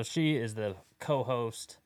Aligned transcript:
so 0.00 0.08
she 0.08 0.36
is 0.36 0.54
the 0.54 0.76
co-host. 0.98 1.78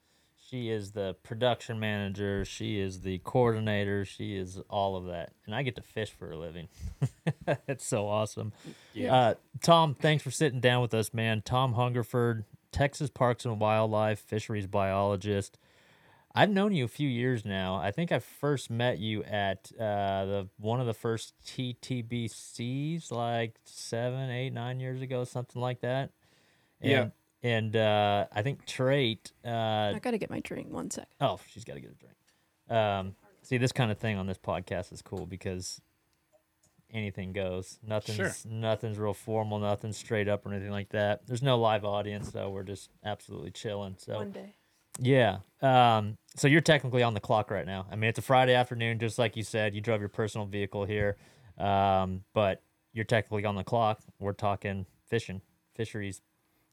She 0.48 0.70
is 0.70 0.92
the 0.92 1.16
production 1.24 1.80
manager. 1.80 2.44
She 2.44 2.78
is 2.78 3.00
the 3.00 3.18
coordinator. 3.24 4.04
She 4.04 4.36
is 4.36 4.60
all 4.70 4.94
of 4.96 5.06
that, 5.06 5.32
and 5.46 5.54
I 5.54 5.62
get 5.62 5.74
to 5.76 5.82
fish 5.82 6.12
for 6.12 6.30
a 6.30 6.36
living. 6.36 6.68
it's 7.66 7.84
so 7.84 8.06
awesome. 8.06 8.52
Yeah. 8.92 9.14
Uh, 9.14 9.34
Tom, 9.62 9.94
thanks 9.94 10.22
for 10.22 10.30
sitting 10.30 10.60
down 10.60 10.80
with 10.82 10.94
us, 10.94 11.12
man. 11.12 11.42
Tom 11.42 11.72
Hungerford, 11.72 12.44
Texas 12.70 13.10
Parks 13.10 13.44
and 13.44 13.58
Wildlife 13.58 14.20
fisheries 14.20 14.66
biologist. 14.68 15.58
I've 16.36 16.50
known 16.50 16.72
you 16.72 16.84
a 16.84 16.88
few 16.88 17.08
years 17.08 17.44
now. 17.44 17.76
I 17.76 17.90
think 17.90 18.12
I 18.12 18.18
first 18.20 18.70
met 18.70 18.98
you 18.98 19.24
at 19.24 19.72
uh, 19.78 20.24
the 20.24 20.48
one 20.58 20.80
of 20.80 20.86
the 20.86 20.94
first 20.94 21.34
TTBCs, 21.46 23.10
like 23.10 23.56
seven, 23.64 24.30
eight, 24.30 24.52
nine 24.52 24.78
years 24.78 25.00
ago, 25.00 25.24
something 25.24 25.60
like 25.60 25.80
that. 25.80 26.10
And, 26.80 26.90
Yeah. 26.90 27.08
And 27.44 27.76
uh, 27.76 28.24
I 28.32 28.42
think 28.42 28.64
Trait. 28.66 29.30
Uh, 29.44 29.92
I 29.94 30.00
gotta 30.02 30.18
get 30.18 30.30
my 30.30 30.40
drink. 30.40 30.72
One 30.72 30.90
sec. 30.90 31.06
oh, 31.20 31.38
she's 31.46 31.62
got 31.64 31.74
to 31.74 31.80
get 31.80 31.90
a 31.90 31.94
drink. 31.94 32.14
Um, 32.70 33.14
see, 33.42 33.58
this 33.58 33.70
kind 33.70 33.90
of 33.92 33.98
thing 33.98 34.16
on 34.16 34.26
this 34.26 34.38
podcast 34.38 34.92
is 34.92 35.02
cool 35.02 35.26
because 35.26 35.80
anything 36.92 37.32
goes. 37.34 37.78
Nothing's 37.86 38.16
Sure. 38.16 38.32
nothing's 38.50 38.98
real 38.98 39.12
formal. 39.12 39.58
Nothing's 39.58 39.98
straight 39.98 40.26
up 40.26 40.46
or 40.46 40.52
anything 40.52 40.70
like 40.70 40.88
that. 40.90 41.26
There's 41.26 41.42
no 41.42 41.58
live 41.58 41.84
audience, 41.84 42.32
so 42.32 42.48
we're 42.48 42.62
just 42.62 42.88
absolutely 43.04 43.50
chilling. 43.50 43.96
So 43.98 44.14
One 44.16 44.30
day. 44.30 44.54
yeah. 44.98 45.38
Um, 45.60 46.16
so 46.36 46.48
you're 46.48 46.60
technically 46.62 47.02
on 47.02 47.12
the 47.12 47.20
clock 47.20 47.50
right 47.50 47.66
now. 47.66 47.86
I 47.90 47.96
mean, 47.96 48.08
it's 48.08 48.18
a 48.18 48.22
Friday 48.22 48.54
afternoon, 48.54 48.98
just 48.98 49.18
like 49.18 49.36
you 49.36 49.42
said. 49.42 49.74
You 49.74 49.82
drove 49.82 50.00
your 50.00 50.08
personal 50.08 50.46
vehicle 50.46 50.86
here, 50.86 51.16
um, 51.58 52.24
but 52.32 52.62
you're 52.94 53.04
technically 53.04 53.44
on 53.44 53.54
the 53.56 53.64
clock. 53.64 54.00
We're 54.18 54.32
talking 54.32 54.86
fishing, 55.08 55.42
fisheries. 55.74 56.22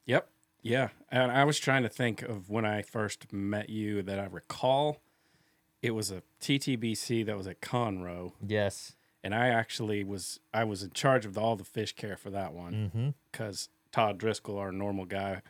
Yep. 0.06 0.28
Yeah. 0.62 0.88
And 1.10 1.30
I 1.32 1.44
was 1.44 1.58
trying 1.58 1.82
to 1.82 1.88
think 1.88 2.22
of 2.22 2.48
when 2.48 2.64
I 2.64 2.82
first 2.82 3.32
met 3.32 3.68
you 3.68 4.02
that 4.02 4.18
I 4.18 4.26
recall. 4.26 4.98
It 5.82 5.90
was 5.92 6.10
a 6.12 6.22
TTBC 6.40 7.26
that 7.26 7.36
was 7.36 7.48
at 7.48 7.60
Conroe, 7.60 8.32
Yes. 8.46 8.94
and 9.24 9.34
I 9.34 9.48
actually 9.48 10.04
was 10.04 10.38
I 10.54 10.62
was 10.62 10.84
in 10.84 10.90
charge 10.92 11.26
of 11.26 11.36
all 11.36 11.56
the 11.56 11.64
fish 11.64 11.92
care 11.96 12.16
for 12.16 12.30
that 12.30 12.52
one 12.52 12.72
Mm-hmm. 12.94 13.08
because 13.32 13.68
Todd 13.90 14.16
Driscoll, 14.18 14.58
our 14.58 14.70
normal 14.70 15.04
guy, 15.06 15.42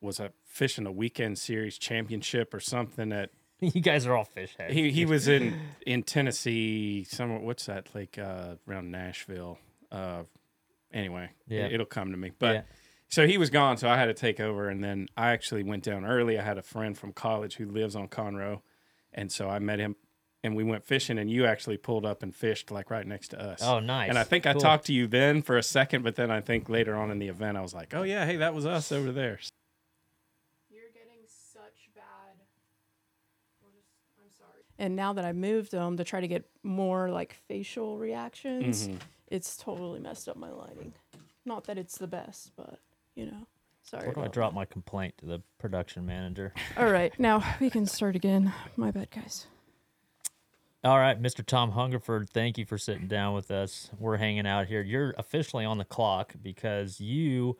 was 0.00 0.18
a 0.18 0.32
fishing 0.44 0.86
a 0.86 0.92
weekend 0.92 1.38
series 1.38 1.78
championship 1.78 2.52
or 2.52 2.58
something 2.58 3.12
at 3.12 3.30
you 3.60 3.80
guys 3.80 4.06
are 4.06 4.16
all 4.16 4.24
fish 4.24 4.54
heads. 4.58 4.74
he 4.74 4.90
he 4.90 5.06
was 5.06 5.28
in 5.28 5.54
in 5.86 6.02
Tennessee 6.02 7.04
somewhere 7.04 7.38
what's 7.38 7.66
that 7.66 7.88
like 7.94 8.18
uh 8.18 8.56
around 8.68 8.90
Nashville 8.90 9.56
uh 9.92 10.24
anyway 10.92 11.30
Yeah. 11.48 11.66
it, 11.66 11.78
will 11.78 11.86
come 11.86 12.10
to 12.10 12.16
me 12.16 12.32
but 12.38 12.54
Yeah. 12.54 12.62
So 13.08 13.26
he 13.26 13.38
was 13.38 13.50
gone 13.50 13.76
so 13.76 13.88
I 13.88 13.96
had 13.96 14.06
to 14.06 14.14
take 14.14 14.40
over 14.40 14.68
and 14.68 14.82
then 14.82 15.08
I 15.16 15.30
actually 15.30 15.62
went 15.62 15.82
down 15.84 16.04
early 16.04 16.38
I 16.38 16.42
had 16.42 16.58
a 16.58 16.62
friend 16.62 16.96
from 16.96 17.12
college 17.12 17.56
who 17.56 17.66
lives 17.66 17.94
on 17.96 18.08
Conroe 18.08 18.60
and 19.12 19.30
so 19.30 19.48
I 19.48 19.58
met 19.58 19.78
him 19.78 19.96
and 20.42 20.54
we 20.54 20.62
went 20.64 20.84
fishing 20.84 21.18
and 21.18 21.30
you 21.30 21.44
actually 21.46 21.76
pulled 21.76 22.04
up 22.06 22.22
and 22.22 22.34
fished 22.34 22.70
like 22.70 22.90
right 22.90 23.06
next 23.06 23.28
to 23.28 23.40
us 23.40 23.60
oh, 23.62 23.80
nice. 23.80 24.08
and 24.08 24.18
I 24.18 24.24
think 24.24 24.46
I 24.46 24.52
talked 24.52 24.86
to 24.86 24.92
you 24.92 25.06
then 25.06 25.42
for 25.42 25.56
a 25.56 25.62
second 25.62 26.02
but 26.02 26.16
then 26.16 26.30
I 26.30 26.40
think 26.40 26.68
later 26.68 26.94
on 26.96 27.10
in 27.10 27.18
the 27.18 27.28
event 27.28 27.56
I 27.56 27.62
was 27.62 27.74
like 27.74 27.94
oh 27.94 28.02
yeah 28.02 28.24
hey 28.26 28.36
that 28.36 28.54
was 28.54 28.66
us 28.66 28.90
over 28.92 29.12
there 29.12 29.38
You're 30.70 30.90
getting 30.92 31.22
such 31.26 31.88
bad. 31.94 32.36
I'm 33.62 34.30
sorry. 34.30 34.62
And 34.78 34.94
now 34.96 35.12
that 35.14 35.24
I 35.24 35.32
moved 35.32 35.70
them 35.72 35.96
to 35.96 36.04
try 36.04 36.20
to 36.20 36.28
get 36.28 36.44
more 36.62 37.08
like 37.10 37.34
facial 37.48 37.98
reactions, 37.98 38.88
Mhm. 38.88 38.98
it's 39.28 39.56
totally 39.56 40.00
messed 40.00 40.28
up 40.28 40.36
my 40.36 40.50
lighting. 40.50 40.92
Not 41.44 41.64
that 41.64 41.78
it's 41.78 41.96
the 41.98 42.06
best, 42.08 42.52
but 42.56 42.80
you 43.16 43.26
know. 43.26 43.46
Sorry. 43.82 44.04
Where 44.04 44.14
do 44.14 44.20
I 44.20 44.24
about 44.24 44.32
drop 44.32 44.54
my 44.54 44.64
complaint 44.64 45.14
to 45.18 45.26
the 45.26 45.42
production 45.58 46.06
manager? 46.06 46.52
All 46.76 46.90
right, 46.90 47.18
now 47.18 47.42
we 47.60 47.70
can 47.70 47.86
start 47.86 48.14
again. 48.16 48.52
My 48.76 48.90
bad, 48.90 49.10
guys. 49.10 49.46
All 50.84 50.98
right, 50.98 51.20
Mr. 51.20 51.44
Tom 51.44 51.72
Hungerford, 51.72 52.30
thank 52.30 52.58
you 52.58 52.64
for 52.64 52.78
sitting 52.78 53.08
down 53.08 53.34
with 53.34 53.50
us. 53.50 53.90
We're 53.98 54.18
hanging 54.18 54.46
out 54.46 54.66
here. 54.68 54.82
You're 54.82 55.14
officially 55.18 55.64
on 55.64 55.78
the 55.78 55.84
clock 55.84 56.34
because 56.40 57.00
you 57.00 57.56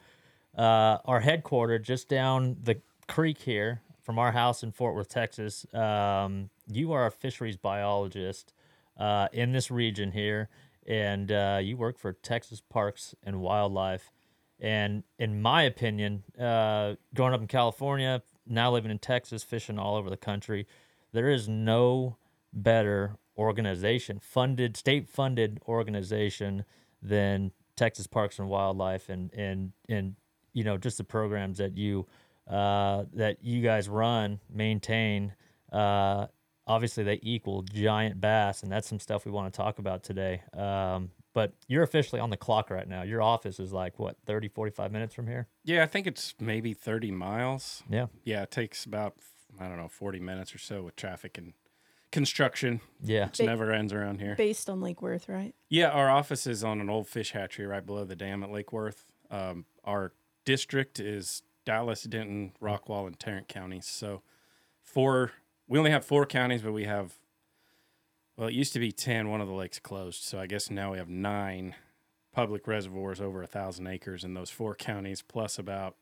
uh, 0.56 0.98
are 1.04 1.22
headquartered 1.22 1.82
just 1.82 2.08
down 2.08 2.56
the 2.62 2.80
creek 3.08 3.38
here 3.38 3.80
from 4.02 4.18
our 4.18 4.32
house 4.32 4.62
in 4.62 4.70
Fort 4.70 4.94
Worth, 4.94 5.08
Texas. 5.08 5.66
Um, 5.74 6.50
you 6.70 6.92
are 6.92 7.06
a 7.06 7.10
fisheries 7.10 7.56
biologist 7.56 8.52
uh, 8.96 9.28
in 9.32 9.52
this 9.52 9.70
region 9.70 10.12
here, 10.12 10.48
and 10.86 11.32
uh, 11.32 11.58
you 11.60 11.76
work 11.76 11.98
for 11.98 12.12
Texas 12.12 12.62
Parks 12.68 13.14
and 13.24 13.40
Wildlife. 13.40 14.12
And 14.58 15.02
in 15.18 15.42
my 15.42 15.62
opinion, 15.62 16.22
uh, 16.38 16.94
growing 17.14 17.34
up 17.34 17.40
in 17.40 17.46
California, 17.46 18.22
now 18.46 18.72
living 18.72 18.90
in 18.90 18.98
Texas, 18.98 19.42
fishing 19.42 19.78
all 19.78 19.96
over 19.96 20.08
the 20.08 20.16
country, 20.16 20.66
there 21.12 21.28
is 21.28 21.48
no 21.48 22.16
better 22.52 23.16
organization, 23.36 24.18
funded, 24.18 24.76
state 24.76 25.08
funded 25.08 25.60
organization 25.68 26.64
than 27.02 27.52
Texas 27.76 28.06
Parks 28.06 28.38
and 28.38 28.48
Wildlife 28.48 29.08
and 29.08 29.32
and 29.34 29.72
and 29.88 30.16
you 30.54 30.64
know 30.64 30.78
just 30.78 30.96
the 30.96 31.04
programs 31.04 31.58
that 31.58 31.76
you 31.76 32.06
uh, 32.48 33.04
that 33.12 33.38
you 33.42 33.62
guys 33.62 33.88
run, 33.88 34.40
maintain. 34.48 35.34
Uh, 35.72 36.26
obviously, 36.66 37.04
they 37.04 37.18
equal 37.22 37.62
giant 37.62 38.20
bass, 38.20 38.62
and 38.62 38.72
that's 38.72 38.88
some 38.88 39.00
stuff 39.00 39.26
we 39.26 39.32
want 39.32 39.52
to 39.52 39.56
talk 39.56 39.78
about 39.78 40.02
today. 40.02 40.42
Um, 40.56 41.10
but 41.36 41.52
you're 41.68 41.82
officially 41.82 42.18
on 42.18 42.30
the 42.30 42.36
clock 42.38 42.70
right 42.70 42.88
now. 42.88 43.02
Your 43.02 43.20
office 43.20 43.60
is 43.60 43.70
like 43.70 43.98
what 43.98 44.16
30, 44.24 44.48
45 44.48 44.90
minutes 44.90 45.14
from 45.14 45.26
here. 45.26 45.48
yeah 45.64 45.82
I 45.82 45.86
think 45.86 46.06
it's 46.06 46.34
maybe 46.40 46.72
30 46.72 47.10
miles 47.10 47.82
Yeah, 47.90 48.06
Yeah, 48.24 48.42
it 48.44 48.50
takes 48.50 48.86
about 48.86 49.16
I 49.60 49.68
don't 49.68 49.76
know 49.76 49.88
forty 49.88 50.18
minutes 50.20 50.54
or 50.54 50.58
so 50.58 50.82
with 50.82 50.96
traffic 50.96 51.36
and 51.38 51.52
construction. 52.10 52.80
yeah. 53.02 53.26
It 53.26 53.36
Ba- 53.38 53.44
never 53.44 53.70
ends 53.70 53.92
around 53.92 54.20
here. 54.20 54.34
Based 54.34 54.70
on 54.70 54.80
Lake 54.80 55.02
Worth, 55.02 55.28
right? 55.28 55.54
Yeah, 55.68 55.88
our 55.90 56.08
office 56.10 56.46
is 56.46 56.64
on 56.64 56.80
an 56.80 56.88
old 56.88 57.06
fish 57.06 57.32
hatchery 57.32 57.66
right 57.66 57.84
below 57.84 58.04
the 58.04 58.16
dam 58.16 58.42
at 58.42 58.50
Lake 58.50 58.72
Worth. 58.72 59.04
Um, 59.30 59.66
our 59.84 60.12
district 60.46 60.98
is 61.00 61.42
Dallas, 61.66 62.02
Denton, 62.04 62.52
Rockwall, 62.62 63.06
and 63.06 63.18
Tarrant 63.18 63.48
counties. 63.48 63.86
So 63.86 64.22
four. 64.82 65.32
We 65.68 65.78
only 65.78 65.90
have 65.90 66.04
four 66.04 66.24
counties, 66.26 66.62
but 66.62 66.72
we 66.72 66.84
have. 66.84 67.14
Well, 68.36 68.48
it 68.48 68.54
used 68.54 68.72
to 68.74 68.78
be 68.80 68.92
ten. 68.92 69.30
One 69.30 69.40
of 69.40 69.48
the 69.48 69.54
lakes 69.54 69.78
closed, 69.78 70.22
so 70.22 70.38
I 70.38 70.46
guess 70.46 70.70
now 70.70 70.92
we 70.92 70.98
have 70.98 71.08
nine 71.08 71.74
public 72.32 72.66
reservoirs 72.66 73.20
over 73.20 73.42
a 73.42 73.46
thousand 73.46 73.86
acres 73.86 74.22
in 74.24 74.34
those 74.34 74.50
four 74.50 74.74
counties, 74.74 75.22
plus 75.22 75.58
about 75.58 75.96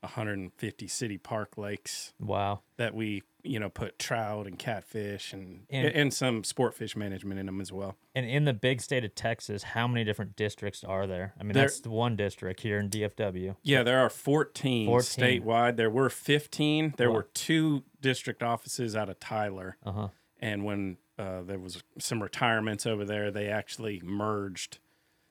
150 0.00 0.86
city 0.86 1.16
park 1.18 1.56
lakes 1.56 2.12
Wow. 2.20 2.60
that 2.76 2.94
we 2.94 3.22
you 3.42 3.58
know 3.58 3.68
put 3.70 3.98
trout 3.98 4.46
and 4.46 4.58
catfish 4.58 5.32
and 5.34 5.66
And- 5.70 5.88
and, 5.88 6.14
some 6.14 6.44
sport 6.44 6.74
fish 6.74 6.94
management 6.96 7.38
in 7.40 7.46
them 7.46 7.60
as 7.60 7.70
well. 7.72 7.96
And 8.14 8.24
in 8.26 8.44
the 8.44 8.52
big 8.54 8.80
state 8.80 9.04
of 9.04 9.14
Texas, 9.14 9.62
how 9.62 9.86
many 9.86 10.04
different 10.04 10.36
districts 10.36 10.84
are 10.84 11.06
there? 11.06 11.34
I 11.38 11.42
mean, 11.42 11.52
There- 11.52 11.64
that's 11.64 11.80
the 11.80 11.90
one 11.90 12.16
district 12.16 12.60
here 12.60 12.78
in 12.78 12.88
DFW. 12.90 13.56
Yeah, 13.62 13.82
there 13.82 13.98
are 14.00 14.08
14, 14.10 14.86
14. 14.86 15.42
statewide. 15.42 15.76
There 15.76 15.90
were 15.90 16.08
15. 16.10 16.94
There 16.96 17.10
Wow. 17.10 17.16
were 17.16 17.28
two 17.34 17.84
district 18.00 18.42
offices 18.42 18.94
out 18.96 19.08
of 19.10 19.18
Tyler. 19.20 19.76
Uh 19.82 19.92
huh. 19.92 20.08
And 20.40 20.64
when 20.64 20.96
uh, 21.18 21.42
there 21.42 21.58
was 21.58 21.82
some 21.98 22.22
retirements 22.22 22.86
over 22.86 23.04
there, 23.04 23.30
they 23.30 23.48
actually 23.48 24.00
merged 24.04 24.78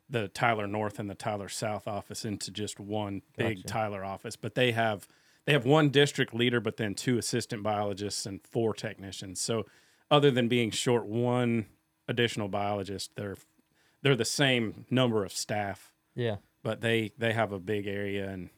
the 0.09 0.27
Tyler 0.27 0.67
North 0.67 0.99
and 0.99 1.09
the 1.09 1.15
Tyler 1.15 1.49
South 1.49 1.87
office 1.87 2.23
into 2.25 2.51
just 2.51 2.79
one 2.79 3.21
big 3.37 3.57
Gotcha. 3.57 3.67
Tyler 3.67 4.05
office. 4.05 4.35
But 4.35 4.55
they 4.55 4.71
have 4.73 5.07
they 5.45 5.53
have 5.53 5.65
one 5.65 5.89
district 5.89 6.33
leader, 6.33 6.59
but 6.61 6.77
then 6.77 6.93
two 6.95 7.17
assistant 7.17 7.63
biologists 7.63 8.25
and 8.25 8.39
four 8.45 8.73
technicians. 8.73 9.41
So 9.41 9.65
other 10.11 10.31
than 10.31 10.47
being 10.47 10.71
short 10.71 11.05
one 11.05 11.65
additional 12.07 12.47
biologist, 12.47 13.11
they're 13.15 13.37
they're 14.03 14.15
the 14.15 14.25
same 14.25 14.85
number 14.89 15.23
of 15.25 15.31
staff 15.31 15.93
Yeah. 16.15 16.37
but 16.61 16.81
they 16.81 17.11
they 17.17 17.33
have 17.33 17.51
a 17.51 17.59
big 17.59 17.87
area 17.87 18.29
and 18.29 18.49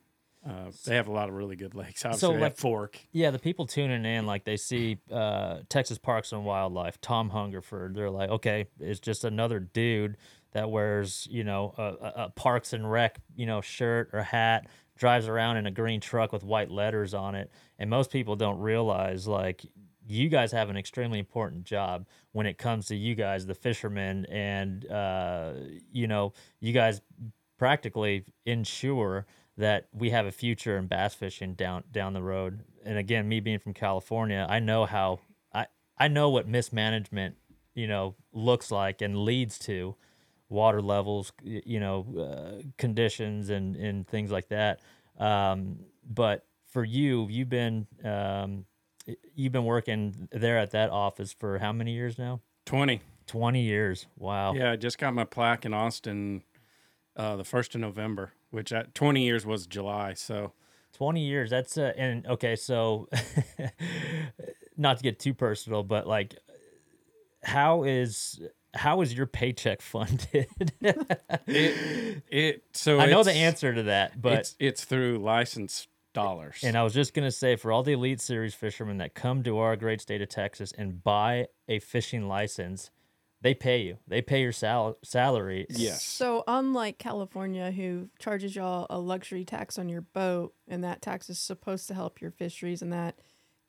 uh, 0.47 0.71
they 0.85 0.95
have 0.95 1.07
a 1.07 1.11
lot 1.11 1.27
of 1.29 1.35
really 1.35 1.55
good 1.55 1.73
lakes. 1.73 2.05
Obviously, 2.05 2.35
they 2.35 2.41
like- 2.41 2.51
have 2.53 2.59
Fork. 2.59 2.99
Yeah, 3.11 3.31
the 3.31 3.39
people 3.39 3.65
tuning 3.65 4.05
in, 4.05 4.25
like 4.25 4.43
they 4.43 4.57
see 4.57 4.99
uh, 5.11 5.59
Texas 5.69 5.97
Parks 5.97 6.31
and 6.31 6.45
Wildlife, 6.45 7.01
Tom 7.01 7.29
Hungerford. 7.29 7.95
They're 7.95 8.11
like, 8.11 8.29
okay, 8.29 8.67
it's 8.79 8.99
just 8.99 9.23
another 9.23 9.59
dude 9.59 10.17
that 10.51 10.69
wears, 10.69 11.27
you 11.29 11.43
know, 11.43 11.73
a, 11.77 11.83
a, 11.83 12.13
a 12.25 12.29
Parks 12.29 12.73
and 12.73 12.89
Rec, 12.89 13.19
you 13.35 13.45
know, 13.45 13.59
shirt 13.61 14.09
or 14.13 14.21
hat, 14.21 14.67
drives 14.97 15.27
around 15.27 15.57
in 15.57 15.65
a 15.65 15.71
green 15.71 15.99
truck 15.99 16.31
with 16.31 16.43
white 16.43 16.71
letters 16.71 17.13
on 17.13 17.35
it. 17.35 17.51
And 17.79 17.89
most 17.89 18.11
people 18.11 18.35
don't 18.35 18.59
realize, 18.59 19.27
like, 19.27 19.65
you 20.07 20.29
guys 20.29 20.51
have 20.51 20.69
an 20.69 20.77
extremely 20.77 21.19
important 21.19 21.63
job 21.63 22.05
when 22.31 22.45
it 22.45 22.57
comes 22.57 22.85
to 22.87 22.95
you 22.95 23.15
guys, 23.15 23.45
the 23.47 23.55
fishermen, 23.55 24.25
and 24.27 24.89
uh, 24.91 25.53
you 25.91 26.07
know, 26.07 26.33
you 26.59 26.71
guys 26.71 27.01
practically 27.57 28.23
ensure 28.45 29.25
that 29.57 29.87
we 29.93 30.09
have 30.09 30.25
a 30.25 30.31
future 30.31 30.77
in 30.77 30.87
bass 30.87 31.15
fishing 31.15 31.53
down 31.53 31.83
down 31.91 32.13
the 32.13 32.21
road. 32.21 32.63
And 32.83 32.97
again, 32.97 33.27
me 33.27 33.39
being 33.39 33.59
from 33.59 33.73
California, 33.73 34.45
I 34.49 34.59
know 34.59 34.85
how 34.85 35.19
I 35.53 35.67
I 35.97 36.07
know 36.07 36.29
what 36.29 36.47
mismanagement, 36.47 37.35
you 37.73 37.87
know, 37.87 38.15
looks 38.33 38.71
like 38.71 39.01
and 39.01 39.17
leads 39.17 39.57
to 39.59 39.95
water 40.49 40.81
levels, 40.81 41.31
you 41.43 41.79
know, 41.79 42.05
uh, 42.19 42.63
conditions 42.77 43.49
and 43.49 43.75
and 43.75 44.07
things 44.07 44.31
like 44.31 44.49
that. 44.49 44.81
Um, 45.17 45.79
but 46.07 46.45
for 46.67 46.83
you, 46.83 47.27
you've 47.29 47.49
been 47.49 47.87
um, 48.03 48.65
you've 49.33 49.53
been 49.53 49.65
working 49.65 50.27
there 50.31 50.57
at 50.57 50.71
that 50.71 50.89
office 50.89 51.31
for 51.31 51.59
how 51.59 51.71
many 51.71 51.93
years 51.93 52.17
now? 52.17 52.41
20. 52.65 53.01
20 53.27 53.61
years. 53.61 54.07
Wow. 54.17 54.53
Yeah, 54.53 54.71
I 54.71 54.75
just 54.75 54.97
got 54.97 55.13
my 55.13 55.23
plaque 55.23 55.65
in 55.65 55.73
Austin 55.73 56.43
uh, 57.15 57.35
the 57.35 57.43
1st 57.43 57.75
of 57.75 57.81
November, 57.81 58.33
which 58.55 58.71
at 58.71 58.95
20 58.95 59.21
years 59.21 59.45
was 59.45 59.67
July. 59.67 60.13
So 60.13 60.53
20 60.93 61.21
years. 61.21 61.49
That's 61.49 61.77
uh, 61.77 61.91
and 61.97 62.25
okay, 62.25 62.55
so 62.55 63.09
not 64.77 64.97
to 64.97 65.03
get 65.03 65.19
too 65.19 65.33
personal, 65.33 65.83
but 65.83 66.07
like 66.07 66.37
how 67.43 67.83
is 67.83 68.41
how 68.73 69.01
is 69.01 69.13
your 69.13 69.27
paycheck 69.27 69.81
funded? 69.81 70.47
it, 70.81 72.23
it 72.29 72.63
so 72.71 72.99
I 72.99 73.07
know 73.07 73.23
the 73.23 73.33
answer 73.33 73.73
to 73.73 73.83
that, 73.83 74.19
but 74.19 74.39
it's 74.39 74.55
it's 74.59 74.85
through 74.85 75.19
license 75.19 75.87
dollars. 76.13 76.61
and 76.63 76.77
I 76.77 76.83
was 76.83 76.93
just 76.93 77.13
gonna 77.13 77.31
say 77.31 77.57
for 77.57 77.73
all 77.73 77.83
the 77.83 77.91
elite 77.91 78.21
series 78.21 78.55
fishermen 78.55 78.97
that 78.97 79.13
come 79.13 79.43
to 79.43 79.57
our 79.57 79.75
great 79.75 79.99
state 79.99 80.21
of 80.21 80.29
Texas 80.29 80.71
and 80.77 81.03
buy 81.03 81.47
a 81.67 81.79
fishing 81.79 82.27
license, 82.27 82.89
they 83.45 83.53
pay 83.53 83.81
you. 83.83 83.97
They 84.07 84.21
pay 84.23 84.41
your 84.41 84.51
sal- 84.51 84.97
salary. 85.03 85.67
yes. 85.69 86.03
So 86.03 86.43
unlike 86.47 86.97
California, 86.97 87.69
who 87.71 88.09
charges 88.17 88.55
y'all 88.55 88.87
a 88.89 88.97
luxury 88.97 89.45
tax 89.45 89.77
on 89.77 89.87
your 89.87 90.01
boat, 90.01 90.53
and 90.67 90.83
that 90.83 91.01
tax 91.03 91.29
is 91.29 91.37
supposed 91.37 91.87
to 91.89 91.93
help 91.93 92.19
your 92.19 92.31
fisheries, 92.31 92.81
and 92.81 92.91
that 92.91 93.19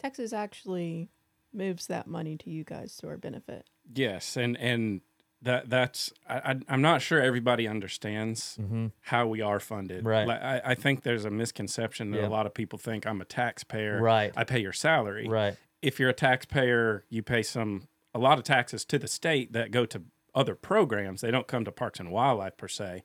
Texas 0.01 0.33
actually 0.33 1.11
moves 1.53 1.87
that 1.89 2.07
money 2.07 2.37
to 2.39 2.51
you 2.51 2.65
guys 2.65 2.97
to 2.97 3.09
our 3.09 3.19
benefit. 3.19 3.67
Yes, 3.95 4.37
and 4.37 4.57
and 4.57 5.03
that 5.43 5.69
that's 5.69 6.11
I, 6.27 6.37
I 6.53 6.55
I'm 6.69 6.81
not 6.81 7.03
sure 7.03 7.21
everybody 7.21 7.69
understands 7.69 8.59
how 9.03 9.27
we 9.27 9.43
are 9.43 9.61
funded. 9.61 9.99
Mm-hmm. 9.99 10.09
Right. 10.09 10.27
Like, 10.27 10.43
I, 10.43 10.61
I 10.65 10.75
think 10.75 11.03
there's 11.03 11.27
a 11.27 11.31
misconception 11.31 12.11
that 12.13 12.23
Yeah. 12.23 12.29
a 12.29 12.31
lot 12.31 12.47
of 12.47 12.55
people 12.55 12.79
think 12.79 13.07
I'm 13.07 13.21
a 13.21 13.27
taxpayer. 13.27 14.01
Right. 14.01 14.33
I 14.37 14.45
pay 14.45 14.61
your 14.61 14.73
salary. 14.73 15.29
Right. 15.29 15.55
If 15.83 16.01
you're 16.01 16.09
a 16.11 16.15
taxpayer, 16.15 17.05
you 17.11 17.23
pay 17.23 17.43
some 17.43 17.89
a 18.17 18.19
lot 18.19 18.39
of 18.39 18.45
taxes 18.45 18.85
to 18.87 18.99
the 18.99 19.07
state 19.09 19.53
that 19.53 19.71
go 19.71 19.85
to 19.87 20.03
other 20.35 20.55
programs. 20.55 21.21
They 21.21 21.31
don't 21.31 21.47
come 21.47 21.65
to 21.65 21.73
Parks 21.73 22.01
and 22.01 22.11
Wildlife 22.11 22.57
per 22.57 22.69
se, 22.69 23.05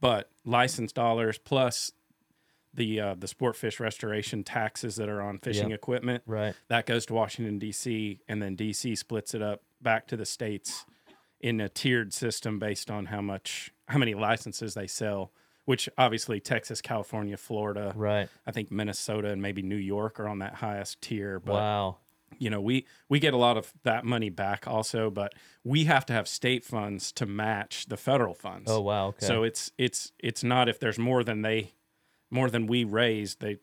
but 0.00 0.30
license 0.44 0.92
dollars 0.92 1.38
plus 1.38 1.92
the 2.74 3.00
uh, 3.00 3.14
the 3.18 3.28
sport 3.28 3.56
fish 3.56 3.80
restoration 3.80 4.44
taxes 4.44 4.96
that 4.96 5.08
are 5.08 5.20
on 5.20 5.38
fishing 5.38 5.70
Yep. 5.70 5.78
equipment 5.78 6.22
Right. 6.26 6.54
that 6.68 6.86
goes 6.86 7.04
to 7.06 7.14
Washington 7.14 7.58
D.C. 7.58 8.20
and 8.28 8.40
then 8.42 8.54
D.C. 8.56 8.94
splits 8.94 9.34
it 9.34 9.42
up 9.42 9.62
back 9.80 10.06
to 10.08 10.16
the 10.16 10.24
states 10.24 10.84
in 11.40 11.60
a 11.60 11.68
tiered 11.68 12.12
system 12.14 12.58
based 12.58 12.90
on 12.90 13.06
how 13.06 13.20
much 13.20 13.72
how 13.88 13.98
many 13.98 14.14
licenses 14.14 14.74
they 14.74 14.86
sell. 14.86 15.32
Which 15.64 15.88
obviously 15.96 16.40
Texas, 16.40 16.80
California, 16.80 17.36
Florida, 17.36 17.92
Right. 17.94 18.28
I 18.46 18.50
think 18.50 18.72
Minnesota 18.72 19.28
and 19.30 19.40
maybe 19.40 19.62
New 19.62 19.76
York 19.76 20.18
are 20.18 20.26
on 20.26 20.40
that 20.40 20.54
highest 20.56 21.00
tier. 21.02 21.38
But 21.38 21.52
wow. 21.54 21.96
You 22.38 22.50
know 22.50 22.60
we 22.60 22.86
we 23.08 23.18
get 23.18 23.34
a 23.34 23.36
lot 23.36 23.56
of 23.56 23.72
that 23.82 24.04
money 24.04 24.30
back 24.30 24.66
also, 24.66 25.10
but 25.10 25.34
we 25.64 25.84
have 25.84 26.06
to 26.06 26.12
have 26.12 26.28
state 26.28 26.64
funds 26.64 27.12
to 27.12 27.26
match 27.26 27.86
the 27.86 27.96
federal 27.96 28.34
funds. 28.34 28.70
Oh 28.70 28.80
wow. 28.80 29.08
Okay. 29.08 29.26
So 29.26 29.42
it's 29.42 29.72
it's 29.78 30.12
it's 30.18 30.42
not 30.44 30.68
if 30.68 30.78
there's 30.78 30.98
more 30.98 31.24
than 31.24 31.42
they 31.42 31.72
more 32.30 32.50
than 32.50 32.66
we 32.66 32.84
raise, 32.84 33.36
they 33.36 33.58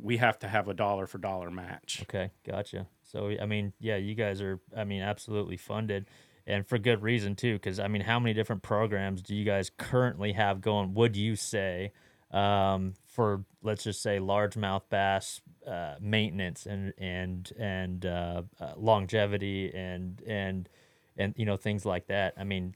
we 0.00 0.18
have 0.18 0.38
to 0.40 0.48
have 0.48 0.68
a 0.68 0.74
dollar 0.74 1.06
for 1.06 1.18
dollar 1.18 1.50
match. 1.50 2.00
Okay, 2.02 2.30
gotcha. 2.46 2.86
So 3.02 3.34
I 3.40 3.46
mean, 3.46 3.72
yeah, 3.80 3.96
you 3.96 4.14
guys 4.14 4.42
are 4.42 4.60
I 4.76 4.84
mean 4.84 5.02
absolutely 5.02 5.56
funded 5.56 6.06
and 6.46 6.66
for 6.66 6.76
good 6.78 7.02
reason 7.02 7.36
too 7.36 7.58
cuz 7.58 7.78
I 7.78 7.88
mean, 7.88 8.02
how 8.02 8.18
many 8.18 8.34
different 8.34 8.62
programs 8.62 9.22
do 9.22 9.34
you 9.34 9.44
guys 9.44 9.70
currently 9.70 10.32
have 10.32 10.60
going 10.60 10.94
would 10.94 11.16
you 11.16 11.36
say 11.36 11.92
um, 12.32 12.94
for 13.12 13.44
let's 13.62 13.84
just 13.84 14.02
say 14.02 14.18
largemouth 14.18 14.82
bass 14.88 15.40
uh, 15.66 15.94
maintenance 16.00 16.64
and 16.66 16.94
and 16.96 17.52
and 17.58 18.06
uh, 18.06 18.42
uh, 18.58 18.72
longevity 18.76 19.72
and 19.74 20.22
and 20.26 20.68
and 21.16 21.34
you 21.36 21.44
know 21.44 21.56
things 21.56 21.84
like 21.84 22.06
that. 22.06 22.32
I 22.38 22.44
mean, 22.44 22.74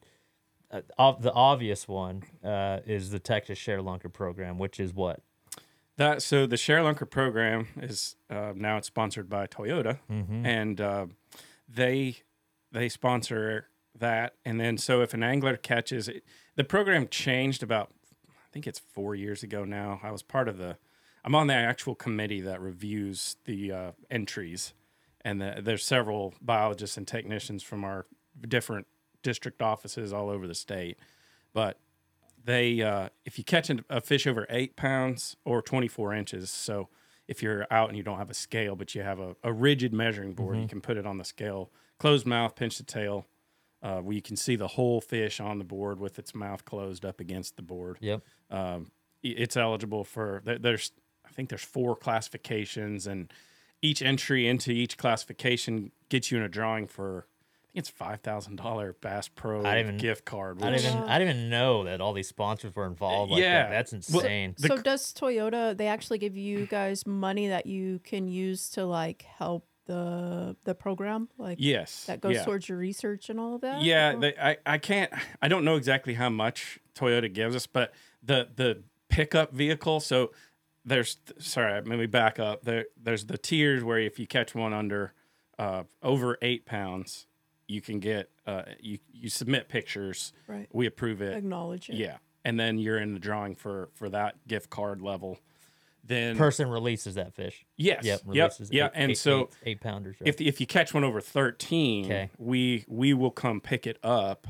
uh, 0.71 0.83
ob- 0.99 1.23
the 1.23 1.33
obvious 1.33 1.88
one 1.88 2.23
uh, 2.44 2.81
is 2.87 3.11
the 3.11 3.19
Texas 3.19 3.59
Share 3.59 3.81
Lunker 3.81 4.12
program, 4.12 4.59
which 4.59 4.79
is 4.79 4.93
what 4.93 5.23
That 5.97 6.21
so 6.23 6.47
the 6.47 6.59
Share 6.59 6.81
Lunker 6.81 7.09
program 7.11 7.69
is 7.81 8.17
uh, 8.29 8.53
now 8.55 8.77
it's 8.77 8.87
sponsored 8.89 9.31
by 9.31 9.47
Toyota, 9.47 9.99
and 10.47 10.81
uh, 10.81 11.06
they 11.67 12.17
they 12.71 12.91
sponsor 12.91 13.69
that. 13.99 14.35
And 14.44 14.61
then 14.61 14.77
so 14.77 15.00
if 15.00 15.15
an 15.15 15.23
angler 15.23 15.56
catches 15.56 16.09
it, 16.09 16.23
the 16.56 16.65
program 16.65 17.09
changed 17.09 17.62
about 17.62 17.93
think 18.56 18.67
it's 18.67 18.79
four 18.79 19.14
years 19.14 19.43
ago 19.43 19.67
now. 19.67 20.00
I 20.03 20.11
was 20.11 20.23
part 20.23 20.49
of 20.49 20.56
the 20.56 20.79
I'm 21.23 21.35
on 21.35 21.47
the 21.47 21.53
actual 21.53 21.94
committee 21.94 22.41
that 22.41 22.58
reviews 22.58 23.37
the 23.44 23.70
uh, 23.70 23.91
entries, 24.11 24.73
and 25.20 25.43
the, 25.43 25.61
there's 25.62 25.85
several 25.85 26.32
biologists 26.41 26.97
and 26.97 27.06
technicians 27.06 27.62
from 27.62 27.85
our 27.85 28.06
different 28.49 28.87
district 29.23 29.61
offices 29.61 30.11
all 30.11 30.31
over 30.31 30.47
the 30.47 30.55
state, 30.55 30.97
but 31.53 31.79
they 32.43 32.81
uh, 32.81 33.11
if 33.26 33.37
you 33.37 33.44
catch 33.44 33.70
a 33.91 34.00
fish 34.00 34.26
over 34.26 34.47
eight 34.49 34.75
pounds 34.75 35.37
or 35.44 35.61
24 35.61 36.14
inches 36.14 36.49
so 36.49 36.88
if 37.29 37.43
you're 37.43 37.67
out 37.70 37.88
and 37.88 37.99
you 37.99 38.05
don't 38.05 38.19
have 38.19 38.31
a 38.31 38.35
scale 38.35 38.75
but 38.75 38.94
you 38.94 39.03
have 39.03 39.19
a, 39.19 39.35
a 39.43 39.53
rigid 39.53 39.93
measuring 39.93 40.32
board 40.32 40.56
you 40.56 40.69
can 40.69 40.81
put 40.81 40.97
it 40.97 41.05
on 41.05 41.19
the 41.19 41.25
scale 41.25 41.73
closed 41.99 42.25
mouth 42.25 42.55
pinch 42.55 42.79
the 42.79 42.85
tail 42.85 43.26
uh, 43.82 44.00
where 44.00 44.14
you 44.14 44.23
can 44.23 44.37
see 44.37 44.56
the 44.56 44.69
whole 44.69 45.00
fish 45.00 45.38
on 45.40 45.58
the 45.58 45.64
board 45.64 45.99
with 46.00 46.19
its 46.19 46.34
mouth 46.34 46.64
closed 46.64 47.05
up 47.05 47.20
against 47.20 47.56
the 47.56 47.62
board 47.62 47.99
Yep. 48.00 48.23
um, 48.50 48.90
it's 49.23 49.56
eligible 49.56 50.05
for 50.05 50.43
there's 50.44 50.93
i 51.26 51.31
think 51.31 51.49
there's 51.49 51.64
four 51.64 51.96
classifications 51.96 53.06
and 53.06 53.32
each 53.82 54.02
entry 54.02 54.46
into 54.49 54.70
each 54.70 54.96
classification 54.96 55.90
gets 56.08 56.31
you 56.31 56.38
in 56.38 56.44
a 56.44 56.49
drawing 56.49 56.87
for 56.87 57.26
i 57.64 57.67
think 57.73 57.78
it's 57.78 57.90
$5000 57.90 58.94
bass 59.00 59.28
pro 59.28 59.64
I 59.64 59.75
didn't 59.75 59.96
even- 59.96 59.99
gift 59.99 60.25
card 60.25 60.62
I 60.62 60.70
didn't 60.70 60.87
even 60.94 61.08
I 61.08 61.19
didn't 61.19 61.37
even 61.37 61.50
know 61.50 61.84
that 61.84 62.00
all 62.00 62.12
these 62.12 62.29
sponsors 62.29 62.75
were 62.75 62.87
involved 62.87 63.32
like 63.32 63.40
Yeah. 63.43 63.69
that. 63.69 63.90
That's 63.90 64.11
Well, 64.11 64.20
insane. 64.22 64.55
The 64.58 64.69
so 64.69 64.76
does 64.79 65.12
Toyota? 65.12 65.76
They 65.76 65.87
actually 65.87 66.19
give 66.19 66.37
you 66.37 66.67
guys 66.67 67.06
money 67.06 67.49
that 67.49 67.67
you 67.67 67.99
can 67.99 68.29
use 68.29 68.70
to 68.70 68.86
like 68.86 69.22
help 69.22 69.67
the 69.86 70.56
the 70.64 70.74
program, 70.74 71.28
like 71.38 71.58
yes 71.60 72.05
that 72.06 72.20
goes 72.20 72.34
yeah. 72.34 72.44
towards 72.44 72.69
your 72.69 72.78
research 72.78 73.31
and 73.31 73.40
all 73.40 73.55
of 73.55 73.60
that. 73.62 73.82
Yeah, 73.82 74.16
they, 74.16 74.34
I 74.36 74.56
I 74.66 74.78
can't 74.78 75.12
I 75.40 75.48
don't 75.48 75.64
know 75.64 75.76
exactly 75.76 76.14
how 76.14 76.28
much 76.28 76.78
Toyota 76.94 77.32
gives 77.32 77.56
us, 77.56 77.66
but 77.66 77.94
the 78.22 78.48
the 78.55 78.82
pickup 79.08 79.52
vehicle. 79.52 80.00
So 80.00 80.32
there's 80.84 81.19
sorry, 81.38 81.74
let 81.74 81.98
me 81.98 82.06
back 82.06 82.38
up. 82.38 82.64
There 82.64 82.86
there's 83.00 83.26
the 83.26 83.38
tiers 83.38 83.82
where 83.82 83.98
if 83.98 84.19
you 84.19 84.26
catch 84.26 84.55
one 84.55 84.72
under 84.72 85.14
uh, 85.58 85.84
over 86.02 86.38
eight 86.43 86.66
pounds, 86.66 87.26
you 87.66 87.81
can 87.81 87.98
get 87.98 88.31
uh, 88.46 88.62
you 88.81 88.98
you 89.12 89.28
submit 89.28 89.69
pictures. 89.69 90.32
Right. 90.46 90.69
We 90.72 90.86
approve 90.86 91.22
it. 91.22 91.36
acknowledge 91.36 91.90
it. 91.90 91.96
Yeah, 91.96 92.19
and 92.44 92.58
then 92.58 92.78
you're 92.78 92.98
in 92.98 93.14
the 93.14 93.20
drawing 93.20 93.56
for 93.56 93.90
for 93.94 94.08
that 94.10 94.46
gift 94.46 94.70
card 94.70 95.02
level. 95.02 95.38
Then 96.06 96.36
Person 96.36 96.69
releases 96.69 97.17
that 97.17 97.34
fish. 97.34 97.65
yes, 97.77 98.05
Yep. 98.05 98.20
yep, 98.27 98.34
Releases 98.36 98.70
yeah, 98.72 98.86
eight- 98.86 98.91
and 98.94 99.10
eight- 99.13 99.19
so 99.19 99.41
eight, 99.41 99.48
eight 99.65 99.81
pounders. 99.81 100.17
Right? 100.20 100.29
if 100.29 100.41
if 100.41 100.60
you 100.60 100.67
catch 100.67 100.94
one 100.94 101.03
over 101.05 101.20
13 101.20 102.05
Okay. 102.06 102.31
we 102.39 102.84
we 102.86 103.13
will 103.15 103.31
come 103.31 103.60
pick 103.60 103.86
it 103.86 103.98
up 104.03 104.46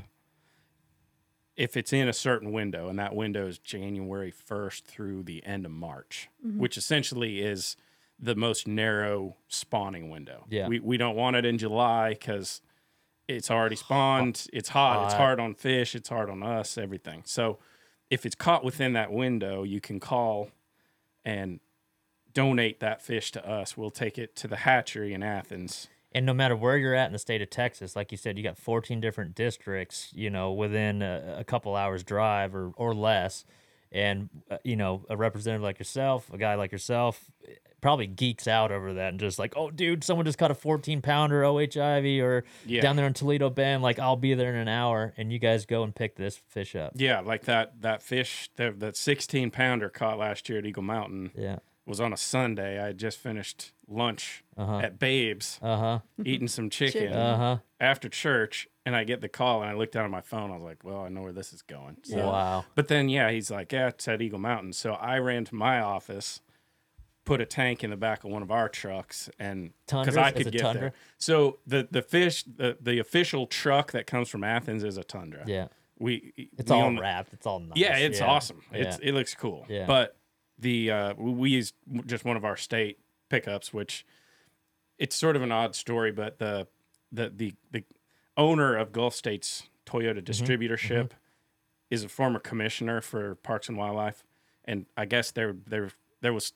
if 1.55 1.75
it's 1.75 1.91
in 1.91 2.07
a 2.07 2.13
certain 2.13 2.51
window 2.51 2.87
and 2.87 2.99
that 2.99 3.15
window 3.15 3.47
is 3.47 3.57
january 3.57 4.31
1st 4.31 4.83
through 4.83 5.23
the 5.23 5.43
end 5.45 5.65
of 5.65 5.71
march 5.71 6.29
mm-hmm. 6.45 6.59
which 6.59 6.77
essentially 6.77 7.39
is 7.41 7.75
the 8.19 8.35
most 8.35 8.67
narrow 8.67 9.35
spawning 9.47 10.09
window 10.09 10.45
Yeah. 10.49 10.67
we, 10.67 10.79
we 10.79 10.97
don't 10.97 11.15
want 11.15 11.35
it 11.35 11.45
in 11.45 11.57
july 11.57 12.09
because 12.09 12.61
it's 13.27 13.49
already 13.51 13.75
spawned 13.75 14.45
it's 14.53 14.69
hot 14.69 15.05
it's 15.05 15.13
hard 15.15 15.39
on 15.39 15.55
fish 15.55 15.95
it's 15.95 16.09
hard 16.09 16.29
on 16.29 16.43
us 16.43 16.77
everything 16.77 17.23
so 17.25 17.57
if 18.09 18.25
it's 18.25 18.35
caught 18.35 18.63
within 18.63 18.93
that 18.93 19.11
window 19.11 19.63
you 19.63 19.81
can 19.81 19.99
call 19.99 20.49
and 21.27 21.59
donate 22.33 22.79
that 22.79 23.01
fish 23.01 23.31
to 23.31 23.47
us 23.47 23.75
we'll 23.75 23.89
take 23.89 24.17
it 24.17 24.35
to 24.35 24.47
the 24.47 24.57
hatchery 24.57 25.13
in 25.13 25.21
athens 25.21 25.87
and 26.13 26.25
no 26.25 26.33
matter 26.33 26.55
where 26.55 26.77
you're 26.77 26.95
at 26.95 27.07
in 27.07 27.13
the 27.13 27.19
state 27.19 27.41
of 27.41 27.49
Texas, 27.49 27.95
like 27.95 28.11
you 28.11 28.17
said, 28.17 28.37
you 28.37 28.43
got 28.43 28.57
14 28.57 28.99
different 28.99 29.35
districts, 29.35 30.11
you 30.15 30.29
know, 30.29 30.51
within 30.51 31.01
a, 31.01 31.35
a 31.39 31.43
couple 31.43 31.75
hours 31.75 32.03
drive 32.03 32.55
or, 32.55 32.71
or 32.75 32.95
less. 32.95 33.45
And, 33.91 34.29
uh, 34.49 34.57
you 34.63 34.75
know, 34.75 35.05
a 35.09 35.17
representative 35.17 35.63
like 35.63 35.77
yourself, 35.77 36.31
a 36.33 36.37
guy 36.37 36.55
like 36.55 36.71
yourself, 36.71 37.29
probably 37.81 38.07
geeks 38.07 38.47
out 38.47 38.71
over 38.71 38.93
that 38.95 39.09
and 39.09 39.19
just 39.19 39.37
like, 39.39 39.53
oh, 39.55 39.69
dude, 39.69 40.03
someone 40.03 40.25
just 40.25 40.37
caught 40.37 40.51
a 40.51 40.55
14 40.55 41.01
pounder 41.01 41.43
O.H. 41.43 41.77
Ivie 41.77 42.19
or 42.21 42.43
Yeah. 42.65 42.81
down 42.81 42.95
there 42.95 43.05
in 43.07 43.13
Toledo 43.13 43.49
Bend. 43.49 43.83
Like, 43.83 43.99
I'll 43.99 44.15
be 44.15 44.33
there 44.33 44.49
in 44.49 44.55
an 44.59 44.67
hour. 44.67 45.13
And 45.17 45.31
you 45.31 45.39
guys 45.39 45.65
go 45.65 45.83
and 45.83 45.93
pick 45.95 46.15
this 46.15 46.37
fish 46.37 46.75
up. 46.75 46.93
Yeah, 46.95 47.19
like 47.19 47.43
that 47.45 47.81
that 47.81 48.01
fish 48.01 48.49
that 48.55 48.79
that 48.79 48.95
16 48.97 49.51
pounder 49.51 49.89
caught 49.89 50.17
last 50.17 50.49
year 50.49 50.57
at 50.59 50.65
Eagle 50.65 50.83
Mountain 50.83 51.31
Yeah. 51.37 51.57
was 51.85 51.99
on 51.99 52.11
a 52.13 52.17
Sunday. 52.17 52.81
I 52.81 52.87
had 52.87 52.97
just 52.97 53.17
finished 53.19 53.71
lunch 53.87 54.43
at 54.57 54.97
Babes, 54.99 55.59
Uh 55.61 55.77
huh. 55.77 55.99
eating 56.25 56.47
some 56.47 56.69
chicken 56.69 57.01
Chicken. 57.03 57.15
Uh 57.17 57.37
huh. 57.37 57.57
after 57.79 58.09
church, 58.09 58.67
and 58.85 58.95
I 58.95 59.03
get 59.03 59.21
the 59.21 59.29
call 59.29 59.61
and 59.61 59.69
I 59.69 59.73
looked 59.75 59.93
down 59.93 60.03
at 60.05 60.11
my 60.11 60.21
phone. 60.21 60.49
I 60.51 60.55
was 60.55 60.63
like, 60.63 60.83
"Well, 60.83 61.01
I 61.01 61.09
know 61.09 61.21
where 61.21 61.31
this 61.31 61.53
is 61.53 61.61
going." 61.61 61.97
So, 62.03 62.17
Wow. 62.17 62.65
But 62.75 62.87
then, 62.89 63.07
yeah, 63.07 63.29
he's 63.31 63.49
like, 63.51 63.71
"Yeah, 63.71 63.87
it's 63.89 64.07
at 64.07 64.21
Eagle 64.21 64.39
Mountain." 64.39 64.73
So 64.73 64.93
I 64.93 65.19
ran 65.19 65.45
to 65.45 65.55
my 65.55 65.79
office, 65.79 66.41
put 67.27 67.41
a 67.41 67.45
tank 67.45 67.83
in 67.83 67.89
the 67.89 67.97
back 67.97 68.23
of 68.23 68.31
one 68.31 68.41
of 68.41 68.49
our 68.51 68.69
trucks 68.69 69.29
and 69.37 69.71
because 69.85 70.15
I 70.17 70.31
could 70.31 70.51
get 70.51 70.61
Tundra? 70.61 70.81
there. 70.81 70.93
So 71.17 71.59
the 71.67 71.87
the 71.91 72.01
fish 72.01 72.43
the, 72.43 72.77
the 72.81 72.99
official 72.99 73.45
truck 73.47 73.91
that 73.91 74.07
comes 74.07 74.29
from 74.29 74.43
Athens 74.43 74.83
is 74.83 74.97
a 74.97 75.03
Tundra. 75.03 75.43
Yeah. 75.45 75.67
We 75.99 76.33
It's 76.57 76.69
we 76.71 76.75
all 76.77 76.83
own- 76.83 76.99
wrapped. 76.99 77.33
It's 77.33 77.45
all 77.45 77.59
nice. 77.59 77.77
Yeah, 77.77 77.97
it's 77.97 78.19
yeah. 78.19 78.27
awesome. 78.27 78.61
It's 78.71 78.97
Yeah. 78.99 79.09
it 79.09 79.13
looks 79.13 79.35
cool. 79.35 79.65
Yeah. 79.69 79.85
But 79.85 80.15
the 80.57 80.91
uh, 80.91 81.13
we 81.15 81.49
used 81.51 81.75
just 82.05 82.23
one 82.25 82.37
of 82.37 82.45
our 82.45 82.55
state 82.57 82.99
pickups, 83.29 83.73
which 83.73 84.05
it's 84.97 85.15
sort 85.15 85.35
of 85.35 85.41
an 85.41 85.51
odd 85.51 85.75
story, 85.75 86.11
but 86.11 86.39
the 86.39 86.67
the 87.11 87.29
the 87.35 87.53
the 87.71 87.83
owner 88.37 88.75
of 88.75 88.91
Gulf 88.91 89.13
States 89.15 89.63
Toyota 89.85 90.21
Mm-hmm. 90.21 90.31
distributorship 90.31 91.11
is 91.89 92.03
a 92.03 92.09
former 92.09 92.39
commissioner 92.39 93.01
for 93.01 93.35
Parks 93.35 93.67
and 93.69 93.77
Wildlife, 93.77 94.23
and 94.65 94.85
I 94.95 95.05
guess 95.05 95.31
there 95.31 95.55
there 95.67 95.89
there 96.21 96.33
was. 96.33 96.53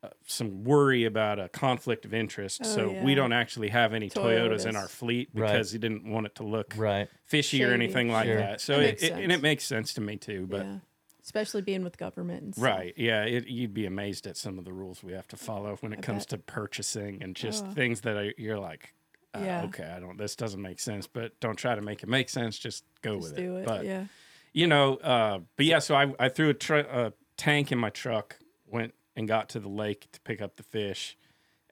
Uh, 0.00 0.08
some 0.26 0.62
worry 0.62 1.04
about 1.04 1.40
a 1.40 1.48
conflict 1.48 2.04
of 2.04 2.14
interest, 2.14 2.60
Oh, 2.64 2.68
so 2.68 3.02
we 3.02 3.16
don't 3.16 3.32
actually 3.32 3.68
have 3.70 3.92
any 3.92 4.08
Toyotas 4.08 4.64
in 4.64 4.76
our 4.76 4.86
fleet 4.86 5.28
Right. 5.34 5.50
because 5.50 5.72
he 5.72 5.78
didn't 5.78 6.08
want 6.08 6.26
it 6.26 6.36
to 6.36 6.44
look 6.44 6.72
Right. 6.76 7.08
fishy 7.24 7.64
or 7.64 7.72
anything 7.72 8.08
like 8.08 8.26
Sure. 8.26 8.36
that. 8.36 8.60
So 8.60 8.74
That 8.76 8.80
it, 8.82 8.86
makes 8.92 9.02
it 9.02 9.12
and 9.14 9.22
it 9.24 9.30
sense. 9.30 9.42
makes 9.42 9.64
sense 9.64 9.94
to 9.94 10.00
me 10.00 10.16
too. 10.16 10.46
But 10.48 10.66
yeah. 10.66 10.78
Especially 11.24 11.62
being 11.62 11.82
with 11.82 11.98
government 11.98 12.42
and 12.44 12.54
stuff. 12.54 12.64
right, 12.64 12.94
yeah, 12.96 13.24
it, 13.24 13.48
you'd 13.48 13.74
be 13.74 13.86
amazed 13.86 14.26
at 14.28 14.36
some 14.36 14.56
of 14.58 14.64
the 14.64 14.72
rules 14.72 15.02
we 15.02 15.12
have 15.14 15.26
to 15.28 15.36
follow 15.36 15.76
when 15.80 15.92
it 15.92 15.98
I 15.98 16.02
comes 16.02 16.24
bet. 16.26 16.30
to 16.30 16.38
purchasing 16.52 17.20
and 17.20 17.34
just 17.34 17.64
Oh. 17.66 17.70
things 17.72 18.02
that 18.02 18.16
are, 18.16 18.32
you're 18.38 18.58
like, 18.58 18.94
uh, 19.34 19.40
Yeah. 19.42 19.64
okay, 19.64 19.84
I 19.84 19.98
don't. 19.98 20.16
This 20.16 20.36
doesn't 20.36 20.62
make 20.62 20.78
sense. 20.78 21.08
But 21.08 21.38
don't 21.40 21.56
try 21.56 21.74
to 21.74 21.82
make 21.82 22.04
it 22.04 22.08
make 22.08 22.28
sense. 22.28 22.56
Just 22.56 22.84
go 23.02 23.16
Just 23.16 23.30
with 23.30 23.36
do 23.36 23.56
it. 23.56 23.66
But 23.66 23.84
yeah. 23.84 24.04
you 24.52 24.68
know, 24.68 24.94
uh, 24.98 25.40
but 25.56 25.66
yeah, 25.66 25.80
so 25.80 25.96
I, 25.96 26.14
I 26.20 26.28
threw 26.28 26.50
a, 26.50 26.54
tr- 26.54 26.76
a 26.76 27.12
tank 27.36 27.72
in 27.72 27.78
my 27.78 27.90
truck, 27.90 28.38
went 28.64 28.94
and 29.18 29.26
got 29.26 29.48
to 29.50 29.58
the 29.60 29.68
lake 29.68 30.06
to 30.12 30.20
pick 30.20 30.40
up 30.40 30.56
the 30.56 30.62
fish, 30.62 31.18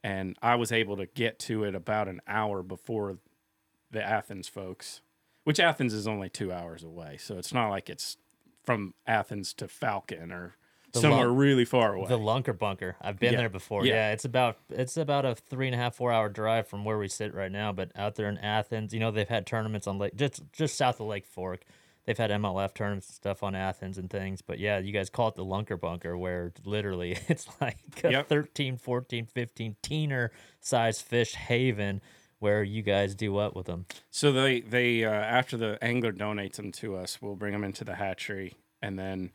and 0.03 0.37
I 0.43 0.57
was 0.57 0.73
able 0.73 0.97
to 0.97 1.07
get 1.07 1.39
to 1.41 1.63
it 1.63 1.77
about 1.77 2.09
an 2.09 2.21
hour 2.27 2.63
before 2.65 3.19
the 3.93 4.03
Athens 4.03 4.49
folks, 4.49 5.01
which 5.45 5.61
Athens 5.61 5.95
is 5.95 6.09
only 6.09 6.29
two 6.29 6.53
hours 6.53 6.83
away, 6.83 7.17
so 7.19 7.39
it's 7.39 7.55
not 7.55 7.71
like 7.71 7.89
it's 7.89 8.17
from 8.65 8.95
Athens 9.07 9.55
to 9.55 9.69
Falcon 9.69 10.33
or 10.33 10.57
The 10.93 11.01
somewhere 11.03 11.29
Lun- 11.29 11.37
really 11.37 11.65
far 11.65 11.95
away. 11.95 12.09
The 12.09 12.19
Lunker 12.19 12.59
Bunker. 12.59 12.97
I've 13.01 13.21
been 13.21 13.35
Yeah. 13.35 13.39
there 13.39 13.49
before. 13.49 13.87
Yeah. 13.87 13.95
Yeah. 13.95 14.13
it's 14.13 14.25
about 14.25 14.59
it's 14.71 14.97
about 14.97 15.25
a 15.25 15.37
three 15.37 15.67
and 15.69 15.75
a 15.75 15.79
half 15.79 15.95
four 15.95 16.11
hour 16.11 16.29
drive 16.29 16.67
from 16.67 16.85
where 16.85 16.99
we 16.99 17.07
sit 17.07 17.33
right 17.33 17.53
now. 17.53 17.71
But 17.73 17.93
out 17.95 18.17
there 18.17 18.29
in 18.29 18.39
Athens, 18.39 18.93
you 18.93 18.99
know, 18.99 19.13
they've 19.13 19.29
had 19.29 19.47
tournaments 19.47 19.87
on 19.87 19.99
Lake 19.99 20.17
just 20.17 20.43
just 20.53 20.75
south 20.77 20.99
of 20.99 21.07
Lake 21.07 21.27
Fork. 21.27 21.63
They've 22.07 22.17
had 22.17 22.31
MLF 22.31 22.73
tournaments 22.75 23.09
and 23.09 23.15
stuff 23.17 23.43
on 23.43 23.55
Athens 23.57 23.99
and 23.99 24.09
things. 24.09 24.41
But 24.41 24.59
yeah, 24.61 24.79
you 24.79 24.93
guys 24.93 25.11
call 25.11 25.29
it 25.29 25.35
the 25.35 25.45
Lunker 25.45 25.79
Bunker, 25.81 26.17
where 26.17 26.53
literally 26.65 27.19
it's 27.29 27.47
like 27.61 27.79
a 28.05 28.11
Yep. 28.13 28.29
13, 28.29 28.77
14, 28.77 29.27
15 29.27 29.77
teener 29.83 30.29
size 30.61 31.01
fish 31.01 31.35
haven 31.35 32.01
where 32.39 32.63
you 32.63 32.83
guys 32.83 33.15
do 33.15 33.33
what 33.33 33.57
with 33.57 33.67
them? 33.67 33.87
So 34.11 34.31
they 34.31 34.61
they 34.61 35.05
uh, 35.05 35.11
after 35.11 35.57
the 35.57 35.79
angler 35.83 36.13
donates 36.13 36.55
them 36.55 36.71
to 36.73 36.97
us, 36.97 37.21
we'll 37.21 37.35
bring 37.35 37.53
them 37.53 37.65
into 37.65 37.83
the 37.83 37.95
hatchery, 37.97 38.55
and 38.81 38.99
then 38.99 39.33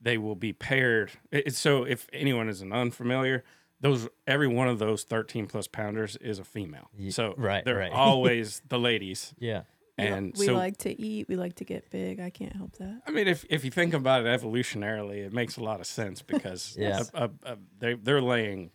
they 0.00 0.18
will 0.18 0.34
be 0.36 0.52
paired. 0.52 1.10
It, 1.32 1.54
so 1.54 1.84
if 1.84 2.06
anyone 2.12 2.48
isn't 2.50 2.70
unfamiliar, 2.72 3.42
those 3.80 4.08
every 4.26 4.46
one 4.46 4.68
of 4.68 4.78
those 4.78 5.02
thirteen 5.04 5.46
plus 5.46 5.66
pounders 5.66 6.16
is 6.16 6.38
a 6.38 6.44
female. 6.44 6.90
So 7.08 7.34
right, 7.38 7.64
they're 7.64 7.76
right. 7.76 7.92
always 7.94 8.60
the 8.68 8.78
ladies, 8.78 9.34
Yeah. 9.38 9.62
We 9.98 10.04
and 10.04 10.34
we 10.36 10.46
so 10.46 10.54
like 10.54 10.76
to 10.78 11.00
eat. 11.00 11.28
We 11.28 11.36
like 11.36 11.54
to 11.56 11.64
get 11.64 11.88
big. 11.90 12.18
I 12.20 12.30
can't 12.30 12.54
help 12.54 12.76
that. 12.78 13.02
I 13.06 13.10
mean, 13.12 13.28
if 13.28 13.44
if 13.48 13.64
you 13.64 13.70
think 13.70 13.94
about 13.94 14.26
it 14.26 14.40
evolutionarily, 14.40 15.18
it 15.24 15.32
makes 15.32 15.56
a 15.56 15.62
lot 15.62 15.80
of 15.80 15.86
sense 15.86 16.20
because 16.22 16.76
Yeah. 16.78 17.02
a- 17.14 17.24
a- 17.24 17.52
a- 17.52 17.58
they 17.78 17.94
they're 17.94 18.20
laying 18.22 18.70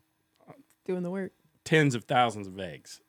Doing 0.85 1.03
the 1.03 1.11
work. 1.11 1.33
tens 1.65 1.93
of 1.95 2.05
thousands 2.05 2.47
of 2.47 2.59
eggs, 2.59 3.01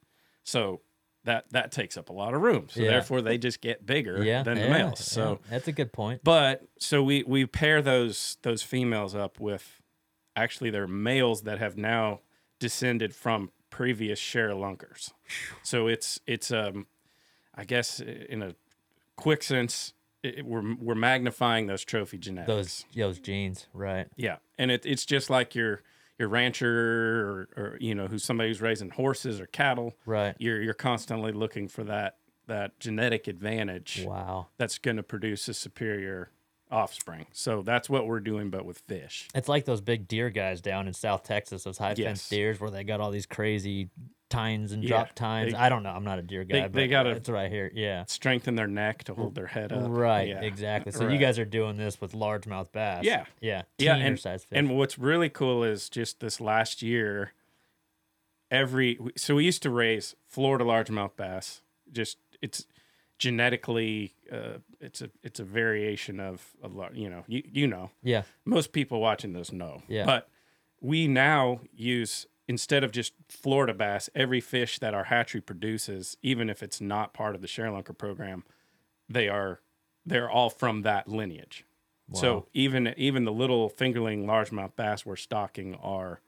so. 0.43 0.81
That, 1.25 1.45
that 1.51 1.71
takes 1.71 1.99
up 1.99 2.09
a 2.09 2.15
lot 2.15 2.33
of 2.33 2.41
room, 2.41 2.69
so 2.71 2.81
Yeah. 2.81 2.93
therefore 2.93 3.21
they 3.21 3.37
just 3.37 3.61
get 3.61 3.85
bigger 3.85 4.25
Yeah. 4.25 4.43
than 4.43 4.55
the 4.55 4.63
yeah, 4.65 4.73
males. 4.73 5.01
yeah. 5.01 5.05
So 5.05 5.41
that's 5.51 5.69
a 5.69 5.73
good 5.73 5.93
point. 5.93 6.23
But 6.25 6.63
so 6.79 7.03
we 7.03 7.25
we 7.25 7.45
pair 7.45 7.83
those 7.83 8.39
those 8.41 8.63
females 8.63 9.15
up 9.15 9.39
with 9.39 9.83
actually 10.35 10.71
they're 10.71 10.89
males 10.89 11.43
that 11.43 11.59
have 11.59 11.77
now 11.77 12.21
descended 12.59 13.15
from 13.15 13.51
previous 13.69 14.19
share 14.19 14.55
lunkers. 14.55 15.13
So 15.63 15.89
it's 15.89 16.21
it's 16.27 16.51
um 16.51 16.87
I 17.55 17.65
guess 17.65 18.01
in 18.01 18.43
a 18.43 18.55
quick 19.17 19.43
sense 19.43 19.93
it, 20.23 20.45
we're 20.45 20.75
we're 20.77 20.95
magnifying 20.95 21.67
those 21.67 21.85
trophy 21.85 22.19
genetics. 22.19 22.47
Those 22.47 22.85
those 22.95 23.19
genes, 23.19 23.67
right? 23.73 24.07
yeah, 24.17 24.37
and 24.59 24.71
it, 24.71 24.85
it's 24.85 25.05
just 25.07 25.31
like 25.31 25.55
your 25.55 25.83
your 26.19 26.29
rancher 26.29 26.69
or, 27.57 27.63
or 27.63 27.79
you 27.81 27.95
know 27.95 28.07
who's 28.07 28.23
somebody 28.25 28.51
who's 28.51 28.61
raising 28.61 28.91
horses 28.91 29.41
or 29.41 29.47
cattle. 29.47 29.95
Right. 30.05 30.35
You're 30.39 30.61
you're 30.63 30.75
constantly 30.75 31.33
looking 31.33 31.69
for 31.69 31.85
that 31.85 32.17
that 32.47 32.79
genetic 32.81 33.29
advantage 33.29 34.05
Wow. 34.07 34.49
that's 34.59 34.77
going 34.79 34.97
to 34.97 35.03
produce 35.05 35.49
a 35.49 35.55
superior 35.55 36.31
offspring. 36.71 37.27
So 37.33 37.63
that's 37.63 37.89
what 37.89 38.07
we're 38.07 38.21
doing, 38.21 38.51
but 38.51 38.65
with 38.65 38.79
fish. 38.81 39.29
It's 39.35 39.49
like 39.49 39.65
those 39.65 39.81
big 39.81 40.07
deer 40.09 40.31
guys 40.31 40.61
down 40.61 40.87
in 40.89 40.93
South 40.95 41.23
Texas, 41.23 41.63
those 41.65 41.79
high 41.79 41.95
Yes. 41.97 42.07
fence 42.07 42.29
deers 42.29 42.61
where 42.61 42.71
they 42.71 42.85
got 42.85 43.01
all 43.01 43.11
these 43.11 43.27
crazy 43.27 43.89
tines 44.31 44.73
and 44.73 44.83
Yeah, 44.83 44.89
drop 44.89 45.15
tines. 45.15 45.53
they- 45.53 45.59
I 45.59 45.69
don't 45.69 45.83
know. 45.83 45.91
I'm 45.91 46.05
not 46.05 46.19
a 46.19 46.23
deer 46.23 46.45
guy, 46.45 46.69
they- 46.69 46.83
they 46.83 46.89
gotta- 46.89 47.11
it's 47.11 47.29
right 47.29 47.51
here. 47.51 47.71
Yeah. 47.75 48.05
Strengthen 48.07 48.55
their 48.55 48.67
neck 48.67 49.05
to 49.05 49.15
hold 49.15 49.35
their 49.35 49.49
head 49.49 49.73
up. 49.73 49.83
Right, 49.91 50.29
Yeah. 50.29 50.41
exactly. 50.41 50.93
So 50.93 51.09
you 51.09 51.19
guys 51.19 51.39
are 51.39 51.45
doing 51.45 51.77
this 51.77 52.01
with 52.01 52.13
largemouth 52.13 52.73
bass. 52.73 53.05
Yeah. 53.05 53.27
Yeah. 53.41 53.63
Yeah, 53.79 53.97
and, 53.97 54.19
and 54.51 54.71
what's 54.79 54.99
really 54.99 55.29
cool 55.29 55.63
is 55.65 55.91
just 55.91 56.21
this 56.21 56.41
last 56.41 56.81
year, 56.81 57.33
every 58.51 58.99
so 59.17 59.35
we 59.37 59.45
used 59.45 59.63
to 59.63 59.71
raise 59.71 60.17
Florida 60.27 60.65
largemouth 60.65 61.17
bass. 61.17 61.63
Just 61.93 62.19
it's 62.41 62.67
genetically, 63.19 64.15
uh, 64.33 64.59
it's 64.81 65.03
a 65.03 65.11
it's 65.23 65.41
a 65.41 65.45
variation 65.45 66.19
of 66.21 66.51
a 66.63 66.69
lot. 66.69 66.95
You 66.97 67.11
know, 67.11 67.25
you 67.29 67.43
you 67.53 67.67
know, 67.67 67.91
yeah. 68.03 68.23
most 68.45 68.73
people 68.73 69.01
watching 69.01 69.33
this 69.33 69.53
know. 69.53 69.83
Yeah. 69.89 70.05
But 70.07 70.29
we 70.81 71.07
now 71.07 71.61
use 71.73 72.27
instead 72.51 72.83
of 72.83 72.91
just 72.91 73.13
Florida 73.29 73.73
bass, 73.73 74.11
every 74.13 74.41
fish 74.41 74.81
that 74.81 74.93
our 74.93 75.05
hatchery 75.05 75.41
produces, 75.41 76.17
even 76.21 76.51
if 76.51 76.65
it's 76.65 76.81
not 76.81 77.15
part 77.15 77.37
of 77.37 77.43
the 77.43 77.47
Share 77.47 77.69
Lunker 77.69 77.97
program, 77.97 78.43
they 79.09 79.29
are 79.29 79.61
they're 80.05 80.29
all 80.29 80.51
from 80.51 80.83
that 80.83 81.07
lineage. 81.07 81.65
So 82.13 82.49
even 82.53 82.93
even 82.97 83.25
the 83.25 83.33
little 83.33 83.71
fingerling 83.71 84.25
largemouth 84.25 84.75
bass 84.75 85.07
we're 85.07 85.15
stocking 85.15 85.77
are 85.77 86.23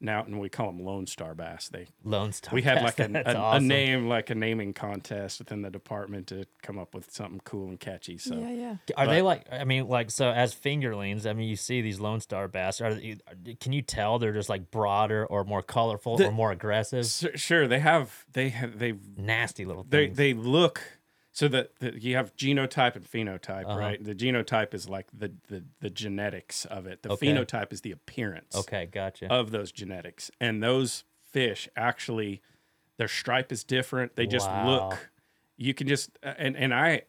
now, 0.00 0.22
and 0.24 0.40
we 0.40 0.48
call 0.48 0.66
them 0.66 0.82
Lone 0.84 1.06
Star 1.06 1.34
bass. 1.34 1.68
They 1.68 1.86
Lone 2.04 2.32
Star. 2.32 2.54
we 2.54 2.62
had 2.62 2.76
bass, 2.76 2.98
like 2.98 3.10
a, 3.26 3.30
a, 3.30 3.34
awesome. 3.36 3.64
a 3.64 3.66
name, 3.66 4.08
like 4.08 4.30
a 4.30 4.34
naming 4.34 4.72
contest 4.72 5.38
within 5.40 5.62
the 5.62 5.70
department 5.70 6.26
to 6.28 6.44
come 6.62 6.78
up 6.78 6.94
with 6.94 7.10
something 7.12 7.40
cool 7.44 7.68
and 7.68 7.78
catchy. 7.78 8.18
So 8.18 8.34
Yeah, 8.36 8.50
yeah. 8.50 8.76
Are 8.96 9.06
they 9.06 9.22
like? 9.22 9.46
I 9.52 9.64
mean, 9.64 9.88
like 9.88 10.10
so 10.10 10.30
as 10.30 10.54
fingerlings. 10.54 11.26
I 11.26 11.32
mean, 11.32 11.48
you 11.48 11.56
see 11.56 11.80
these 11.82 12.00
Lone 12.00 12.20
Star 12.20 12.48
bass. 12.48 12.80
Are 12.80 12.98
can 13.60 13.72
you 13.72 13.82
tell 13.82 14.18
they're 14.18 14.32
just 14.32 14.48
like 14.48 14.70
broader 14.70 15.26
or 15.26 15.44
more 15.44 15.62
colorful 15.62 16.16
The- 16.16 16.28
or 16.28 16.32
more 16.32 16.52
aggressive? 16.52 17.06
Sure 17.34 17.66
they 17.68 17.80
have 17.80 18.24
they 18.32 18.48
have 18.50 18.78
they 18.78 18.94
Nasty 19.16 19.64
little 19.64 19.84
they 19.88 20.06
things. 20.06 20.16
they 20.16 20.34
look 20.34 20.80
so 21.32 21.46
that 21.48 21.72
you 22.02 22.16
have 22.16 22.34
genotype 22.36 22.96
and 22.96 23.04
phenotype, 23.04 23.66
Uh-huh. 23.66 23.78
right? 23.78 24.02
The 24.02 24.14
genotype 24.14 24.74
is 24.74 24.88
like 24.88 25.08
the 25.12 25.32
the 25.48 25.64
the 25.80 25.90
genetics 25.90 26.64
of 26.64 26.86
it. 26.86 27.02
The 27.02 27.10
Okay. 27.12 27.26
phenotype 27.28 27.72
is 27.72 27.82
the 27.82 27.92
appearance 27.92 28.56
okay, 28.56 28.86
gotcha. 28.86 29.26
of 29.32 29.50
those 29.50 29.70
genetics. 29.72 30.30
And 30.40 30.62
those 30.62 31.04
fish 31.24 31.68
actually 31.76 32.42
their 32.96 33.08
stripe 33.08 33.50
is 33.52 33.64
different. 33.64 34.16
They 34.16 34.26
just 34.26 34.50
Wow. 34.50 34.88
look 34.90 35.10
you 35.56 35.74
can 35.74 35.86
just 35.86 36.18
and 36.22 36.56
and 36.56 36.74
I 36.74 37.02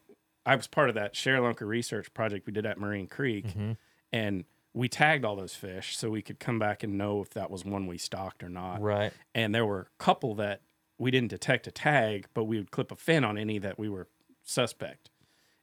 I 0.45 0.55
was 0.55 0.67
part 0.67 0.89
of 0.89 0.95
that 0.95 1.15
Share 1.15 1.39
Lunker 1.39 1.67
research 1.67 2.13
project 2.13 2.45
we 2.47 2.53
did 2.53 2.65
at 2.65 2.77
Marine 2.79 3.07
Creek 3.07 3.45
Mhm. 3.47 3.77
and 4.11 4.45
we 4.73 4.87
tagged 4.87 5.25
all 5.25 5.35
those 5.35 5.55
fish 5.55 5.97
so 5.97 6.09
we 6.09 6.21
could 6.21 6.39
come 6.39 6.57
back 6.59 6.81
and 6.83 6.97
know 6.97 7.21
if 7.21 7.29
that 7.31 7.49
was 7.51 7.65
one 7.65 7.87
we 7.87 7.97
stocked 7.97 8.43
or 8.43 8.49
not 8.49 8.81
Right. 8.81 9.11
and 9.35 9.53
there 9.53 9.65
were 9.65 9.81
a 9.81 10.03
couple 10.03 10.35
that 10.35 10.61
we 11.01 11.09
didn't 11.09 11.29
detect 11.29 11.65
a 11.65 11.71
tag, 11.71 12.27
but 12.35 12.43
we 12.43 12.57
would 12.57 12.69
clip 12.69 12.91
a 12.91 12.95
fin 12.95 13.23
on 13.23 13.35
any 13.37 13.57
that 13.57 13.79
we 13.79 13.89
were 13.89 14.07
suspect. 14.43 15.09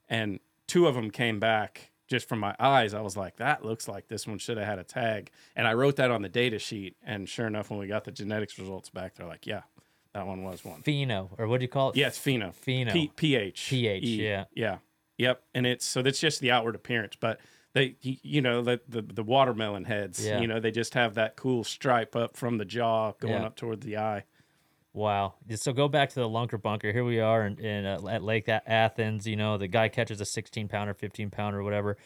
And 0.08 0.40
two 0.66 0.86
of 0.88 0.94
them 0.96 1.10
came 1.10 1.38
back 1.38 1.90
just 2.08 2.28
from 2.28 2.40
my 2.40 2.56
eyes. 2.58 2.92
I 2.92 3.00
was 3.02 3.16
like, 3.16 3.36
that 3.36 3.64
looks 3.64 3.86
like 3.86 4.08
this 4.08 4.26
one 4.26 4.38
should 4.38 4.56
have 4.56 4.66
had 4.66 4.78
a 4.80 4.84
tag. 4.84 5.30
And 5.54 5.68
I 5.68 5.74
wrote 5.74 5.96
that 5.96 6.10
on 6.10 6.22
the 6.22 6.28
data 6.28 6.58
sheet. 6.58 6.96
And 7.04 7.28
sure 7.28 7.46
enough, 7.46 7.70
when 7.70 7.78
we 7.78 7.86
got 7.86 8.04
the 8.04 8.10
genetics 8.10 8.58
results 8.58 8.88
back, 8.90 9.14
they're 9.14 9.26
like, 9.28 9.46
yeah, 9.46 9.62
that 10.12 10.26
one 10.26 10.42
was 10.42 10.64
one. 10.64 10.82
Pheno, 10.82 11.28
or 11.38 11.46
what 11.46 11.60
do 11.60 11.64
you 11.64 11.68
call 11.68 11.90
it? 11.90 11.96
Yeah, 11.96 12.08
it's 12.08 12.18
pheno. 12.18 12.52
Pheno. 12.54 12.92
P- 12.92 13.12
pH. 13.14 13.68
pH, 13.70 14.04
E. 14.04 14.26
yeah. 14.26 14.44
Yeah. 14.54 14.78
Yep. 15.18 15.42
And 15.54 15.66
it's 15.66 15.84
so 15.84 16.02
that's 16.02 16.18
just 16.20 16.40
the 16.40 16.50
outward 16.50 16.74
appearance, 16.74 17.14
but 17.20 17.38
they, 17.74 17.96
you 18.00 18.40
know, 18.40 18.62
the, 18.62 18.80
the, 18.88 19.02
the 19.02 19.22
watermelon 19.22 19.84
heads, 19.84 20.24
Yeah. 20.26 20.40
you 20.40 20.46
know, 20.48 20.58
they 20.58 20.70
just 20.72 20.94
have 20.94 21.14
that 21.14 21.36
cool 21.36 21.62
stripe 21.62 22.16
up 22.16 22.36
from 22.36 22.58
the 22.58 22.64
jaw 22.64 23.12
going 23.20 23.34
Yeah. 23.34 23.46
up 23.46 23.54
toward 23.56 23.82
the 23.82 23.98
eye. 23.98 24.24
Wow. 24.98 25.34
So 25.54 25.72
go 25.72 25.86
back 25.88 26.08
to 26.10 26.16
the 26.16 26.28
Lunker 26.28 26.60
Bunker. 26.60 26.92
Here 26.92 27.04
we 27.04 27.20
are 27.20 27.46
in, 27.46 27.58
in 27.58 27.86
uh, 27.86 28.00
at 28.10 28.22
Lake 28.22 28.48
Athens. 28.48 29.26
You 29.26 29.36
know, 29.36 29.56
the 29.56 29.68
guy 29.68 29.88
catches 29.88 30.20
a 30.20 30.24
16 30.24 30.66
pounder, 30.68 30.92
15 30.92 31.30
pounder, 31.30 31.62
whatever. 31.62 31.96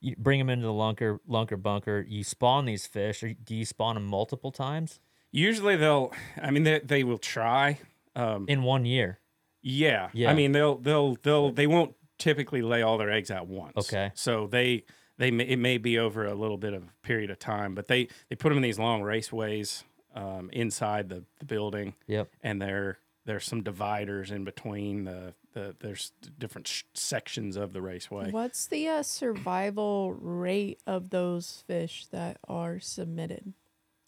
you 0.00 0.14
bring 0.16 0.38
them 0.38 0.48
into 0.48 0.66
the 0.66 0.72
lunker 0.72 1.18
lunker 1.28 1.60
bunker. 1.60 2.06
You 2.08 2.22
spawn 2.22 2.64
these 2.64 2.86
fish, 2.86 3.22
or 3.22 3.32
do 3.32 3.54
you 3.54 3.64
spawn 3.64 3.96
them 3.96 4.06
multiple 4.06 4.52
times 4.52 5.00
Usually 5.32 5.76
they'll. 5.76 6.12
I 6.40 6.50
mean, 6.50 6.62
they 6.62 6.78
they 6.78 7.04
will 7.04 7.18
try. 7.18 7.78
Um, 8.14 8.46
in 8.48 8.62
one 8.62 8.86
year? 8.86 9.18
yeah. 9.60 10.08
Yeah. 10.14 10.30
I 10.30 10.34
mean, 10.34 10.52
they'll 10.52 10.78
they'll 10.78 11.16
they'll 11.16 11.52
they 11.52 11.66
won't 11.66 11.94
typically 12.18 12.62
lay 12.62 12.80
all 12.80 12.96
their 12.96 13.10
eggs 13.10 13.30
at 13.30 13.46
once. 13.46 13.76
Okay. 13.76 14.12
So 14.14 14.46
they 14.46 14.84
they 15.18 15.30
may, 15.30 15.44
it 15.44 15.58
may 15.58 15.76
be 15.76 15.98
over 15.98 16.24
a 16.24 16.34
little 16.34 16.56
bit 16.56 16.72
of 16.72 16.84
a 16.84 17.06
period 17.06 17.30
of 17.30 17.38
time, 17.38 17.74
but 17.74 17.88
they 17.88 18.08
they 18.30 18.36
put 18.36 18.48
them 18.48 18.56
in 18.58 18.62
these 18.62 18.78
long 18.78 19.02
raceways 19.02 19.82
um, 20.16 20.50
inside 20.52 21.08
the, 21.08 21.22
the 21.38 21.44
building. 21.44 21.94
Yep. 22.08 22.28
and 22.42 22.60
there 22.60 22.98
there's 23.26 23.44
some 23.44 23.62
dividers 23.64 24.30
in 24.30 24.44
between 24.44 25.02
the, 25.04 25.34
the 25.52 25.74
there's 25.80 26.12
different 26.38 26.68
sh- 26.68 26.84
sections 26.94 27.56
of 27.56 27.72
the 27.72 27.82
raceway. 27.82 28.30
What's 28.30 28.66
the 28.66 28.86
uh, 28.88 29.02
survival 29.02 30.12
rate 30.14 30.80
of 30.86 31.10
those 31.10 31.64
fish 31.66 32.06
that 32.12 32.38
are 32.48 32.78
submitted? 32.78 33.52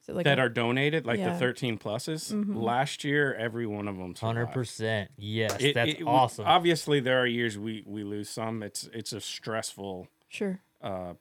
Is 0.03 0.15
like 0.15 0.25
that 0.25 0.39
a- 0.39 0.43
are 0.43 0.49
donated, 0.49 1.05
like 1.05 1.19
Yeah. 1.19 1.33
the 1.33 1.39
13 1.39 1.79
pluses. 1.79 2.33
Mhm. 2.33 2.63
Last 2.63 3.03
year, 3.03 3.35
every 3.35 3.67
one 3.67 3.89
of 3.89 3.97
them. 3.99 4.15
Hundred 4.15 4.47
percent. 4.53 5.11
Yes, 5.17 5.57
It- 5.61 5.75
that's 5.75 5.91
it- 5.95 6.03
awesome. 6.07 6.47
Obviously, 6.47 7.01
there 7.01 7.21
are 7.21 7.27
years 7.27 7.59
we 7.59 7.83
we 7.87 8.05
lose 8.05 8.31
some. 8.31 8.63
It's 8.63 8.89
it's 8.95 9.13
a 9.13 9.21
stressful 9.21 10.07
sure. 10.29 10.61
uh, 10.81 11.15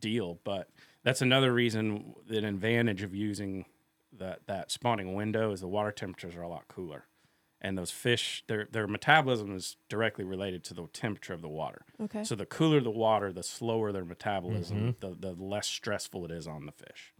deal, 0.00 0.38
but 0.44 0.70
that's 1.02 1.20
another 1.20 1.52
reason 1.52 2.14
an 2.28 2.44
advantage 2.44 3.02
of 3.02 3.12
using 3.14 3.64
that 4.20 4.46
that 4.46 4.70
spawning 4.70 5.14
window 5.14 5.50
is 5.52 5.60
the 5.60 5.68
water 5.68 5.90
temperatures 5.90 6.36
are 6.36 6.42
a 6.42 6.48
lot 6.48 6.68
cooler, 6.68 7.06
and 7.60 7.76
those 7.76 7.90
fish 7.90 8.44
their 8.46 8.66
their 8.70 8.86
metabolism 8.86 9.54
is 9.56 9.76
directly 9.88 10.24
related 10.24 10.62
to 10.64 10.74
the 10.74 10.86
temperature 10.92 11.34
of 11.34 11.42
the 11.42 11.48
water. 11.48 11.82
Okay. 12.00 12.22
So 12.24 12.34
the 12.36 12.46
cooler 12.46 12.80
the 12.80 12.90
water, 12.90 13.32
the 13.32 13.42
slower 13.42 13.90
their 13.92 14.04
metabolism, 14.04 14.78
Mm-hmm. 14.78 15.08
the 15.20 15.34
the 15.34 15.42
less 15.42 15.66
stressful 15.66 16.24
it 16.26 16.30
is 16.30 16.46
on 16.46 16.66
the 16.66 16.72
fish. 16.72 17.12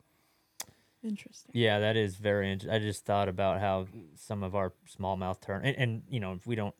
Interesting. 1.02 1.50
Yeah, 1.54 1.78
that 1.78 1.96
is 1.96 2.16
very 2.16 2.52
interesting. 2.52 2.74
I 2.74 2.78
just 2.78 3.06
thought 3.06 3.28
about 3.28 3.58
how 3.60 3.86
some 4.16 4.42
of 4.42 4.54
our 4.54 4.74
smallmouth 4.86 5.40
turn, 5.40 5.64
and, 5.64 5.76
and 5.76 6.02
you 6.10 6.20
know, 6.20 6.34
if 6.34 6.46
we 6.46 6.54
don't, 6.56 6.74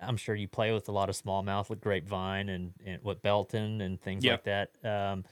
I'm 0.00 0.16
sure 0.16 0.34
you 0.34 0.48
play 0.48 0.72
with 0.72 0.88
a 0.88 0.92
lot 0.92 1.08
of 1.08 1.14
smallmouth 1.14 1.70
with 1.70 1.80
grapevine 1.80 2.48
and, 2.48 2.72
and 2.84 3.00
what 3.04 3.22
Belton 3.22 3.80
and 3.80 4.00
things 4.00 4.24
Yep. 4.24 4.32
like 4.46 4.70
that. 4.82 4.84
Um, 5.12 5.24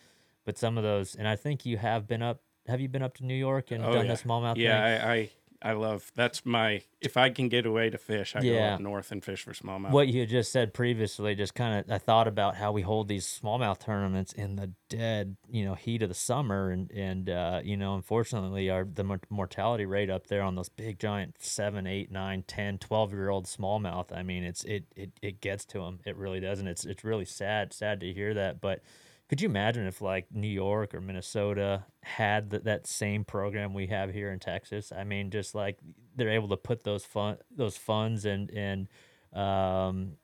but 0.45 0.57
some 0.57 0.79
of 0.79 0.85
those, 0.85 1.17
and 1.17 1.27
I 1.27 1.35
think 1.35 1.67
you 1.67 1.79
have 1.79 2.07
been 2.07 2.23
up. 2.23 2.41
Have 2.71 2.81
you 2.81 2.89
been 2.89 3.03
up 3.03 3.17
to 3.17 3.25
New 3.27 3.35
York 3.35 3.71
and 3.71 3.85
Oh, 3.85 3.93
done 3.93 4.07
yeah. 4.07 4.15
the 4.15 4.19
smallmouth 4.23 4.55
thing? 4.55 4.63
Yeah, 4.63 5.03
I, 5.05 5.13
I 5.13 5.31
I 5.63 5.73
love 5.73 6.11
that's 6.15 6.47
my 6.47 6.81
if 7.03 7.19
I 7.19 7.29
can 7.29 7.51
get 7.51 7.67
away 7.67 7.91
to 7.91 7.99
fish, 7.99 8.35
I 8.35 8.41
go 8.43 8.59
up 8.63 8.81
north 8.81 9.13
and 9.13 9.23
fish 9.23 9.43
for 9.43 9.53
smallmouth. 9.53 9.91
what 9.91 10.09
you 10.09 10.25
just 10.25 10.51
said 10.53 10.73
previously 10.73 11.35
just 11.35 11.55
kind 11.55 11.79
of 11.81 11.91
i 11.91 11.99
thought 11.99 12.27
about 12.27 12.57
how 12.57 12.73
we 12.73 12.81
hold 12.81 13.09
these 13.09 13.27
smallmouth 13.27 13.79
tournaments 13.79 14.33
in 14.33 14.57
the 14.57 14.73
dead 14.89 15.37
you 15.51 15.63
know 15.65 15.75
heat 15.75 16.03
of 16.03 16.09
the 16.09 16.15
summer 16.15 16.71
and 16.71 16.91
and 16.93 17.29
uh, 17.29 17.61
you 17.63 17.77
know 17.77 17.95
unfortunately 17.95 18.71
our 18.71 18.85
the 18.87 19.19
mortality 19.29 19.85
rate 19.85 20.09
up 20.09 20.29
there 20.29 20.41
on 20.43 20.55
those 20.55 20.71
big 20.71 20.99
giant 20.99 21.35
7 21.39 21.87
8 21.87 22.11
9 22.11 22.45
10 22.47 22.79
12 22.79 23.13
year 23.13 23.29
old 23.29 23.45
smallmouth 23.45 24.11
i 24.17 24.23
mean 24.23 24.43
it's 24.45 24.65
it, 24.65 24.85
it 24.97 25.11
it 25.21 25.41
gets 25.43 25.67
to 25.67 25.81
them 25.81 26.01
it 26.07 26.17
really 26.17 26.41
does 26.41 26.59
and 26.59 26.69
it's 26.69 26.87
it's 26.87 27.05
really 27.05 27.27
sad 27.27 27.75
sad 27.75 28.01
to 28.01 28.11
hear 28.15 28.33
that 28.33 28.63
but 28.63 28.81
could 29.31 29.41
you 29.41 29.49
imagine 29.49 29.87
if 29.87 30.01
like 30.01 30.27
New 30.33 30.49
York 30.49 30.93
or 30.93 31.01
Minnesota 31.01 31.85
had 32.03 32.51
th- 32.51 32.65
that 32.65 32.89
same 32.89 33.23
program 33.23 33.73
we 33.73 33.87
have 33.87 34.13
here 34.13 34.33
in 34.33 34.41
Texas? 34.41 34.91
I 34.91 35.05
mean, 35.05 35.31
just 35.31 35.55
like 35.55 35.79
they're 36.17 36.31
able 36.31 36.49
to 36.49 36.57
put 36.57 36.83
those 36.83 37.05
fun 37.05 37.37
those 37.49 37.77
funds 37.77 38.25
and 38.25 38.51
and 38.51 38.89
um 39.33 40.15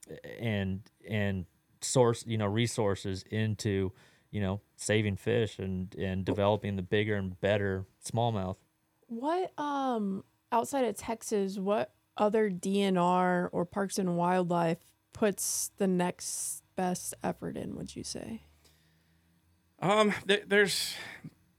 and 0.40 0.80
and 1.08 1.46
source 1.80 2.24
you 2.26 2.36
know 2.36 2.46
resources 2.46 3.22
into 3.30 3.92
you 4.32 4.40
know 4.40 4.60
saving 4.74 5.14
fish 5.14 5.60
and 5.60 5.94
and 5.94 6.24
developing 6.24 6.74
the 6.74 6.82
bigger 6.82 7.14
and 7.14 7.40
better 7.40 7.86
smallmouth. 8.04 8.56
What 9.06 9.56
um 9.56 10.24
outside 10.50 10.84
of 10.84 10.96
Texas, 10.96 11.60
what 11.60 11.92
other 12.16 12.50
DNR 12.50 13.50
or 13.52 13.64
Parks 13.66 13.98
and 14.00 14.16
Wildlife 14.16 14.78
puts 15.12 15.70
the 15.76 15.86
next 15.86 16.64
best 16.74 17.14
effort 17.22 17.56
in? 17.56 17.76
Would 17.76 17.94
you 17.94 18.02
say? 18.02 18.42
Um, 19.80 20.12
th- 20.26 20.44
there's 20.46 20.94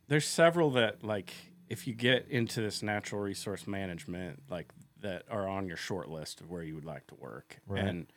there's 0.08 0.26
several 0.26 0.72
that 0.72 1.04
like 1.04 1.34
if 1.70 1.86
you 1.88 1.94
get 1.94 2.28
into 2.30 2.62
this 2.62 2.82
natural 2.82 3.22
resource 3.22 3.68
management, 3.68 4.44
like 4.50 4.72
that 5.02 5.24
are 5.30 5.48
on 5.48 5.68
your 5.68 5.78
short 5.78 6.10
list 6.10 6.42
of 6.42 6.50
where 6.50 6.64
you 6.64 6.76
would 6.76 6.86
like 6.86 7.06
to 7.08 7.16
work, 7.16 7.60
Right. 7.68 7.84
and 7.84 8.08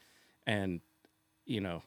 and 0.47 0.81
you 1.45 1.61
know, 1.61 1.83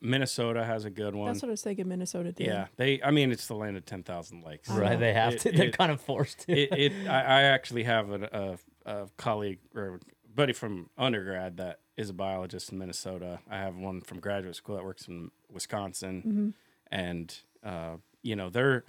Minnesota 0.00 0.64
has 0.64 0.84
a 0.84 0.90
good 0.90 1.14
one. 1.14 1.26
That's 1.32 1.42
what 1.42 1.48
I 1.48 1.52
was 1.52 1.62
thinking. 1.62 1.88
Minnesota 1.88 2.32
did. 2.32 2.46
yeah, 2.46 2.66
they. 2.76 3.02
I 3.02 3.10
mean, 3.10 3.30
it's 3.32 3.46
the 3.46 3.54
land 3.56 3.76
of 3.76 3.84
ten 3.84 4.02
thousand 4.02 4.42
lakes. 4.44 4.70
I 4.70 4.78
Right? 4.78 4.92
know. 4.92 4.98
They 4.98 5.12
have 5.12 5.34
It- 5.34 5.40
to. 5.40 5.52
They're 5.52 5.66
it- 5.68 5.76
kind 5.76 5.92
of 5.92 6.00
forced 6.00 6.40
to. 6.40 6.52
it, 6.52 6.92
it 6.92 7.08
I, 7.08 7.20
I 7.20 7.42
actually 7.42 7.84
have 7.84 8.10
a, 8.10 8.58
a, 8.86 8.90
a 9.02 9.08
colleague 9.18 9.58
or 9.74 10.00
buddy 10.34 10.52
from 10.54 10.88
undergrad 10.96 11.56
that 11.58 11.80
is 11.96 12.08
a 12.08 12.14
biologist 12.14 12.72
in 12.72 12.78
Minnesota. 12.78 13.40
I 13.50 13.58
have 13.58 13.76
one 13.76 14.00
from 14.00 14.20
graduate 14.20 14.54
school 14.56 14.76
that 14.76 14.84
works 14.84 15.08
in 15.08 15.30
Wisconsin, 15.50 16.22
Mm-hmm. 16.26 16.48
and 16.94 17.38
uh, 17.64 17.96
you 18.22 18.36
know 18.36 18.50
they're 18.50 18.84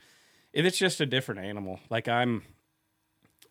it's 0.53 0.77
just 0.77 0.99
a 1.01 1.05
different 1.05 1.41
animal. 1.41 1.79
Like 1.89 2.07
I'm, 2.07 2.43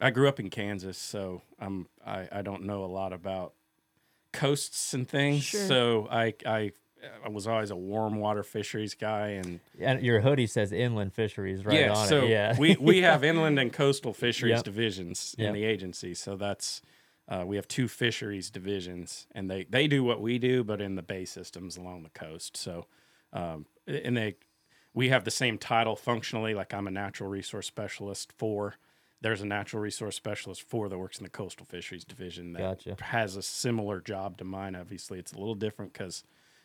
I 0.00 0.10
grew 0.10 0.28
up 0.28 0.38
in 0.38 0.50
Kansas, 0.50 0.98
so 0.98 1.42
I'm 1.58 1.86
I, 2.04 2.28
I 2.30 2.42
don't 2.42 2.64
know 2.64 2.84
a 2.84 2.86
lot 2.86 3.12
about 3.12 3.54
coasts 4.32 4.94
and 4.94 5.08
things. 5.08 5.42
Sure. 5.44 5.66
So 5.66 6.08
I 6.10 6.34
I 6.46 6.72
I 7.24 7.28
was 7.30 7.46
always 7.46 7.70
a 7.70 7.76
warm 7.76 8.16
water 8.16 8.42
fisheries 8.42 8.94
guy 8.94 9.28
and 9.30 9.60
and 9.80 10.02
your 10.02 10.20
hoodie 10.20 10.46
says 10.46 10.72
inland 10.72 11.14
fisheries 11.14 11.64
right 11.64 11.80
yeah, 11.80 11.94
on 11.94 12.06
so 12.08 12.24
it. 12.24 12.30
Yeah. 12.30 12.58
we 12.58 12.76
we 12.78 12.98
have 13.02 13.24
inland 13.24 13.58
and 13.58 13.72
coastal 13.72 14.12
fisheries 14.12 14.56
Yep. 14.56 14.64
divisions 14.64 15.34
Yep. 15.38 15.48
in 15.48 15.54
the 15.54 15.64
agency. 15.64 16.14
So 16.14 16.36
that's 16.36 16.82
uh, 17.28 17.44
we 17.46 17.56
have 17.56 17.68
two 17.68 17.86
fisheries 17.86 18.50
divisions, 18.50 19.26
and 19.32 19.48
they 19.50 19.64
they 19.64 19.86
do 19.86 20.02
what 20.02 20.20
we 20.20 20.38
do, 20.38 20.64
but 20.64 20.80
in 20.80 20.96
the 20.96 21.02
bay 21.02 21.24
systems 21.24 21.76
along 21.76 22.02
the 22.02 22.10
coast. 22.10 22.56
So, 22.56 22.86
um, 23.32 23.66
and 23.86 24.16
they 24.16 24.34
we 24.94 25.08
have 25.10 25.24
the 25.24 25.30
same 25.30 25.58
title 25.58 25.96
functionally. 25.96 26.54
Like 26.54 26.74
I'm 26.74 26.86
a 26.86 26.90
natural 26.90 27.28
resource 27.30 27.66
specialist 27.66 28.32
for. 28.36 28.74
There's 29.22 29.42
a 29.42 29.46
natural 29.46 29.82
resource 29.82 30.16
specialist 30.16 30.62
for 30.62 30.88
that 30.88 30.98
works 30.98 31.18
in 31.18 31.24
the 31.24 31.30
coastal 31.30 31.66
fisheries 31.66 32.04
division 32.04 32.54
that 32.54 32.84
Gotcha. 32.84 32.96
has 33.04 33.36
a 33.36 33.42
similar 33.42 34.00
job 34.00 34.38
to 34.38 34.44
mine. 34.44 34.74
Obviously, 34.74 35.18
it's 35.18 35.32
a 35.32 35.38
little 35.38 35.54
different 35.54 35.92
because 35.92 36.24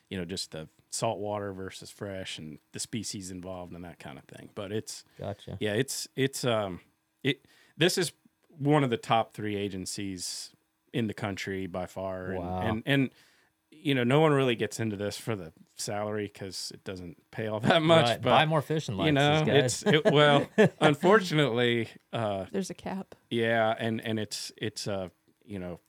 you 0.10 0.18
know 0.18 0.26
just 0.26 0.52
the 0.52 0.70
saltwater 0.90 1.52
versus 1.52 1.92
fresh 1.92 2.38
and 2.38 2.60
the 2.72 2.80
species 2.80 3.30
involved 3.32 3.74
and 3.74 3.84
that 3.84 4.00
kind 4.00 4.18
of 4.18 4.24
thing. 4.26 4.50
But 4.56 4.72
it's 4.72 5.04
gotcha. 5.20 5.58
yeah, 5.60 5.74
it's 5.74 6.08
it's 6.16 6.46
um 6.46 6.80
it 7.24 7.46
this 7.78 7.98
is 7.98 8.14
one 8.58 8.86
of 8.86 8.90
the 8.90 8.98
top 8.98 9.34
three 9.34 9.58
agencies 9.58 10.52
in 10.94 11.08
the 11.08 11.14
country 11.14 11.68
by 11.68 11.86
far. 11.86 12.28
And 12.32 12.40
Wow. 12.40 12.60
and, 12.62 12.84
and 12.86 13.10
you 13.82 13.94
know, 13.96 14.04
no 14.04 14.20
one 14.20 14.32
really 14.34 14.56
gets 14.56 14.80
into 14.80 14.96
this 14.96 15.18
for 15.18 15.36
the 15.36 15.52
salary 15.76 16.30
because 16.32 16.72
it 16.74 16.84
doesn't 16.84 17.18
pay 17.32 17.48
all 17.48 17.60
that 17.62 17.82
much. 17.82 18.06
Right, 18.06 18.22
But 18.22 18.30
Buy 18.30 18.46
more 18.46 18.62
fishing 18.62 18.98
you 19.00 19.12
know, 19.12 19.44
guys. 19.46 19.84
it's 19.84 19.84
it, 19.84 20.12
well, 20.12 20.48
unfortunately, 20.82 21.90
uh, 22.14 22.46
There's 22.52 22.70
a 22.70 22.74
cap. 22.76 23.16
yeah, 23.30 23.74
and 23.78 24.02
and 24.02 24.20
it's 24.20 24.52
it's 24.58 24.88
uh 24.88 25.10
you 25.46 25.60
know 25.60 25.80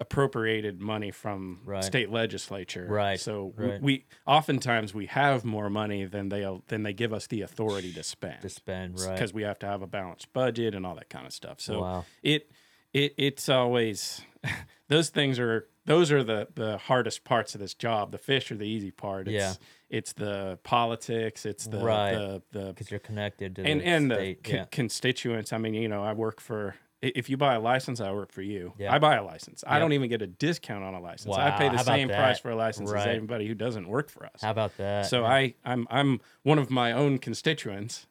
appropriated 0.00 0.80
money 0.80 1.10
from 1.10 1.60
Right. 1.66 1.84
state 1.84 2.10
legislature. 2.10 2.86
Right, 2.88 3.20
So 3.20 3.50
w- 3.54 3.72
right. 3.72 3.82
we 3.82 4.06
oftentimes 4.26 4.94
we 4.94 5.06
have 5.06 5.44
more 5.44 5.68
money 5.68 6.06
than 6.06 6.30
they 6.30 6.46
than 6.68 6.84
they 6.84 6.94
give 6.94 7.12
us 7.12 7.26
the 7.26 7.42
authority 7.42 7.92
to 7.92 8.02
spend 8.02 8.40
to 8.40 8.48
spend 8.48 8.98
right. 8.98 9.12
because 9.12 9.34
we 9.34 9.42
have 9.42 9.58
to 9.58 9.66
have 9.66 9.82
a 9.82 9.86
balanced 9.86 10.32
budget 10.32 10.74
and 10.74 10.86
all 10.86 10.94
that 10.94 11.10
kind 11.10 11.26
of 11.26 11.34
stuff. 11.34 11.60
So 11.60 11.80
Wow. 11.82 12.04
it 12.22 12.50
it 12.94 13.12
it's 13.18 13.50
always 13.50 14.22
those 14.88 15.10
things 15.10 15.38
are 15.38 15.68
those 15.90 16.12
are 16.12 16.22
the 16.22 16.46
the 16.54 16.78
hardest 16.78 17.24
parts 17.24 17.54
of 17.54 17.60
this 17.60 17.74
job. 17.74 18.12
The 18.12 18.18
fish 18.18 18.50
are 18.52 18.56
the 18.56 18.64
easy 18.76 18.90
part. 18.92 19.26
It's, 19.28 19.34
Yeah. 19.34 19.54
It's 19.98 20.12
the 20.12 20.58
politics. 20.62 21.44
It's 21.44 21.64
the 21.66 21.78
Right. 21.78 22.12
the 22.14 22.42
the 22.52 22.64
because 22.68 22.90
you're 22.92 23.00
connected 23.10 23.56
to 23.56 23.62
and 23.64 23.80
the 23.80 23.84
and 23.86 24.10
the 24.10 24.14
state. 24.14 24.44
con- 24.44 24.54
yeah. 24.56 24.64
constituents. 24.70 25.52
I 25.52 25.58
mean, 25.58 25.74
you 25.74 25.88
know, 25.88 26.02
I 26.02 26.12
work 26.12 26.40
for. 26.40 26.76
If 27.02 27.30
you 27.30 27.36
buy 27.38 27.54
a 27.54 27.60
license, 27.60 27.98
I 28.00 28.12
work 28.12 28.30
for 28.30 28.42
you. 28.42 28.74
Yeah. 28.78 28.92
I 28.94 28.98
buy 28.98 29.14
a 29.16 29.24
license. 29.24 29.64
I 29.66 29.78
don't 29.78 29.94
even 29.94 30.10
get 30.10 30.20
a 30.20 30.26
discount 30.26 30.84
on 30.84 30.92
a 30.94 31.00
license. 31.00 31.34
Wow. 31.34 31.46
I 31.46 31.50
pay 31.52 31.68
the 31.70 31.82
same 31.82 32.08
price 32.08 32.38
for 32.38 32.50
a 32.50 32.56
license 32.56 32.90
Right. 32.92 33.08
as 33.08 33.16
anybody 33.16 33.46
who 33.48 33.54
doesn't 33.54 33.88
work 33.88 34.10
for 34.10 34.26
us. 34.26 34.42
How 34.42 34.50
about 34.50 34.76
that? 34.76 35.06
So 35.06 35.22
Yeah. 35.22 35.28
I 35.38 35.54
I'm 35.64 35.86
I'm 35.90 36.20
one 36.42 36.58
of 36.58 36.68
my 36.70 36.92
own 36.92 37.18
constituents, 37.18 38.06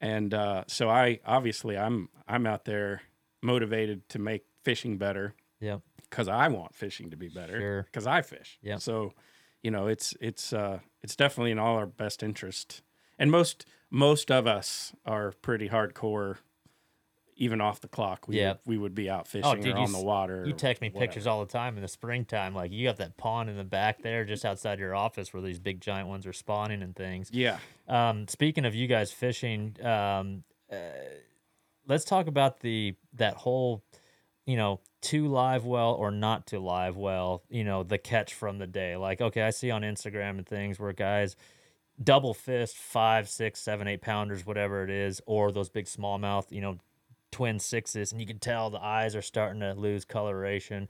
and 0.00 0.34
uh, 0.34 0.64
so 0.66 0.88
I 0.90 1.20
obviously 1.24 1.76
I'm 1.78 2.10
I'm 2.28 2.46
out 2.46 2.64
there 2.66 3.00
motivated 3.42 4.08
to 4.10 4.18
make 4.18 4.44
fishing 4.62 4.98
better 4.98 5.34
Yep. 5.60 5.80
Because 6.10 6.28
I 6.28 6.48
want 6.48 6.74
fishing 6.74 7.10
to 7.10 7.16
be 7.16 7.28
better 7.28 7.58
Sure. 7.60 7.82
because 7.84 8.06
I 8.06 8.22
fish. 8.22 8.58
Yeah. 8.62 8.76
So 8.78 9.12
you 9.62 9.70
know 9.70 9.86
it's 9.86 10.14
it's 10.20 10.52
uh, 10.52 10.80
it's 11.02 11.16
definitely 11.16 11.50
in 11.52 11.58
all 11.58 11.76
our 11.76 11.86
best 11.86 12.22
interest, 12.22 12.82
and 13.18 13.30
most 13.30 13.64
most 13.90 14.30
of 14.30 14.46
us 14.46 14.92
are 15.06 15.32
pretty 15.42 15.68
hardcore. 15.68 16.36
even 17.40 17.60
off 17.60 17.80
the 17.80 17.86
clock, 17.86 18.26
we 18.26 18.36
Yeah. 18.40 18.48
would, 18.54 18.58
we 18.66 18.76
would 18.78 18.94
be 18.96 19.08
out 19.08 19.28
fishing 19.28 19.48
Oh, 19.48 19.54
dude, 19.54 19.76
or 19.76 19.78
on 19.78 19.92
the 19.92 20.02
water. 20.02 20.44
You 20.44 20.52
text 20.54 20.82
me 20.82 20.88
whatever. 20.88 21.06
pictures 21.06 21.24
all 21.28 21.38
the 21.46 21.52
time 21.52 21.76
in 21.76 21.82
the 21.82 21.86
springtime. 21.88 22.52
Like 22.52 22.72
you 22.72 22.88
got 22.88 22.96
that 22.96 23.16
pond 23.16 23.48
in 23.48 23.56
the 23.56 23.62
back 23.62 24.02
there, 24.02 24.24
just 24.24 24.44
outside 24.44 24.80
your 24.80 24.92
office, 24.92 25.32
where 25.32 25.40
these 25.40 25.60
big 25.60 25.80
giant 25.80 26.08
ones 26.08 26.26
are 26.26 26.32
spawning 26.32 26.82
and 26.82 26.96
things. 26.96 27.30
Yeah. 27.32 27.58
Um, 27.86 28.26
speaking 28.26 28.64
of 28.64 28.74
you 28.74 28.88
guys 28.88 29.12
fishing, 29.12 29.76
um, 29.86 30.42
uh, 30.68 30.76
let's 31.86 32.04
talk 32.04 32.26
about 32.26 32.58
the 32.58 32.96
that 33.14 33.34
whole, 33.34 33.84
you 34.44 34.56
know, 34.56 34.80
to 35.00 35.28
live 35.28 35.64
well 35.64 35.92
or 35.94 36.10
not 36.10 36.46
to 36.48 36.58
live 36.58 36.96
well. 36.96 37.42
You 37.48 37.64
know, 37.64 37.82
the 37.82 37.98
catch 37.98 38.34
from 38.34 38.58
the 38.58 38.66
day. 38.66 38.96
Like, 38.96 39.20
okay, 39.20 39.42
I 39.42 39.50
see 39.50 39.70
on 39.70 39.82
Instagram 39.82 40.38
and 40.38 40.46
things 40.46 40.78
where 40.78 40.92
guys 40.92 41.36
double 42.02 42.34
fist 42.34 42.76
five, 42.76 43.28
six, 43.28 43.60
seven, 43.60 43.88
eight 43.88 44.00
pounders, 44.02 44.46
whatever 44.46 44.84
it 44.84 44.90
is, 44.90 45.20
or 45.26 45.50
those 45.50 45.68
big 45.68 45.86
smallmouth, 45.86 46.50
you 46.50 46.60
know, 46.60 46.78
twin 47.30 47.58
sixes, 47.58 48.12
and 48.12 48.20
you 48.20 48.26
can 48.26 48.38
tell 48.38 48.70
the 48.70 48.82
eyes 48.82 49.14
are 49.14 49.22
starting 49.22 49.60
to 49.60 49.74
lose 49.74 50.04
coloration. 50.04 50.88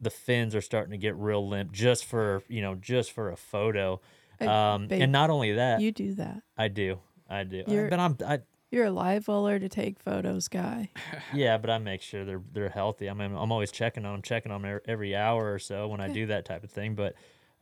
The 0.00 0.10
fins 0.10 0.54
are 0.54 0.60
starting 0.60 0.90
to 0.92 0.96
get 0.98 1.14
real 1.16 1.46
limp 1.48 1.70
just 1.72 2.04
for 2.06 2.42
you 2.48 2.60
know 2.60 2.74
just 2.74 3.12
for 3.12 3.30
a 3.30 3.36
photo. 3.36 4.00
Hey, 4.40 4.46
Um, 4.48 4.88
babe, 4.88 5.02
and 5.02 5.12
not 5.12 5.30
only 5.30 5.52
that, 5.52 5.80
You 5.80 5.92
do 5.92 6.14
that. 6.14 6.42
I 6.58 6.68
do. 6.68 6.98
I 7.30 7.44
do. 7.44 7.62
You're- 7.68 7.88
but 7.88 7.98
I'm 8.00 8.16
I 8.26 8.40
You're 8.70 8.86
a 8.86 8.90
live 8.90 9.28
weller 9.28 9.58
to 9.58 9.68
take 9.68 10.00
photos 10.00 10.48
guy. 10.48 10.90
yeah, 11.34 11.56
but 11.56 11.70
I 11.70 11.78
make 11.78 12.02
sure 12.02 12.24
they're 12.24 12.42
they're 12.52 12.68
healthy. 12.68 13.08
I 13.08 13.14
mean, 13.14 13.34
I'm 13.36 13.52
always 13.52 13.70
checking 13.70 14.04
on 14.04 14.12
them, 14.14 14.22
checking 14.22 14.50
on 14.52 14.62
them 14.62 14.80
every 14.86 15.14
hour 15.14 15.52
or 15.52 15.58
so 15.58 15.88
when 15.88 16.00
I 16.00 16.08
do 16.08 16.26
that 16.26 16.44
type 16.44 16.64
of 16.64 16.70
thing. 16.70 16.94
But 16.94 17.14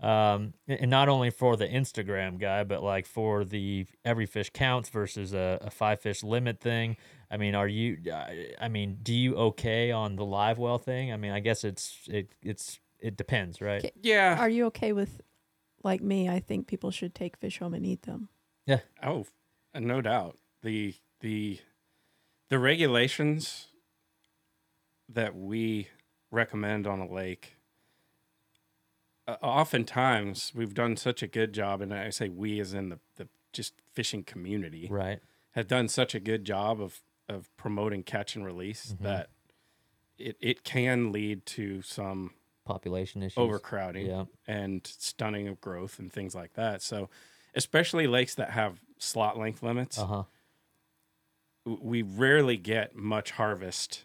um, 0.04 0.54
and 0.66 0.90
not 0.90 1.08
only 1.08 1.30
for 1.30 1.56
the 1.56 1.68
Instagram 1.68 2.38
guy, 2.38 2.64
but 2.64 2.82
like 2.82 3.06
for 3.06 3.44
the 3.44 3.86
every 4.04 4.26
fish 4.26 4.50
counts 4.52 4.88
versus 4.88 5.34
a, 5.34 5.58
a 5.62 5.70
five 5.70 6.00
fish 6.00 6.22
limit 6.22 6.58
thing. 6.60 6.96
I 7.30 7.36
mean, 7.36 7.54
are 7.54 7.68
you? 7.68 7.98
I- 8.12 8.52
I 8.60 8.68
mean, 8.68 8.98
do 9.02 9.12
you 9.14 9.36
okay 9.36 9.90
on 9.90 10.16
the 10.16 10.24
live 10.24 10.58
well 10.58 10.78
thing? 10.78 11.12
I 11.12 11.16
mean, 11.16 11.32
I 11.32 11.40
guess 11.40 11.64
it's 11.64 11.98
it 12.08 12.32
it's 12.42 12.80
it 12.98 13.16
depends, 13.16 13.60
right? 13.60 13.84
Okay. 13.84 13.92
Yeah. 14.02 14.36
Are 14.40 14.48
you 14.48 14.66
okay 14.66 14.92
with, 14.94 15.20
like 15.82 16.00
me? 16.00 16.28
I 16.30 16.40
think 16.40 16.66
people 16.66 16.90
should 16.90 17.14
take 17.14 17.36
fish 17.36 17.58
home 17.58 17.74
and 17.74 17.84
eat 17.84 18.02
them. 18.02 18.28
Yeah. 18.66 18.80
Oh, 19.02 19.26
uh, 19.74 19.80
no 19.80 20.00
doubt. 20.00 20.38
The 20.64 20.94
the 21.20 21.61
the 22.48 22.59
regulations 22.59 23.66
that 25.11 25.37
we 25.37 25.88
recommend 26.31 26.87
on 26.87 27.00
a 27.00 27.07
lake 27.07 27.57
uh, 29.29 29.37
oftentimes 29.42 30.53
we've 30.55 30.72
done 30.72 30.96
such 30.96 31.22
a 31.22 31.27
good 31.27 31.53
job 31.53 31.83
and 31.83 31.92
I 31.92 32.09
say 32.09 32.31
we 32.31 32.61
as 32.61 32.72
in 32.72 32.88
the, 32.88 32.98
the 33.16 33.29
just 33.53 33.74
fishing 33.92 34.24
community 34.24 34.88
Right. 34.90 35.20
have 35.53 35.68
done 35.68 35.87
such 35.88 36.14
a 36.14 36.20
good 36.20 36.44
job 36.46 36.81
of 36.81 37.03
of 37.29 37.55
promoting 37.59 38.03
catch 38.03 38.35
and 38.35 38.42
release 38.44 38.92
Mhm. 38.94 39.03
that 39.03 39.29
it, 40.16 40.37
it 40.40 40.64
can 40.64 41.12
lead 41.12 41.44
to 41.46 41.83
some 41.83 42.33
Population 42.64 43.22
issues. 43.22 43.37
overcrowding 43.37 44.07
Yeah. 44.07 44.24
and 44.46 44.87
stunning 44.87 45.46
of 45.46 45.61
growth 45.61 45.98
and 45.98 46.11
things 46.11 46.35
like 46.35 46.55
that. 46.55 46.81
So, 46.81 47.11
especially 47.55 48.07
lakes 48.07 48.35
that 48.37 48.50
have 48.50 48.81
slot 48.98 49.37
length 49.38 49.62
limits, 49.62 49.98
Uh 49.98 50.07
huh. 50.07 50.14
w- 50.14 50.27
we 51.64 52.03
rarely 52.03 52.57
get 52.57 52.94
much 52.94 53.33
harvest, 53.33 54.05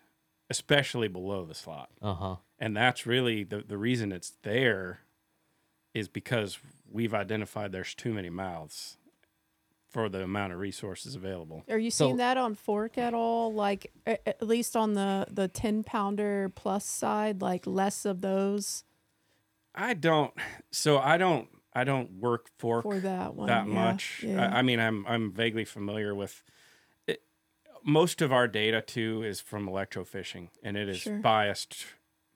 especially 0.50 1.08
below 1.08 1.46
the 1.46 1.56
slot. 1.56 1.90
Uh 2.02 2.14
huh. 2.14 2.36
And 2.60 2.76
that's 2.76 3.06
really 3.06 3.44
the, 3.44 3.64
the 3.68 3.78
reason 3.78 4.12
it's 4.12 4.34
there 4.44 5.00
is 5.94 6.08
because 6.08 6.60
we've 6.92 7.14
identified 7.14 7.72
there's 7.72 7.96
too 7.96 8.14
many 8.14 8.30
mouths 8.30 8.98
for 9.90 10.08
the 10.08 10.22
amount 10.22 10.54
of 10.54 10.60
resources 10.60 11.16
available. 11.16 11.64
Are 11.68 11.80
you 11.80 11.90
So- 11.90 12.06
seeing 12.06 12.18
that 12.18 12.38
on 12.38 12.54
fork 12.56 12.98
at 12.98 13.14
all? 13.14 13.54
Like 13.54 13.92
at 14.06 14.42
least 14.42 14.76
on 14.76 14.94
the 14.94 15.26
the 15.32 15.48
ten 15.48 15.84
pounder 15.84 16.52
plus 16.54 16.86
side, 16.86 17.42
like 17.42 17.66
less 17.66 18.06
of 18.06 18.22
those 18.22 18.84
I 19.76 19.94
don't, 19.94 20.34
so 20.72 20.98
I 20.98 21.18
don't, 21.18 21.48
I 21.74 21.84
don't 21.84 22.14
work 22.20 22.50
fork 22.58 22.84
for 22.84 23.00
that 23.00 23.36
one. 23.36 23.48
that 23.48 23.68
yeah, 23.68 23.74
much. 23.74 24.24
Yeah. 24.28 24.52
I, 24.54 24.60
I 24.60 24.62
mean, 24.64 24.80
I'm 24.80 25.06
I'm 25.08 25.32
vaguely 25.32 25.64
familiar 25.64 26.14
with 26.16 26.44
it. 26.46 26.54
Most 27.90 28.22
of 28.22 28.32
our 28.32 28.48
data 28.48 28.82
too 28.82 29.24
is 29.24 29.42
from 29.42 29.68
electrofishing, 29.68 30.50
and 30.64 30.78
it 30.78 30.88
is 30.88 31.00
Sure. 31.00 31.18
biased 31.18 31.86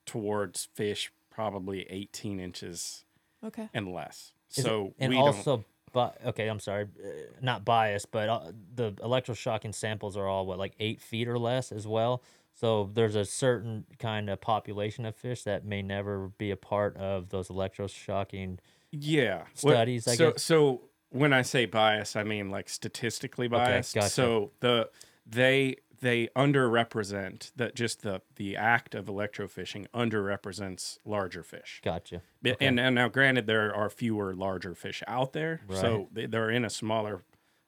towards 0.04 0.66
fish 0.74 1.12
probably 1.30 1.86
18 1.90 2.40
inches 2.40 3.04
okay. 3.42 3.68
and 3.72 3.92
less. 3.92 4.32
Is 4.50 4.58
it- 4.58 4.62
so 4.62 4.94
and 4.98 5.10
we 5.10 5.16
don't. 5.16 5.26
also, 5.26 5.64
but 5.92 6.18
okay, 6.26 6.48
I'm 6.48 6.60
sorry, 6.60 6.84
uh, 6.84 7.08
not 7.40 7.64
biased, 7.64 8.10
but 8.10 8.28
uh, 8.28 8.52
the 8.74 8.92
electroshocking 8.94 9.74
samples 9.74 10.16
are 10.16 10.26
all 10.26 10.44
what 10.46 10.58
like 10.58 10.74
eight 10.80 11.00
feet 11.00 11.28
or 11.28 11.38
less 11.38 11.70
as 11.70 11.86
well. 11.86 12.22
So 12.52 12.90
there's 12.92 13.16
a 13.16 13.24
certain 13.24 13.84
kind 13.98 14.30
of 14.30 14.40
population 14.40 15.04
of 15.06 15.16
fish 15.16 15.42
that 15.44 15.64
may 15.64 15.82
never 15.82 16.28
be 16.38 16.50
a 16.50 16.56
part 16.56 16.96
of 16.96 17.30
those 17.30 17.48
electroshocking. 17.48 18.58
Yeah. 18.92 19.44
Studies, 19.54 20.06
I 20.06 20.14
so, 20.14 20.32
guess. 20.32 20.42
So 20.42 20.82
when 21.10 21.32
I 21.32 21.42
say 21.42 21.66
bias, 21.66 22.14
I 22.16 22.22
mean 22.24 22.50
like 22.50 22.68
statistically 22.68 23.48
biased. 23.48 23.94
gotcha. 23.94 24.08
So 24.10 24.50
the 24.60 24.88
they 25.26 25.76
they 26.00 26.28
underrepresent 26.36 27.52
that 27.56 27.74
just 27.74 28.02
the 28.02 28.20
the 28.36 28.56
act 28.56 28.94
of 28.94 29.06
electrofishing 29.06 29.86
underrepresents 29.94 30.98
larger 31.04 31.42
fish. 31.42 31.80
Gotcha. 31.84 32.20
Okay. 32.46 32.66
And, 32.66 32.78
and 32.78 32.94
now, 32.94 33.08
granted, 33.08 33.46
there 33.46 33.74
are 33.74 33.88
fewer 33.88 34.34
larger 34.34 34.74
fish 34.74 35.02
out 35.06 35.32
there, 35.32 35.60
so 35.72 35.96
Right. 35.96 36.14
they, 36.14 36.26
they're 36.26 36.50
in 36.50 36.64
a 36.64 36.70
smaller 36.70 37.22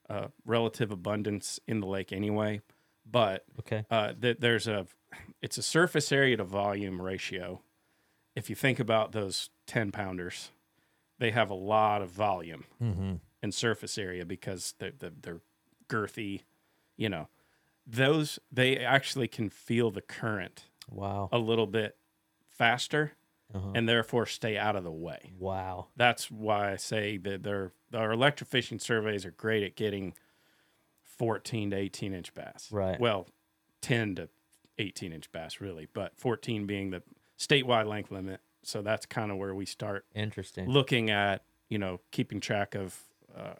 uh, 0.09 0.27
relative 0.45 0.91
abundance 0.91 1.59
in 1.67 1.79
the 1.79 1.87
lake 1.87 2.11
anyway. 2.13 2.61
But 3.09 3.45
Okay. 3.59 3.85
uh, 3.89 4.13
th- 4.21 4.37
there's 4.39 4.67
a 4.67 4.85
it's 5.41 5.57
a 5.57 5.63
surface 5.63 6.11
area 6.11 6.37
to 6.37 6.43
volume 6.43 7.01
ratio. 7.01 7.61
If 8.35 8.49
you 8.49 8.55
think 8.55 8.79
about 8.79 9.13
those 9.13 9.49
ten 9.65 9.91
pounders, 9.91 10.51
they 11.17 11.31
have 11.31 11.49
a 11.49 11.55
lot 11.55 12.01
of 12.01 12.11
volume 12.11 12.65
Mm-hmm. 12.81 13.13
and 13.41 13.53
surface 13.53 13.97
area 13.97 14.25
because 14.25 14.75
they're, 14.77 14.91
they're, 14.99 15.11
they're 15.21 15.41
girthy. 15.89 16.41
You 16.97 17.09
know, 17.09 17.29
those 17.89 18.37
they 18.51 18.77
actually 18.77 19.27
can 19.27 19.49
feel 19.49 19.89
the 19.91 20.01
current 20.01 20.65
Wow. 20.89 21.29
a 21.31 21.37
little 21.37 21.67
bit 21.67 21.97
faster 22.49 23.13
Uh-huh. 23.53 23.71
and 23.75 23.87
therefore 23.87 24.25
stay 24.25 24.57
out 24.57 24.75
of 24.75 24.83
the 24.83 24.91
way. 24.91 25.31
Wow. 25.39 25.87
That's 25.95 26.29
why 26.29 26.73
I 26.73 26.75
say 26.75 27.17
that 27.17 27.43
they're, 27.43 27.71
our 27.93 28.09
electrofishing 28.09 28.81
surveys 28.81 29.25
are 29.25 29.31
great 29.31 29.63
at 29.63 29.75
getting 29.75 30.13
14 31.03 31.71
to 31.71 31.77
18 31.77 32.13
inch 32.13 32.33
bass. 32.33 32.69
Right. 32.71 32.99
Well, 32.99 33.27
10 33.81 34.15
to 34.15 34.29
18 34.79 35.13
inch 35.13 35.31
bass, 35.31 35.59
really, 35.61 35.87
but 35.93 36.17
14 36.17 36.65
being 36.65 36.89
the 36.91 37.01
statewide 37.37 37.87
length 37.87 38.11
limit. 38.11 38.41
So 38.63 38.81
that's 38.81 39.05
kind 39.05 39.31
of 39.31 39.37
where 39.37 39.55
we 39.55 39.65
start 39.65 40.05
Interesting. 40.13 40.67
looking 40.69 41.09
at, 41.09 41.43
you 41.69 41.77
know, 41.77 42.01
keeping 42.11 42.39
track 42.41 42.75
of 42.75 42.99
uh, 43.35 43.53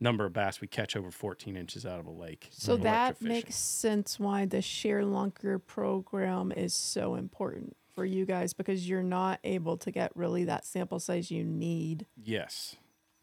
number 0.00 0.24
of 0.26 0.32
bass 0.32 0.60
we 0.60 0.66
catch 0.68 0.94
over 0.96 1.10
14 1.10 1.56
inches 1.56 1.86
out 1.86 1.98
of 1.98 2.06
a 2.06 2.10
lake. 2.10 2.48
So 2.50 2.76
that 2.78 3.20
makes 3.22 3.54
sense 3.56 4.18
why 4.20 4.44
the 4.46 4.60
share 4.62 5.02
lunker 5.02 5.60
program 5.64 6.52
is 6.52 6.74
so 6.74 7.14
important 7.14 7.76
for 7.94 8.04
you 8.04 8.26
guys 8.26 8.52
because 8.52 8.88
you're 8.88 9.02
not 9.02 9.40
able 9.42 9.76
to 9.78 9.90
get 9.90 10.14
really 10.14 10.44
that 10.44 10.66
sample 10.66 11.00
size 11.00 11.30
you 11.30 11.42
need 11.44 12.06
Yes. 12.22 12.76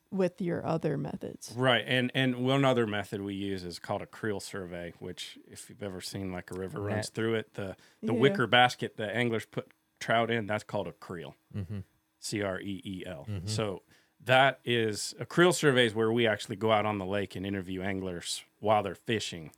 with 0.09 0.41
your 0.41 0.65
other 0.65 0.97
methods. 0.97 1.53
Right, 1.55 1.83
and 1.87 2.11
and 2.15 2.37
one 2.37 2.65
other 2.65 2.87
method 2.87 3.21
we 3.21 3.35
use 3.35 3.63
is 3.63 3.77
called 3.79 4.01
a 4.01 4.07
creel 4.07 4.39
survey, 4.39 4.93
which 4.99 5.37
if 5.47 5.69
you've 5.69 5.83
ever 5.83 6.01
seen 6.01 6.31
like 6.31 6.49
a 6.51 6.55
river 6.55 6.81
runs 6.81 6.95
Net. 7.07 7.11
through 7.13 7.35
it, 7.35 7.53
the 7.53 7.75
the 8.01 8.13
Yeah. 8.13 8.19
wicker 8.19 8.47
basket 8.47 8.97
that 8.97 9.15
anglers 9.15 9.45
put 9.45 9.69
trout 9.99 10.31
in, 10.31 10.47
that's 10.47 10.63
called 10.63 10.87
a 10.87 10.91
creel, 10.93 11.35
Mm-hmm. 11.55 11.79
C 12.19 12.41
R 12.41 12.59
E 12.59 12.81
E 12.83 13.03
L. 13.05 13.27
Mhm. 13.29 13.47
So 13.47 13.83
that 14.25 14.59
is 14.63 15.13
a 15.19 15.25
creel 15.25 15.51
survey 15.53 15.85
is 15.85 15.95
where 15.95 16.11
we 16.11 16.27
actually 16.27 16.55
go 16.55 16.71
out 16.71 16.85
on 16.85 16.97
the 16.97 17.05
lake 17.05 17.35
and 17.35 17.45
interview 17.45 17.81
anglers 17.81 18.43
while 18.59 18.83
they're 18.83 18.95
fishing, 18.95 19.51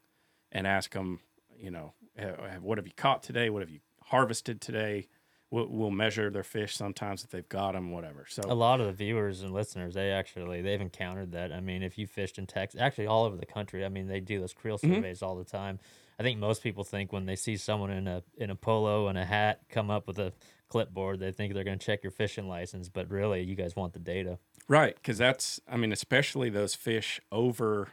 and 0.52 0.66
ask 0.66 0.94
them, 0.94 1.20
you 1.58 1.70
know, 1.72 1.94
what 2.62 2.78
have 2.78 2.88
you 2.88 2.94
caught 2.96 3.22
today? 3.24 3.50
What 3.50 3.62
have 3.62 3.70
you 3.70 3.80
harvested 4.06 4.62
today? 4.62 5.08
We'll, 5.52 5.68
we'll 5.70 5.92
measure 5.92 6.30
their 6.32 6.44
fish 6.44 6.76
sometimes 6.76 7.24
if 7.24 7.30
they've 7.30 7.48
got 7.48 7.74
them, 7.74 7.92
whatever. 7.92 8.26
So 8.28 8.42
A 8.48 8.56
lot 8.56 8.82
of 8.82 8.88
the 8.88 8.94
viewers 8.94 9.42
and 9.42 9.54
listeners, 9.54 9.94
they 9.94 10.12
actually 10.12 10.62
they've 10.62 10.82
encountered 10.82 11.32
that. 11.34 11.52
I 11.54 11.60
mean, 11.60 11.84
if 11.84 11.98
you 11.98 12.08
fished 12.08 12.38
in 12.40 12.48
Texas, 12.48 12.82
actually 12.82 13.08
all 13.08 13.26
over 13.26 13.38
the 13.38 13.46
country, 13.46 13.86
I 13.86 13.90
mean, 13.90 14.08
they 14.08 14.20
do 14.20 14.40
those 14.40 14.54
creel 14.54 14.78
Mhm. 14.80 14.96
surveys 14.96 15.22
all 15.22 15.36
the 15.36 15.44
time. 15.46 15.80
I 16.20 16.24
think 16.24 16.40
most 16.40 16.64
people 16.64 16.84
think 16.84 17.12
when 17.14 17.26
they 17.26 17.36
see 17.36 17.58
someone 17.58 17.92
in 17.92 18.08
a 18.08 18.24
in 18.38 18.50
a 18.50 18.56
polo 18.56 19.08
and 19.08 19.18
a 19.18 19.26
hat 19.26 19.62
come 19.70 19.92
up 19.92 20.08
with 20.08 20.18
a 20.18 20.34
clipboard, 20.70 21.20
they 21.20 21.32
think 21.32 21.54
they're 21.54 21.64
going 21.64 21.78
to 21.80 21.86
check 21.86 22.04
your 22.04 22.12
fishing 22.12 22.48
license, 22.48 22.90
but 22.90 23.10
really, 23.10 23.42
you 23.44 23.56
guys 23.56 23.76
want 23.76 23.94
the 23.94 24.00
data. 24.00 24.40
Right, 24.68 24.96
because 24.96 25.18
that's 25.18 25.60
I 25.70 25.78
mean, 25.78 25.92
especially 25.92 26.50
those 26.50 26.76
fish 26.76 27.20
over, 27.32 27.90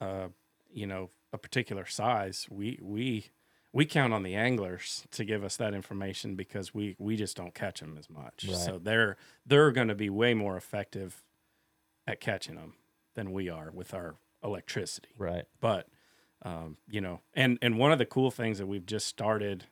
uh, 0.00 0.28
you 0.72 0.86
know, 0.86 1.10
a 1.32 1.38
particular 1.38 1.86
size. 1.86 2.46
We 2.50 2.78
we 2.80 3.30
we 3.72 3.84
count 3.84 4.14
on 4.14 4.22
the 4.22 4.34
anglers 4.34 5.06
to 5.10 5.24
give 5.24 5.44
us 5.44 5.56
that 5.56 5.74
information 5.74 6.34
because 6.34 6.72
we 6.72 6.96
we 6.98 7.16
just 7.16 7.36
don't 7.36 7.54
catch 7.54 7.80
them 7.80 7.96
as 7.98 8.08
much. 8.08 8.46
Right. 8.46 8.56
So 8.56 8.78
they're 8.78 9.16
they're 9.44 9.72
going 9.72 9.88
to 9.88 9.94
be 9.94 10.08
way 10.08 10.34
more 10.34 10.56
effective 10.56 11.22
at 12.06 12.20
catching 12.20 12.54
them 12.54 12.74
than 13.14 13.32
we 13.32 13.48
are 13.48 13.70
with 13.72 13.92
our 13.92 14.14
electricity. 14.42 15.08
Right. 15.18 15.44
But 15.60 15.88
um, 16.42 16.76
you 16.88 17.00
know, 17.00 17.20
and 17.34 17.58
and 17.60 17.78
one 17.78 17.92
of 17.92 17.98
the 17.98 18.06
cool 18.06 18.30
things 18.30 18.58
that 18.58 18.66
we've 18.66 18.86
just 18.86 19.08
started, 19.08 19.64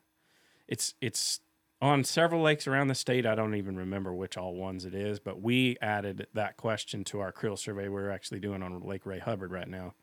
it's 0.67 0.95
it's 1.01 1.41
on 1.81 2.05
several 2.05 2.43
lakes 2.43 2.67
around 2.67 2.89
the 2.89 2.95
state. 2.95 3.27
I 3.27 3.35
don't 3.35 3.55
even 3.55 3.77
remember 3.77 4.15
which 4.15 4.37
all 4.37 4.55
ones 4.55 4.85
it 4.85 4.95
is, 4.95 5.19
but 5.19 5.41
we 5.41 5.77
added 5.81 6.27
that 6.35 6.57
question 6.57 7.05
to 7.05 7.21
our 7.21 7.33
creel 7.33 7.57
survey 7.57 7.89
we're 7.89 8.11
actually 8.11 8.41
doing 8.41 8.63
on 8.63 8.81
Lake 8.81 9.07
Ray 9.07 9.19
Hubbard 9.19 9.53
right 9.53 9.69
now, 9.69 9.95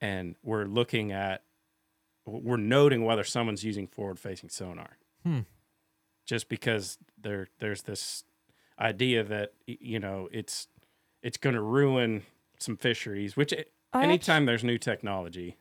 and 0.00 0.36
we're 0.42 0.64
looking 0.64 1.12
at 1.12 1.42
we're 2.26 2.56
noting 2.56 3.04
whether 3.04 3.24
someone's 3.24 3.64
using 3.64 3.86
forward 3.86 4.18
facing 4.18 4.48
sonar. 4.48 4.98
Hmm. 5.22 5.40
Just 6.26 6.48
because 6.48 6.98
there 7.20 7.48
there's 7.58 7.82
this 7.82 8.24
idea 8.78 9.22
that 9.24 9.52
you 9.66 10.00
know 10.00 10.28
it's 10.32 10.68
it's 11.22 11.36
going 11.36 11.54
to 11.54 11.62
ruin 11.62 12.22
some 12.58 12.76
fisheries, 12.76 13.36
which 13.36 13.52
it, 13.52 13.72
I 13.92 14.04
anytime 14.04 14.46
there's 14.46 14.64
new 14.64 14.78
technology, 14.78 15.58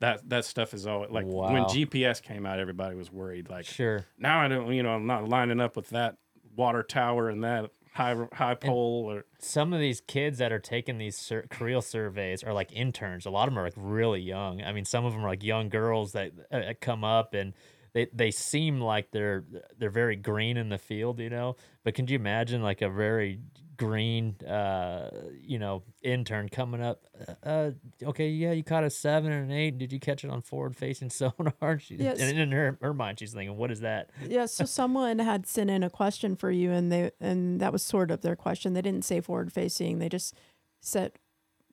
that 0.00 0.28
that 0.28 0.44
stuff 0.44 0.74
is 0.74 0.86
always 0.86 1.10
like 1.10 1.26
when 1.26 1.64
GPS 1.64 2.22
came 2.22 2.46
out, 2.46 2.58
everybody 2.58 2.96
was 2.96 3.10
worried. 3.12 3.48
Like 3.48 3.64
Sure. 3.66 4.04
now 4.18 4.40
I 4.40 4.48
don't, 4.48 4.72
you 4.72 4.82
know, 4.82 4.90
I'm 4.90 5.06
not 5.06 5.28
lining 5.28 5.60
up 5.60 5.76
with 5.76 5.90
that 5.90 6.16
water 6.56 6.82
tower 6.82 7.28
and 7.28 7.42
that 7.44 7.70
high 7.94 8.16
high 8.32 8.54
pole 8.54 9.06
or 9.10 9.24
Some 9.38 9.72
of 9.72 9.80
these 9.80 10.00
kids 10.00 10.38
that 10.38 10.52
are 10.52 10.58
taking 10.58 10.98
these 10.98 11.16
sur- 11.16 11.46
creel 11.50 11.80
surveys 11.80 12.42
are 12.42 12.52
like 12.52 12.72
interns. 12.72 13.24
A 13.26 13.30
lot 13.30 13.48
of 13.48 13.54
them 13.54 13.58
are 13.60 13.64
like 13.64 13.74
really 13.76 14.20
young. 14.20 14.62
I 14.62 14.72
mean, 14.72 14.84
some 14.84 15.04
of 15.04 15.12
them 15.12 15.24
are 15.24 15.28
like 15.28 15.42
young 15.42 15.68
girls 15.68 16.12
that 16.12 16.32
uh, 16.52 16.74
come 16.80 17.04
up 17.04 17.34
and 17.34 17.54
they, 17.92 18.08
they 18.12 18.32
seem 18.32 18.80
like 18.80 19.12
they're 19.12 19.44
they're 19.78 19.90
very 19.90 20.16
green 20.16 20.56
in 20.56 20.68
the 20.68 20.78
field, 20.78 21.20
you 21.20 21.30
know. 21.30 21.54
But 21.84 21.94
can 21.94 22.08
you 22.08 22.16
imagine 22.16 22.62
like 22.62 22.82
a 22.82 22.90
very 22.90 23.38
green, 23.76 24.36
uh, 24.46 25.10
you 25.40 25.58
know, 25.58 25.82
intern 26.02 26.48
coming 26.48 26.80
up? 26.82 27.04
Uh, 27.44 27.46
uh, 27.48 27.70
okay, 28.04 28.28
yeah, 28.28 28.52
you 28.52 28.62
caught 28.64 28.84
a 28.84 28.90
seven 28.90 29.32
and 29.32 29.50
an 29.50 29.56
eight. 29.56 29.78
Did 29.78 29.92
you 29.92 30.00
catch 30.00 30.24
it 30.24 30.30
on 30.30 30.42
forward 30.42 30.76
facing 30.76 31.10
sonar? 31.10 31.78
She, 31.78 31.96
Yes. 31.96 32.20
And 32.20 32.38
in 32.38 32.52
her, 32.52 32.78
her 32.80 32.94
mind, 32.94 33.18
she's 33.18 33.32
thinking, 33.32 33.56
what 33.56 33.70
is 33.70 33.80
that? 33.80 34.10
yeah, 34.26 34.46
so 34.46 34.64
someone 34.66 35.18
had 35.18 35.46
sent 35.46 35.70
in 35.70 35.82
a 35.82 35.90
question 35.90 36.36
for 36.36 36.50
you, 36.50 36.70
and 36.70 36.90
they 36.92 37.10
and 37.20 37.60
that 37.60 37.72
was 37.72 37.82
sort 37.82 38.10
of 38.10 38.20
their 38.22 38.36
question. 38.36 38.72
They 38.74 38.82
didn't 38.82 39.04
say 39.04 39.20
forward 39.20 39.52
facing; 39.52 39.98
they 39.98 40.08
just 40.08 40.34
said 40.80 41.12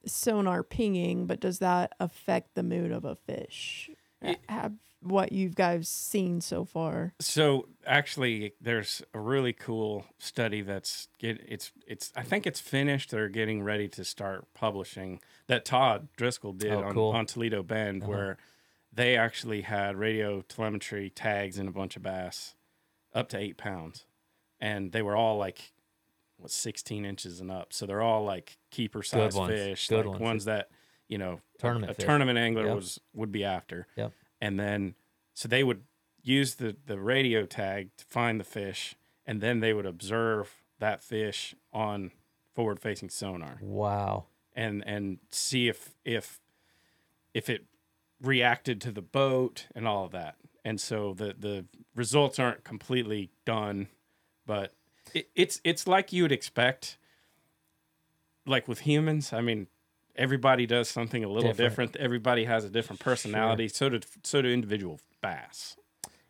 sonar 0.05 0.63
pinging. 0.63 1.27
But 1.27 1.39
does 1.39 1.59
that 1.59 1.93
affect 1.99 2.55
the 2.55 2.63
mood 2.63 2.91
of 2.91 3.05
a 3.05 3.15
fish? 3.15 3.89
It- 4.21 4.39
Have 4.49 4.73
what 5.01 5.31
you've 5.31 5.55
guys 5.55 5.87
seen 5.89 6.41
so 6.41 6.63
far? 6.65 7.13
So 7.19 7.67
actually, 7.85 8.53
there's 8.61 9.01
a 9.13 9.19
really 9.19 9.53
cool 9.53 10.05
study 10.19 10.61
that's 10.61 11.07
get 11.19 11.39
it's 11.47 11.71
it's 11.87 12.11
I 12.15 12.23
think 12.23 12.45
it's 12.47 12.59
finished. 12.59 13.11
They're 13.11 13.29
getting 13.29 13.63
ready 13.63 13.87
to 13.89 14.03
start 14.05 14.45
publishing 14.53 15.19
that 15.47 15.65
Todd 15.65 16.07
Driscoll 16.17 16.53
did 16.53 16.71
Oh, 16.73 16.83
on, 16.83 16.93
cool. 16.93 17.11
on 17.11 17.25
Toledo 17.25 17.63
Bend, 17.63 18.03
Uh-huh. 18.03 18.11
where 18.11 18.37
they 18.93 19.15
actually 19.17 19.61
had 19.61 19.95
radio 19.95 20.41
telemetry 20.41 21.09
tags 21.09 21.57
in 21.57 21.67
a 21.67 21.71
bunch 21.71 21.95
of 21.95 22.03
bass 22.03 22.55
up 23.13 23.29
to 23.29 23.37
eight 23.37 23.57
pounds, 23.57 24.05
and 24.59 24.91
they 24.91 25.01
were 25.01 25.15
all 25.15 25.37
like 25.37 25.71
what 26.37 26.51
16 26.51 27.05
inches 27.05 27.39
and 27.39 27.51
up. 27.51 27.71
So 27.73 27.85
they're 27.85 28.01
all 28.01 28.23
like 28.25 28.57
keeper 28.71 29.03
size 29.03 29.37
fish, 29.37 29.87
Good 29.87 30.05
like 30.05 30.19
ones. 30.19 30.45
that 30.45 30.69
you 31.07 31.17
know 31.17 31.39
a- 31.55 31.61
Tournament 31.61 31.91
a, 31.91 31.93
fish. 31.95 32.05
tournament 32.05 32.37
angler 32.37 32.65
Yep. 32.67 32.75
was 32.75 32.99
would 33.13 33.31
be 33.31 33.43
after 33.43 33.87
Yep. 33.95 34.11
And 34.41 34.59
then 34.59 34.95
so 35.33 35.47
they 35.47 35.63
would 35.63 35.83
use 36.23 36.55
the 36.55 36.75
the 36.85 36.99
radio 36.99 37.45
tag 37.45 37.89
to 37.97 38.05
find 38.05 38.39
the 38.39 38.43
fish 38.45 38.95
and 39.25 39.41
then 39.41 39.59
they 39.59 39.73
would 39.73 39.85
observe 39.85 40.55
that 40.79 41.03
fish 41.03 41.55
on 41.71 42.11
forward 42.53 42.79
facing 42.79 43.09
sonar. 43.09 43.59
Wow. 43.61 44.25
and 44.53 44.83
and 44.85 45.19
see 45.29 45.67
if 45.67 45.93
if 46.03 46.39
if 47.33 47.49
it 47.49 47.65
reacted 48.21 48.81
to 48.81 48.91
the 48.91 49.01
boat 49.01 49.67
and 49.73 49.87
all 49.87 50.05
of 50.05 50.11
that. 50.11 50.35
And 50.65 50.81
so 50.81 51.13
the 51.13 51.35
the 51.37 51.65
results 51.95 52.39
aren't 52.39 52.63
completely 52.63 53.31
done 53.45 53.87
but 54.45 54.73
it, 55.13 55.29
it's 55.35 55.61
it's 55.63 55.87
like 55.87 56.11
you 56.11 56.23
would 56.23 56.31
expect 56.31 56.97
like 58.45 58.67
with 58.67 58.79
humans. 58.79 59.33
I 59.33 59.41
mean 59.41 59.67
everybody 60.15 60.65
does 60.65 60.89
something 60.89 61.23
a 61.23 61.27
little 61.27 61.51
Different. 61.51 61.93
different, 61.93 61.95
everybody 61.97 62.45
has 62.45 62.63
a 62.65 62.69
different 62.69 62.99
personality 62.99 63.67
so 63.67 63.89
do 63.89 63.99
so 64.23 64.41
do 64.41 64.49
individual 64.49 64.99
bass 65.21 65.75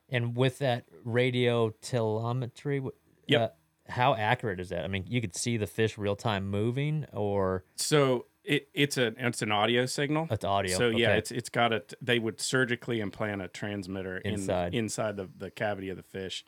And 0.10 0.36
with 0.36 0.60
that 0.60 0.86
radio 1.04 1.70
telemetry, 1.82 2.82
Yep. 3.28 3.42
uh, 3.42 3.92
how 3.92 4.14
accurate 4.16 4.60
is 4.60 4.70
that? 4.70 4.84
I 4.84 4.88
mean, 4.88 5.06
you 5.08 5.22
could 5.22 5.36
see 5.36 5.58
the 5.58 5.68
fish 5.68 5.98
real 5.98 6.16
time 6.16 6.50
moving, 6.50 7.06
or 7.14 7.64
so 7.76 8.26
it, 8.44 8.68
it's 8.74 8.98
a 8.98 9.14
it's 9.18 9.42
an 9.42 9.52
audio 9.52 9.86
signal 9.86 10.28
it's 10.32 10.44
audio. 10.46 10.78
So 10.78 10.90
yeah, 10.90 11.10
Okay. 11.10 11.18
it's 11.20 11.32
it's 11.32 11.50
got 11.50 11.72
a. 11.74 11.84
They 12.02 12.20
would 12.20 12.42
surgically 12.42 13.00
implant 13.00 13.42
a 13.42 13.48
transmitter 13.48 14.18
Inside. 14.18 14.74
in, 14.74 14.86
inside 14.86 15.16
the 15.18 15.30
the 15.38 15.52
cavity 15.52 15.90
of 15.90 15.98
the 15.98 16.04
fish, 16.04 16.44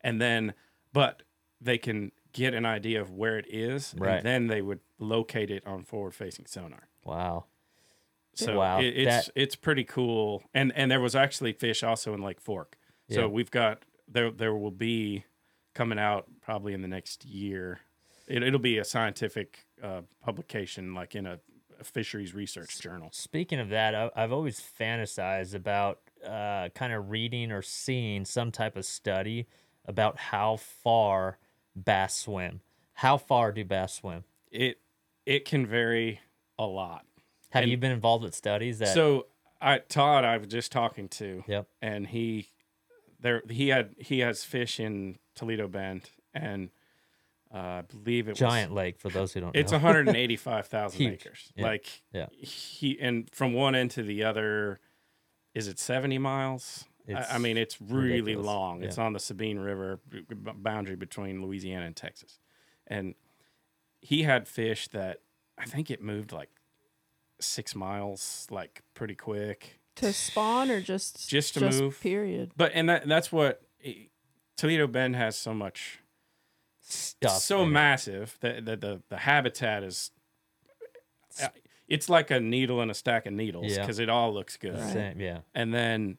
and 0.00 0.20
then 0.20 0.54
but 0.92 1.22
they 1.60 1.78
can 1.78 2.12
get 2.32 2.54
an 2.54 2.64
idea 2.66 3.00
of 3.00 3.10
where 3.10 3.38
it 3.38 3.46
is, 3.48 3.94
Right. 3.96 4.16
and 4.18 4.26
then 4.26 4.46
they 4.48 4.62
would 4.62 4.80
locate 4.98 5.50
it 5.50 5.66
on 5.66 5.84
forward 5.84 6.14
facing 6.14 6.46
sonar. 6.46 6.88
wow. 7.04 7.44
So 8.34 8.56
Wow, 8.58 8.78
it, 8.80 8.96
it's 8.96 9.26
that- 9.26 9.32
it's 9.34 9.56
pretty 9.56 9.82
cool, 9.82 10.44
and 10.54 10.72
and 10.76 10.88
there 10.90 11.00
was 11.00 11.16
actually 11.16 11.52
fish 11.54 11.82
also 11.82 12.14
in 12.14 12.22
Lake 12.22 12.40
Fork. 12.40 12.78
So 13.10 13.22
Yeah. 13.22 13.26
we've 13.26 13.50
got 13.50 13.84
there 14.06 14.30
there 14.30 14.54
will 14.54 14.70
be 14.70 15.24
coming 15.74 15.98
out 15.98 16.26
probably 16.40 16.72
in 16.72 16.80
the 16.82 16.86
next 16.88 17.24
year. 17.24 17.80
It, 18.28 18.42
it'll 18.44 18.60
be 18.60 18.78
a 18.78 18.84
scientific 18.84 19.66
uh, 19.82 20.02
publication, 20.22 20.94
like 20.94 21.16
in 21.16 21.26
a, 21.26 21.40
a 21.80 21.84
fisheries 21.84 22.32
research 22.34 22.78
journal. 22.80 23.08
Speaking 23.12 23.58
of 23.58 23.70
that, 23.70 23.94
I, 23.94 24.10
I've 24.14 24.32
always 24.32 24.60
fantasized 24.60 25.54
about 25.54 25.98
uh, 26.24 26.68
kind 26.76 26.92
of 26.92 27.10
reading 27.10 27.50
or 27.50 27.62
seeing 27.62 28.24
some 28.24 28.52
type 28.52 28.76
of 28.76 28.84
study 28.84 29.46
about 29.84 30.16
how 30.18 30.56
far 30.56 31.38
bass 31.84 32.14
swim. 32.16 32.60
How 32.94 33.16
far 33.16 33.52
do 33.52 33.64
bass 33.64 33.94
swim? 33.94 34.24
It 34.50 34.80
it 35.26 35.44
can 35.44 35.66
vary 35.66 36.20
a 36.58 36.64
lot. 36.66 37.04
Have 37.50 37.62
And- 37.62 37.70
you 37.70 37.76
been 37.76 37.92
involved 37.92 38.24
with 38.24 38.34
studies 38.34 38.78
that? 38.78 38.88
So 38.88 39.26
I 39.60 39.78
Todd 39.78 40.24
I 40.24 40.36
was 40.38 40.48
just 40.48 40.70
talking 40.72 41.08
to, 41.10 41.44
yep. 41.46 41.66
and 41.82 42.06
he 42.08 42.48
there 43.20 43.42
he 43.48 43.68
had 43.68 43.94
he 43.98 44.20
has 44.20 44.44
fish 44.44 44.78
in 44.80 45.18
Toledo 45.34 45.68
Bend, 45.68 46.10
and 46.34 46.70
uh, 47.52 47.56
I 47.58 47.82
believe 47.82 48.28
it 48.28 48.34
Giant 48.36 48.72
was 48.72 48.76
lake 48.76 48.98
for 49.00 49.08
those 49.08 49.32
who 49.32 49.40
don't 49.40 49.54
know, 49.54 49.60
it's 49.60 49.72
185,000 49.72 51.02
acres. 51.12 51.52
Yeah. 51.56 51.64
Like 51.64 52.02
Yeah. 52.12 52.26
he 52.30 52.98
and 53.00 53.28
from 53.32 53.52
one 53.54 53.74
end 53.74 53.90
to 53.92 54.02
the 54.02 54.22
other, 54.24 54.80
is 55.54 55.66
it 55.68 55.78
70 55.78 56.18
miles? 56.18 56.84
I, 57.14 57.26
I 57.34 57.38
mean, 57.38 57.56
it's 57.56 57.80
really 57.80 58.20
ridiculous. 58.20 58.46
long. 58.46 58.82
It's 58.82 58.98
on 58.98 59.12
the 59.12 59.18
Sabine 59.20 59.58
River 59.58 60.00
b- 60.08 60.22
b- 60.28 60.34
boundary 60.54 60.96
between 60.96 61.42
Louisiana 61.42 61.86
and 61.86 61.96
Texas, 61.96 62.38
and 62.86 63.14
he 64.00 64.22
had 64.24 64.46
fish 64.48 64.88
that 64.88 65.22
I 65.56 65.64
think 65.64 65.90
it 65.90 66.02
moved 66.02 66.32
like 66.32 66.50
six 67.40 67.74
miles, 67.74 68.46
like 68.50 68.82
pretty 68.94 69.14
quick. 69.14 69.80
To 69.96 70.12
spawn 70.12 70.70
or 70.70 70.80
just 70.80 71.28
Just 71.28 71.54
to 71.54 71.68
move. 71.70 72.00
Period. 72.00 72.52
But 72.56 72.72
and 72.74 72.88
that 72.88 73.08
that's 73.08 73.32
what 73.32 73.62
eh, 73.84 73.92
Toledo 74.56 74.86
Bend 74.86 75.16
has 75.16 75.36
so 75.36 75.52
much 75.54 76.00
Stuff 76.80 77.38
so 77.38 77.62
in 77.64 77.72
massive 77.72 78.38
that 78.40 78.64
the, 78.64 78.76
the 78.76 79.02
the 79.08 79.16
habitat 79.18 79.82
is 79.82 80.10
uh, 81.42 81.48
it's 81.86 82.08
like 82.08 82.30
a 82.30 82.40
needle 82.40 82.80
in 82.80 82.88
a 82.90 82.94
stack 82.94 83.26
of 83.26 83.32
needles 83.34 83.66
Yeah. 83.72 83.80
because 83.82 83.98
it 83.98 84.08
all 84.08 84.32
looks 84.32 84.56
good 84.56 84.74
Right. 84.78 84.92
Same, 84.92 85.20
yeah. 85.20 85.38
and 85.54 85.74
then 85.74 86.16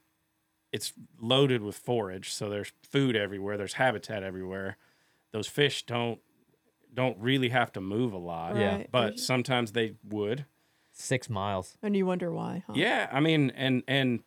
it's 0.72 0.94
loaded 1.20 1.62
with 1.62 1.76
forage 1.76 2.32
so 2.32 2.50
there's 2.50 2.72
food 2.84 3.16
everywhere 3.16 3.58
there's 3.58 3.74
habitat 3.74 4.24
everywhere 4.24 4.78
those 5.32 5.48
fish 5.48 5.86
don't 5.86 6.20
don't 6.94 7.18
really 7.20 7.50
have 7.50 7.72
to 7.72 7.82
move 7.82 8.14
a 8.14 8.18
lot 8.18 8.56
Yeah. 8.56 8.76
Right. 8.78 8.90
but 8.92 9.20
sometimes 9.20 9.72
they 9.74 9.96
would 10.08 10.46
Six 10.92 11.30
miles. 11.30 11.78
And 11.82 11.96
you 11.96 12.06
wonder 12.06 12.30
why, 12.32 12.64
huh? 12.68 12.74
yeah 12.76 13.08
i 13.12 13.20
mean 13.20 13.52
and 13.56 13.84
and 13.88 14.22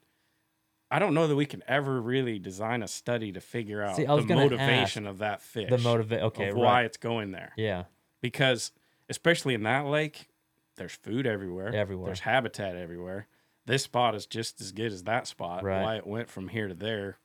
i 0.91 0.99
don't 0.99 1.13
know 1.15 1.27
that 1.27 1.37
we 1.37 1.45
can 1.47 1.63
ever 1.69 2.01
really 2.01 2.39
design 2.39 2.83
a 2.83 2.89
study 2.89 3.31
to 3.33 3.41
figure 3.41 3.83
out 3.83 3.97
See, 3.97 4.05
the 4.05 4.23
motivation 4.35 5.07
of 5.07 5.19
that 5.19 5.43
fish 5.43 5.69
The 5.69 5.79
motivate. 5.79 6.23
Okay, 6.23 6.49
of 6.49 6.55
right. 6.55 6.65
why 6.65 6.83
it's 6.85 6.97
going 6.97 7.33
there 7.33 7.53
Yeah. 7.57 7.85
because 8.23 8.73
especially 9.11 9.55
in 9.55 9.65
that 9.65 9.85
lake 9.87 10.29
there's 10.77 10.93
food 10.95 11.27
everywhere 11.27 11.75
Everywhere. 11.75 12.07
there's 12.07 12.21
habitat 12.21 12.75
everywhere 12.77 13.27
this 13.67 13.83
spot 13.85 14.15
is 14.15 14.27
just 14.27 14.61
as 14.61 14.73
good 14.73 14.93
as 14.93 15.05
that 15.05 15.27
spot 15.27 15.63
Right. 15.63 15.83
why 15.83 15.97
it 15.97 16.07
went 16.07 16.29
from 16.29 16.49
here 16.49 16.69
to 16.69 16.75
there 16.75 17.19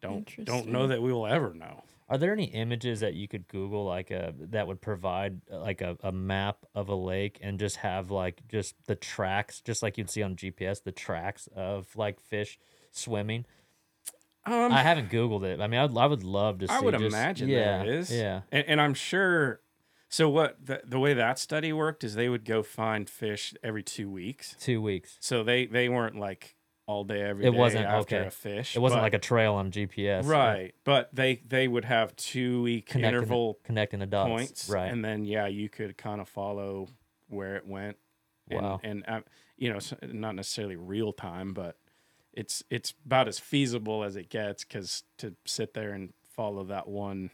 don't 0.00 0.44
don't 0.44 0.68
know 0.68 0.86
that 0.88 1.00
we 1.02 1.12
will 1.12 1.26
ever 1.26 1.54
know 1.54 1.84
Are 2.08 2.18
there 2.18 2.32
any 2.32 2.46
images 2.46 3.00
that 3.00 3.14
you 3.14 3.28
could 3.28 3.46
Google 3.48 3.84
like 3.84 4.10
a 4.10 4.34
that 4.38 4.66
would 4.66 4.80
provide 4.80 5.40
uh, 5.50 5.60
like 5.60 5.80
a, 5.80 5.96
a 6.02 6.12
map 6.12 6.58
of 6.74 6.88
a 6.88 6.94
lake 6.94 7.38
and 7.40 7.58
just 7.58 7.76
have 7.76 8.10
like 8.10 8.42
just 8.48 8.74
the 8.86 8.96
tracks, 8.96 9.60
just 9.60 9.82
like 9.82 9.96
you'd 9.96 10.10
see 10.10 10.22
on 10.22 10.34
GPS, 10.36 10.82
the 10.82 10.92
tracks 10.92 11.48
of 11.54 11.86
like 11.96 12.20
fish 12.20 12.58
swimming? 12.90 13.44
um 14.44 14.72
I 14.72 14.82
haven't 14.82 15.10
Googled 15.10 15.44
it. 15.44 15.60
I 15.60 15.68
mean, 15.68 15.78
I'd, 15.78 15.96
I 15.96 16.06
would 16.06 16.24
love 16.24 16.58
to 16.58 16.66
see. 16.68 16.74
I 16.74 16.80
would 16.80 16.94
just- 16.98 17.04
imagine 17.04 17.48
yeah, 17.48 17.84
there 17.84 17.94
is 17.94 18.10
Yeah. 18.12 18.40
and, 18.50 18.64
and 18.66 18.80
i'm 18.80 18.94
sure 18.94 19.60
So 20.12 20.28
what 20.28 20.66
the, 20.66 20.82
the 20.84 20.98
way 20.98 21.14
that 21.14 21.38
study 21.38 21.72
worked 21.72 22.04
is 22.04 22.14
they 22.14 22.28
would 22.28 22.44
go 22.44 22.62
find 22.62 23.08
fish 23.08 23.54
every 23.62 23.82
two 23.82 24.10
weeks. 24.10 24.54
Two 24.60 24.82
weeks. 24.82 25.16
So 25.20 25.42
they 25.42 25.64
they 25.66 25.88
weren't 25.88 26.16
like 26.18 26.54
all 26.86 27.02
day 27.04 27.22
every 27.22 27.44
day 27.44 27.48
It 27.48 27.54
wasn't- 27.54 27.86
after 27.86 28.16
okay. 28.16 28.26
a 28.26 28.30
fish. 28.30 28.76
It 28.76 28.80
wasn't 28.80 28.98
but- 28.98 29.04
like 29.04 29.14
a 29.14 29.18
trail 29.18 29.54
on 29.54 29.70
GPS. 29.70 30.26
right, 30.26 30.74
but 30.84 31.08
they 31.14 31.36
they 31.48 31.66
would 31.66 31.86
have 31.86 32.14
two 32.16 32.60
week 32.62 32.86
Connecting 32.86 33.02
the- 33.02 33.08
interval 33.18 33.58
connecting 33.64 34.00
the 34.00 34.06
dots. 34.06 34.28
points, 34.28 34.68
Right. 34.68 34.92
And 34.92 35.02
then 35.02 35.24
yeah, 35.24 35.46
you 35.46 35.68
could 35.70 35.96
kind 35.96 36.20
of 36.20 36.28
follow 36.28 36.88
where 37.28 37.56
it 37.56 37.66
went. 37.66 37.96
And, 38.50 38.60
Wow. 38.60 38.80
And 38.84 39.04
uh, 39.08 39.20
you 39.56 39.72
know, 39.72 39.78
not 40.02 40.34
necessarily 40.34 40.76
real 40.76 41.12
time, 41.14 41.54
but 41.54 41.78
it's 42.34 42.62
it's 42.68 42.92
about 43.06 43.28
as 43.28 43.38
feasible 43.38 44.04
as 44.04 44.14
it 44.16 44.28
gets 44.28 44.62
because 44.64 45.04
to 45.18 45.34
sit 45.46 45.72
there 45.72 45.92
and 45.92 46.12
follow 46.36 46.64
that 46.64 46.86
one 46.88 47.30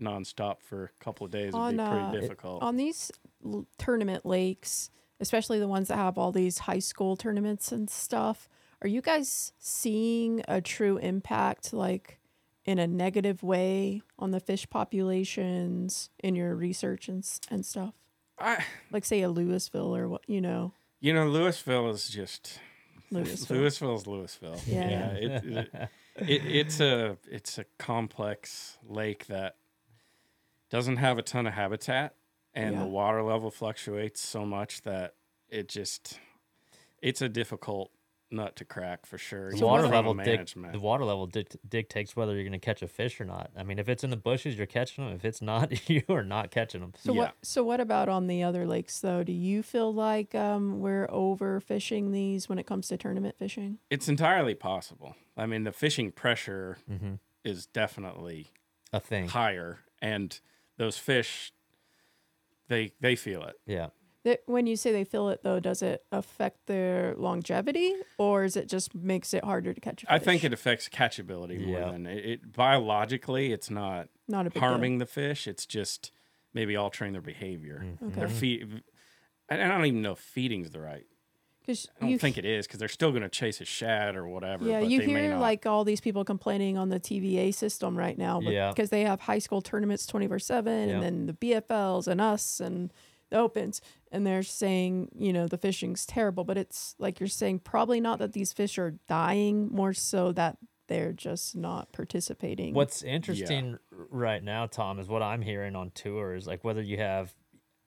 nonstop 0.00 0.56
for 0.62 0.84
a 0.84 1.04
couple 1.04 1.24
of 1.26 1.32
days 1.32 1.52
would 1.52 1.70
be 1.72 1.76
pretty 1.76 1.90
uh, 1.90 2.12
it- 2.12 2.20
difficult. 2.20 2.62
on 2.62 2.76
these 2.76 3.10
l- 3.44 3.66
tournament 3.78 4.24
lakes, 4.26 4.90
especially 5.20 5.58
the 5.58 5.68
ones 5.68 5.88
that 5.88 5.96
have 5.96 6.18
all 6.18 6.32
these 6.32 6.58
high 6.58 6.78
school 6.78 7.16
tournaments 7.16 7.72
and 7.72 7.88
stuff, 7.88 8.48
are 8.82 8.88
you 8.88 9.00
guys 9.00 9.52
seeing 9.58 10.42
a 10.48 10.60
true 10.60 10.98
impact, 10.98 11.72
like 11.72 12.18
in 12.66 12.78
a 12.78 12.86
negative 12.86 13.42
way, 13.42 14.02
on 14.18 14.32
the 14.32 14.40
fish 14.40 14.68
populations 14.68 16.10
in 16.22 16.34
your 16.36 16.54
research 16.54 17.08
and 17.08 17.26
and 17.50 17.64
stuff? 17.64 17.94
I, 18.38 18.62
Like, 18.90 19.04
say 19.06 19.22
a 19.22 19.28
Lewisville 19.28 19.96
or 19.96 20.08
what, 20.08 20.22
you 20.28 20.40
know, 20.42 20.72
you 21.00 21.14
know, 21.14 21.26
Lewisville 21.26 21.90
is 21.94 22.08
just 22.08 22.58
Lewisville. 23.12 23.56
Lewisville's 23.56 24.04
Lewisville. 24.04 24.60
Yeah. 24.66 25.10
it, 25.12 25.44
it, 25.46 25.88
it, 26.16 26.42
it's 26.46 26.80
a 26.80 27.16
it's 27.30 27.56
a 27.58 27.64
complex 27.78 28.76
lake 28.86 29.26
that 29.28 29.56
doesn't 30.70 30.96
have 30.96 31.18
a 31.18 31.22
ton 31.22 31.46
of 31.46 31.54
habitat, 31.54 32.14
and 32.54 32.74
Yeah. 32.74 32.80
the 32.80 32.86
water 32.88 33.22
level 33.22 33.50
fluctuates 33.50 34.20
so 34.20 34.44
much 34.44 34.82
that 34.82 35.14
it 35.48 35.68
just 35.68 36.18
it's 37.02 37.20
a 37.22 37.28
difficult 37.28 37.92
nut 38.30 38.56
to 38.56 38.64
crack 38.64 39.06
for 39.06 39.18
sure. 39.18 39.52
The 39.52 39.64
water 39.64 39.84
from 39.84 39.92
level 39.92 40.14
dic- 40.14 40.26
management. 40.26 40.72
the 40.72 40.80
water 40.80 41.04
level 41.04 41.26
dict- 41.28 41.56
dictates 41.68 42.16
whether 42.16 42.34
you're 42.34 42.42
going 42.42 42.52
to 42.52 42.58
catch 42.58 42.82
a 42.82 42.88
fish 42.88 43.20
or 43.20 43.24
not. 43.24 43.50
I 43.56 43.62
mean, 43.62 43.78
if 43.78 43.88
it's 43.88 44.02
in 44.02 44.10
the 44.10 44.16
bushes, 44.16 44.56
you're 44.56 44.66
catching 44.66 45.04
them. 45.04 45.14
If 45.14 45.24
it's 45.24 45.40
not, 45.40 45.70
you 45.88 46.02
are 46.08 46.24
not 46.24 46.50
catching 46.50 46.80
them. 46.80 46.92
So 46.96 47.12
Yeah. 47.12 47.18
what? 47.20 47.34
So 47.42 47.62
what 47.62 47.78
about 47.80 48.08
on 48.08 48.26
the 48.26 48.42
other 48.42 48.66
lakes 48.66 48.98
though? 48.98 49.22
Do 49.22 49.32
you 49.32 49.62
feel 49.62 49.94
like 49.94 50.34
um, 50.34 50.80
we're 50.80 51.06
overfishing 51.06 52.12
these 52.12 52.48
when 52.48 52.58
it 52.58 52.66
comes 52.66 52.88
to 52.88 52.96
tournament 52.96 53.36
fishing? 53.38 53.78
it's 53.90 54.08
entirely 54.08 54.54
possible. 54.54 55.14
I 55.36 55.46
mean, 55.46 55.62
the 55.64 55.72
fishing 55.72 56.10
pressure 56.10 56.78
Mm-hmm. 56.90 57.14
is 57.44 57.66
definitely 57.66 58.50
A 58.92 58.98
thing. 58.98 59.28
higher, 59.28 59.80
and 60.02 60.40
those 60.78 60.98
fish 60.98 61.52
they 62.68 62.92
they 63.00 63.16
feel 63.16 63.42
it. 63.44 63.56
Yeah. 63.66 63.88
That 64.24 64.40
when 64.46 64.66
you 64.66 64.74
say 64.74 64.90
they 64.90 65.04
feel 65.04 65.28
it 65.28 65.42
though, 65.44 65.60
does 65.60 65.82
it 65.82 66.04
affect 66.10 66.66
their 66.66 67.14
longevity 67.16 67.94
or 68.18 68.42
is 68.44 68.56
it 68.56 68.68
just 68.68 68.92
makes 68.94 69.32
it 69.32 69.44
harder 69.44 69.72
to 69.72 69.80
catch 69.80 70.02
a 70.02 70.06
fish? 70.06 70.12
I 70.14 70.18
think 70.18 70.42
it 70.42 70.52
affects 70.52 70.88
catchability 70.88 71.64
more 71.64 71.78
Yeah. 71.78 71.92
than 71.92 72.06
it, 72.06 72.24
it 72.24 72.52
biologically. 72.52 73.52
It's 73.52 73.70
not 73.70 74.08
not 74.26 74.46
a 74.46 74.50
big 74.50 74.60
harming 74.60 74.98
the 74.98 75.06
fish. 75.06 75.46
It's 75.46 75.64
just 75.64 76.10
maybe 76.52 76.74
altering 76.74 77.12
their 77.12 77.22
behavior. 77.22 77.82
Mm-hmm. 77.84 78.08
Deal. 78.08 78.16
Their 78.16 78.26
Okay. 78.26 78.34
feed. 78.34 78.82
I 79.48 79.54
I 79.62 79.68
don't 79.68 79.84
even 79.86 80.02
know 80.02 80.12
if 80.12 80.18
feeding's 80.18 80.70
the 80.70 80.80
right. 80.80 81.06
Because 81.66 81.88
I 81.96 82.00
don't 82.02 82.10
you 82.10 82.18
think 82.18 82.38
it 82.38 82.44
is 82.44 82.66
because 82.66 82.78
they're 82.78 82.88
still 82.88 83.10
going 83.10 83.22
to 83.22 83.28
chase 83.28 83.60
a 83.60 83.64
shad 83.64 84.14
or 84.16 84.28
whatever. 84.28 84.64
yeah, 84.64 84.80
but 84.80 84.88
you 84.90 85.00
they 85.00 85.06
may 85.08 85.22
hear 85.22 85.30
not. 85.32 85.40
like 85.40 85.66
all 85.66 85.84
these 85.84 86.00
people 86.00 86.24
complaining 86.24 86.78
on 86.78 86.88
the 86.88 87.00
TVA 87.00 87.52
system 87.52 87.96
right 87.98 88.16
now, 88.16 88.40
Yeah. 88.40 88.70
because 88.70 88.90
they 88.90 89.02
have 89.02 89.20
high 89.20 89.38
school 89.40 89.60
tournaments 89.60 90.06
twenty 90.06 90.28
four 90.28 90.38
seven, 90.38 90.88
and 90.90 91.02
then 91.02 91.26
the 91.26 91.32
BFLs 91.32 92.06
and 92.06 92.20
us 92.20 92.60
and 92.60 92.92
the 93.30 93.36
opens, 93.38 93.80
and 94.12 94.24
they're 94.24 94.44
saying 94.44 95.08
you 95.18 95.32
know 95.32 95.48
the 95.48 95.58
fishing's 95.58 96.06
terrible, 96.06 96.44
but 96.44 96.56
it's 96.56 96.94
like 96.98 97.18
you're 97.18 97.26
saying 97.28 97.58
probably 97.58 98.00
not 98.00 98.18
that 98.20 98.32
these 98.32 98.52
fish 98.52 98.78
are 98.78 98.92
dying, 99.08 99.68
more 99.72 99.92
so 99.92 100.30
that 100.32 100.58
they're 100.88 101.12
just 101.12 101.56
not 101.56 101.90
participating. 101.90 102.72
What's 102.72 103.02
interesting 103.02 103.76
r- 103.92 104.06
right 104.10 104.44
now, 104.44 104.66
Tom, 104.66 105.00
is 105.00 105.08
what 105.08 105.20
I'm 105.20 105.42
hearing 105.42 105.74
on 105.74 105.90
tours. 105.90 106.46
Like 106.46 106.62
whether 106.62 106.80
you 106.80 106.98
have, 106.98 107.34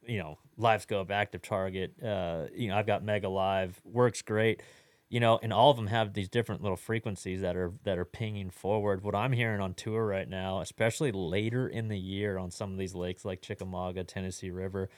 you 0.10 0.20
know, 0.20 0.38
LiveScope, 0.60 1.12
Active 1.12 1.42
Target. 1.42 2.02
Uh, 2.04 2.46
you 2.54 2.68
know, 2.68 2.76
I've 2.76 2.88
got 2.88 3.04
Mega 3.04 3.30
Live, 3.30 3.80
works 3.84 4.22
great. 4.22 4.62
You 5.10 5.20
know, 5.20 5.40
and 5.42 5.52
all 5.52 5.72
of 5.72 5.78
them 5.78 5.88
have 5.88 6.14
these 6.14 6.30
different 6.30 6.62
little 6.62 6.78
frequencies 6.78 7.42
that 7.42 7.56
are 7.56 7.72
that 7.84 7.98
are 7.98 8.06
pinging 8.06 8.52
forward. 8.52 9.04
What 9.04 9.16
I'm 9.16 9.32
hearing 9.32 9.60
on 9.60 9.74
tour 9.74 10.06
right 10.06 10.28
now, 10.28 10.62
especially 10.62 11.12
later 11.12 11.68
in 11.68 11.88
the 11.88 11.98
year 11.98 12.38
on 12.38 12.52
some 12.52 12.72
of 12.72 12.78
these 12.78 12.94
lakes 12.94 13.26
like 13.26 13.42
Chickamauga, 13.42 14.04
Tennessee 14.04 14.52
River, 14.52 14.90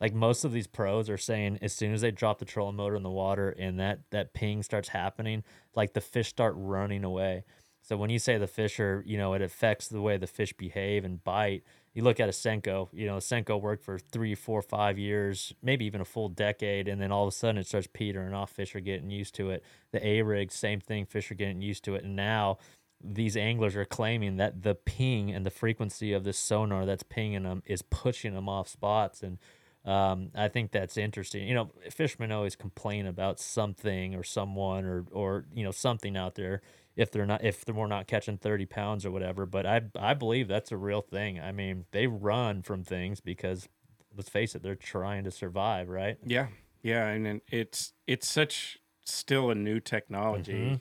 like 0.00 0.14
most 0.14 0.44
of 0.44 0.52
these 0.52 0.66
pros 0.66 1.10
are 1.10 1.18
saying 1.18 1.58
as 1.60 1.72
soon 1.72 1.92
as 1.92 2.00
they 2.00 2.10
drop 2.10 2.38
the 2.38 2.44
trolling 2.44 2.76
motor 2.76 2.96
in 2.96 3.02
the 3.02 3.10
water 3.10 3.50
and 3.58 3.78
that 3.80 4.00
that 4.10 4.32
ping 4.32 4.62
starts 4.62 4.88
happening 4.88 5.42
like 5.74 5.92
the 5.92 6.00
fish 6.00 6.28
start 6.28 6.54
running 6.56 7.04
away 7.04 7.44
so 7.82 7.96
when 7.96 8.10
you 8.10 8.18
say 8.18 8.38
the 8.38 8.46
fish 8.46 8.78
are 8.80 9.02
you 9.06 9.16
know 9.16 9.34
it 9.34 9.42
affects 9.42 9.88
the 9.88 10.00
way 10.00 10.16
the 10.16 10.26
fish 10.26 10.52
behave 10.52 11.04
and 11.04 11.24
bite 11.24 11.62
you 11.98 12.04
look 12.04 12.20
at 12.20 12.28
a 12.28 12.32
senko 12.32 12.88
you 12.92 13.06
know 13.06 13.16
a 13.16 13.20
senko 13.20 13.60
worked 13.60 13.82
for 13.82 13.98
three 13.98 14.36
four 14.36 14.62
five 14.62 15.00
years 15.00 15.52
maybe 15.64 15.84
even 15.84 16.00
a 16.00 16.04
full 16.04 16.28
decade 16.28 16.86
and 16.86 17.02
then 17.02 17.10
all 17.10 17.24
of 17.24 17.28
a 17.28 17.36
sudden 17.36 17.58
it 17.58 17.66
starts 17.66 17.88
petering 17.92 18.32
off 18.32 18.52
fish 18.52 18.76
are 18.76 18.80
getting 18.80 19.10
used 19.10 19.34
to 19.34 19.50
it 19.50 19.64
the 19.90 20.06
a 20.06 20.22
rig 20.22 20.52
same 20.52 20.78
thing 20.78 21.04
fish 21.04 21.28
are 21.32 21.34
getting 21.34 21.60
used 21.60 21.82
to 21.82 21.96
it 21.96 22.04
and 22.04 22.14
now 22.14 22.56
these 23.02 23.36
anglers 23.36 23.74
are 23.74 23.84
claiming 23.84 24.36
that 24.36 24.62
the 24.62 24.76
ping 24.76 25.32
and 25.32 25.44
the 25.44 25.50
frequency 25.50 26.12
of 26.12 26.22
this 26.22 26.38
sonar 26.38 26.86
that's 26.86 27.02
pinging 27.02 27.42
them 27.42 27.64
is 27.66 27.82
pushing 27.82 28.32
them 28.32 28.48
off 28.48 28.68
spots 28.68 29.20
and 29.20 29.38
um, 29.84 30.32
I 30.34 30.48
think 30.48 30.72
that's 30.72 30.98
interesting. 30.98 31.48
You 31.48 31.54
know, 31.54 31.70
fishermen 31.90 32.30
always 32.30 32.56
complain 32.56 33.06
about 33.06 33.40
something 33.40 34.14
or 34.14 34.22
someone 34.22 34.84
or 34.84 35.06
or 35.12 35.46
you 35.54 35.64
know 35.64 35.70
something 35.70 36.14
out 36.14 36.34
there 36.34 36.60
if 36.98 37.10
they're 37.12 37.26
not 37.26 37.42
if 37.44 37.64
they're 37.64 37.86
not 37.86 38.06
catching 38.06 38.36
thirty 38.38 38.66
pounds 38.66 39.06
or 39.06 39.10
whatever. 39.10 39.46
But 39.46 39.66
I 39.66 39.82
I 39.98 40.14
believe 40.14 40.48
that's 40.48 40.72
a 40.72 40.76
real 40.76 41.00
thing. 41.00 41.40
I 41.40 41.52
mean, 41.52 41.86
they 41.92 42.06
run 42.06 42.62
from 42.62 42.84
things 42.84 43.20
because 43.20 43.68
let's 44.14 44.28
face 44.28 44.54
it, 44.54 44.62
they're 44.62 44.74
trying 44.74 45.24
to 45.24 45.30
survive, 45.30 45.88
right? 45.88 46.18
Yeah, 46.24 46.48
yeah, 46.82 47.08
and 47.08 47.24
then 47.24 47.40
it's 47.50 47.94
it's 48.06 48.28
such 48.28 48.78
still 49.04 49.50
a 49.50 49.54
new 49.54 49.80
technology 49.80 50.54
Mhm. 50.54 50.80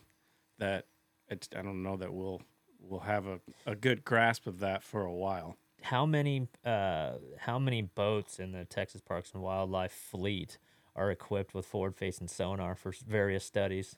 that 0.57 0.87
it's, 1.29 1.49
I 1.55 1.61
don't 1.61 1.83
know 1.83 1.97
that 1.97 2.13
we'll 2.13 2.41
we'll 2.79 3.01
have 3.01 3.27
a, 3.27 3.41
a 3.65 3.75
good 3.75 4.03
grasp 4.03 4.47
of 4.47 4.59
that 4.59 4.83
for 4.83 5.03
a 5.03 5.13
while. 5.13 5.57
How 5.83 6.05
many 6.05 6.47
uh 6.65 7.17
how 7.37 7.59
many 7.59 7.81
boats 7.83 8.39
in 8.39 8.51
the 8.51 8.65
Texas 8.65 9.01
Parks 9.01 9.31
and 9.33 9.43
Wildlife 9.43 9.91
fleet 9.93 10.57
are 10.95 11.11
equipped 11.11 11.53
with 11.53 11.65
forward 11.65 11.95
facing 11.95 12.27
sonar 12.27 12.75
for 12.75 12.91
various 13.05 13.45
studies? 13.45 13.95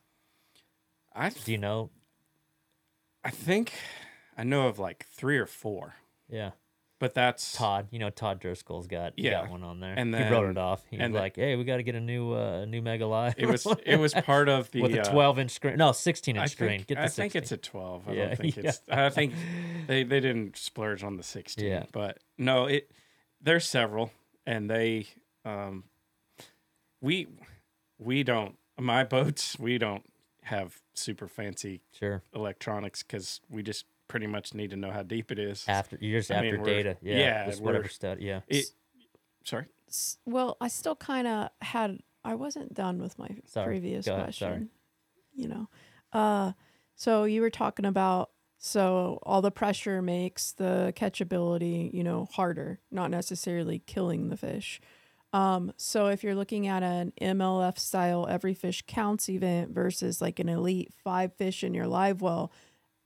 I 1.14 1.30
Do 1.30 1.52
you 1.52 1.58
know? 1.58 1.92
I 3.24 3.30
think 3.32 3.74
I 4.38 4.44
know 4.44 4.68
of 4.68 4.80
like 4.80 5.06
three 5.12 5.38
or 5.38 5.46
four, 5.46 5.96
Yeah. 6.30 6.52
but 7.00 7.14
that's 7.14 7.54
Todd, 7.54 7.88
you 7.92 8.00
know 8.00 8.10
Todd 8.10 8.40
Driscoll's 8.40 8.88
got 8.88 9.14
he 9.18 9.24
got 9.24 9.46
Yeah. 9.46 9.50
one 9.50 9.64
on 9.64 9.80
there. 9.82 9.94
And 9.98 10.16
he 10.16 10.22
wrote 10.24 10.42
then- 10.44 10.52
it 10.52 10.58
off. 10.58 10.86
He 10.90 10.98
was 10.98 11.04
and 11.06 11.14
like, 11.14 11.36
"Hey, 11.36 11.56
we 11.58 11.64
got 11.66 11.78
to 11.78 11.84
get 11.84 11.96
a 11.96 12.00
new 12.00 12.34
uh, 12.34 12.66
new 12.66 12.82
Mega 12.82 13.06
Live." 13.06 13.36
it 13.38 13.48
was 13.48 13.66
it 13.86 13.98
was 13.98 14.14
part 14.14 14.48
of 14.50 14.72
the 14.72 14.82
with 14.82 14.94
a 14.96 15.02
uh, 15.02 15.12
12 15.12 15.40
inch 15.40 15.52
screen. 15.52 15.76
No, 15.78 15.92
16 15.92 16.36
inch 16.36 16.44
I 16.44 16.46
screen. 16.48 16.70
think, 16.70 16.88
Get 16.88 16.96
the 16.96 17.02
I 17.02 17.06
16. 17.08 17.24
think 17.24 17.36
it's 17.36 17.52
a 17.52 17.58
12. 17.58 18.08
I 18.08 18.12
Yeah, 18.14 18.26
don't 18.28 18.38
think 18.38 18.56
yeah. 18.58 18.64
it's 18.70 18.82
I 18.90 19.10
think 19.10 19.34
they 19.88 20.04
they 20.04 20.20
didn't 20.22 20.58
splurge 20.58 21.04
on 21.04 21.18
the 21.18 21.24
16. 21.24 21.66
Yeah. 21.66 21.84
But 21.92 22.20
no, 22.38 22.66
it 22.68 22.90
there's 23.42 23.66
several 23.66 24.12
and 24.46 24.70
they 24.70 25.08
um 25.46 25.84
we 27.02 27.28
we 27.98 28.24
don't 28.24 28.56
my 28.80 29.04
boats, 29.04 29.60
we 29.60 29.78
don't 29.78 30.04
have 30.50 30.82
super 30.94 31.28
fancy 31.28 31.82
sure. 31.92 32.24
electronics 32.34 33.04
cuz 33.04 33.42
we 33.50 33.64
just 33.64 33.86
pretty 34.08 34.28
much 34.28 34.54
need 34.54 34.72
to 34.72 34.76
know 34.76 34.92
how 34.92 35.04
deep 35.04 35.32
it 35.32 35.40
is. 35.40 35.64
After 35.68 35.98
you're 36.02 36.22
I 36.30 36.34
after 36.36 36.58
mean, 36.58 36.64
data. 36.64 36.98
Yeah. 37.02 37.18
yeah, 37.18 37.46
Just 37.46 37.62
whatever 37.62 37.88
study. 37.88 38.26
Yeah. 38.26 38.42
It 38.48 38.66
sorry. 39.46 39.66
Well, 40.26 40.58
I 40.60 40.68
still 40.68 40.96
kind 40.96 41.28
of 41.28 41.50
had. 41.62 42.00
I 42.24 42.36
wasn't 42.36 42.74
done 42.74 43.02
with 43.02 43.18
my 43.18 43.30
Sorry. 43.46 43.68
previous 43.68 44.06
Go 44.06 44.14
ahead. 44.14 44.26
question. 44.26 44.48
Sorry. 44.50 44.68
You 45.34 45.48
know, 45.48 45.70
uh, 46.12 46.52
so 46.96 47.24
you 47.24 47.40
were 47.42 47.50
talking 47.50 47.86
about 47.86 48.32
so 48.58 49.20
all 49.24 49.42
the 49.42 49.52
pressure 49.52 50.02
makes 50.02 50.52
the 50.52 50.92
catchability, 50.96 51.94
you 51.94 52.04
know, 52.04 52.28
harder, 52.34 52.82
not 52.92 53.10
necessarily 53.10 53.80
killing 53.80 54.28
the 54.30 54.36
fish. 54.38 54.82
Um, 55.32 55.74
so 55.78 56.08
if 56.08 56.24
you're 56.24 56.36
looking 56.36 56.68
at 56.68 56.82
an 56.82 57.14
MLF 57.22 57.78
style 57.78 58.28
every 58.28 58.54
fish 58.54 58.84
counts 58.88 59.30
event 59.30 59.72
versus 59.72 60.22
like 60.22 60.40
an 60.40 60.50
elite 60.50 60.92
five 61.04 61.34
fish 61.34 61.64
in 61.64 61.74
your 61.74 61.88
live 61.88 62.22
well, 62.22 62.52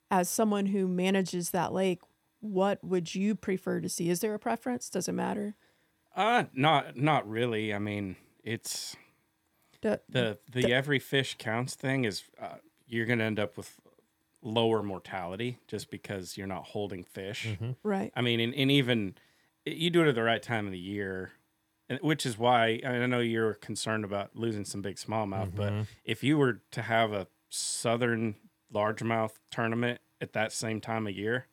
as 0.09 0.30
someone 0.30 0.67
who 0.67 0.88
manages 0.88 1.49
that 1.49 1.74
lake, 1.74 1.99
what 2.39 2.84
would 2.84 3.13
you 3.13 3.36
prefer 3.36 3.82
to 3.82 3.89
see? 3.89 4.09
Is 4.09 4.21
there 4.21 4.34
a 4.34 4.39
preference? 4.39 4.89
Does 4.89 5.07
it 5.07 5.13
matter? 5.13 5.55
Uh 6.15 6.45
not 6.53 6.95
not 6.95 7.28
really. 7.28 7.74
I 7.74 7.80
mean, 7.80 8.15
it's 8.43 8.95
Do- 9.82 9.97
the 10.07 10.38
the 10.51 10.74
every 10.74 10.99
fish 10.99 11.36
counts 11.38 11.76
thing 11.76 12.05
is 12.05 12.24
uh, 12.41 12.55
you're 12.88 13.05
going 13.05 13.19
to 13.19 13.26
end 13.26 13.39
up 13.39 13.57
with 13.57 13.80
lower 14.41 14.84
mortality 14.84 15.57
just 15.67 15.89
because 15.89 16.38
you're 16.38 16.47
not 16.47 16.65
holding 16.65 17.03
fish. 17.03 17.47
Mm-hmm. 17.47 17.71
right. 17.82 18.11
I 18.15 18.21
mean, 18.21 18.39
and, 18.39 18.53
and 18.53 18.69
even 18.69 19.15
you 19.65 19.89
do 19.89 20.03
it 20.03 20.09
at 20.09 20.15
the 20.15 20.24
right 20.24 20.41
time 20.43 20.65
of 20.65 20.71
the 20.71 20.80
year, 20.80 21.32
and 21.93 22.01
which 22.01 22.25
is 22.25 22.37
why 22.37 22.79
I 22.85 23.05
know 23.05 23.19
you're 23.19 23.53
concerned 23.55 24.03
about 24.05 24.35
losing 24.35 24.65
some 24.65 24.81
big 24.81 24.95
smallmouth. 24.95 25.55
But 25.55 25.71
Mhm. 25.73 25.87
if 26.03 26.23
you 26.23 26.37
were 26.37 26.61
to 26.71 26.81
have 26.81 27.13
a 27.13 27.27
southern 27.49 28.35
largemouth 28.73 29.33
tournament 29.51 30.01
at 30.21 30.33
that 30.33 30.51
same 30.51 30.81
time 30.81 31.07
of 31.07 31.13
year, 31.15 31.47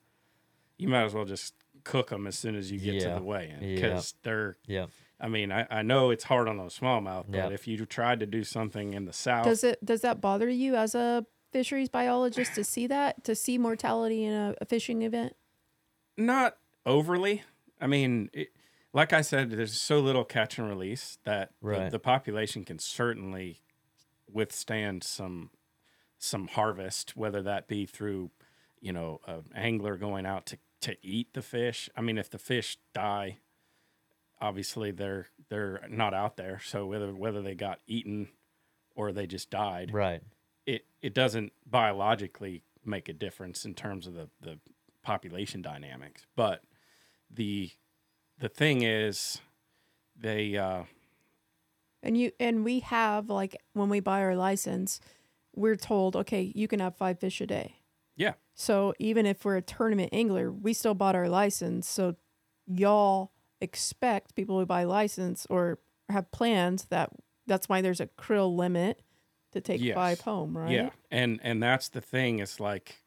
you 0.79 0.89
might 0.89 1.05
as 1.05 1.15
well 1.15 1.25
just 1.27 1.55
cook 1.85 2.11
them 2.11 2.27
as 2.27 2.39
soon 2.39 2.55
as 2.57 2.71
you 2.71 2.79
get 2.79 2.95
Yeah. 2.95 3.09
to 3.15 3.15
the 3.21 3.23
weigh-in 3.23 3.63
Yeah. 3.63 3.75
because 3.75 4.15
they're. 4.23 4.57
Yeah. 4.67 4.87
I 5.19 5.29
mean, 5.29 5.53
I, 5.53 5.67
I 5.71 5.83
know 5.83 6.11
it's 6.11 6.25
hard 6.25 6.49
on 6.49 6.57
those 6.57 6.79
smallmouth, 6.79 7.27
but 7.29 7.37
Yeah. 7.37 7.49
if 7.51 7.67
you 7.69 7.85
tried 7.85 8.21
to 8.21 8.27
do 8.27 8.43
something 8.45 8.95
in 8.95 9.05
the 9.05 9.13
south, 9.13 9.45
Does 9.45 9.65
it 9.65 9.85
does 9.85 10.01
that 10.01 10.21
bother 10.21 10.49
you 10.49 10.77
as 10.77 10.95
a 10.95 11.27
fisheries 11.53 11.89
biologist 11.91 12.55
to 12.55 12.65
see 12.65 12.87
that 12.87 13.25
to 13.25 13.35
see 13.35 13.59
mortality 13.59 14.25
in 14.25 14.33
a, 14.33 14.55
a 14.61 14.65
fishing 14.65 15.03
event? 15.03 15.37
not 16.17 16.59
overly. 16.85 17.43
I 17.81 17.87
mean, 17.87 18.29
it, 18.35 18.49
like 18.93 19.13
I 19.13 19.21
said, 19.21 19.51
there's 19.51 19.81
so 19.81 20.01
little 20.01 20.25
catch 20.25 20.59
and 20.59 20.69
release 20.69 21.19
that 21.25 21.53
the- 21.61 21.91
the, 21.91 21.99
population 21.99 22.65
can 22.65 22.79
certainly 22.79 23.61
withstand 24.31 25.03
some 25.05 25.51
some 26.23 26.49
harvest, 26.49 27.17
whether 27.17 27.41
that 27.43 27.67
be 27.67 27.87
through, 27.87 28.31
you 28.81 28.93
know, 28.93 29.21
an 29.27 29.45
angler 29.55 29.97
going 29.97 30.27
out 30.27 30.45
to, 30.45 30.59
to 30.83 30.95
eat 31.03 31.33
the 31.33 31.41
fish. 31.41 31.89
I 31.97 32.03
mean, 32.03 32.19
if 32.19 32.29
the 32.29 32.39
fish 32.39 32.77
die, 32.93 33.39
obviously 34.41 34.91
they're 34.91 35.29
they're 35.49 35.87
not 35.89 36.13
out 36.15 36.37
there. 36.37 36.61
So 36.65 36.87
whether 36.87 37.15
whether 37.15 37.41
they 37.43 37.55
got 37.55 37.81
eaten 37.87 38.29
or 38.95 39.13
they 39.13 39.27
just 39.27 39.51
died, 39.51 39.93
Right. 39.95 40.23
it 40.67 40.85
it 41.01 41.15
doesn't 41.15 41.53
biologically 41.65 42.63
make 42.85 43.09
a 43.09 43.13
difference 43.15 43.65
in 43.65 43.75
terms 43.75 44.07
of 44.07 44.15
the 44.15 44.29
the 44.41 44.59
population 45.03 45.63
dynamics 45.63 46.27
but 46.37 46.63
the 47.31 47.71
the 48.41 48.49
thing 48.49 48.83
is 48.83 49.41
they 50.17 50.57
uh 50.57 50.85
And 52.03 52.17
you 52.17 52.33
and 52.41 52.65
we 52.65 52.81
have 52.81 53.29
like 53.29 53.57
when 53.75 53.89
we 53.89 54.01
buy 54.01 54.23
our 54.23 54.37
license, 54.37 55.01
we're 55.55 55.77
told, 55.77 56.17
okay, 56.17 56.51
you 56.55 56.67
can 56.69 56.81
have 56.81 56.97
five 56.97 57.19
fish 57.21 57.41
a 57.41 57.47
day. 57.47 57.77
yeah 58.17 58.35
So 58.55 58.95
even 58.99 59.27
if 59.27 59.45
we're 59.45 59.57
a 59.57 59.63
tournament 59.63 60.11
angler, 60.13 60.51
we 60.51 60.73
still 60.73 60.95
bought 60.95 61.15
our 61.15 61.29
license. 61.29 61.89
So 61.89 62.17
y'all 62.67 63.33
expect 63.61 64.35
people 64.35 64.59
who 64.59 64.67
buy 64.67 64.85
license 64.85 65.47
or 65.51 65.79
have 66.09 66.31
plans 66.33 66.87
that 66.87 67.11
that's 67.47 67.69
why 67.69 67.83
there's 67.83 68.01
a 68.01 68.07
creel 68.07 68.55
limit 68.57 69.03
to 69.53 69.61
take 69.61 69.83
Yes. 69.83 69.95
five 69.95 70.21
home, 70.23 70.57
right? 70.57 70.71
yeah 70.73 70.91
and 71.11 71.41
and 71.43 71.63
that's 71.63 71.89
the 71.89 72.01
thing 72.01 72.39
it's 72.39 72.61
like 72.61 73.03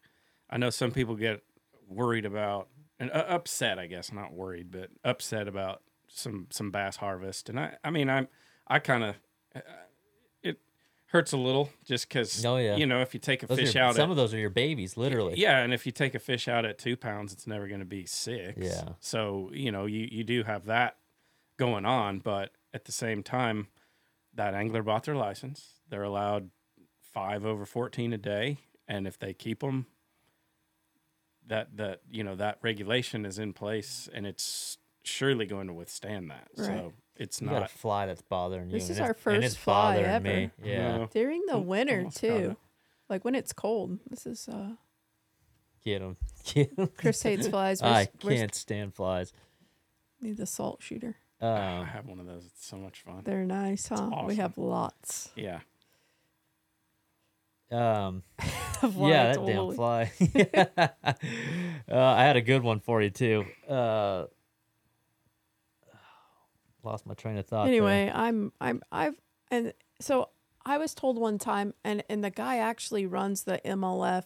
i 0.49 0.57
know 0.57 0.69
some 0.69 0.91
people 0.91 1.15
get 1.15 1.41
worried 1.87 2.25
about 2.25 2.67
and 3.03 3.11
uh, 3.11 3.25
upset 3.27 3.77
i 3.79 3.85
guess 3.87 4.11
not 4.11 4.33
worried 4.33 4.71
but 4.71 4.89
upset 5.03 5.47
about 5.47 5.81
some 6.07 6.47
some 6.49 6.71
bass 6.71 6.97
harvest 6.97 7.49
and 7.49 7.59
i 7.59 7.75
i 7.83 7.89
mean 7.89 8.09
i'm 8.09 8.27
i 8.67 8.79
kind 8.79 9.03
of 9.03 9.15
uh, 9.55 9.59
it 10.41 10.59
hurts 11.07 11.31
a 11.33 11.37
little 11.37 11.69
just 11.85 12.07
because 12.07 12.43
Oh, 12.45 12.57
yeah. 12.57 12.75
you 12.75 12.85
know 12.85 13.01
if 13.01 13.13
you 13.13 13.19
take 13.19 13.43
a 13.43 13.47
Those 13.47 13.59
fish 13.59 13.75
your- 13.75 13.83
out 13.83 13.95
some 13.95 14.09
at, 14.09 14.11
of 14.11 14.17
those 14.17 14.33
are 14.33 14.37
your 14.39 14.49
babies, 14.49 14.97
literally. 14.97 15.35
Yeah, 15.37 15.59
and 15.59 15.73
if 15.73 15.85
you 15.85 15.91
take 15.91 16.15
a 16.15 16.19
fish 16.19 16.47
out 16.47 16.65
at 16.65 16.77
two 16.79 16.97
pounds, 16.97 17.31
it's 17.33 17.45
never 17.45 17.67
going 17.67 17.79
to 17.81 17.85
be 17.85 18.05
six. 18.07 18.53
Yeah. 18.59 18.89
So 18.99 19.49
you 19.53 19.71
know 19.71 19.85
you 19.85 20.07
you 20.11 20.23
do 20.23 20.43
have 20.43 20.65
that 20.65 20.97
going 21.57 21.85
on, 21.85 22.19
but 22.19 22.51
at 22.73 22.85
the 22.85 22.91
same 22.91 23.21
time, 23.21 23.67
that 24.33 24.53
angler 24.55 24.81
bought 24.81 25.03
their 25.03 25.15
license. 25.15 25.73
They're 25.89 26.01
allowed 26.03 26.49
five 27.13 27.45
over 27.45 27.65
fourteen 27.65 28.11
a 28.13 28.17
day, 28.17 28.57
and 28.87 29.05
if 29.07 29.19
they 29.19 29.33
keep 29.33 29.59
them, 29.59 29.85
that 31.47 31.75
that 31.77 32.01
you 32.11 32.23
know 32.23 32.35
that 32.35 32.57
regulation 32.61 33.25
is 33.25 33.39
in 33.39 33.53
place, 33.53 34.09
and 34.13 34.25
it's 34.25 34.77
surely 35.03 35.45
going 35.45 35.67
to 35.67 35.73
withstand 35.73 36.29
that. 36.31 36.47
Right. 36.57 36.67
So 36.67 36.93
it's 37.15 37.41
You 37.41 37.49
got 37.49 37.63
a 37.63 37.67
fly 37.67 38.05
that's 38.05 38.21
bothering 38.21 38.69
you. 38.69 38.73
This 38.73 38.85
is 38.89 38.97
it's- 38.99 39.01
our 39.25 39.33
and 39.33 39.43
it's 39.43 39.53
first 39.55 39.63
fly 39.63 39.97
bothering 40.03 40.23
me. 40.23 40.31
ever. 40.43 40.51
Yeah. 40.67 40.97
No. 40.97 41.05
During 41.11 41.43
the 41.47 41.59
winter 41.59 42.07
too. 42.13 42.55
Like 43.09 43.23
when 43.25 43.35
it's 43.35 43.53
cold. 43.53 43.99
This 44.09 44.25
is 44.25 44.47
uh 44.47 44.71
Get 45.83 45.99
them. 45.99 46.15
Get 46.53 46.71
'em. 46.77 46.87
Chris 46.97 47.21
hates 47.21 47.47
flies. 47.47 47.81
Where's, 47.81 47.93
I 47.93 48.05
can't 48.05 48.55
stand 48.55 48.93
flies. 48.95 49.33
need 50.21 50.37
the 50.37 50.45
salt 50.45 50.81
shooter. 50.81 51.17
I 51.41 51.79
Um, 51.79 51.85
have 51.87 52.05
one 52.07 52.21
of 52.21 52.25
those. 52.25 52.45
It's 52.45 52.65
so 52.65 52.77
much 52.77 53.01
fun. 53.01 53.21
They're 53.25 53.43
nice, 53.45 53.89
huh? 53.89 54.23
We 54.25 54.35
have 54.37 54.57
lots 54.57 55.29
Yeah. 55.35 55.59
Um, 57.71 58.23
yeah, 58.97 59.33
that 59.35 59.45
damn 59.45 59.73
fly. 59.73 60.11
uh, 61.91 62.13
I 62.13 62.23
had 62.23 62.35
a 62.37 62.41
good 62.41 62.63
one 62.63 62.79
for 62.79 63.01
you 63.01 63.09
too. 63.09 63.45
Uh, 63.67 64.25
lost 66.83 67.05
my 67.05 67.13
train 67.13 67.37
of 67.37 67.45
thought. 67.45 67.63
there. 67.65 67.73
anyway 67.73 68.11
i'm 68.13 68.51
i'm 68.59 68.81
i've 68.91 69.15
and 69.49 69.71
so 70.01 70.27
i 70.65 70.77
was 70.77 70.93
told 70.93 71.17
one 71.17 71.37
time 71.37 71.73
and 71.85 72.03
and 72.09 72.21
the 72.21 72.29
guy 72.29 72.57
actually 72.57 73.05
runs 73.05 73.43
the 73.43 73.57
mlf 73.65 74.25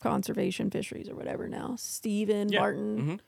conservation 0.00 0.70
fisheries 0.70 1.08
or 1.08 1.14
whatever 1.14 1.48
now 1.48 1.76
Stephen 1.78 2.48
Yeah. 2.50 2.58
barton 2.58 2.98
Mhm. 2.98 3.20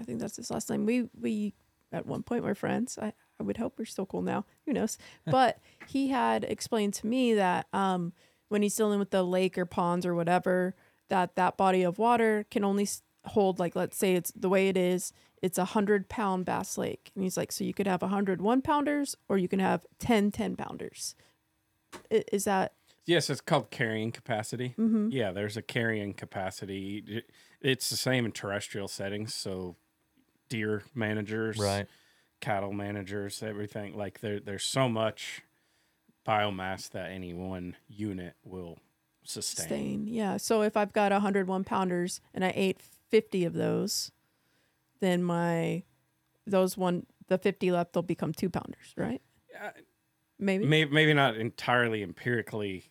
i 0.00 0.02
think 0.02 0.18
that's 0.18 0.36
his 0.36 0.50
last 0.50 0.68
name 0.68 0.84
we 0.84 1.08
we 1.18 1.54
at 1.92 2.06
one 2.06 2.22
point 2.24 2.42
were 2.44 2.56
friends 2.56 2.98
i 2.98 3.12
i 3.40 3.42
would 3.42 3.56
hope 3.56 3.74
we're 3.78 3.84
still 3.84 4.06
cool 4.06 4.22
now 4.22 4.44
who 4.66 4.72
knows 4.72 4.98
but 5.26 5.58
he 5.88 6.08
had 6.08 6.44
explained 6.44 6.94
to 6.94 7.06
me 7.06 7.34
that 7.34 7.66
um 7.72 8.12
when 8.48 8.62
he's 8.62 8.74
dealing 8.76 8.98
with 8.98 9.10
the 9.10 9.22
lake 9.22 9.58
or 9.58 9.66
ponds 9.66 10.06
or 10.06 10.14
whatever 10.14 10.74
that 11.08 11.34
that 11.36 11.56
body 11.56 11.82
of 11.82 11.98
water 11.98 12.46
can 12.50 12.64
only 12.64 12.88
hold 13.24 13.58
like 13.58 13.76
let's 13.76 13.96
say 13.96 14.14
it's 14.14 14.30
the 14.32 14.48
way 14.48 14.68
it 14.68 14.76
is 14.76 15.12
it's 15.42 15.58
a 15.58 15.66
hundred 15.66 16.08
pound 16.08 16.44
bass 16.44 16.78
lake 16.78 17.10
and 17.14 17.22
he's 17.24 17.36
like 17.36 17.52
so 17.52 17.62
you 17.64 17.74
could 17.74 17.86
have 17.86 18.02
a 18.02 18.08
hundred 18.08 18.40
one 18.40 18.62
pounders 18.62 19.16
or 19.28 19.38
you 19.38 19.48
can 19.48 19.58
have 19.58 19.84
10 19.98 20.30
10 20.30 20.56
pounders 20.56 21.14
is 22.10 22.44
that 22.44 22.72
Yes, 23.06 23.30
it's 23.30 23.40
called 23.40 23.70
carrying 23.70 24.12
capacity. 24.12 24.74
Mhm. 24.76 25.10
Yeah, 25.10 25.32
there's 25.32 25.56
a 25.56 25.62
carrying 25.62 26.12
capacity. 26.12 27.22
It's 27.62 27.88
the 27.88 27.96
same 27.96 28.26
in 28.26 28.32
terrestrial 28.32 28.86
settings. 28.86 29.34
So, 29.34 29.76
deer 30.50 30.82
managers, 30.94 31.56
right? 31.56 31.86
Cattle 32.40 32.72
managers, 32.72 33.42
everything 33.42 33.96
like 33.96 34.20
there. 34.20 34.40
There's 34.40 34.64
so 34.64 34.88
much 34.88 35.42
biomass 36.26 36.90
that 36.90 37.10
any 37.10 37.32
one 37.32 37.76
unit 37.88 38.34
will 38.44 38.78
sustain. 39.24 39.66
stain 39.66 40.06
yeah 40.06 40.36
so 40.36 40.62
if 40.62 40.76
i've 40.76 40.92
got 40.92 41.10
a 41.12 41.20
hundred 41.20 41.48
one 41.48 41.64
pounders 41.64 42.20
and 42.34 42.44
i 42.44 42.52
ate 42.54 42.80
50 43.10 43.44
of 43.46 43.52
those 43.54 44.10
then 45.00 45.22
my 45.22 45.82
those 46.46 46.76
one 46.76 47.06
the 47.28 47.38
50 47.38 47.72
left 47.72 47.92
they'll 47.92 48.02
become 48.02 48.32
two 48.32 48.48
pounders 48.50 48.92
right 48.96 49.20
Uh, 49.58 49.70
maybe 50.38 50.64
Maybe 50.66 50.90
maybe 50.90 51.14
not 51.14 51.36
entirely 51.36 52.02
empirically 52.02 52.84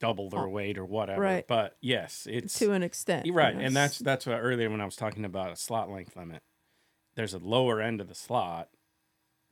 double 0.00 0.28
their 0.28 0.40
Oh, 0.46 0.48
weight 0.48 0.76
or 0.78 0.84
whatever, 0.84 1.20
right. 1.20 1.46
but 1.46 1.76
yes, 1.80 2.26
it's 2.28 2.58
to 2.58 2.72
an 2.72 2.82
extent 2.82 3.28
right, 3.32 3.54
and 3.54 3.74
that's 3.76 3.98
that's 4.00 4.26
what 4.26 4.34
earlier 4.40 4.68
when 4.70 4.80
I 4.80 4.84
was 4.84 4.96
talking 4.96 5.24
about 5.24 5.52
a 5.52 5.56
slot 5.56 5.88
length 5.90 6.16
limit. 6.16 6.42
There's 7.14 7.34
a 7.34 7.38
lower 7.38 7.80
end 7.80 8.00
of 8.00 8.08
the 8.08 8.14
slot. 8.16 8.68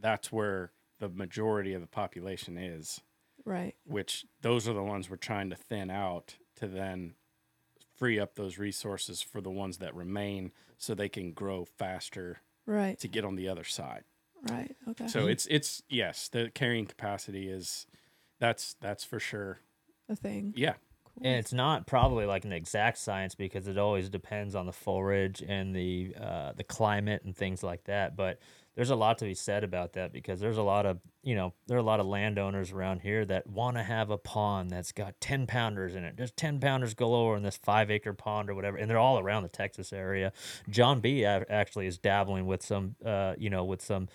That's 0.01 0.33
where 0.33 0.73
the 0.99 1.09
majority 1.09 1.73
of 1.75 1.81
the 1.81 1.87
population 1.87 2.57
is, 2.59 3.01
right 3.45 3.75
which 3.87 4.27
those 4.43 4.69
are 4.69 4.75
the 4.75 4.83
ones 4.83 5.09
we're 5.09 5.17
trying 5.17 5.51
to 5.51 5.57
thin 5.57 5.91
out 5.91 6.37
to 6.57 6.67
then 6.67 7.15
free 7.97 8.19
up 8.19 8.35
those 8.35 8.59
resources 8.59 9.23
for 9.23 9.41
the 9.41 9.51
ones 9.51 9.79
that 9.79 9.95
remain 9.95 10.53
so 10.79 10.95
they 10.95 11.09
can 11.09 11.33
grow 11.33 11.65
faster 11.65 12.41
right 12.67 12.99
to 12.99 13.09
get 13.09 13.25
on 13.25 13.37
the 13.37 13.49
other 13.49 13.65
side. 13.65 14.05
right 14.51 14.75
okay 14.89 15.07
So 15.07 15.27
it's 15.27 15.47
it's 15.47 15.83
yes, 15.89 16.29
the 16.29 16.51
carrying 16.55 16.87
capacity 16.87 17.49
is 17.49 17.87
that's 18.39 18.75
that's 18.81 19.05
for 19.05 19.21
sure. 19.21 19.61
a 20.09 20.17
thing 20.17 20.53
Yeah. 20.57 20.75
cool. 21.05 21.23
And 21.27 21.37
it's 21.37 21.53
not 21.53 21.87
probably 21.87 22.25
like 22.27 22.45
an 22.47 22.53
exact 22.53 22.97
science 22.99 23.35
because 23.35 23.69
it 23.69 23.77
always 23.77 24.09
depends 24.09 24.55
on 24.55 24.65
the 24.67 24.73
forage 24.73 25.43
and 25.47 25.75
the 25.75 26.15
uh, 26.19 26.53
the 26.53 26.65
climate 26.65 27.23
and 27.25 27.37
things 27.37 27.63
like 27.63 27.85
that. 27.85 28.17
But 28.17 28.39
there's 28.81 28.89
a 28.89 28.97
lot 28.97 29.19
to 29.19 29.27
be 29.27 29.35
said 29.35 29.63
about 29.63 29.93
that 29.93 30.11
because 30.11 30.41
there's 30.41 30.57
a 30.57 30.63
lot 30.63 30.87
of 30.87 31.01
you 31.23 31.35
know 31.35 31.53
there 31.67 31.77
are 31.77 31.81
a 31.81 31.85
lot 31.85 32.01
of 32.01 32.07
landowners 32.07 32.73
around 32.73 33.01
here 33.01 33.27
that 33.27 33.47
want 33.47 33.77
to 33.77 33.83
have 33.83 34.09
a 34.09 34.17
pond 34.17 34.71
that's 34.71 34.91
got 34.91 35.21
ten 35.21 35.47
pounders 35.47 35.95
in 35.95 36.03
it. 36.03 36.17
There's 36.17 36.31
ten 36.31 36.59
pounders 36.59 36.95
galore 36.95 37.37
in 37.37 37.43
this 37.43 37.59
five 37.59 37.91
acre 37.91 38.15
pond 38.15 38.49
or 38.49 38.55
whatever, 38.55 38.79
and 38.79 38.89
they're 38.89 38.97
all 38.97 39.19
around 39.19 39.43
the 39.43 39.51
Texas 39.51 39.93
area. 39.93 40.33
John 40.71 41.01
b 41.01 41.27
actually 41.27 41.89
is 41.89 41.99
dabbling 41.99 42.47
with 42.47 42.63
some 42.63 42.97
uh, 43.05 43.35
you 43.37 43.51
know 43.51 43.65
with 43.65 43.83
some. 43.83 44.09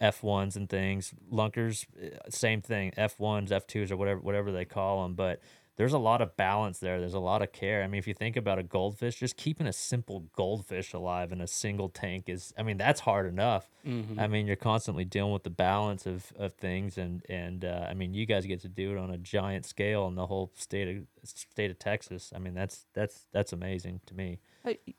F1s 0.00 0.56
and 0.56 0.68
things, 0.68 1.14
lunkers, 1.30 1.86
uh, 1.96 2.28
same 2.28 2.60
thing, 2.60 2.90
F1s, 2.98 3.50
F2s, 3.50 3.92
or 3.92 3.96
whatever 3.96 4.18
whatever 4.20 4.50
they 4.50 4.64
call 4.64 5.04
them. 5.04 5.14
But 5.14 5.40
there's 5.82 5.92
a 5.92 5.98
lot 5.98 6.22
of 6.22 6.36
balance 6.36 6.78
there. 6.78 7.00
There's 7.00 7.12
a 7.12 7.18
lot 7.18 7.42
of 7.42 7.50
care. 7.50 7.82
I 7.82 7.88
mean, 7.88 7.98
if 7.98 8.06
you 8.06 8.14
think 8.14 8.36
about 8.36 8.56
a 8.56 8.62
goldfish, 8.62 9.16
just 9.16 9.36
keeping 9.36 9.66
a 9.66 9.72
simple 9.72 10.28
goldfish 10.32 10.92
alive 10.92 11.32
in 11.32 11.40
a 11.40 11.48
single 11.48 11.88
tank 11.88 12.28
is, 12.28 12.54
I 12.56 12.62
mean, 12.62 12.76
that's 12.76 13.00
hard 13.00 13.26
enough. 13.26 13.68
Mm-hmm. 13.84 14.20
I 14.20 14.28
mean, 14.28 14.46
you're 14.46 14.54
constantly 14.54 15.04
dealing 15.04 15.32
with 15.32 15.42
the 15.42 15.50
balance 15.50 16.06
of, 16.06 16.32
of 16.38 16.52
things, 16.52 16.98
and 16.98 17.26
and 17.28 17.64
uh, 17.64 17.86
I 17.90 17.94
mean, 17.94 18.14
you 18.14 18.26
guys 18.26 18.46
get 18.46 18.60
to 18.60 18.68
do 18.68 18.92
it 18.92 18.96
on 18.96 19.10
a 19.10 19.18
giant 19.18 19.66
scale 19.66 20.06
in 20.06 20.14
the 20.14 20.26
whole 20.26 20.52
state 20.54 20.98
of 20.98 21.28
state 21.28 21.72
of 21.72 21.80
Texas. 21.80 22.32
I 22.32 22.38
mean, 22.38 22.54
that's 22.54 22.86
that's 22.94 23.26
that's 23.32 23.52
amazing 23.52 24.02
to 24.06 24.14
me. 24.14 24.38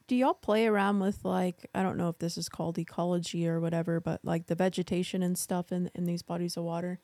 Do 0.08 0.18
y'all 0.18 0.34
play 0.34 0.68
around 0.68 1.00
with 1.00 1.24
like 1.24 1.70
I 1.74 1.82
don't 1.82 1.96
know 1.96 2.10
if 2.10 2.20
this 2.20 2.38
is 2.38 2.50
called 2.50 2.78
ecology 2.78 3.48
or 3.48 3.62
whatever, 3.62 4.02
but 4.02 4.20
like 4.26 4.48
the 4.48 4.56
vegetation 4.56 5.24
and 5.24 5.38
stuff 5.38 5.72
in 5.72 5.90
in 5.96 6.04
these 6.04 6.24
bodies 6.24 6.58
of 6.58 6.66
water? 6.66 7.00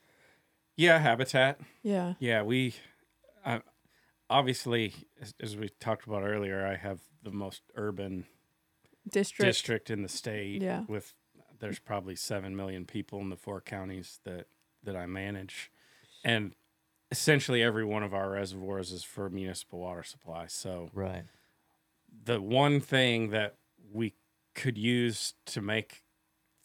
Yeah, 0.75 0.97
habitat. 0.99 1.59
Yeah. 1.82 2.15
Yeah, 2.19 2.41
we 2.41 2.73
uh, 3.46 3.60
obviously, 4.30 4.94
as, 5.22 5.34
as 5.42 5.56
we 5.58 5.70
talked 5.80 6.06
about 6.08 6.24
earlier, 6.24 6.66
I 6.66 6.76
have 6.76 7.00
the 7.24 7.32
most 7.32 7.62
urban 7.76 8.26
District. 9.10 9.48
district 9.48 9.90
in 9.90 10.04
the 10.04 10.10
state. 10.10 10.62
Yeah. 10.62 10.84
With 10.88 11.14
there's 11.60 11.80
probably 11.80 12.16
seven 12.16 12.56
million 12.56 12.86
people 12.86 13.20
in 13.20 13.30
the 13.30 13.36
four 13.36 13.60
counties 13.62 14.20
that 14.24 14.48
that 14.84 14.96
I 14.96 15.06
manage, 15.08 15.72
and 16.24 16.54
essentially 17.12 17.62
every 17.64 17.84
one 17.84 18.04
of 18.04 18.14
our 18.14 18.30
reservoirs 18.30 18.92
is 18.92 19.04
for 19.04 19.30
municipal 19.30 19.80
water 19.80 20.04
supply. 20.04 20.46
So 20.48 20.90
Right. 20.94 21.24
the 22.26 22.40
one 22.40 22.80
thing 22.80 23.32
that 23.32 23.56
we 23.92 24.14
could 24.54 24.78
use 24.78 25.34
to 25.48 25.62
make 25.62 26.04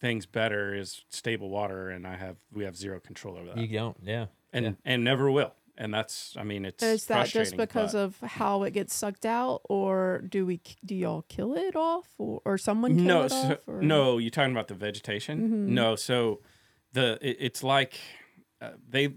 things 0.00 0.26
better 0.26 0.74
is 0.74 1.04
stable 1.08 1.48
water, 1.48 1.88
and 1.88 2.06
I 2.06 2.16
have 2.16 2.36
we 2.52 2.64
have 2.64 2.76
zero 2.76 3.00
control 3.00 3.36
over 3.36 3.46
that, 3.46 3.56
You 3.58 3.68
don't. 3.68 3.96
Yeah. 4.02 4.26
and 4.52 4.64
yeah. 4.66 4.72
and 4.84 5.02
never 5.02 5.30
will. 5.30 5.54
And 5.76 5.92
that's, 5.92 6.36
I 6.38 6.44
mean, 6.44 6.64
it's 6.64 6.82
Is 6.84 7.06
that 7.06 7.26
just 7.26 7.56
because 7.56 7.92
but- 7.94 7.98
of 7.98 8.20
how 8.20 8.62
it 8.62 8.70
gets 8.72 8.94
sucked 8.94 9.26
out, 9.26 9.62
or 9.64 10.22
do 10.28 10.46
we 10.46 10.60
do 10.84 10.94
y'all 10.94 11.22
kill 11.28 11.54
it 11.56 11.74
off, 11.74 12.08
or, 12.18 12.40
or 12.44 12.58
someone 12.58 12.96
kill 12.96 13.04
no, 13.06 13.22
it 13.24 13.30
so, 13.30 13.36
off? 13.36 13.58
Or? 13.66 13.82
no, 13.82 14.18
you're 14.18 14.30
talking 14.30 14.52
about 14.52 14.68
the 14.68 14.74
vegetation. 14.74 15.48
Mhm. 15.48 15.52
No, 15.72 15.96
so 15.96 16.40
the 16.92 17.18
it, 17.20 17.36
it's 17.40 17.62
like 17.64 17.94
uh, 18.60 18.70
they 18.88 19.08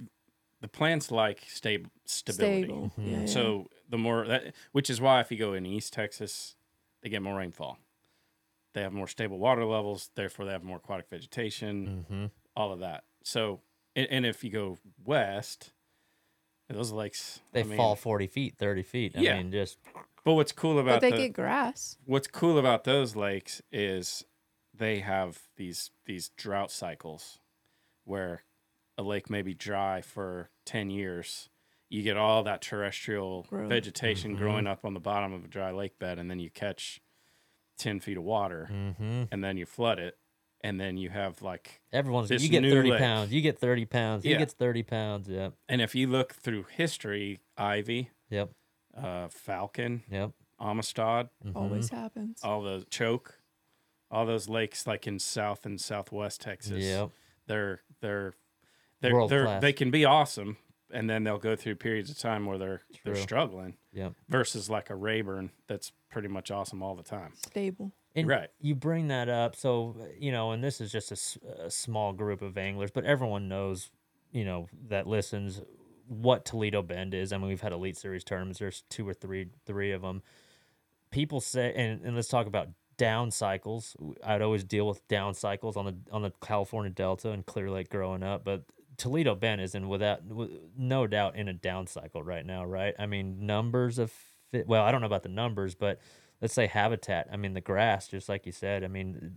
the 0.61 0.67
plants 0.67 1.11
like 1.11 1.43
stable 1.47 1.91
stability. 2.05 2.63
stable. 2.63 2.91
Mhm. 2.99 3.11
Yeah, 3.11 3.19
yeah. 3.19 3.25
So 3.27 3.67
the 3.87 3.99
more 3.99 4.25
that, 4.25 4.55
which 4.71 4.89
is 4.89 4.99
why 4.99 5.19
if 5.21 5.31
you 5.31 5.37
go 5.37 5.53
in 5.53 5.63
East 5.65 5.93
Texas, 5.93 6.55
they 7.03 7.09
get 7.09 7.21
more 7.21 7.35
rainfall. 7.37 7.77
They 8.73 8.81
have 8.81 8.93
more 8.93 9.07
stable 9.07 9.37
water 9.37 9.63
levels, 9.65 10.09
therefore 10.15 10.45
they 10.45 10.51
have 10.53 10.63
more 10.63 10.77
aquatic 10.77 11.07
vegetation, 11.09 12.05
Mm-hmm. 12.09 12.25
all 12.55 12.71
of 12.73 12.79
that. 12.79 13.03
So, 13.23 13.61
and, 13.95 14.07
and 14.09 14.25
if 14.25 14.43
you 14.43 14.49
go 14.49 14.77
west, 15.05 15.71
those 16.75 16.91
lakes 16.91 17.41
They 17.53 17.61
I 17.61 17.63
mean- 17.63 17.77
fall 17.77 17.95
forty 17.95 18.27
feet, 18.27 18.57
thirty 18.57 18.83
feet. 18.83 19.13
I 19.15 19.21
Yeah. 19.21 19.37
mean, 19.37 19.51
just 19.51 19.77
But 20.23 20.33
what's 20.33 20.51
cool 20.51 20.77
about 20.79 20.99
but 20.99 21.01
they 21.01 21.11
the, 21.11 21.17
get 21.17 21.33
grass. 21.33 21.97
what's 22.05 22.27
cool 22.27 22.57
about 22.59 22.83
those 22.83 23.15
lakes 23.15 23.61
is 23.71 24.25
they 24.73 24.99
have 24.99 25.43
these 25.55 25.91
these 26.05 26.29
drought 26.29 26.71
cycles 26.71 27.39
where 28.03 28.43
a 28.97 29.03
lake 29.03 29.29
may 29.29 29.41
be 29.41 29.53
dry 29.53 30.01
for 30.01 30.49
10 30.65 30.89
years 30.89 31.49
you 31.89 32.03
get 32.03 32.17
all 32.17 32.43
that 32.43 32.61
terrestrial 32.61 33.43
Growth. 33.43 33.69
vegetation 33.69 34.35
Mhm. 34.35 34.37
growing 34.39 34.67
up 34.67 34.83
on 34.83 34.93
the 34.93 34.99
bottom 34.99 35.31
of 35.31 35.45
a 35.45 35.47
dry 35.47 35.71
lake 35.71 35.97
bed 35.97 36.19
and 36.19 36.29
then 36.29 36.39
you 36.39 36.49
catch 36.49 36.99
10 37.77 37.99
feet 38.01 38.17
of 38.17 38.23
water 38.23 38.67
mm-hmm. 38.71 39.23
and 39.31 39.43
then 39.43 39.55
you 39.55 39.65
flood 39.65 39.97
it 39.99 40.17
and 40.67 40.79
then 40.79 40.97
you 40.97 41.09
have 41.09 41.41
like 41.41 41.81
everyone's. 41.93 42.29
This 42.29 42.43
You 42.43 42.49
get 42.49 42.61
new 42.61 42.71
thirty 42.71 42.91
lake. 42.91 42.99
pounds. 42.99 43.31
You 43.31 43.41
get 43.41 43.57
thirty 43.57 43.85
pounds. 43.85 44.23
He 44.23 44.31
Yeah. 44.31 44.37
gets 44.37 44.53
thirty 44.53 44.83
pounds. 44.83 45.29
Yep. 45.29 45.53
and 45.69 45.81
if 45.81 45.95
you 45.95 46.07
look 46.07 46.33
through 46.33 46.63
history 46.75 47.39
Ivie 47.57 48.09
Yep. 48.29 48.51
uh, 48.95 49.27
falcon 49.29 50.03
Yep. 50.11 50.31
amistad 50.59 51.29
mhm. 51.45 51.55
Always 51.55 51.89
happens. 51.89 52.41
all 52.43 52.61
those 52.61 52.85
choke 52.89 53.39
all 54.11 54.25
those 54.25 54.47
lakes 54.49 54.85
like 54.87 55.05
in 55.07 55.19
south 55.19 55.65
and 55.65 55.79
southwest 55.79 56.41
texas 56.41 56.83
Yep. 56.83 57.11
they're 57.47 57.81
they're 58.01 58.33
they're, 59.01 59.27
they're 59.27 59.59
they 59.59 59.73
can 59.73 59.91
be 59.91 60.03
awesome 60.05 60.57
and 60.91 61.09
then 61.09 61.23
they'll 61.23 61.37
go 61.37 61.55
through 61.55 61.75
periods 61.75 62.09
of 62.09 62.17
time 62.17 62.45
where 62.45 62.57
they're 62.57 62.81
they're 63.03 63.15
struggling 63.15 63.75
Yep. 63.93 64.13
versus 64.29 64.69
like 64.69 64.89
a 64.89 64.95
Rayburn 64.95 65.51
that's 65.67 65.91
pretty 66.09 66.27
much 66.29 66.49
awesome 66.51 66.81
all 66.83 66.95
the 66.95 67.03
time. 67.03 67.33
Stable. 67.35 67.91
And 68.17 68.27
Right. 68.27 68.49
you 68.59 68.75
bring 68.75 69.07
that 69.09 69.29
up, 69.29 69.55
so 69.55 69.95
you 70.19 70.31
know, 70.31 70.51
and 70.51 70.63
this 70.63 70.81
is 70.81 70.91
just 70.91 71.11
a 71.11 71.13
s- 71.13 71.37
a, 71.59 71.69
small 71.71 72.13
group 72.13 72.41
of 72.41 72.57
anglers, 72.57 72.91
but 72.91 73.05
everyone 73.05 73.47
knows, 73.47 73.91
you 74.31 74.43
know, 74.43 74.67
that 74.89 75.07
listens 75.07 75.61
what 76.07 76.43
Toledo 76.45 76.81
Bend 76.81 77.13
is. 77.13 77.31
I 77.31 77.37
mean, 77.37 77.47
we've 77.47 77.61
had 77.61 77.71
Elite 77.73 77.97
Series 77.97 78.23
tournaments. 78.23 78.59
There's 78.59 78.81
two 78.89 79.07
or 79.07 79.13
three, 79.13 79.49
three 79.65 79.91
of 79.91 80.01
them. 80.01 80.23
People 81.11 81.39
say, 81.39 81.73
and, 81.75 82.01
and 82.03 82.15
let's 82.15 82.27
talk 82.27 82.47
about 82.47 82.69
down 82.97 83.31
cycles. 83.31 83.95
I'd 84.23 84.41
always 84.41 84.63
deal 84.63 84.87
with 84.87 85.07
down 85.07 85.33
cycles 85.35 85.77
on 85.77 85.85
the 85.85 85.95
on 86.11 86.21
the 86.23 86.31
California 86.41 86.91
Delta 86.91 87.31
and 87.31 87.45
Clear 87.45 87.69
Lake 87.71 87.89
growing 87.89 88.23
up, 88.23 88.43
but 88.43 88.63
Toledo 88.97 89.35
Bend 89.35 89.61
is 89.61 89.75
in 89.75 89.87
without 89.87 90.23
with, 90.25 90.49
no 90.75 91.07
doubt 91.07 91.35
in 91.35 91.47
a 91.47 91.53
down 91.53 91.87
cycle 91.87 92.23
right 92.23 92.45
now, 92.45 92.65
right? 92.65 92.95
I 92.99 93.05
mean, 93.05 93.45
numbers 93.45 93.99
of 93.99 94.11
well, 94.65 94.83
I 94.83 94.91
don't 94.91 95.01
know 95.01 95.07
about 95.07 95.23
the 95.23 95.29
numbers, 95.29 95.75
but 95.75 95.99
let's 96.41 96.53
say 96.53 96.67
habitat. 96.67 97.27
I 97.31 97.37
mean, 97.37 97.53
the 97.53 97.61
grass, 97.61 98.07
just 98.07 98.29
like 98.29 98.45
you 98.45 98.51
said. 98.51 98.83
I 98.83 98.87
mean, 98.87 99.35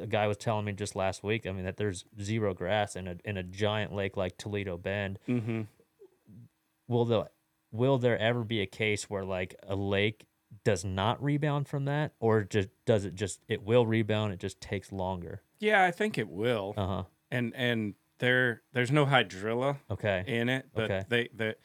a 0.00 0.06
guy 0.06 0.26
was 0.26 0.36
telling 0.36 0.64
me 0.64 0.72
just 0.72 0.96
last 0.96 1.22
week. 1.22 1.46
I 1.46 1.52
mean, 1.52 1.64
that 1.64 1.76
there's 1.76 2.04
zero 2.20 2.54
grass 2.54 2.96
in 2.96 3.06
a 3.08 3.16
in 3.24 3.36
a 3.36 3.42
giant 3.42 3.92
lake 3.94 4.16
like 4.16 4.36
Toledo 4.36 4.76
Bend. 4.76 5.18
Mm-hmm. 5.28 5.62
Will 6.88 7.04
the 7.04 7.30
will 7.72 7.98
there 7.98 8.18
ever 8.18 8.44
be 8.44 8.60
a 8.60 8.66
case 8.66 9.08
where 9.10 9.24
like 9.24 9.54
a 9.66 9.74
lake 9.76 10.26
does 10.64 10.84
not 10.84 11.22
rebound 11.22 11.66
from 11.68 11.84
that, 11.86 12.12
or 12.20 12.44
just 12.44 12.68
does 12.84 13.04
it 13.04 13.14
just 13.14 13.40
it 13.48 13.62
will 13.62 13.86
rebound? 13.86 14.32
It 14.32 14.38
just 14.40 14.60
takes 14.60 14.92
longer. 14.92 15.42
Yeah, 15.60 15.84
I 15.84 15.90
think 15.90 16.18
it 16.18 16.28
will. 16.28 16.74
Uh 16.76 16.86
huh. 16.86 17.02
And 17.30 17.52
and 17.56 17.94
there 18.18 18.62
there's 18.72 18.90
no 18.92 19.06
hydrilla 19.06 19.78
Okay. 19.90 20.24
in 20.26 20.48
it, 20.48 20.66
but 20.74 20.84
Okay. 20.84 21.04
they 21.08 21.28
the 21.34 21.56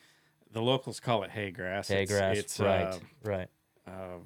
the 0.51 0.61
locals 0.61 0.99
call 0.99 1.23
it 1.23 1.31
hay 1.31 1.51
grass. 1.51 1.89
Hay 1.89 2.03
It's- 2.03 2.17
grass. 2.17 2.37
It's 2.37 2.59
right. 2.59 2.85
uh, 2.87 2.99
right. 3.23 3.47
uh, 3.85 4.17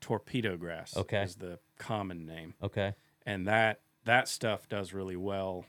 torpedo 0.00 0.56
grass. 0.56 0.96
Okay. 0.96 1.22
is 1.22 1.36
the 1.36 1.58
common 1.78 2.26
name, 2.26 2.54
Okay. 2.62 2.94
and 3.26 3.46
that 3.46 3.80
that 4.04 4.28
stuff 4.28 4.68
does 4.68 4.92
really 4.92 5.16
well 5.16 5.66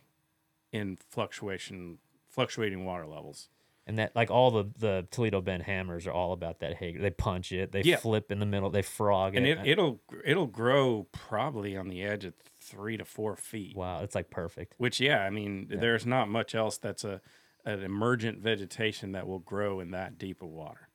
in 0.72 0.98
fluctuation 1.10 1.98
fluctuating 2.30 2.86
water 2.86 3.06
levels. 3.06 3.50
And 3.88 3.98
that 4.00 4.16
like 4.16 4.30
all 4.32 4.52
the 4.52 4.66
the 4.78 5.08
Toledo 5.12 5.42
Bend 5.42 5.64
hammers 5.64 6.08
are 6.08 6.12
all 6.14 6.32
about 6.34 6.60
that 6.60 6.76
hay. 6.78 6.96
They 6.96 7.10
punch 7.10 7.52
it. 7.52 7.72
They 7.72 7.82
Yeah. 7.82 7.98
flip 7.98 8.32
in 8.32 8.40
the 8.40 8.46
middle. 8.46 8.70
They 8.70 8.84
frog 8.84 9.36
and 9.36 9.46
it. 9.46 9.58
it, 9.60 9.68
it'll 9.68 10.00
it'll 10.24 10.48
grow 10.48 11.08
probably 11.12 11.76
on 11.76 11.90
the 11.90 12.04
edge 12.04 12.24
of 12.24 12.34
three 12.60 12.96
to 12.96 13.04
four 13.04 13.36
feet. 13.36 13.76
wow, 13.76 14.02
it's 14.04 14.16
like 14.16 14.30
perfect. 14.30 14.76
Which 14.78 15.00
yeah, 15.02 15.24
I 15.26 15.30
mean, 15.30 15.68
Yeah. 15.70 15.78
there's 15.78 16.06
not 16.06 16.30
much 16.30 16.54
else 16.56 16.78
that's 16.78 17.04
a 17.04 17.22
an 17.66 17.82
emergent 17.84 18.40
vegetation 18.40 19.12
that 19.12 19.28
will 19.28 19.40
grow 19.40 19.80
in 19.80 19.92
that 19.92 20.18
deep 20.18 20.42
of 20.42 20.50
water. 20.50 20.88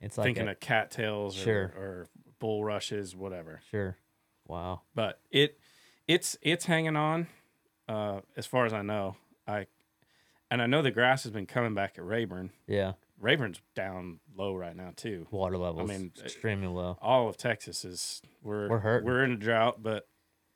It's 0.00 0.16
like 0.18 0.26
Thinking 0.26 0.48
a- 0.48 0.52
of 0.52 0.60
cattails 0.60 1.36
or, 1.38 1.42
Sure. 1.42 2.08
Or 2.44 2.58
bulrushes, 2.64 3.16
whatever. 3.16 3.60
sure. 3.70 3.96
Wow. 4.46 4.82
But 4.94 5.20
it 5.30 5.58
it's 6.06 6.36
it's 6.42 6.66
hanging 6.66 6.96
on, 6.96 7.28
uh, 7.88 8.20
as 8.36 8.46
far 8.46 8.66
as 8.66 8.72
I 8.72 8.82
know. 8.82 9.16
I 9.46 9.66
and 10.50 10.60
I 10.60 10.66
know 10.66 10.82
the 10.82 10.90
grass 10.90 11.22
has 11.22 11.32
been 11.32 11.46
coming 11.46 11.74
back 11.74 11.94
at 11.96 12.04
Rayburn. 12.04 12.50
Yeah. 12.66 12.92
Rayburn's 13.18 13.60
down 13.74 14.20
low 14.36 14.54
right 14.54 14.76
now 14.76 14.92
too. 14.94 15.26
Water 15.30 15.56
levels. 15.56 15.88
I 15.90 15.94
mean, 15.96 16.12
extremely 16.22 16.66
low. 16.68 16.98
All 17.00 17.28
of 17.28 17.36
Texas 17.38 17.84
is 17.84 18.20
we're 18.42 18.68
We're 18.68 18.78
hurting. 18.80 19.08
We're 19.08 19.24
in 19.24 19.32
a 19.32 19.36
drought, 19.36 19.82
but 19.82 20.06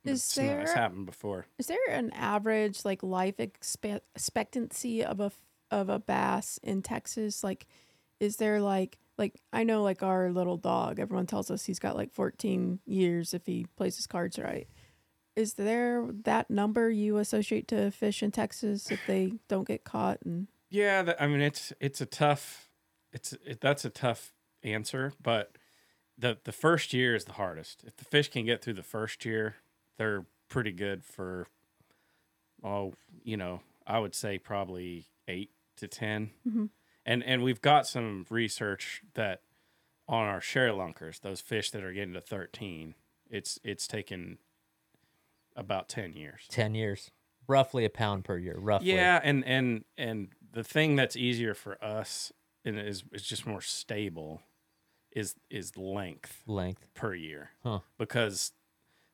Is 0.05 0.19
it's, 0.19 0.37
not- 0.37 0.45
it's 0.59 0.73
happened 0.73 1.07
before. 1.07 1.47
Is 1.57 1.65
there 1.67 1.77
an 1.89 2.11
average 2.11 2.85
like 2.85 3.01
life 3.01 3.37
expe- 3.37 4.01
expectancy 4.15 5.03
of 5.03 5.19
a 5.19 5.31
of 5.71 5.89
a 5.89 5.97
bass 5.97 6.59
in 6.61 6.83
Texas? 6.83 7.43
Like, 7.43 7.65
is 8.19 8.35
there 8.35 8.61
like 8.61 8.98
like 9.19 9.35
I 9.53 9.63
know 9.63 9.83
like 9.83 10.01
our 10.01 10.31
little 10.31 10.57
dog. 10.57 10.99
Everyone 10.99 11.27
tells 11.27 11.51
us 11.51 11.65
he's 11.65 11.77
got 11.77 11.95
like 11.95 12.11
14 12.13 12.79
years 12.85 13.33
if 13.33 13.45
he 13.45 13.67
plays 13.75 13.97
his 13.97 14.07
cards 14.07 14.39
right. 14.39 14.67
Is 15.35 15.53
there 15.53 16.07
that 16.23 16.49
number 16.49 16.89
you 16.89 17.17
associate 17.17 17.67
to 17.67 17.91
fish 17.91 18.23
in 18.23 18.31
Texas 18.31 18.89
if 18.89 19.05
they 19.05 19.33
don't 19.47 19.67
get 19.67 19.83
caught? 19.83 20.19
And 20.25 20.47
Yeah, 20.69 21.03
that, 21.03 21.21
I 21.21 21.27
mean 21.27 21.41
it's 21.41 21.71
it's 21.79 22.01
a 22.01 22.05
tough 22.05 22.69
it's 23.11 23.33
it, 23.45 23.61
that's 23.61 23.85
a 23.85 23.89
tough 23.89 24.31
answer, 24.63 25.13
but 25.21 25.57
the 26.17 26.37
the 26.43 26.51
first 26.51 26.93
year 26.93 27.13
is 27.13 27.25
the 27.25 27.33
hardest. 27.33 27.83
If 27.85 27.97
the 27.97 28.05
fish 28.05 28.29
can 28.29 28.45
get 28.45 28.63
through 28.63 28.73
the 28.73 28.83
first 28.83 29.23
year, 29.25 29.57
they're 29.97 30.25
pretty 30.47 30.71
good 30.71 31.03
for 31.03 31.47
oh, 32.63 32.93
you 33.23 33.37
know, 33.37 33.61
I 33.85 33.99
would 33.99 34.15
say 34.15 34.37
probably 34.37 35.07
8 35.27 35.51
to 35.77 35.87
10. 35.87 36.31
Mhm. 36.47 36.69
And 37.09 37.23
and 37.23 37.41
we've 37.41 37.61
got 37.61 37.87
some 37.87 38.27
research 38.29 39.01
that 39.15 39.41
on 40.07 40.25
our 40.25 40.39
share 40.41 40.71
lunkers, 40.73 41.19
those 41.21 41.41
fish 41.41 41.71
that 41.71 41.83
are 41.83 41.91
getting 41.91 42.13
to 42.13 42.21
13, 42.21 42.93
it's 43.31 43.57
it's 43.63 43.87
taken 43.87 44.37
about 45.55 45.89
10 45.89 46.13
years. 46.13 46.41
Ten 46.49 46.75
years. 46.75 47.09
Roughly 47.47 47.83
a 47.83 47.89
pound 47.89 48.25
per 48.25 48.37
year. 48.37 48.57
Roughly. 48.59 48.93
Yeah, 48.93 49.19
and 49.23 49.43
and 49.45 49.85
and 49.97 50.27
the 50.51 50.63
thing 50.63 50.95
that's 50.95 51.15
easier 51.15 51.55
for 51.55 51.83
us 51.83 52.31
and 52.63 52.77
is 52.79 53.03
is 53.11 53.23
just 53.23 53.47
more 53.47 53.61
stable 53.61 54.43
is 55.11 55.33
is 55.49 55.75
length 55.75 56.43
Length. 56.45 56.85
per 56.93 57.15
year 57.15 57.49
Huh. 57.63 57.79
because 57.97 58.51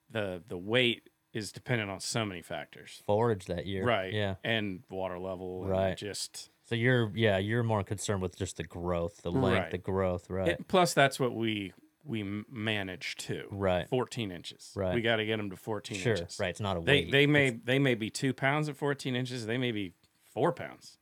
the 0.10 0.44
the 0.46 0.58
weight 0.58 1.10
is 1.32 1.54
dependent 1.54 1.90
on 1.90 2.02
so 2.02 2.26
many 2.26 2.42
factors 2.42 3.02
Forage 3.06 3.46
that 3.46 3.66
year. 3.66 3.86
right 3.86 4.12
Yeah. 4.12 4.36
and 4.44 4.84
water 4.90 5.18
level 5.18 5.62
and 5.62 5.72
Right. 5.72 5.98
just 5.98 6.50
So 6.66 6.76
you're 6.76 7.12
yeah 7.16 7.38
you're 7.38 7.64
more 7.64 7.84
concerned 7.84 8.22
with 8.22 8.36
just 8.38 8.58
the 8.58 8.64
growth, 8.64 9.22
the 9.22 9.32
length, 9.32 9.60
Right. 9.60 9.72
the 9.72 9.78
growth, 9.78 10.30
right? 10.30 10.48
it- 10.50 10.68
plus 10.68 10.94
that's 10.94 11.20
what 11.20 11.34
we 11.36 11.74
we 12.04 12.22
m- 12.22 12.46
manage 12.52 13.16
too 13.16 13.48
Right. 13.50 13.88
14 13.90 14.32
inches 14.32 14.72
Right. 14.76 14.94
we 14.94 15.02
got 15.02 15.16
to 15.16 15.26
get 15.26 15.38
them 15.38 15.50
to 15.50 15.56
14 15.56 15.98
Sure. 15.98 16.14
inches 16.14 16.40
Right. 16.40 16.50
It's 16.50 16.60
not 16.60 16.78
a 16.78 16.80
they 16.82 17.02
weight. 17.06 17.12
they 17.12 17.26
may 17.28 17.50
they 17.50 17.80
may 17.80 17.96
be 17.96 18.10
two 18.12 18.32
pounds 18.34 18.70
at 18.70 18.76
14 18.78 19.16
inches 19.16 19.46
they 19.48 19.58
may 19.58 19.72
be 19.72 19.94
four 20.34 20.52
pounds 20.52 20.98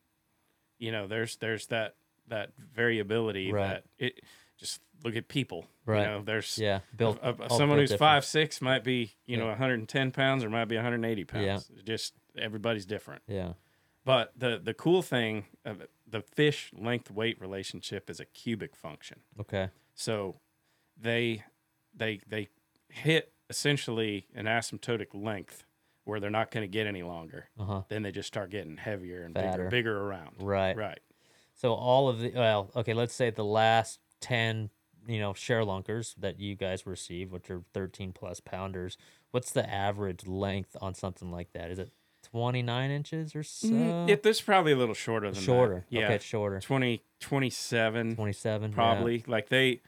you 0.79 0.91
know 0.91 1.07
there's 1.07 1.35
there's 1.37 1.67
that 1.67 1.95
that 2.27 2.51
variability 2.57 3.51
Right. 3.51 3.67
that 3.67 3.83
it 3.97 4.21
just 4.57 4.79
look 5.03 5.15
at 5.17 5.27
people 5.27 5.65
Right. 5.85 6.01
you 6.01 6.05
know 6.07 6.21
there's 6.21 6.57
yeah. 6.57 6.79
Built 6.95 7.19
a- 7.21 7.31
a- 7.31 7.47
all 7.49 7.57
someone 7.57 7.77
built 7.77 7.79
who's 7.81 7.89
different. 7.91 7.99
five 8.11 8.25
six 8.25 8.61
might 8.61 8.83
be 8.85 9.13
you 9.25 9.35
know 9.37 9.45
Yeah. 9.45 9.51
110 9.51 10.11
pounds 10.11 10.43
or 10.43 10.49
might 10.49 10.65
be 10.65 10.75
180 10.77 11.25
pounds 11.25 11.69
Yeah. 11.75 11.81
Just 11.83 12.13
everybody's 12.37 12.85
different 12.85 13.23
Yeah. 13.27 13.53
But 14.05 14.31
the 14.37 14.59
the 14.63 14.73
cool 14.73 15.01
thing 15.01 15.45
it, 15.65 15.89
the 16.07 16.21
fish 16.21 16.71
length 16.77 17.09
weight 17.11 17.39
relationship 17.41 18.09
is 18.09 18.19
a 18.19 18.25
cubic 18.25 18.75
function 18.75 19.19
Okay. 19.39 19.69
so 19.95 20.35
they 20.99 21.43
they 21.95 22.19
they 22.27 22.49
hit 22.89 23.31
essentially 23.49 24.27
an 24.35 24.45
asymptotic 24.45 25.07
length 25.13 25.65
where 26.05 26.19
they're 26.19 26.29
not 26.29 26.51
going 26.51 26.63
to 26.63 26.67
get 26.67 26.85
any 26.85 27.01
longer. 27.03 27.45
Uh 27.57 27.63
huh. 27.65 27.81
Then 27.87 28.03
they 28.03 28.11
just 28.11 28.27
start 28.27 28.49
getting 28.49 28.75
heavier 28.77 29.23
and 29.23 29.33
Fatter. 29.33 29.51
bigger, 29.51 29.69
bigger 29.69 30.01
around. 30.01 30.35
Right. 30.39 30.75
Right. 30.75 30.99
So 31.55 31.73
all 31.73 32.09
of 32.09 32.19
the 32.19 32.31
well, 32.35 32.71
okay, 32.75 32.93
let's 32.93 33.13
say 33.13 33.29
the 33.29 33.45
last 33.45 33.99
ten, 34.19 34.69
you 35.07 35.19
know, 35.19 35.33
share 35.33 35.63
lunkers 35.63 36.13
that 36.19 36.39
you 36.39 36.55
guys 36.55 36.85
receive, 36.85 37.31
which 37.31 37.49
are 37.49 37.63
thirteen 37.73 38.11
plus 38.11 38.39
pounders. 38.39 38.97
What's 39.31 39.51
the 39.51 39.67
average 39.69 40.27
length 40.27 40.75
on 40.81 40.93
something 40.93 41.31
like 41.31 41.53
that? 41.53 41.71
Is 41.71 41.79
it 41.79 41.91
twenty 42.33 42.61
nine 42.63 42.89
inches 42.91 43.35
or 43.35 43.43
so? 43.43 43.67
Mm, 43.69 44.09
it, 44.09 44.23
this 44.23 44.37
is 44.37 44.41
probably 44.41 44.71
a 44.71 44.75
little 44.75 44.95
shorter 44.95 45.27
than 45.27 45.35
that. 45.35 45.41
shorter. 45.41 45.85
Yeah. 45.89 46.05
Okay, 46.05 46.15
it's 46.15 46.25
shorter. 46.25 46.59
20, 46.59 47.01
27 47.19 48.15
Twenty 48.15 48.33
seven. 48.33 48.73
probably. 48.73 49.23
Like 49.27 49.49
they, 49.49 49.81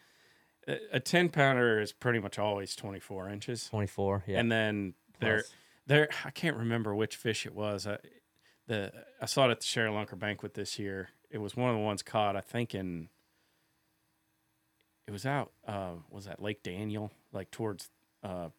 a 0.68 0.78
a 0.94 1.00
10 1.00 1.30
pounder 1.30 1.80
is 1.82 1.92
pretty 1.92 2.20
much 2.20 2.38
always 2.40 2.76
24 2.76 3.30
inches. 3.30 3.68
Twenty 3.70 3.88
four. 3.88 4.24
Yeah. 4.28 4.40
And 4.40 4.52
then 4.52 4.94
they're, 5.20 5.38
plus. 5.38 5.54
there 5.88 6.10
I 6.24 6.30
can't 6.32 6.56
remember 6.58 6.94
which 6.96 7.16
fish 7.16 7.46
it 7.48 7.56
was. 7.56 7.88
I, 7.88 7.98
the 8.68 8.92
I 9.22 9.26
saw 9.26 9.48
it 9.48 9.52
at 9.52 9.60
the 9.62 9.66
Share 9.66 9.88
Lunker 9.90 10.18
banquet 10.18 10.54
this 10.54 10.78
year. 10.80 11.10
It 11.32 11.40
was 11.40 11.56
one 11.58 11.70
of 11.72 11.76
the 11.76 11.82
ones 11.82 12.04
caught, 12.04 12.36
I 12.36 12.42
think 12.42 12.74
in 12.76 13.10
it 15.08 15.12
was 15.12 15.26
out 15.26 15.52
uh 15.68 15.92
was 16.10 16.26
that 16.26 16.42
Lake 16.42 16.64
Daniel, 16.64 17.12
like 17.32 17.52
towards 17.52 17.90
uh 18.24 18.50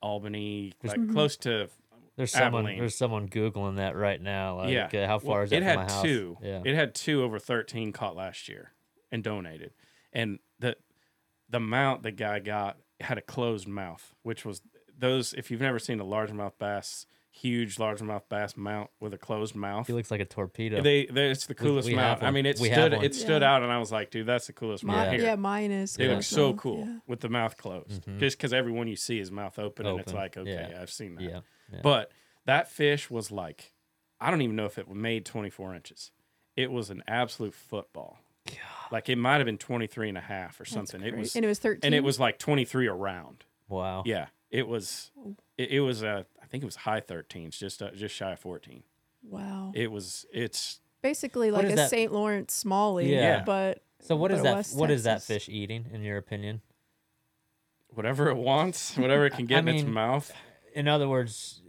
Albany, 0.00 0.72
like 0.82 0.98
Mhm. 1.00 1.12
close 1.12 1.36
to 1.38 1.68
There's 2.16 2.32
someone 2.32 2.62
Abilene. 2.64 2.78
there's 2.78 2.96
someone 2.96 3.28
googling 3.28 3.76
that 3.76 3.96
right 3.96 4.20
now. 4.20 4.58
Like, 4.58 4.70
yeah. 4.72 4.88
uh, 5.02 5.06
how 5.06 5.18
far 5.18 5.36
Well, 5.36 5.42
is 5.44 5.50
that 5.50 5.56
it 5.56 5.60
from 5.60 5.66
had 5.68 5.76
my 5.76 5.82
house? 5.92 6.02
two. 6.02 6.38
Yeah. 6.42 6.62
It 6.64 6.74
had 6.74 6.94
two 6.94 7.22
over 7.22 7.38
13 7.38 7.92
caught 7.92 8.14
last 8.14 8.48
year 8.48 8.72
and 9.10 9.22
donated. 9.24 9.72
And 10.12 10.38
the 10.60 10.76
the 11.50 11.60
mount 11.60 12.02
the 12.04 12.12
guy 12.12 12.38
got 12.38 12.78
had 13.00 13.18
a 13.18 13.22
closed 13.22 13.66
mouth, 13.66 14.14
which 14.22 14.44
was 14.44 14.62
those 14.96 15.32
if 15.34 15.50
you've 15.50 15.60
never 15.60 15.78
seen 15.80 15.98
a 15.98 16.04
largemouth 16.04 16.52
bass, 16.58 17.04
huge 17.32 17.76
largemouth 17.78 18.22
bass 18.28 18.56
mount 18.56 18.90
with 19.00 19.12
a 19.12 19.18
closed 19.18 19.56
mouth. 19.56 19.88
he 19.88 19.92
looks 19.92 20.12
like 20.12 20.20
a 20.20 20.24
torpedo. 20.24 20.80
They, 20.82 21.06
they 21.06 21.30
it's 21.30 21.46
the 21.46 21.54
coolest 21.54 21.88
we 21.88 21.96
mount. 21.96 22.22
I 22.22 22.30
mean, 22.30 22.46
it 22.46 22.60
We 22.60 22.70
stood 22.70 22.92
one. 22.92 23.04
it 23.04 23.12
stood 23.16 23.42
Yeah. 23.42 23.56
out, 23.56 23.62
and 23.64 23.72
I 23.72 23.78
was 23.78 23.90
like, 23.90 24.12
dude, 24.12 24.26
that's 24.26 24.46
the 24.46 24.52
coolest 24.52 24.84
mount 24.84 25.08
My, 25.10 25.16
here. 25.16 25.24
yeah, 25.24 25.34
mine 25.34 25.72
is. 25.72 25.94
They 25.96 26.06
Yeah. 26.06 26.14
look 26.14 26.22
so 26.22 26.54
cool 26.54 26.86
yeah. 26.86 26.98
with 27.08 27.18
the 27.20 27.28
mouth 27.28 27.56
closed. 27.56 28.06
Mhm. 28.06 28.20
Just 28.20 28.38
because 28.38 28.52
everyone 28.52 28.86
you 28.86 28.94
see 28.94 29.18
is 29.18 29.32
mouth 29.32 29.58
open, 29.58 29.84
and 29.84 29.98
it's 29.98 30.12
like, 30.14 30.36
okay, 30.36 30.68
yeah. 30.70 30.80
I've 30.80 30.92
seen 30.92 31.16
that. 31.16 31.42
Yeah. 31.70 31.76
yeah. 31.76 31.80
But 31.82 32.10
that 32.46 32.70
fish 32.70 33.10
was 33.10 33.30
like, 33.30 33.72
I 34.20 34.30
don't 34.30 34.42
even 34.42 34.56
know 34.56 34.66
if 34.66 34.78
it 34.78 34.88
made 34.88 35.24
24 35.24 35.74
inches. 35.74 36.10
It 36.56 36.70
was 36.70 36.90
an 36.90 37.02
absolute 37.06 37.54
football. 37.54 38.18
Like 38.90 39.08
it 39.08 39.16
might 39.16 39.36
have 39.36 39.46
been 39.46 39.58
23 39.58 40.10
and 40.10 40.18
a 40.18 40.20
half 40.20 40.60
or 40.60 40.64
something. 40.64 41.02
It 41.02 41.16
was, 41.16 41.34
and 41.34 41.44
it 41.44 41.48
was 41.48 41.58
13. 41.58 41.80
and 41.82 41.94
it 41.94 42.04
was 42.04 42.20
like 42.20 42.38
23 42.38 42.86
around. 42.86 43.44
wow. 43.68 44.02
Yeah. 44.06 44.26
It 44.50 44.68
was, 44.68 45.10
it, 45.58 45.70
it 45.70 45.80
was 45.80 46.02
a, 46.02 46.26
I 46.40 46.46
think 46.46 46.62
it 46.62 46.66
was 46.66 46.76
high 46.76 47.00
13s, 47.00 47.58
just, 47.58 47.82
uh, 47.82 47.90
just 47.90 48.14
shy 48.14 48.32
of 48.32 48.38
14. 48.38 48.84
wow. 49.28 49.72
It 49.74 49.90
was, 49.90 50.26
it's, 50.32 50.80
Basically 51.02 51.50
like 51.50 51.66
a 51.66 51.88
St. 51.88 52.12
Lawrence 52.12 52.54
Smalley. 52.54 53.12
Yeah. 53.12 53.42
But 53.44 53.82
So 54.00 54.16
what 54.16 54.30
is 54.30 54.42
that? 54.42 54.54
West 54.54 54.76
What 54.76 54.90
is 54.90 55.04
that 55.04 55.22
fish 55.22 55.48
eating, 55.48 55.86
in 55.92 56.02
your 56.02 56.16
opinion? 56.16 56.62
whatever 57.94 58.28
it 58.28 58.36
wants, 58.36 58.96
whatever 58.96 59.26
it 59.26 59.34
can 59.34 59.46
get 59.46 59.66
I 59.66 59.70
in 59.70 59.76
its 59.76 59.84
mouth. 59.84 60.32
In 60.74 60.88
other 60.88 61.08
words 61.08 61.62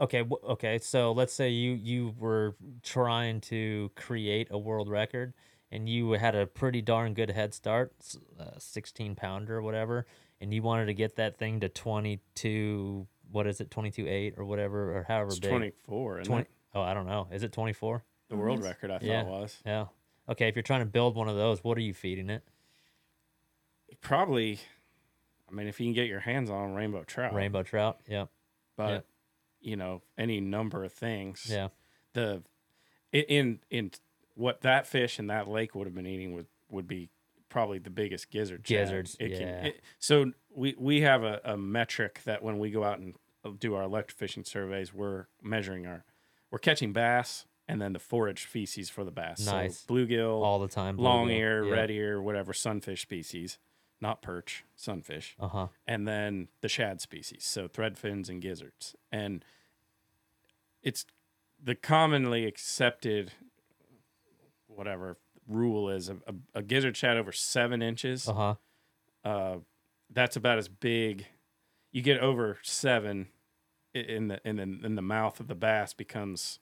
okay 0.00 0.24
okay 0.44 0.78
so 0.78 1.12
let's 1.12 1.32
say 1.32 1.48
you 1.48 1.72
you 1.72 2.14
were 2.18 2.54
trying 2.82 3.40
to 3.40 3.90
create 3.94 4.48
a 4.50 4.58
world 4.58 4.88
record 4.88 5.32
and 5.70 5.88
you 5.88 6.12
had 6.12 6.34
a 6.34 6.46
pretty 6.46 6.82
darn 6.82 7.14
good 7.14 7.30
head 7.30 7.54
start 7.54 7.92
s- 8.00 8.18
uh, 8.38 8.58
16 8.58 9.14
pounder 9.14 9.56
or 9.58 9.62
whatever 9.62 10.06
and 10.40 10.52
you 10.52 10.60
wanted 10.62 10.86
to 10.86 10.94
get 10.94 11.16
that 11.16 11.38
thing 11.38 11.60
to 11.60 11.68
22 11.68 13.06
what 13.30 13.46
is 13.46 13.60
it 13.60 13.70
22 13.70 14.06
8 14.08 14.34
or 14.36 14.44
whatever 14.44 14.96
or 14.96 15.04
however 15.04 15.30
It's 15.30 15.38
big 15.38 15.50
24. 15.50 16.16
And 16.18 16.26
20 16.26 16.46
oh 16.74 16.82
i 16.82 16.92
don't 16.94 17.06
know 17.06 17.28
is 17.32 17.42
it 17.42 17.52
24 17.52 18.02
the 18.28 18.36
world 18.36 18.58
Yes. 18.60 18.64
record, 18.64 18.90
I 18.90 18.98
thought 18.98 19.04
Yeah. 19.06 19.22
was. 19.24 19.62
yeah 19.64 19.86
okay 20.28 20.48
if 20.48 20.56
you're 20.56 20.62
trying 20.62 20.80
to 20.80 20.86
build 20.86 21.14
one 21.16 21.28
of 21.28 21.36
those 21.36 21.62
what 21.62 21.78
are 21.78 21.82
you 21.82 21.94
feeding 21.94 22.28
it 22.30 22.42
Probably, 24.00 24.58
I 25.52 25.54
mean, 25.54 25.66
if 25.68 25.78
you 25.80 25.86
can 25.86 25.92
get 25.92 26.06
your 26.08 26.20
hands 26.20 26.48
on 26.50 26.72
rainbow 26.74 27.04
trout. 27.04 27.34
rainbow 27.34 27.62
trout 27.62 28.00
yeah 28.08 28.26
but 28.76 28.88
Yeah. 28.90 29.00
you 29.70 29.76
know 29.76 30.02
any 30.16 30.40
number 30.40 30.82
of 30.84 30.92
things 30.92 31.46
yeah 31.50 31.68
the 32.14 32.42
in 33.12 33.60
in 33.70 33.90
what 34.34 34.62
that 34.62 34.86
fish 34.86 35.18
in 35.18 35.26
that 35.26 35.46
lake 35.48 35.74
would 35.74 35.86
have 35.86 35.94
been 35.94 36.06
eating 36.06 36.32
would 36.34 36.46
would 36.70 36.86
be 36.88 37.10
probably 37.50 37.78
the 37.78 37.90
biggest 37.90 38.30
gizzard. 38.30 38.62
Gizzards, 38.62 39.14
It 39.20 39.28
can- 39.28 39.40
yeah. 39.42 39.64
it- 39.66 39.80
so 39.98 40.32
we 40.54 40.74
we 40.78 41.02
have 41.02 41.22
a, 41.22 41.38
a 41.44 41.56
metric 41.56 42.22
that 42.24 42.42
when 42.42 42.58
we 42.58 42.70
go 42.70 42.82
out 42.82 42.98
and 42.98 43.14
uh, 43.44 43.50
do 43.58 43.74
our 43.74 43.82
electrofishing 43.86 44.46
surveys 44.46 44.94
we're 44.94 45.26
measuring 45.42 45.86
our 45.86 46.04
we're 46.50 46.58
catching 46.58 46.92
bass 46.94 47.44
and 47.68 47.80
then 47.80 47.92
the 47.92 47.98
forage 47.98 48.44
species 48.44 48.88
for 48.88 49.04
the 49.04 49.10
bass 49.10 49.44
Nice. 49.44 49.80
so 49.80 49.92
bluegill 49.92 50.42
all 50.42 50.58
the 50.60 50.68
time 50.68 50.96
long 50.96 51.28
ear 51.30 51.62
yeah. 51.64 51.72
red 51.74 51.90
ear 51.90 52.22
whatever 52.22 52.54
sunfish 52.54 53.02
species 53.02 53.58
not 54.02 54.20
perch 54.20 54.64
sunfish 54.74 55.36
uh-huh 55.40 55.68
and 55.86 56.06
then 56.06 56.48
the 56.60 56.68
shad 56.68 57.00
species, 57.00 57.44
so 57.44 57.68
thread 57.68 57.96
fins 57.96 58.28
and 58.28 58.42
gizzards. 58.42 58.94
And 59.10 59.44
it's 60.82 61.06
the 61.62 61.74
commonly 61.76 62.44
accepted 62.44 63.32
whatever 64.66 65.16
rule 65.48 65.88
is 65.88 66.08
a, 66.08 66.16
a, 66.26 66.34
a 66.56 66.62
gizzard 66.62 66.96
shad 66.96 67.16
over 67.16 67.32
seven 67.32 67.80
inches. 67.80 68.28
uh-huh 68.28 68.56
Uh, 69.24 69.58
that's 70.10 70.36
about 70.36 70.58
as 70.58 70.68
big. 70.68 71.26
You 71.92 72.02
get 72.02 72.18
over 72.18 72.58
seven 72.62 73.28
in 73.94 74.28
the 74.28 74.40
in 74.44 74.56
the 74.56 74.62
in 74.62 74.94
the 74.96 75.02
mouth 75.02 75.38
of 75.40 75.46
the 75.46 75.54
bass 75.54 75.94
becomes 75.94 76.58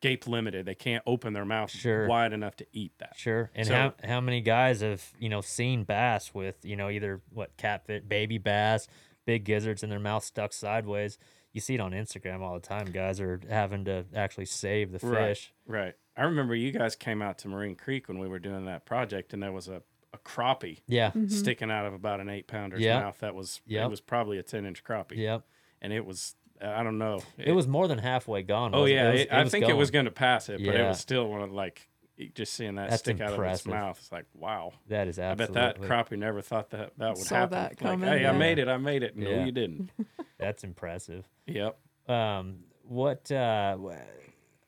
gape 0.00 0.26
limited. 0.26 0.66
They 0.66 0.74
can't 0.74 1.02
open 1.06 1.32
their 1.32 1.44
mouth 1.44 1.70
Sure. 1.70 2.06
wide 2.06 2.32
enough 2.32 2.56
to 2.56 2.66
eat 2.72 2.92
that. 2.98 3.16
Sure. 3.16 3.50
And 3.54 3.66
So- 3.66 3.74
how 3.74 3.94
how 4.04 4.20
many 4.20 4.40
guys 4.40 4.80
have 4.80 5.12
you 5.18 5.28
know 5.28 5.40
seen 5.40 5.84
bass 5.84 6.32
with 6.34 6.64
you 6.64 6.76
know 6.76 6.88
either 6.90 7.20
what 7.30 7.56
catfish, 7.56 8.02
baby 8.08 8.38
bass, 8.38 8.88
big 9.26 9.44
gizzards 9.44 9.82
in 9.82 9.90
their 9.90 9.98
mouth 10.00 10.24
stuck 10.24 10.52
sideways? 10.52 11.18
You 11.52 11.60
see 11.60 11.74
it 11.74 11.80
on 11.80 11.92
Instagram 11.92 12.40
all 12.40 12.54
the 12.54 12.60
time. 12.66 12.86
Guys 12.92 13.20
are 13.20 13.40
having 13.48 13.84
to 13.86 14.04
actually 14.14 14.46
save 14.46 14.92
the 14.92 15.00
fish. 15.00 15.52
Right. 15.66 15.94
I 16.16 16.22
remember 16.24 16.54
you 16.54 16.70
guys 16.70 16.94
came 16.96 17.22
out 17.22 17.38
to 17.38 17.48
Marine 17.48 17.74
Creek 17.74 18.06
when 18.08 18.18
we 18.18 18.28
were 18.28 18.38
doing 18.38 18.66
that 18.66 18.84
project, 18.86 19.32
and 19.32 19.42
there 19.42 19.50
was 19.52 19.66
a, 19.68 19.82
a 20.12 20.18
crappie 20.18 20.80
Yeah. 20.86 21.10
Mhm. 21.10 21.30
sticking 21.30 21.70
out 21.70 21.86
of 21.86 21.92
about 21.94 22.20
an 22.20 22.28
eight 22.28 22.46
pounder's 22.46 22.80
Yeah. 22.80 23.00
mouth. 23.00 23.18
That 23.18 23.34
was 23.34 23.60
Yep. 23.66 23.86
it 23.86 23.90
was 23.90 24.00
probably 24.00 24.38
a 24.38 24.42
ten 24.42 24.64
inch 24.64 24.84
crappie, 24.84 25.16
Yep. 25.16 25.42
and 25.82 25.92
it 25.92 26.04
was 26.06 26.36
I 26.62 26.82
don't 26.82 26.98
know. 26.98 27.20
It, 27.38 27.52
was 27.52 27.66
more 27.66 27.88
than 27.88 27.98
halfway 27.98 28.42
gone. 28.42 28.74
oh 28.74 28.84
yeah, 28.84 29.08
it? 29.08 29.12
was, 29.12 29.20
it- 29.22 29.32
I 29.32 29.44
think 29.48 29.68
it 29.68 29.76
was 29.76 29.90
going. 29.90 30.04
going 30.04 30.12
to 30.14 30.18
pass 30.18 30.48
it, 30.48 30.64
but 30.64 30.74
it 30.74 30.86
was 30.86 30.98
still 31.00 31.28
one 31.28 31.42
of 31.42 31.52
like 31.52 31.88
just 32.34 32.52
seeing 32.52 32.74
that 32.74 32.90
That's 32.90 33.00
stick 33.00 33.20
out 33.20 33.32
of 33.32 33.40
its 33.42 33.64
mouth. 33.66 33.98
It's 33.98 34.12
like 34.12 34.26
wow. 34.34 34.72
That 34.88 35.08
is 35.08 35.18
absolutely. 35.18 35.58
I 35.60 35.72
bet 35.72 35.80
that 35.80 35.88
crappie 35.88 36.18
never 36.18 36.42
thought 36.42 36.70
that 36.70 36.92
that 36.98 37.08
would 37.16 37.18
Saw 37.26 37.34
happen. 37.36 37.50
that 37.52 37.70
like, 37.70 37.78
coming, 37.78 38.08
hey, 38.08 38.26
I 38.26 38.32
made 38.32 38.58
it. 38.58 38.68
I 38.68 38.76
made 38.76 39.02
it. 39.02 39.16
No, 39.16 39.30
Yeah. 39.30 39.44
you 39.46 39.52
didn't. 39.52 39.90
That's 40.38 40.62
impressive. 40.62 41.24
yep. 41.46 41.78
um 42.08 42.58
what 42.82 43.30
uh 43.30 43.76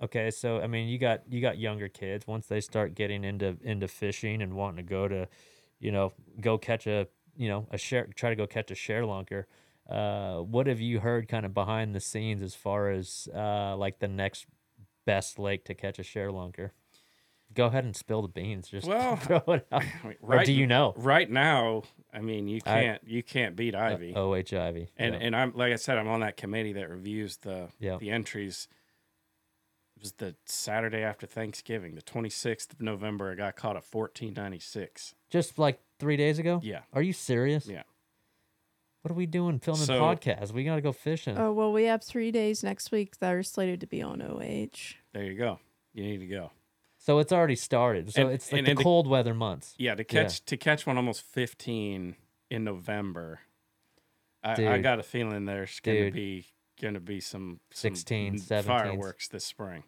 okay 0.01 0.31
so 0.31 0.61
i 0.61 0.67
mean 0.67 0.89
you 0.89 0.99
got 0.99 1.21
you 1.29 1.41
got 1.41 1.59
younger 1.59 1.89
kids 1.89 2.27
once 2.27 2.47
they 2.47 2.61
start 2.61 2.95
getting 2.95 3.25
into 3.25 3.57
into 3.63 3.89
fishing 3.89 4.43
and 4.43 4.55
wanting 4.55 4.77
to 4.77 4.83
go 4.89 5.09
to 5.09 5.27
you 5.81 5.91
know 5.91 6.13
go 6.41 6.57
catch 6.59 6.87
a 6.87 7.07
you 7.37 7.49
know 7.49 7.67
a 7.71 7.79
share 7.79 8.07
try 8.15 8.31
to 8.31 8.37
go 8.37 8.47
catch 8.47 8.71
a 8.71 8.75
share 8.75 9.03
lunker 9.03 9.45
uh 9.93 10.39
what 10.41 10.67
have 10.67 10.81
you 10.81 11.01
heard 11.01 11.29
kind 11.29 11.45
of 11.45 11.53
behind 11.53 11.95
the 11.95 12.01
scenes 12.01 12.41
as 12.43 12.55
far 12.55 12.91
as 12.91 13.29
uh 13.35 13.77
like 13.77 13.99
the 13.99 14.09
next 14.09 14.47
best 15.05 15.39
lake 15.39 15.65
to 15.67 15.75
catch 15.75 15.99
a 15.99 16.03
share-lunker? 16.03 16.71
Go 17.55 17.67
ahead 17.67 17.85
and 17.85 17.95
spill 17.95 18.23
the 18.23 18.29
beans. 18.29 18.69
Just 18.69 18.87
Well, 18.89 19.17
throw 19.17 19.43
it 19.49 19.67
out. 19.71 19.83
I 20.03 20.07
mean, 20.07 20.17
Or 20.23 20.43
do 20.43 20.53
you 20.53 20.67
know? 20.67 20.95
Right 20.97 21.31
now, 21.31 21.83
I 22.13 22.21
mean, 22.21 22.49
you 22.49 22.61
can't 22.63 23.03
you 23.07 23.23
can't 23.23 23.55
beat 23.57 23.75
Ivie. 23.75 24.15
Oh, 24.17 24.31
Ivie. 24.31 24.89
and 24.97 25.15
yeah. 25.15 25.21
and 25.21 25.37
I'm 25.37 25.53
like 25.55 25.73
I 25.73 25.77
said, 25.77 25.99
I'm 25.99 26.09
on 26.09 26.21
that 26.21 26.37
committee 26.39 26.73
that 26.75 26.89
reviews 26.89 27.37
the 27.39 27.69
Yeah. 27.79 27.99
the 27.99 28.11
entries. 28.11 28.69
It 29.97 30.01
was 30.03 30.13
the 30.13 30.35
Saturday 30.47 31.03
after 31.03 31.27
Thanksgiving, 31.27 31.95
the 31.95 32.03
26th 32.03 32.73
of 32.73 32.81
November. 32.81 33.31
I 33.31 33.35
got 33.35 33.55
caught 33.55 33.77
at 33.77 33.85
1496. 33.85 35.15
just 35.31 35.59
like 35.59 35.79
three 35.99 36.17
days 36.17 36.39
ago. 36.39 36.61
Yeah, 36.63 36.81
Are 36.93 37.03
you 37.03 37.13
serious? 37.13 37.67
yeah. 37.67 37.83
What 39.03 39.11
are 39.11 39.15
we 39.15 39.27
doing 39.27 39.59
filming 39.59 39.85
So- 39.85 40.01
podcasts? 40.01 40.53
We 40.53 40.65
gotta 40.65 40.81
go 40.81 40.93
fishing. 40.93 41.37
Oh 41.37 41.53
well, 41.53 41.73
we 41.73 41.85
have 41.85 42.03
three 42.03 42.31
days 42.31 42.63
next 42.63 42.91
week 42.93 43.19
that 43.19 43.33
are 43.35 43.43
slated 43.43 43.81
to 43.81 43.87
be 43.87 44.01
on 44.01 44.23
OH. 44.23 44.95
There 45.13 45.25
you 45.25 45.35
go. 45.37 45.59
You 45.93 46.05
need 46.05 46.19
to 46.19 46.27
go. 46.27 46.51
so 46.99 47.19
it's 47.19 47.33
already 47.33 47.57
started. 47.57 48.13
So 48.13 48.23
And- 48.23 48.31
it's 48.33 48.53
like 48.53 48.61
and 48.61 48.67
the 48.69 48.71
in 48.73 48.77
the- 48.77 48.83
cold 48.85 49.09
weather 49.09 49.35
months. 49.35 49.75
Yeah, 49.77 49.97
to 49.97 50.03
Yeah. 50.03 50.23
catch 50.23 50.45
to 50.45 50.57
catch 50.57 50.87
one 50.87 50.97
almost 50.97 51.23
15 51.23 52.15
in 52.49 52.65
November. 52.65 53.41
I, 54.45 54.67
I 54.67 54.79
got 54.79 54.99
a 54.99 55.03
feeling 55.03 55.45
there's 55.45 55.79
going 55.81 56.05
to 56.07 56.11
be 56.13 56.47
going 56.81 56.95
to 56.95 57.01
be 57.01 57.21
some, 57.21 57.61
some 57.73 57.95
16, 57.95 58.35
n- 58.35 58.39
17s. 58.41 58.65
fireworks 58.65 59.29
this 59.29 59.45
spring. 59.45 59.85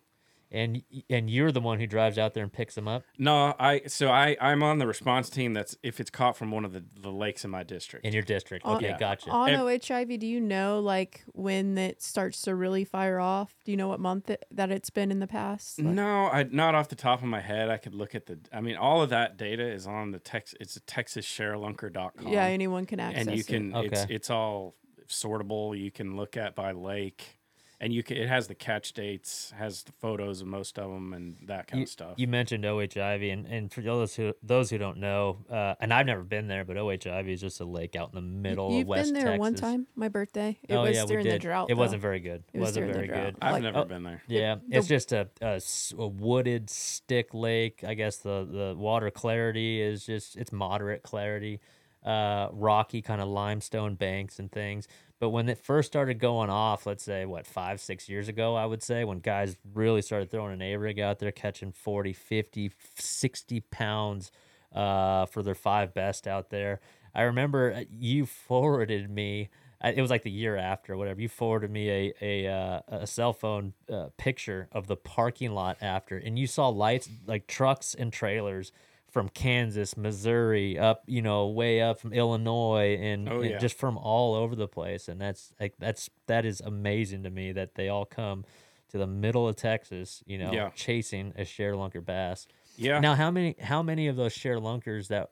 And 0.54 0.82
and 1.10 1.28
you're 1.28 1.50
the 1.52 1.60
one 1.60 1.80
who 1.80 1.86
drives 1.86 2.16
out 2.16 2.32
there 2.34 2.42
and 2.44 2.52
picks 2.52 2.74
them 2.76 2.86
up. 2.88 3.02
No, 3.18 3.54
I 3.58 3.82
so 3.88 4.08
I 4.10 4.36
I'm 4.40 4.62
on 4.62 4.78
the 4.78 4.86
response 4.86 5.28
team. 5.28 5.52
That's 5.52 5.76
if 5.82 5.98
it's 6.00 6.10
caught 6.10 6.36
from 6.36 6.50
one 6.52 6.64
of 6.64 6.72
the, 6.72 6.84
the 7.00 7.10
lakes 7.10 7.44
in 7.44 7.50
my 7.50 7.62
district. 7.64 8.06
in 8.06 8.12
your 8.12 8.22
district. 8.22 8.64
On- 8.64 8.76
Okay, 8.76 8.88
Yeah. 8.90 8.98
gotcha. 8.98 9.30
On 9.30 9.48
And- 9.50 9.62
O.H. 9.62 9.88
Ivie, 9.90 10.18
do 10.18 10.26
you 10.26 10.40
know 10.40 10.80
like 10.80 11.24
when 11.32 11.76
it 11.76 12.00
starts 12.02 12.40
to 12.42 12.54
really 12.54 12.84
fire 12.84 13.18
off? 13.20 13.54
Do 13.64 13.72
you 13.72 13.76
know 13.76 13.88
what 13.88 14.00
month 14.00 14.30
it, 14.30 14.44
that 14.52 14.70
it's 14.70 14.90
been 14.90 15.10
in 15.10 15.18
the 15.18 15.26
past? 15.26 15.78
Like- 15.80 15.94
no, 15.94 16.26
I 16.26 16.44
not 16.44 16.74
off 16.74 16.88
the 16.88 16.94
top 16.96 17.20
of 17.20 17.28
my 17.28 17.40
head. 17.40 17.68
I 17.68 17.76
could 17.76 17.94
look 17.94 18.14
at 18.14 18.26
the. 18.26 18.38
I 18.52 18.60
mean, 18.60 18.76
all 18.76 19.02
of 19.02 19.10
that 19.10 19.36
data 19.36 19.66
is 19.66 19.86
on 19.86 20.12
the 20.12 20.18
text. 20.20 20.56
It's 20.60 20.76
a 20.76 20.80
TexasShareLunker.com. 20.82 22.28
yeah, 22.28 22.44
anyone 22.44 22.86
can 22.86 23.00
access 23.00 23.22
it. 23.26 23.28
and 23.28 23.36
you 23.36 23.40
it. 23.40 23.46
can. 23.46 23.74
It's 23.84 24.02
Okay. 24.04 24.14
it's 24.14 24.30
all 24.30 24.76
sortable. 25.08 25.78
You 25.78 25.90
can 25.90 26.16
look 26.16 26.36
at 26.36 26.54
by 26.54 26.72
lake, 26.72 27.38
and 27.84 27.92
you 27.92 28.02
can. 28.02 28.16
It 28.16 28.28
has 28.28 28.48
the 28.48 28.54
catch 28.54 28.94
dates, 28.94 29.52
has 29.56 29.82
the 29.82 29.92
photos 29.92 30.40
of 30.40 30.46
most 30.46 30.78
of 30.78 30.90
them, 30.90 31.12
and 31.12 31.36
that 31.46 31.66
kind 31.66 31.80
you, 31.80 31.82
of 31.84 31.88
stuff. 31.90 32.14
you 32.16 32.26
mentioned 32.26 32.64
O.H. 32.64 32.94
Ivie, 32.96 33.30
and, 33.30 33.46
and 33.46 33.70
for 33.72 33.82
those 33.82 34.16
who 34.16 34.32
those 34.42 34.70
who 34.70 34.78
don't 34.78 34.96
know, 34.98 35.44
uh, 35.50 35.74
and 35.80 35.92
I've 35.92 36.06
never 36.06 36.22
been 36.22 36.48
there, 36.48 36.64
but 36.64 36.76
O.H. 36.78 37.04
Ivie 37.06 37.32
is 37.34 37.40
just 37.42 37.60
a 37.60 37.64
lake 37.64 37.94
out 37.94 38.08
in 38.12 38.14
the 38.14 38.20
Y- 38.22 38.50
middle 38.50 38.72
You've 38.72 38.82
of 38.82 38.88
West 38.88 39.04
been 39.12 39.14
there 39.14 39.24
Texas. 39.32 39.38
one 39.38 39.54
time, 39.54 39.86
my 39.94 40.08
birthday. 40.08 40.58
It 40.66 40.74
oh 40.74 40.82
was 40.82 40.96
yeah, 40.96 41.04
during 41.04 41.24
we 41.24 41.30
the 41.30 41.34
did. 41.36 41.42
drought. 41.42 41.70
It 41.70 41.74
though. 41.74 41.80
wasn't 41.80 42.00
very 42.02 42.20
good. 42.20 42.42
It 42.54 42.58
was 42.58 42.68
wasn't 42.68 42.86
during 42.86 42.92
the 42.92 42.94
very 42.94 43.08
drought. 43.08 43.34
good. 43.34 43.36
I've 43.42 43.52
like- 43.52 43.62
never 43.62 43.78
oh, 43.80 43.84
been 43.84 44.02
there. 44.02 44.22
Yeah, 44.26 44.56
the- 44.66 44.78
it's 44.78 44.88
just 44.88 45.12
a 45.12 45.28
a 45.42 46.06
wooded 46.06 46.70
stick 46.70 47.34
lake. 47.34 47.84
I 47.86 47.94
guess 47.94 48.16
the 48.16 48.48
the 48.50 48.74
water 48.78 49.10
clarity 49.10 49.82
is 49.82 50.06
just 50.06 50.36
it's 50.36 50.52
moderate 50.52 51.02
clarity, 51.02 51.60
uh, 52.04 52.48
rocky 52.52 53.02
kind 53.02 53.20
of 53.20 53.28
limestone 53.28 53.94
banks 53.94 54.38
and 54.38 54.50
things. 54.50 54.88
But 55.20 55.30
when 55.30 55.48
it 55.48 55.58
first 55.58 55.86
started 55.86 56.18
going 56.18 56.50
off, 56.50 56.86
let's 56.86 57.04
say 57.04 57.24
what 57.24 57.46
five 57.46 57.80
six 57.80 58.08
years 58.08 58.28
ago, 58.28 58.56
I 58.56 58.66
would 58.66 58.82
say 58.82 59.04
when 59.04 59.18
guys 59.20 59.56
really 59.72 60.02
started 60.02 60.30
throwing 60.30 60.52
an 60.52 60.62
A 60.62 60.76
rig 60.76 60.98
out 60.98 61.18
there, 61.18 61.32
catching 61.32 61.72
40, 61.72 62.12
50, 62.12 62.70
60 62.96 63.60
pounds 63.60 64.32
uh, 64.74 65.26
for 65.26 65.42
their 65.42 65.54
five 65.54 65.94
best 65.94 66.26
out 66.26 66.50
there. 66.50 66.80
I 67.14 67.22
remember 67.22 67.72
uh, 67.72 67.84
you 67.90 68.26
forwarded 68.26 69.08
me 69.08 69.50
it 69.92 70.00
was 70.00 70.10
like 70.10 70.22
the 70.22 70.30
year 70.30 70.56
after, 70.56 70.96
whatever. 70.96 71.20
You 71.20 71.28
forwarded 71.28 71.70
me 71.70 71.90
a 71.90 72.14
a 72.22 72.46
uh, 72.50 72.80
a 72.88 73.06
cell 73.06 73.32
phone 73.32 73.74
uh, 73.92 74.08
picture 74.16 74.68
of 74.72 74.86
the 74.86 74.96
parking 74.96 75.52
lot 75.52 75.76
after, 75.80 76.16
and 76.16 76.38
you 76.38 76.46
saw 76.46 76.68
lights 76.68 77.08
like 77.26 77.46
trucks 77.46 77.94
and 77.94 78.12
trailers 78.12 78.72
from 79.14 79.28
Kansas, 79.28 79.96
Missouri, 79.96 80.76
up 80.76 81.04
you 81.06 81.22
know 81.22 81.46
way 81.46 81.80
up 81.80 82.00
from 82.00 82.12
Illinois, 82.12 82.98
and, 83.00 83.28
Oh, 83.28 83.40
and 83.40 83.60
just 83.60 83.78
from 83.78 83.96
all 83.96 84.34
over 84.34 84.56
the 84.56 84.66
place. 84.68 85.06
And 85.08 85.20
that's 85.20 85.52
like 85.60 85.74
that's 85.78 86.10
that 86.26 86.44
is 86.44 86.60
amazing 86.60 87.22
to 87.22 87.30
me 87.30 87.52
that 87.52 87.76
they 87.76 87.88
all 87.88 88.04
come 88.04 88.44
to 88.90 88.98
the 88.98 89.06
middle 89.06 89.46
of 89.48 89.54
Texas, 89.56 90.22
you 90.26 90.36
know, 90.36 90.52
Yeah. 90.52 90.70
chasing 90.74 91.32
a 91.36 91.44
share 91.44 91.74
lunker 91.74 92.04
bass. 92.04 92.46
Yeah. 92.76 92.98
Now, 92.98 93.14
how 93.14 93.30
many 93.30 93.54
how 93.60 93.82
many 93.84 94.08
of 94.08 94.16
those 94.16 94.32
share 94.32 94.58
lunkers 94.58 95.06
that 95.08 95.30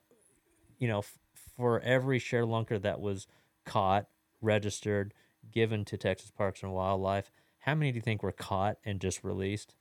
you 0.78 0.86
know 0.86 1.00
f- 1.00 1.18
for 1.56 1.80
every 1.80 2.20
share 2.20 2.44
lunker 2.44 2.80
that 2.80 3.00
was 3.00 3.26
caught, 3.66 4.06
registered, 4.40 5.12
given 5.50 5.84
to 5.86 5.96
Texas 5.96 6.30
Parks 6.30 6.62
and 6.62 6.72
Wildlife, 6.72 7.32
how 7.58 7.74
many 7.74 7.90
do 7.90 7.96
you 7.96 8.02
think 8.02 8.22
were 8.22 8.30
caught 8.32 8.78
and 8.84 9.00
just 9.00 9.24
released? 9.24 9.74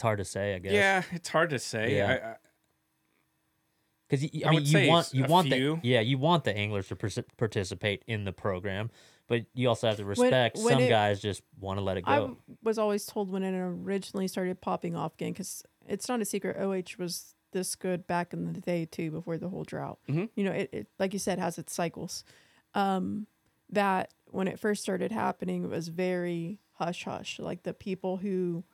It's 0.00 0.02
hard 0.02 0.18
to 0.18 0.24
say, 0.24 0.54
I 0.54 0.58
guess. 0.60 0.72
Yeah, 0.72 1.02
it's 1.12 1.28
hard 1.28 1.50
to 1.50 1.58
say. 1.58 1.94
Yeah. 1.96 2.06
I, 2.08 2.12
I, 2.30 2.36
because 4.08 4.24
I, 4.24 4.48
I 4.48 4.50
mean, 4.50 4.64
you 4.64 4.88
want 4.88 5.14
you 5.14 5.24
want 5.24 5.48
few. 5.48 5.78
the 5.82 5.88
yeah 5.88 6.00
you 6.00 6.16
want 6.18 6.44
the 6.44 6.56
anglers 6.56 6.88
to 6.88 6.96
partic- 6.96 7.28
participate 7.36 8.02
in 8.06 8.24
the 8.24 8.32
program, 8.32 8.90
but 9.28 9.42
you 9.54 9.68
also 9.68 9.86
have 9.88 9.98
to 9.98 10.04
respect 10.04 10.56
when 10.58 10.72
some 10.74 10.82
it- 10.82 10.88
guys 10.88 11.20
just 11.20 11.42
want 11.60 11.78
to 11.78 11.84
let 11.84 11.96
it 11.96 12.06
go. 12.06 12.10
I 12.48 12.52
was 12.62 12.78
always 12.78 13.04
told 13.06 13.30
when 13.30 13.42
it 13.42 13.54
originally 13.56 14.26
started 14.26 14.60
popping 14.60 14.96
off 14.96 15.14
again, 15.14 15.32
because 15.32 15.62
it's 15.86 16.08
not 16.08 16.20
a 16.20 16.24
secret. 16.24 16.56
OH 16.56 16.96
was 16.98 17.34
this 17.52 17.74
good 17.74 18.06
back 18.06 18.32
in 18.32 18.52
the 18.52 18.60
day 18.60 18.84
too, 18.86 19.10
before 19.10 19.36
the 19.38 19.48
whole 19.48 19.64
drought. 19.64 19.98
Mhm. 20.08 20.28
You 20.34 20.44
know, 20.44 20.52
it, 20.52 20.70
it 20.72 20.86
like 20.98 21.12
you 21.12 21.18
said 21.18 21.38
has 21.38 21.58
its 21.58 21.72
cycles. 21.74 22.24
Um, 22.74 23.26
that 23.68 24.12
when 24.26 24.48
it 24.48 24.58
first 24.58 24.82
started 24.82 25.12
happening, 25.12 25.62
it 25.64 25.70
was 25.70 25.86
very 25.86 26.58
hush 26.72 27.04
hush. 27.04 27.38
Like 27.38 27.62
the 27.62 27.74
people 27.74 28.16
who 28.16 28.64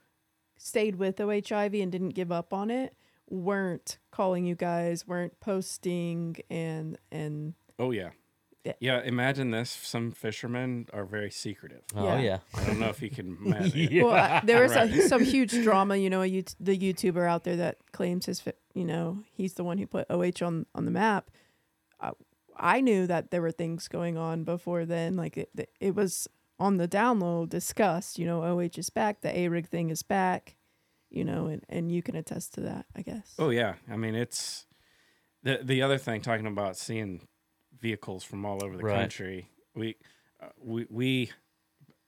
stayed 0.56 0.96
with 0.96 1.20
O.H. 1.20 1.50
Ivie 1.50 1.82
and 1.82 1.90
didn't 1.92 2.10
give 2.10 2.30
up 2.32 2.52
on 2.52 2.70
it 2.70 2.94
weren't 3.28 3.98
calling 4.12 4.44
you 4.44 4.54
guys, 4.54 5.04
weren't 5.06 5.38
posting, 5.40 6.36
and 6.48 6.96
and 7.10 7.54
oh 7.78 7.90
yeah. 7.90 8.10
Yeah. 8.64 8.72
Yeah, 8.80 9.00
imagine 9.02 9.52
this. 9.52 9.70
Some 9.70 10.10
fishermen 10.10 10.86
are 10.92 11.04
very 11.04 11.30
secretive. 11.30 11.82
oh 11.94 12.04
yeah. 12.04 12.18
yeah, 12.20 12.38
I 12.54 12.64
don't 12.64 12.80
know 12.80 12.88
if 12.88 13.00
you 13.00 13.10
can 13.10 13.36
imagine. 13.44 13.88
yeah. 13.92 14.02
Well, 14.04 14.12
I, 14.14 14.40
there 14.44 14.60
was 14.62 14.74
Right. 14.74 14.90
a, 14.90 15.08
some 15.08 15.22
huge 15.24 15.52
drama. 15.62 15.96
You 15.96 16.10
know, 16.10 16.22
a, 16.22 16.44
the 16.58 16.76
YouTuber 16.76 17.28
out 17.28 17.44
there 17.44 17.56
that 17.56 17.78
claims 17.92 18.26
his, 18.26 18.40
fi- 18.40 18.54
you 18.74 18.84
know, 18.84 19.20
he's 19.32 19.54
the 19.54 19.62
one 19.64 19.78
who 19.78 19.86
put 19.86 20.06
OH 20.10 20.44
on 20.44 20.66
on 20.74 20.84
the 20.84 20.90
map. 20.90 21.30
Uh, 22.00 22.10
I 22.56 22.80
knew 22.80 23.06
that 23.06 23.30
there 23.30 23.42
were 23.42 23.52
things 23.52 23.86
going 23.86 24.16
on 24.16 24.42
before 24.44 24.84
then. 24.84 25.14
Like 25.16 25.36
it, 25.36 25.70
it 25.80 25.94
was 25.94 26.26
on 26.58 26.76
the 26.76 26.88
download 26.88 27.48
discussed. 27.48 28.18
You 28.18 28.26
know, 28.26 28.42
OH 28.42 28.78
is 28.78 28.90
back. 28.90 29.20
The 29.20 29.36
A 29.36 29.48
rig 29.48 29.68
thing 29.68 29.90
is 29.90 30.02
back. 30.02 30.56
You 31.10 31.24
know, 31.24 31.46
and 31.46 31.64
and 31.68 31.90
you 31.92 32.02
can 32.02 32.16
attest 32.16 32.54
to 32.54 32.60
that. 32.62 32.86
I 32.94 33.02
guess. 33.02 33.34
Oh 33.38 33.50
yeah, 33.50 33.74
I 33.90 33.96
mean 33.96 34.14
it's 34.14 34.66
the 35.42 35.60
the 35.62 35.82
other 35.82 35.98
thing 35.98 36.20
talking 36.20 36.46
about 36.46 36.76
seeing 36.76 37.26
vehicles 37.78 38.24
from 38.24 38.44
all 38.44 38.64
over 38.64 38.76
the 38.76 38.82
Right. 38.82 38.94
country. 39.00 39.48
We 39.74 39.96
uh, 40.42 40.48
we 40.58 40.86
we 40.90 41.30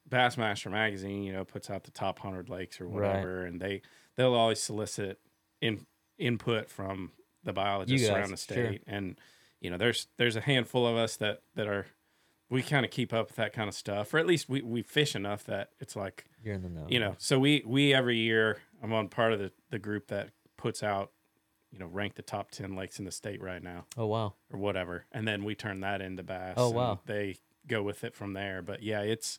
Bassmaster 0.09 0.71
magazine, 0.71 1.23
you 1.23 1.33
know, 1.33 1.45
puts 1.45 1.69
out 1.71 1.85
the 1.85 1.91
top 1.91 2.19
hundred 2.19 2.49
lakes 2.49 2.81
or 2.81 2.89
Right. 2.89 3.11
whatever, 3.11 3.45
and 3.45 3.61
they 3.61 3.83
they'll 4.17 4.35
always 4.35 4.61
solicit 4.61 5.21
in 5.61 5.87
input 6.19 6.71
from 6.71 7.13
the 7.45 7.53
biologists 7.53 8.09
guys, 8.09 8.17
around 8.17 8.31
the 8.31 8.37
sure. 8.37 8.57
state, 8.57 8.83
and 8.87 9.19
you 9.61 9.71
know, 9.71 9.77
there's 9.77 10.09
there's 10.17 10.37
a 10.37 10.41
handful 10.41 10.87
of 10.87 10.97
us 10.97 11.17
that 11.19 11.43
that 11.55 11.69
are 11.69 11.87
we 12.51 12.63
kind 12.63 12.85
of 12.85 12.91
keep 12.91 13.13
up 13.13 13.29
with 13.29 13.37
that 13.37 13.53
kind 13.53 13.69
of 13.69 13.75
stuff, 13.75 14.13
or 14.15 14.19
at 14.19 14.27
least 14.27 14.49
we 14.49 14.63
we 14.63 14.83
fish 14.83 15.15
enough 15.15 15.45
that 15.45 15.71
it's 15.81 15.95
like 15.97 16.25
You're 16.43 16.55
in 16.55 16.63
the 16.63 16.69
know. 16.69 16.87
you 16.89 16.99
know 17.01 17.15
so 17.19 17.39
we 17.39 17.63
we 17.67 17.93
every 17.95 18.17
year 18.19 18.59
i'm 18.83 18.93
on 18.93 19.09
part 19.09 19.33
of 19.33 19.39
the 19.39 19.53
the 19.71 19.79
group 19.79 20.07
that 20.09 20.31
puts 20.57 20.83
out 20.83 21.11
you 21.73 21.79
know 21.79 21.87
rank 21.87 22.15
the 22.15 22.23
top 22.23 22.51
10 22.51 22.75
lakes 22.75 22.99
in 22.99 23.05
the 23.05 23.11
state 23.13 23.43
right 23.43 23.63
now 23.63 23.85
Oh 23.97 24.07
wow. 24.07 24.35
or 24.53 24.59
whatever 24.59 25.05
and 25.13 25.27
then 25.29 25.45
we 25.45 25.55
turn 25.55 25.81
that 25.81 26.01
into 26.01 26.23
bass 26.23 26.55
Oh, 26.57 26.69
and 26.69 26.77
wow. 26.77 27.01
they 27.07 27.37
go 27.67 27.83
with 27.83 28.03
it 28.05 28.15
from 28.15 28.33
there 28.33 28.63
but 28.63 28.83
yeah 28.83 29.01
it's 29.03 29.39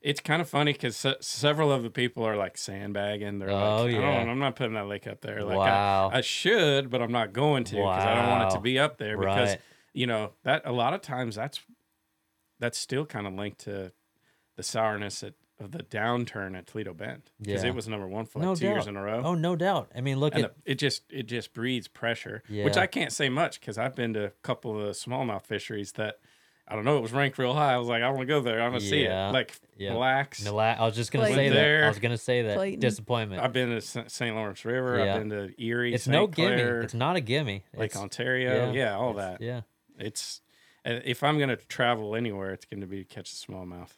it's 0.00 0.20
kind 0.20 0.40
of 0.40 0.48
funny 0.48 0.72
because 0.72 0.96
se- 0.96 1.16
several 1.20 1.70
of 1.70 1.82
the 1.82 1.90
people 1.90 2.24
are 2.26 2.36
like 2.36 2.56
sandbagging 2.56 3.38
they're 3.38 3.50
Oh, 3.50 3.82
like 3.84 3.92
yeah. 3.92 4.00
I'm 4.22 4.38
not 4.38 4.56
putting 4.56 4.72
that 4.74 4.86
lake 4.86 5.06
up 5.06 5.20
there 5.20 5.44
like 5.44 5.58
Wow. 5.58 6.10
I, 6.12 6.18
I 6.18 6.20
should 6.22 6.88
but 6.88 7.02
i'm 7.02 7.12
not 7.12 7.32
going 7.34 7.64
to 7.64 7.76
because 7.76 8.04
i 8.06 8.14
don't 8.14 8.28
want 8.30 8.50
it 8.50 8.54
to 8.56 8.60
be 8.62 8.78
up 8.78 8.96
there 8.96 9.18
because 9.18 9.50
Right. 9.50 9.60
you 9.92 10.06
know 10.06 10.32
that 10.44 10.62
a 10.64 10.72
lot 10.72 10.94
of 10.94 11.02
times 11.02 11.34
that's 11.34 11.60
that's 12.60 12.78
still 12.78 13.04
kind 13.04 13.26
of 13.26 13.32
linked 13.34 13.58
to 13.62 13.90
the 14.56 14.62
sourness 14.62 15.22
at, 15.24 15.34
of 15.58 15.72
the 15.72 15.82
downturn 15.82 16.56
at 16.56 16.66
Toledo 16.66 16.94
Bend 16.94 17.22
because 17.40 17.62
Yeah. 17.64 17.70
it 17.70 17.74
was 17.74 17.88
number 17.88 18.06
one 18.06 18.26
for 18.26 18.38
like 18.38 18.46
No 18.48 18.54
two 18.54 18.66
years 18.66 18.86
in 18.86 18.96
a 18.96 19.02
row. 19.02 19.22
Oh 19.24 19.34
no 19.34 19.56
doubt. 19.56 19.90
I 19.96 20.00
mean, 20.00 20.18
look 20.20 20.34
and 20.34 20.44
at 20.44 20.50
it, 20.50 20.72
it 20.72 20.74
just 20.76 21.02
it 21.10 21.24
just 21.24 21.52
breeds 21.52 21.88
pressure, 21.88 22.42
which 22.48 22.76
I 22.76 22.86
can't 22.86 23.12
say 23.12 23.28
much 23.28 23.58
because 23.60 23.76
I've 23.78 23.96
been 23.96 24.14
to 24.14 24.26
a 24.26 24.30
couple 24.42 24.78
of 24.78 24.86
the 24.86 24.92
smallmouth 24.92 25.44
fisheries 25.44 25.92
that 25.92 26.20
I 26.68 26.76
don't 26.76 26.84
know 26.84 26.96
it 26.98 27.02
was 27.02 27.12
ranked 27.12 27.36
real 27.36 27.52
high. 27.54 27.72
I 27.74 27.78
was 27.78 27.88
like, 27.88 28.02
I 28.02 28.08
want 28.10 28.20
to 28.20 28.26
go 28.26 28.40
there. 28.40 28.62
I 28.62 28.68
want 28.68 28.80
to 28.80 28.88
see 28.88 29.02
it. 29.02 29.32
Like 29.32 29.58
Yeah. 29.76 29.90
relax. 29.90 30.44
Mila- 30.44 30.76
I 30.78 30.84
was 30.86 30.94
just 30.94 31.10
gonna 31.10 31.26
Clayton. 31.26 31.52
say 31.52 31.56
that. 31.78 31.84
I 31.84 31.88
was 31.88 31.98
gonna 31.98 32.16
say 32.16 32.42
that. 32.42 32.56
Clayton. 32.56 32.78
Disappointment. 32.80 33.42
I've 33.42 33.52
been 33.52 33.70
to 33.70 33.80
St. 33.80 34.08
St. 34.10 34.36
Lawrence 34.36 34.64
River. 34.64 34.98
Yeah. 35.04 35.14
I've 35.16 35.20
been 35.20 35.30
to 35.30 35.62
Erie. 35.62 35.94
it's 35.94 36.04
St. 36.04 36.12
no 36.12 36.28
Clair, 36.28 36.56
gimme. 36.56 36.84
It's 36.84 36.94
not 36.94 37.16
a 37.16 37.20
gimme. 37.20 37.64
Lake 37.74 37.86
It's- 37.90 37.96
Ontario. 38.00 38.70
Yeah, 38.72 38.96
all 38.96 39.10
it's- 39.18 39.38
that. 39.38 39.44
Yeah, 39.44 39.60
It's 39.98 40.40
uh, 40.86 41.00
if 41.04 41.22
I'm 41.22 41.38
gonna 41.38 41.56
travel 41.56 42.14
anywhere, 42.16 42.52
it's 42.52 42.64
going 42.64 42.80
to 42.80 42.86
be 42.86 43.04
to 43.04 43.04
catch 43.04 43.32
a 43.32 43.34
smallmouth. 43.34 43.90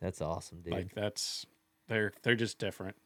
that's 0.00 0.20
awesome, 0.20 0.60
dude. 0.62 0.72
Like 0.72 0.94
that's 0.94 1.46
They're 1.88 2.12
they're 2.22 2.34
just 2.36 2.58
different. 2.58 2.96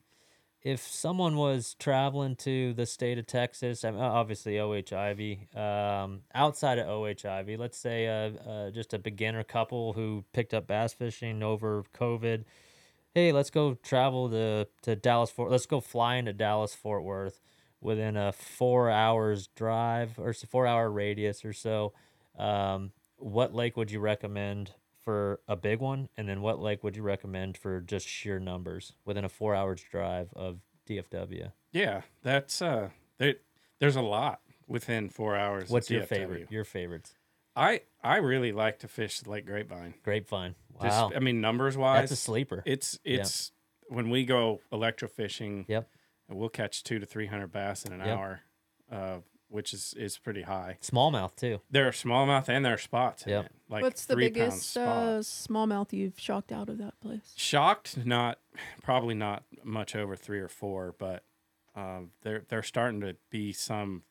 if 0.63 0.81
someone 0.81 1.37
was 1.37 1.75
traveling 1.79 2.37
to 2.37 2.73
the 2.75 2.87
state 2.87 3.19
of 3.19 3.27
Texas, 3.27 3.85
I 3.85 3.91
mean, 3.91 4.01
obviously 4.01 4.59
O.H. 4.61 4.93
Ivie, 4.93 5.55
um, 5.57 6.21
outside 6.35 6.79
of 6.79 6.89
O.H. 6.89 7.25
Ivie, 7.25 7.57
let's 7.59 7.77
say 7.79 8.07
uh, 8.07 8.31
uh, 8.49 8.71
just 8.71 8.95
a 8.95 8.99
beginner 8.99 9.43
couple 9.43 9.93
who 9.95 10.25
picked 10.33 10.55
up 10.55 10.69
bass 10.69 10.93
fishing 10.95 11.43
over 11.43 11.85
COVID. 11.95 12.45
Hey, 13.15 13.33
let's 13.33 13.51
go 13.51 13.75
travel 13.83 14.31
to, 14.31 14.69
to 14.83 14.97
Dallas 14.97 15.31
Fort. 15.31 15.51
Let's 15.51 15.67
go 15.67 15.81
fly 15.81 16.17
into 16.17 16.33
Dallas 16.33 16.75
Fort 16.75 17.03
Worth 17.03 17.41
within 17.81 18.17
a 18.17 18.33
four 18.33 18.89
hours 18.89 19.49
drive 19.49 20.19
or 20.19 20.33
four 20.33 20.67
hour 20.67 20.89
radius 20.91 21.45
or 21.45 21.53
so. 21.53 21.93
Um, 22.39 22.93
what 23.23 23.55
lake 23.55 23.77
would 23.77 23.91
you 23.91 24.01
recommend 24.01 24.73
for 25.05 25.41
a 25.49 25.57
big 25.57 25.81
one, 25.81 26.09
and 26.17 26.29
then 26.29 26.43
what 26.43 26.61
lake 26.61 26.85
would 26.85 26.97
you 26.97 27.03
recommend 27.03 27.57
for 27.57 27.81
just 27.81 28.07
sheer 28.07 28.39
numbers 28.39 28.93
within 29.05 29.25
a 29.25 29.29
four 29.29 29.55
hours 29.55 29.83
drive 29.91 30.29
of 30.35 30.61
DFW? 30.89 31.53
Yeah, 31.73 32.03
that's 32.23 32.63
uh, 32.63 32.91
there. 33.19 33.35
There's 33.81 33.97
a 33.97 34.03
lot 34.03 34.41
within 34.69 35.09
four 35.09 35.37
hours. 35.37 35.71
What's 35.71 35.91
your 35.91 36.03
DFW. 36.03 36.07
favorite? 36.09 36.47
Your 36.53 36.65
favorites? 36.65 37.15
I 37.57 37.81
I 38.03 38.17
really 38.19 38.53
like 38.53 38.79
to 38.81 38.89
fish 38.89 39.27
Lake 39.27 39.45
Grapevine. 39.47 39.95
Grapevine. 40.05 40.55
Just, 40.81 40.97
Wow, 40.99 41.13
I 41.15 41.19
mean, 41.19 41.41
numbers 41.41 41.77
wise, 41.77 42.03
that's 42.11 42.13
a 42.13 42.17
sleeper. 42.17 42.63
it's 42.65 42.99
it's 43.05 43.53
when 43.89 44.09
we 44.09 44.25
go 44.25 44.61
electrofishing, 44.73 45.67
Yep. 45.69 45.89
we'll 46.29 46.49
catch 46.49 46.83
two 46.85 46.99
to 46.99 47.07
three 47.07 47.27
hundred 47.27 47.53
bass 47.53 47.85
in 47.85 47.93
an 47.93 48.01
Yep. 48.01 48.09
hour, 48.09 48.41
uh, 48.91 49.19
which 49.53 49.73
is 49.75 49.95
is 49.97 50.19
pretty 50.19 50.43
high. 50.43 50.79
Smallmouth 50.83 51.37
too. 51.37 51.61
There 51.71 51.87
are 51.87 51.93
smallmouth 51.93 52.49
and 52.49 52.65
there 52.65 52.75
are 52.75 52.79
spots. 52.79 53.23
in 53.25 53.31
Yep. 53.31 53.45
it, 53.47 53.53
like 53.69 53.83
What's 53.83 54.07
the 54.07 54.15
three 54.15 54.29
biggest 54.31 54.77
uh, 54.77 55.23
spots. 55.23 55.47
smallmouth 55.49 55.93
you've 55.93 56.19
shocked 56.19 56.51
out 56.53 56.69
of 56.69 56.79
that 56.79 56.99
place? 57.01 57.33
Shocked, 57.37 58.05
not 58.05 58.39
probably 58.83 59.15
not 59.15 59.45
much 59.63 59.95
over 59.95 60.17
three 60.17 60.41
or 60.41 60.49
four, 60.49 60.95
but 60.99 61.23
um, 61.77 62.11
they're 62.23 62.43
they're 62.49 62.63
starting 62.63 63.01
to 63.03 63.17
be 63.31 63.53
some 63.53 64.03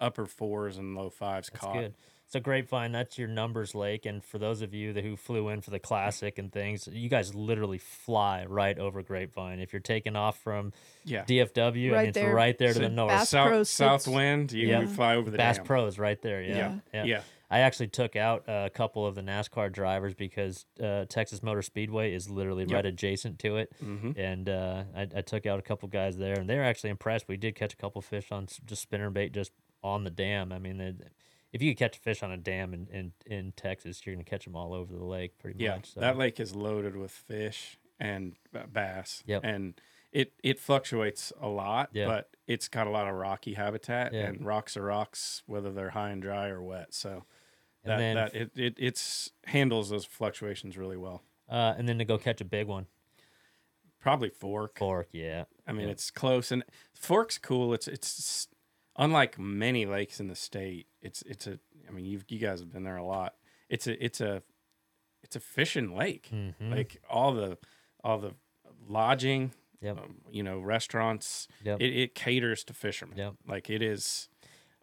upper 0.00 0.26
fours 0.26 0.76
and 0.78 0.94
low 0.96 1.10
fives 1.10 1.48
That's 1.52 1.64
caught. 1.64 1.74
good. 1.74 1.94
So 2.32 2.40
Grapevine, 2.40 2.92
that's 2.92 3.18
your 3.18 3.28
numbers 3.28 3.74
lake, 3.74 4.06
and 4.06 4.24
for 4.24 4.38
those 4.38 4.62
of 4.62 4.72
you 4.72 4.94
that 4.94 5.04
who 5.04 5.16
flew 5.16 5.50
in 5.50 5.60
for 5.60 5.68
the 5.70 5.78
classic 5.78 6.38
and 6.38 6.50
things, 6.50 6.88
you 6.90 7.10
guys 7.10 7.34
literally 7.34 7.76
fly 7.76 8.46
right 8.48 8.78
over 8.78 9.02
Grapevine. 9.02 9.58
If 9.58 9.74
you're 9.74 9.80
taking 9.80 10.16
off 10.16 10.38
from 10.38 10.72
Yeah, 11.04 11.24
DFW, 11.26 11.90
I 11.90 11.92
Right 11.92 11.98
mean, 12.00 12.08
it's 12.08 12.14
there. 12.14 12.34
right 12.34 12.56
there 12.56 12.68
to 12.68 12.74
So 12.74 12.80
the 12.80 12.88
north. 12.88 13.10
Bass 13.10 13.28
south 13.28 13.48
Pro 13.48 13.62
south 13.64 14.08
wind, 14.08 14.50
you, 14.52 14.66
Yeah. 14.68 14.80
you 14.80 14.86
fly 14.86 15.14
over 15.16 15.30
the 15.30 15.36
Bass 15.36 15.56
dam. 15.58 15.66
Pros 15.66 15.98
right 15.98 16.22
there. 16.22 16.40
Yeah. 16.40 16.56
Yeah. 16.56 16.74
yeah. 16.94 17.04
yeah. 17.04 17.22
I 17.50 17.58
actually 17.58 17.88
took 17.88 18.16
out 18.16 18.44
a 18.48 18.70
couple 18.72 19.06
of 19.06 19.14
the 19.14 19.20
NASCAR 19.20 19.70
drivers 19.70 20.14
because 20.14 20.64
uh, 20.82 21.04
Texas 21.10 21.42
Motor 21.42 21.60
Speedway 21.60 22.14
is 22.14 22.30
literally 22.30 22.62
Yep. 22.62 22.72
right 22.72 22.86
adjacent 22.86 23.40
to 23.40 23.58
it, 23.58 23.70
hmm 23.78 24.12
and 24.16 24.48
uh, 24.48 24.84
I, 24.96 25.02
I 25.16 25.20
took 25.20 25.44
out 25.44 25.58
a 25.58 25.62
couple 25.62 25.86
guys 25.90 26.16
there, 26.16 26.38
and 26.40 26.48
they 26.48 26.56
were 26.56 26.64
actually 26.64 26.88
impressed. 26.88 27.28
We 27.28 27.36
did 27.36 27.56
catch 27.56 27.74
a 27.74 27.76
couple 27.76 28.00
fish 28.00 28.32
on 28.32 28.46
just 28.64 28.80
spinner 28.80 29.10
bait 29.10 29.32
just 29.34 29.52
on 29.84 30.04
the 30.04 30.10
dam. 30.10 30.50
I 30.50 30.58
mean, 30.58 30.78
they, 30.78 30.94
if 31.52 31.60
you 31.62 31.72
could 31.72 31.78
catch 31.78 31.96
a 31.98 32.00
fish 32.00 32.22
on 32.22 32.32
a 32.32 32.36
dam 32.36 32.72
in, 32.74 32.86
in, 32.88 33.12
in 33.26 33.52
Texas, 33.56 34.04
you're 34.04 34.14
gonna 34.14 34.24
catch 34.24 34.44
them 34.44 34.56
all 34.56 34.72
over 34.72 34.92
the 34.94 35.04
lake, 35.04 35.38
pretty 35.38 35.62
Yeah, 35.62 35.76
much. 35.76 35.92
So. 35.92 36.00
that 36.00 36.16
lake 36.16 36.40
is 36.40 36.54
loaded 36.54 36.96
with 36.96 37.10
fish 37.10 37.78
and 38.00 38.36
bass. 38.72 39.22
Yep. 39.26 39.42
and 39.44 39.80
it 40.12 40.32
it 40.42 40.58
fluctuates 40.58 41.32
a 41.40 41.48
lot, 41.48 41.90
Yeah. 41.92 42.06
but 42.06 42.30
it's 42.46 42.68
got 42.68 42.86
a 42.86 42.90
lot 42.90 43.08
of 43.08 43.14
rocky 43.14 43.54
habitat, 43.54 44.12
Yeah. 44.12 44.26
and 44.26 44.44
rocks 44.44 44.76
are 44.76 44.82
rocks, 44.82 45.42
whether 45.46 45.72
they're 45.72 45.90
high 45.90 46.10
and 46.10 46.20
dry 46.20 46.48
or 46.48 46.62
wet. 46.62 46.92
So 46.94 47.24
And 47.84 47.90
that 47.92 47.98
then 47.98 48.14
that 48.16 48.34
it, 48.34 48.50
it 48.56 48.74
it's 48.78 49.30
handles 49.44 49.88
those 49.90 50.04
fluctuations 50.04 50.76
really 50.76 50.96
well. 50.98 51.22
uh, 51.48 51.74
and 51.78 51.88
then 51.88 51.98
to 51.98 52.04
go 52.04 52.18
catch 52.18 52.40
a 52.40 52.44
big 52.44 52.66
one, 52.66 52.86
Probably 54.00 54.30
fork. 54.30 54.78
fork, 54.78 55.08
yeah, 55.12 55.44
I 55.66 55.72
mean, 55.72 55.86
yeah. 55.86 55.92
it's 55.92 56.10
close, 56.10 56.50
and 56.50 56.64
fork's 56.92 57.38
cool. 57.38 57.72
It's 57.72 57.86
it's 57.86 58.48
unlike 58.96 59.38
many 59.38 59.86
lakes 59.86 60.18
in 60.18 60.26
the 60.26 60.34
state. 60.34 60.88
It's 61.02 61.22
it's 61.22 61.46
a. 61.46 61.58
I 61.88 61.90
mean, 61.92 62.04
you 62.06 62.20
you 62.28 62.38
guys 62.38 62.60
have 62.60 62.72
been 62.72 62.84
there 62.84 62.96
a 62.96 63.04
lot. 63.04 63.34
It's 63.68 63.86
a 63.86 64.02
it's 64.04 64.20
a 64.20 64.42
it's 65.22 65.36
a 65.36 65.40
fishing 65.40 65.96
lake. 65.96 66.30
Mhm. 66.32 66.70
Like 66.70 67.02
all 67.10 67.32
the 67.34 67.58
all 68.04 68.18
the 68.18 68.34
lodging, 68.88 69.52
Yep. 69.80 69.98
um, 69.98 70.14
you 70.30 70.42
know, 70.42 70.60
restaurants. 70.60 71.48
Yep. 71.64 71.80
It, 71.80 71.96
it 71.96 72.14
caters 72.14 72.64
to 72.64 72.74
fishermen. 72.74 73.18
Yep. 73.18 73.34
Like 73.46 73.68
it 73.70 73.82
is 73.82 74.28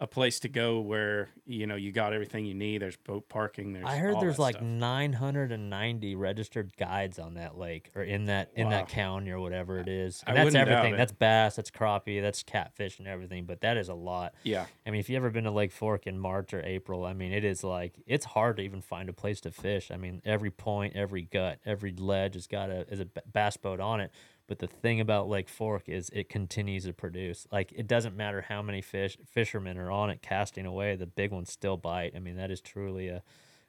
a 0.02 0.08
place 0.08 0.39
to 0.39 0.47
go 0.50 0.80
where 0.80 1.30
you 1.45 1.68
know 1.68 1.76
you 1.76 1.91
got 1.91 2.14
everything 2.14 2.45
you 2.45 2.54
need. 2.54 2.82
There's 2.82 2.95
boat 2.95 3.28
parking. 3.28 3.74
There's 3.74 3.86
I 3.86 3.97
heard 3.97 4.20
there's 4.22 4.39
like 4.39 4.56
stuff. 4.56 4.66
990 4.66 6.16
registered 6.16 6.76
guides 6.78 7.20
on 7.20 7.34
that 7.36 7.58
lake 7.58 7.91
or 7.95 8.04
in 8.04 8.26
that 8.26 8.52
in 8.56 8.66
Wow. 8.66 8.72
that 8.72 8.89
county 8.89 9.32
or 9.32 9.39
whatever 9.39 9.78
it 9.80 9.88
is. 9.88 10.24
I 10.26 10.32
And 10.32 10.38
that's 10.38 10.45
wouldn't 10.45 10.66
doubt 10.70 10.78
everything. 10.78 10.97
That's 10.97 11.12
bass, 11.12 11.56
that's 11.56 11.72
crappie, 11.72 12.22
that's 12.22 12.43
catfish 12.43 13.00
and 13.00 13.08
everything. 13.08 13.45
But 13.45 13.62
that 13.62 13.78
is 13.78 13.89
a 13.89 13.93
lot. 13.93 14.34
yeah. 14.43 14.66
I 14.86 14.91
mean, 14.91 15.00
if 15.00 15.10
you 15.10 15.18
ever 15.18 15.30
been 15.30 15.43
to 15.43 15.52
Lake 15.52 15.72
Fork 15.72 16.08
in 16.08 16.18
March 16.18 16.54
or 16.54 16.64
April, 16.64 17.06
I 17.06 17.14
mean, 17.14 17.32
it 17.34 17.43
is 17.43 17.64
like 17.64 17.93
it's 18.08 18.26
hard 18.26 18.58
to 18.58 18.64
even 18.64 18.82
find 18.82 19.10
a 19.10 19.14
place 19.14 19.41
to 19.41 19.52
fish. 19.52 19.91
I 19.91 19.97
mean, 19.97 20.22
every 20.26 20.52
point, 20.52 20.95
every 20.95 21.24
gut, 21.24 21.60
every 21.66 21.91
ledge 21.91 22.36
has 22.36 22.47
got 22.47 22.70
a 22.70 22.88
is 22.91 23.00
a 23.00 23.06
bass 23.32 23.58
boat 23.58 23.80
on 23.80 24.00
it. 24.02 24.12
But 24.50 24.58
the 24.58 24.68
thing 24.68 25.00
about 25.00 25.30
Lake 25.30 25.47
Fork 25.47 25.88
is 25.88 26.10
it 26.12 26.28
continues 26.28 26.86
to 26.86 26.93
produce. 26.93 27.47
Like 27.52 27.72
it 27.72 27.86
doesn't 27.86 28.18
matter 28.18 28.41
how 28.41 28.64
many 28.64 28.82
fish 28.82 29.16
fishermen 29.32 29.78
are 29.78 29.91
on 29.91 30.10
it 30.10 30.24
casting 30.24 30.66
away, 30.66 30.95
the 30.95 31.06
big 31.06 31.32
ones 31.32 31.52
still 31.52 31.78
bite. 31.78 32.14
I 32.16 32.20
mean, 32.20 32.36
that 32.38 32.50
is 32.50 32.60
truly 32.60 33.10
a 33.10 33.22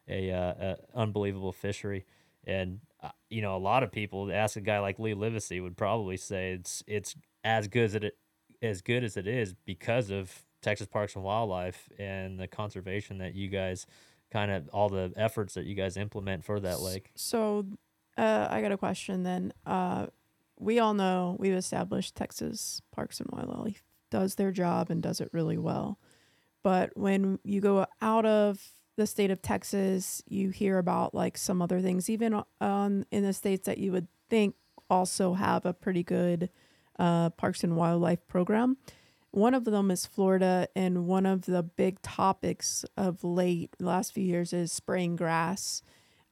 a, 0.08 0.32
uh, 0.32 0.54
a 0.58 0.76
unbelievable 0.98 1.52
fishery. 1.52 2.06
And 2.44 2.80
uh, 3.02 3.10
you 3.28 3.42
know, 3.42 3.54
a 3.54 3.58
lot 3.58 3.82
of 3.82 3.92
people 3.92 4.32
ask 4.32 4.56
a 4.56 4.62
guy 4.62 4.78
like 4.78 4.98
Lee 4.98 5.12
Livesey 5.12 5.60
would 5.60 5.76
probably 5.76 6.16
say 6.16 6.52
it's 6.52 6.82
it's 6.86 7.14
as 7.44 7.68
good 7.68 7.84
as 7.84 7.94
it 7.96 8.16
as 8.62 8.80
good 8.80 9.04
as 9.04 9.18
it 9.18 9.26
is 9.26 9.52
because 9.52 10.10
of 10.10 10.42
Texas 10.62 10.86
Parks 10.86 11.14
and 11.14 11.22
Wildlife 11.22 11.90
and 11.98 12.40
the 12.40 12.48
conservation 12.48 13.18
that 13.18 13.34
you 13.34 13.48
guys 13.48 13.86
kind 14.32 14.50
of 14.50 14.66
all 14.70 14.88
the 14.88 15.12
efforts 15.14 15.52
that 15.54 15.66
you 15.66 15.74
guys 15.74 15.98
implement 15.98 16.42
for 16.42 16.58
that 16.58 16.80
lake. 16.80 17.10
So, 17.16 17.66
uh, 18.16 18.48
I 18.50 18.62
got 18.62 18.72
a 18.72 18.78
question 18.78 19.24
then. 19.24 19.52
Uh, 19.66 20.06
we 20.60 20.78
all 20.78 20.94
know 20.94 21.36
we've 21.38 21.54
established 21.54 22.14
Texas 22.14 22.82
Parks 22.92 23.18
and 23.18 23.28
Wildlife 23.32 23.82
does 24.10 24.34
their 24.34 24.52
job 24.52 24.90
and 24.90 25.02
does 25.02 25.20
it 25.20 25.30
really 25.32 25.56
well. 25.56 25.98
But 26.62 26.90
when 26.94 27.38
you 27.42 27.60
go 27.60 27.86
out 28.02 28.26
of 28.26 28.60
the 28.96 29.06
state 29.06 29.30
of 29.30 29.40
Texas, 29.40 30.22
you 30.28 30.50
hear 30.50 30.78
about 30.78 31.14
like 31.14 31.38
some 31.38 31.62
other 31.62 31.80
things, 31.80 32.10
even 32.10 32.42
on 32.60 33.06
in 33.10 33.22
the 33.22 33.32
states 33.32 33.66
that 33.66 33.78
you 33.78 33.92
would 33.92 34.08
think 34.28 34.54
also 34.90 35.32
have 35.34 35.64
a 35.64 35.72
pretty 35.72 36.02
good 36.02 36.50
uh, 36.98 37.30
Parks 37.30 37.64
and 37.64 37.76
Wildlife 37.76 38.26
program. 38.28 38.76
One 39.30 39.54
of 39.54 39.64
them 39.64 39.90
is 39.90 40.04
Florida, 40.04 40.68
and 40.76 41.06
one 41.06 41.24
of 41.24 41.46
the 41.46 41.62
big 41.62 42.02
topics 42.02 42.84
of 42.96 43.24
late 43.24 43.74
last 43.78 44.12
few 44.12 44.24
years 44.24 44.52
is 44.52 44.72
spraying 44.72 45.16
grass. 45.16 45.82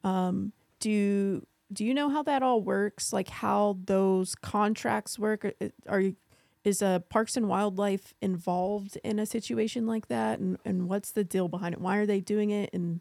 Um, 0.04 0.52
do 0.80 1.46
do 1.72 1.84
you 1.84 1.92
know 1.94 2.08
how 2.08 2.22
that 2.22 2.42
all 2.42 2.62
works? 2.62 3.12
Like 3.12 3.28
how 3.28 3.78
those 3.84 4.34
contracts 4.34 5.18
work? 5.18 5.46
Are, 5.86 6.00
you 6.00 6.16
is 6.64 6.82
a 6.82 7.02
Parks 7.08 7.36
and 7.36 7.48
Wildlife 7.48 8.14
involved 8.20 8.98
in 9.04 9.18
a 9.18 9.26
situation 9.26 9.86
like 9.86 10.08
that? 10.08 10.38
And 10.38 10.58
and 10.64 10.88
what's 10.88 11.10
the 11.10 11.24
deal 11.24 11.48
behind 11.48 11.74
it? 11.74 11.80
Why 11.80 11.96
are 11.98 12.06
they 12.06 12.20
doing 12.20 12.50
it? 12.50 12.70
And 12.72 13.00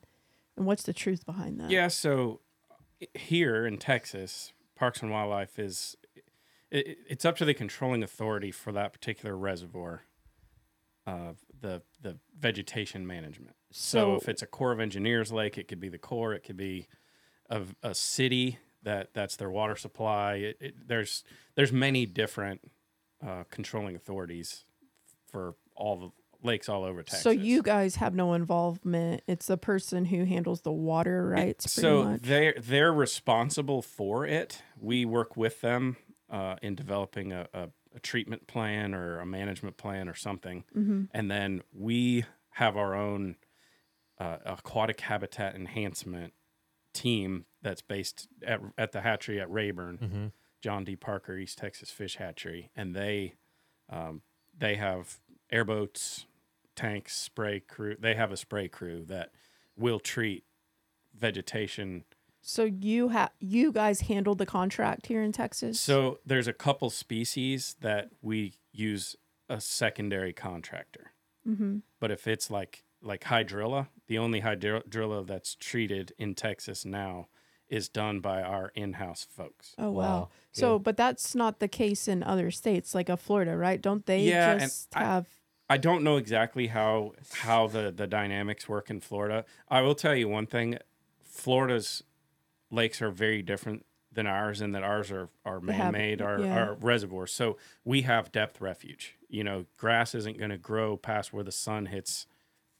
and 0.56 0.66
what's 0.66 0.84
the 0.84 0.94
truth 0.94 1.26
behind 1.26 1.60
that? 1.60 1.70
Yeah, 1.70 1.88
so 1.88 2.42
here 3.14 3.66
in 3.66 3.78
Texas, 3.78 4.54
Parks 4.76 5.02
and 5.02 5.12
Wildlife 5.12 5.60
is 5.60 5.96
it, 6.72 6.98
it's 7.10 7.26
up 7.26 7.38
to 7.38 7.46
the 7.46 7.54
controlling 7.54 8.04
authority 8.04 8.52
for 8.52 8.72
that 8.74 8.92
particular 8.94 9.36
reservoir, 9.38 10.04
of 11.06 11.38
the 11.60 11.82
the 12.02 12.18
vegetation 12.38 13.08
management. 13.08 13.56
So, 13.72 14.00
So- 14.00 14.16
if 14.16 14.30
it's 14.30 14.42
a 14.42 14.48
Corps 14.48 14.72
of 14.72 14.80
Engineers 14.80 15.32
lake, 15.32 15.58
it 15.58 15.68
could 15.68 15.80
be 15.80 15.90
the 15.90 15.98
Corps. 15.98 16.34
It 16.34 16.44
could 16.44 16.58
be 16.58 16.88
a, 17.50 17.62
a 17.84 17.94
city 17.96 18.60
that 18.84 19.10
that's 19.14 19.36
their 19.36 19.50
water 19.50 19.76
supply. 19.76 20.36
It, 20.36 20.58
it, 20.60 20.88
there's 20.88 21.24
there's 21.56 21.72
many 21.72 22.06
different 22.06 22.62
uh, 23.26 23.44
controlling 23.50 23.96
authorities 23.96 24.66
for 25.32 25.56
all 25.76 25.98
the 25.98 26.10
lakes 26.48 26.70
all 26.70 26.84
over 26.84 27.02
Texas. 27.04 27.24
So 27.24 27.32
you 27.32 27.62
guys 27.64 27.96
have 27.96 28.14
no 28.14 28.34
involvement. 28.34 29.24
It's 29.28 29.48
the 29.48 29.58
person 29.58 30.06
who 30.06 30.24
handles 30.24 30.62
the 30.62 30.72
water 30.72 31.28
rights. 31.28 31.72
So 31.72 32.18
they're 32.22 32.56
they're 32.60 32.94
responsible 32.94 33.82
for 33.82 34.26
it. 34.26 34.62
We 34.80 35.04
work 35.06 35.36
with 35.36 35.62
them 35.62 35.98
uh, 36.30 36.56
in 36.62 36.76
developing 36.76 37.32
a, 37.34 37.48
a, 37.54 37.70
a 37.96 38.00
treatment 38.00 38.48
plan 38.48 38.94
or 38.94 39.20
a 39.20 39.26
management 39.26 39.78
plan 39.78 40.08
or 40.08 40.14
something, 40.14 40.64
Mm-hmm. 40.78 41.06
and 41.14 41.32
then 41.32 41.64
we 41.74 42.26
have 42.52 42.78
our 42.78 42.96
own 42.96 43.36
uh, 44.20 44.38
aquatic 44.46 45.02
habitat 45.02 45.56
enhancement 45.56 46.34
team 46.98 47.46
that's 47.62 47.82
based 47.82 48.28
at, 48.46 48.60
at 48.78 48.92
the 48.92 49.02
hatchery 49.02 49.40
at 49.40 49.50
Rayburn, 49.52 49.98
Mm-hmm. 49.98 50.26
John 50.62 50.84
D. 50.84 50.96
Parker 50.96 51.38
East 51.38 51.60
Texas 51.60 51.92
Fish 51.92 52.16
Hatchery, 52.18 52.72
and 52.76 52.96
they 52.96 53.36
um, 53.90 54.22
they 54.58 54.76
have 54.76 55.20
airboats, 55.52 56.26
tanks, 56.76 57.16
spray 57.16 57.60
crew. 57.60 57.96
They 58.00 58.16
have 58.16 58.32
a 58.32 58.38
spray 58.38 58.68
crew 58.68 59.06
that 59.06 59.30
will 59.78 60.00
treat 60.00 60.44
vegetation 61.16 62.04
So 62.42 62.64
you 62.64 63.10
have 63.10 63.32
you 63.40 63.72
guys 63.72 64.02
handled 64.02 64.38
the 64.40 64.46
contract 64.46 65.08
here 65.08 65.22
in 65.22 65.32
Texas? 65.32 65.80
So 65.80 66.20
there's 66.26 66.48
a 66.48 66.54
couple 66.54 66.90
species 66.90 67.76
that 67.82 68.10
we 68.22 68.54
use 68.74 69.16
a 69.50 69.62
secondary 69.62 70.34
contractor. 70.34 71.12
mm-hmm. 71.48 71.78
But 72.00 72.12
if 72.12 72.28
it's 72.28 72.50
like 72.50 72.84
like 73.02 73.24
hydrilla, 73.26 73.88
the 74.08 74.18
only 74.18 74.42
hydrilla 74.42 75.26
that's 75.26 75.56
treated 75.56 76.14
in 76.18 76.36
Texas 76.36 76.86
now 76.86 77.28
is 77.70 77.90
done 77.90 78.22
by 78.22 78.42
our 78.42 78.72
in-house 78.76 79.28
folks. 79.30 79.76
Oh 79.78 79.92
wow. 79.92 80.02
Wow, 80.02 80.30
So, 80.54 80.80
but 80.80 80.96
that's 80.96 81.36
not 81.36 81.60
the 81.60 81.68
case 81.68 82.08
in 82.08 82.24
other 82.24 82.50
states 82.50 82.96
like 82.96 83.10
a 83.10 83.18
Florida, 83.18 83.58
right? 83.58 83.82
Don't 83.82 84.06
they 84.06 84.22
Yeah, 84.22 84.58
just 84.58 84.96
I- 84.96 85.04
have 85.04 85.28
I 85.70 85.76
don't 85.78 86.02
know 86.02 86.16
exactly 86.16 86.68
how 86.68 87.12
how 87.40 87.68
the 87.68 87.92
the 87.92 88.08
dynamics 88.08 88.70
work 88.70 88.90
in 88.90 89.02
Florida. 89.02 89.44
I 89.68 89.82
will 89.82 89.96
tell 89.96 90.16
you 90.16 90.30
one 90.30 90.46
thing: 90.48 90.78
Florida's 91.22 92.04
lakes 92.72 93.02
are 93.02 93.12
very 93.12 93.42
different 93.42 93.86
than 94.12 94.28
ours, 94.28 94.62
in 94.62 94.72
that 94.72 94.84
ours 94.84 95.12
are 95.12 95.28
are 95.44 95.60
man 95.60 95.92
made, 95.92 96.22
are 96.22 96.40
yeah. 96.40 96.58
are 96.58 96.74
reservoirs. 96.76 97.34
So 97.34 97.58
we 97.84 98.04
have 98.04 98.32
depth 98.32 98.62
refuge. 98.62 99.18
You 99.28 99.44
know, 99.44 99.66
grass 99.78 100.16
isn't 100.16 100.38
going 100.38 100.52
to 100.52 100.58
grow 100.58 100.96
past 100.96 101.34
where 101.34 101.44
the 101.44 101.52
sun 101.52 101.88
hits 101.88 102.28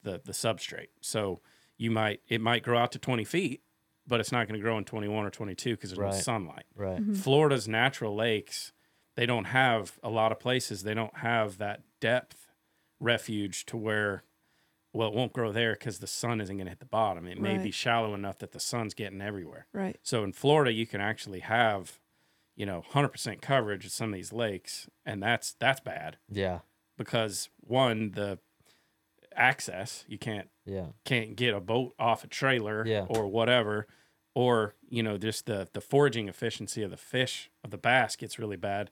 the 0.02 0.20
the 0.24 0.32
substrate. 0.32 0.88
So 1.00 1.40
you 1.76 1.90
might 1.90 2.20
it 2.28 2.40
might 2.40 2.62
grow 2.62 2.78
out 2.78 2.92
to 2.92 2.98
twenty 2.98 3.24
feet, 3.24 3.62
but 4.06 4.20
it's 4.20 4.32
not 4.32 4.46
going 4.48 4.58
to 4.58 4.62
grow 4.62 4.78
in 4.78 4.84
twenty 4.84 5.08
one 5.08 5.24
or 5.24 5.30
twenty 5.30 5.54
two 5.54 5.74
because 5.76 5.90
there's 5.90 5.98
Right. 5.98 6.12
no 6.14 6.18
sunlight. 6.20 6.64
Right. 6.74 7.00
Mm-hmm. 7.00 7.14
Florida's 7.14 7.68
natural 7.68 8.14
lakes, 8.14 8.72
they 9.16 9.26
don't 9.26 9.44
have 9.46 9.98
a 10.02 10.08
lot 10.10 10.32
of 10.32 10.38
places. 10.40 10.82
They 10.82 10.94
don't 10.94 11.18
have 11.18 11.58
that 11.58 11.82
depth 12.00 12.46
refuge 13.00 13.64
to 13.66 13.76
where, 13.76 14.24
well, 14.92 15.08
it 15.08 15.14
won't 15.14 15.32
grow 15.32 15.52
there 15.52 15.74
because 15.74 15.98
the 16.00 16.06
sun 16.06 16.40
isn't 16.40 16.56
going 16.56 16.66
to 16.66 16.70
hit 16.70 16.80
the 16.80 16.84
bottom. 16.86 17.26
It 17.26 17.40
may 17.40 17.58
be 17.58 17.70
shallow 17.70 18.14
enough 18.14 18.38
that 18.38 18.52
the 18.52 18.60
sun's 18.60 18.94
getting 18.94 19.20
everywhere. 19.20 19.66
right? 19.72 19.96
So 20.02 20.24
in 20.24 20.32
Florida, 20.32 20.72
you 20.72 20.86
can 20.86 21.00
actually 21.00 21.40
have, 21.40 22.00
you 22.56 22.66
know, 22.66 22.82
100% 22.92 23.40
coverage 23.40 23.84
of 23.86 23.92
some 23.92 24.08
of 24.10 24.14
these 24.14 24.32
lakes, 24.32 24.88
and 25.06 25.22
that's 25.22 25.52
that's 25.52 25.80
bad 25.80 26.16
Yeah. 26.28 26.60
because 26.96 27.50
one 27.60 28.12
the 28.12 28.38
access 29.38 30.04
you 30.08 30.18
can't 30.18 30.48
Yeah. 30.66 30.86
can't 31.04 31.36
get 31.36 31.54
a 31.54 31.60
boat 31.60 31.94
off 31.98 32.24
a 32.24 32.26
trailer 32.26 32.86
Yeah. 32.86 33.06
or 33.08 33.26
whatever 33.28 33.86
or 34.34 34.74
you 34.88 35.02
know 35.02 35.16
just 35.16 35.46
the 35.46 35.68
the 35.72 35.80
foraging 35.80 36.28
efficiency 36.28 36.82
of 36.82 36.90
the 36.90 36.96
fish 36.96 37.50
of 37.64 37.70
the 37.70 37.78
bass 37.78 38.16
gets 38.16 38.38
really 38.38 38.56
bad 38.56 38.90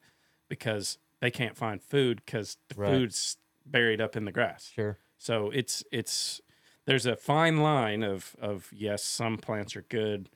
because 0.49 0.99
they 1.21 1.31
can't 1.31 1.57
find 1.57 1.83
food 1.83 2.23
because 2.25 2.57
the 2.69 2.77
Right. 2.77 2.91
food's 2.91 3.37
buried 3.65 4.01
up 4.01 4.17
in 4.17 4.25
the 4.25 4.33
grass 4.33 4.71
Sure. 4.75 4.99
so 5.19 5.51
it's 5.51 5.83
it's 5.91 6.41
there's 6.87 7.07
a 7.07 7.17
fine 7.17 7.59
line 7.59 8.03
of 8.05 8.37
of 8.39 8.71
yes 8.73 9.03
some 9.03 9.37
plants 9.39 9.75
are 9.77 9.83
good 9.83 10.31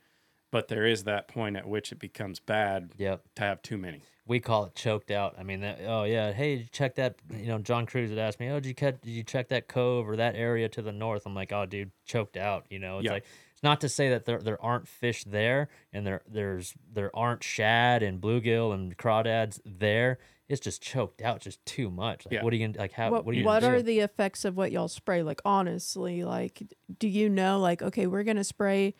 but 0.51 0.67
there 0.67 0.85
is 0.85 1.05
that 1.05 1.29
point 1.29 1.55
at 1.55 1.65
which 1.67 1.93
it 1.93 1.99
becomes 1.99 2.39
bad 2.41 2.91
Yep. 2.97 3.23
to 3.35 3.41
have 3.43 3.61
too 3.61 3.77
many 3.77 4.03
we 4.27 4.39
call 4.39 4.65
it 4.65 4.75
choked 4.75 5.11
out. 5.11 5.35
I 5.39 5.43
mean, 5.43 5.61
that, 5.61 5.79
oh 5.85 6.03
yeah, 6.03 6.31
hey, 6.31 6.55
did 6.55 6.61
you 6.63 6.69
check 6.71 6.95
that? 6.95 7.15
You 7.35 7.47
know, 7.47 7.57
John 7.57 7.85
Cruz 7.85 8.09
had 8.09 8.19
asked 8.19 8.39
me, 8.39 8.49
oh, 8.49 8.59
did 8.59 8.67
you 8.67 8.75
cut, 8.75 9.01
did 9.01 9.11
you 9.11 9.23
check 9.23 9.49
that 9.49 9.67
cove 9.67 10.07
or 10.07 10.15
that 10.15 10.35
area 10.35 10.69
to 10.69 10.81
the 10.81 10.91
north? 10.91 11.23
I'm 11.25 11.33
like, 11.35 11.51
oh, 11.51 11.65
dude, 11.65 11.91
choked 12.05 12.37
out. 12.37 12.65
You 12.69 12.79
know, 12.79 12.99
it's 12.99 13.05
Yeah. 13.05 13.13
like 13.13 13.25
it's 13.53 13.63
not 13.63 13.81
to 13.81 13.89
say 13.89 14.09
that 14.09 14.25
there 14.25 14.39
there 14.39 14.61
aren't 14.63 14.87
fish 14.87 15.23
there 15.23 15.69
and 15.93 16.05
there 16.05 16.21
there's 16.27 16.73
there 16.91 17.15
aren't 17.15 17.43
shad 17.43 18.03
and 18.03 18.21
bluegill 18.21 18.73
and 18.73 18.95
crawdads 18.97 19.59
there. 19.65 20.19
It's 20.47 20.59
just 20.59 20.81
choked 20.81 21.21
out, 21.21 21.39
just 21.39 21.65
too 21.65 21.89
much. 21.89 22.25
Like, 22.25 22.33
Yeah. 22.33 22.43
what 22.43 22.51
are 22.53 22.55
you 22.57 22.67
gonna 22.67 22.77
like? 22.79 22.91
How 22.91 23.09
what 23.09 23.25
what 23.25 23.33
are 23.33 23.37
you? 23.37 23.45
what 23.45 23.61
gonna 23.61 23.75
are 23.75 23.77
do? 23.77 23.83
the 23.83 23.99
effects 23.99 24.45
of 24.45 24.57
what 24.57 24.71
y'all 24.71 24.87
spray? 24.87 25.23
Like 25.23 25.41
honestly, 25.45 26.23
like 26.23 26.61
do 26.99 27.07
you 27.07 27.29
know 27.29 27.59
like 27.59 27.81
okay, 27.81 28.05
we're 28.07 28.23
going 28.23 28.37
to 28.37 28.43
spray 28.43 28.93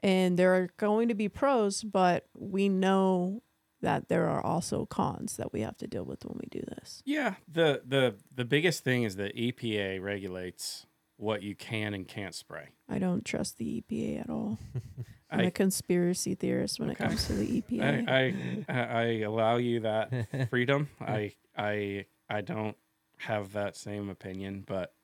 and 0.00 0.38
there 0.38 0.54
are 0.54 0.68
going 0.78 1.08
to 1.08 1.14
be 1.14 1.28
pros, 1.28 1.82
but 1.84 2.26
we 2.34 2.68
know 2.68 3.42
that 3.82 4.08
there 4.08 4.28
are 4.28 4.42
also 4.44 4.86
cons 4.86 5.36
that 5.36 5.52
we 5.52 5.60
have 5.62 5.76
to 5.78 5.86
deal 5.86 6.04
with 6.04 6.24
when 6.24 6.38
we 6.40 6.48
do 6.50 6.64
this. 6.66 7.02
Yeah, 7.04 7.34
the 7.50 7.82
the 7.86 8.16
the 8.34 8.44
biggest 8.44 8.84
thing 8.84 9.02
is 9.04 9.16
that 9.16 9.34
EPA 9.36 10.00
regulates 10.02 10.86
what 11.16 11.42
you 11.42 11.54
can 11.54 11.92
and 11.94 12.08
can't 12.08 12.34
spray. 12.34 12.68
I 12.88 12.98
don't 12.98 13.24
trust 13.24 13.58
the 13.58 13.82
EPA 13.82 14.20
at 14.22 14.30
all. 14.30 14.58
I'm 15.30 15.40
I- 15.40 15.44
a 15.44 15.50
conspiracy 15.50 16.34
theorist 16.34 16.80
when 16.80 16.90
Okay. 16.90 17.04
it 17.04 17.08
comes 17.08 17.26
to 17.26 17.34
the 17.34 17.62
EPA. 17.62 18.08
I, 18.08 18.34
I 18.68 18.82
I 19.00 19.02
allow 19.20 19.56
you 19.56 19.80
that 19.80 20.10
freedom. 20.50 20.88
I 21.00 21.32
I 21.56 22.06
I 22.28 22.40
don't 22.40 22.76
have 23.18 23.52
that 23.52 23.76
same 23.76 24.08
opinion, 24.08 24.64
but 24.66 24.94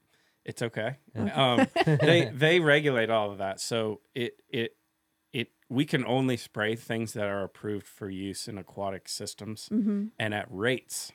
it's 0.45 0.63
okay. 0.63 0.97
Um, 1.15 1.69
they 1.87 2.31
they 2.33 2.61
regulate 2.61 3.11
all 3.11 3.31
of 3.31 3.39
that, 3.39 3.61
so 3.61 4.01
it 4.15 4.35
it 4.49 4.75
it 5.37 5.51
we 5.69 5.85
can 5.85 6.05
only 6.07 6.37
spray 6.37 6.77
things 6.77 7.13
that 7.13 7.27
are 7.27 7.43
approved 7.43 7.87
for 7.87 8.09
use 8.09 8.49
in 8.49 8.57
aquatic 8.57 9.09
systems 9.09 9.69
mm-hmm. 9.71 10.07
and 10.19 10.33
at 10.33 10.47
rates. 10.49 11.13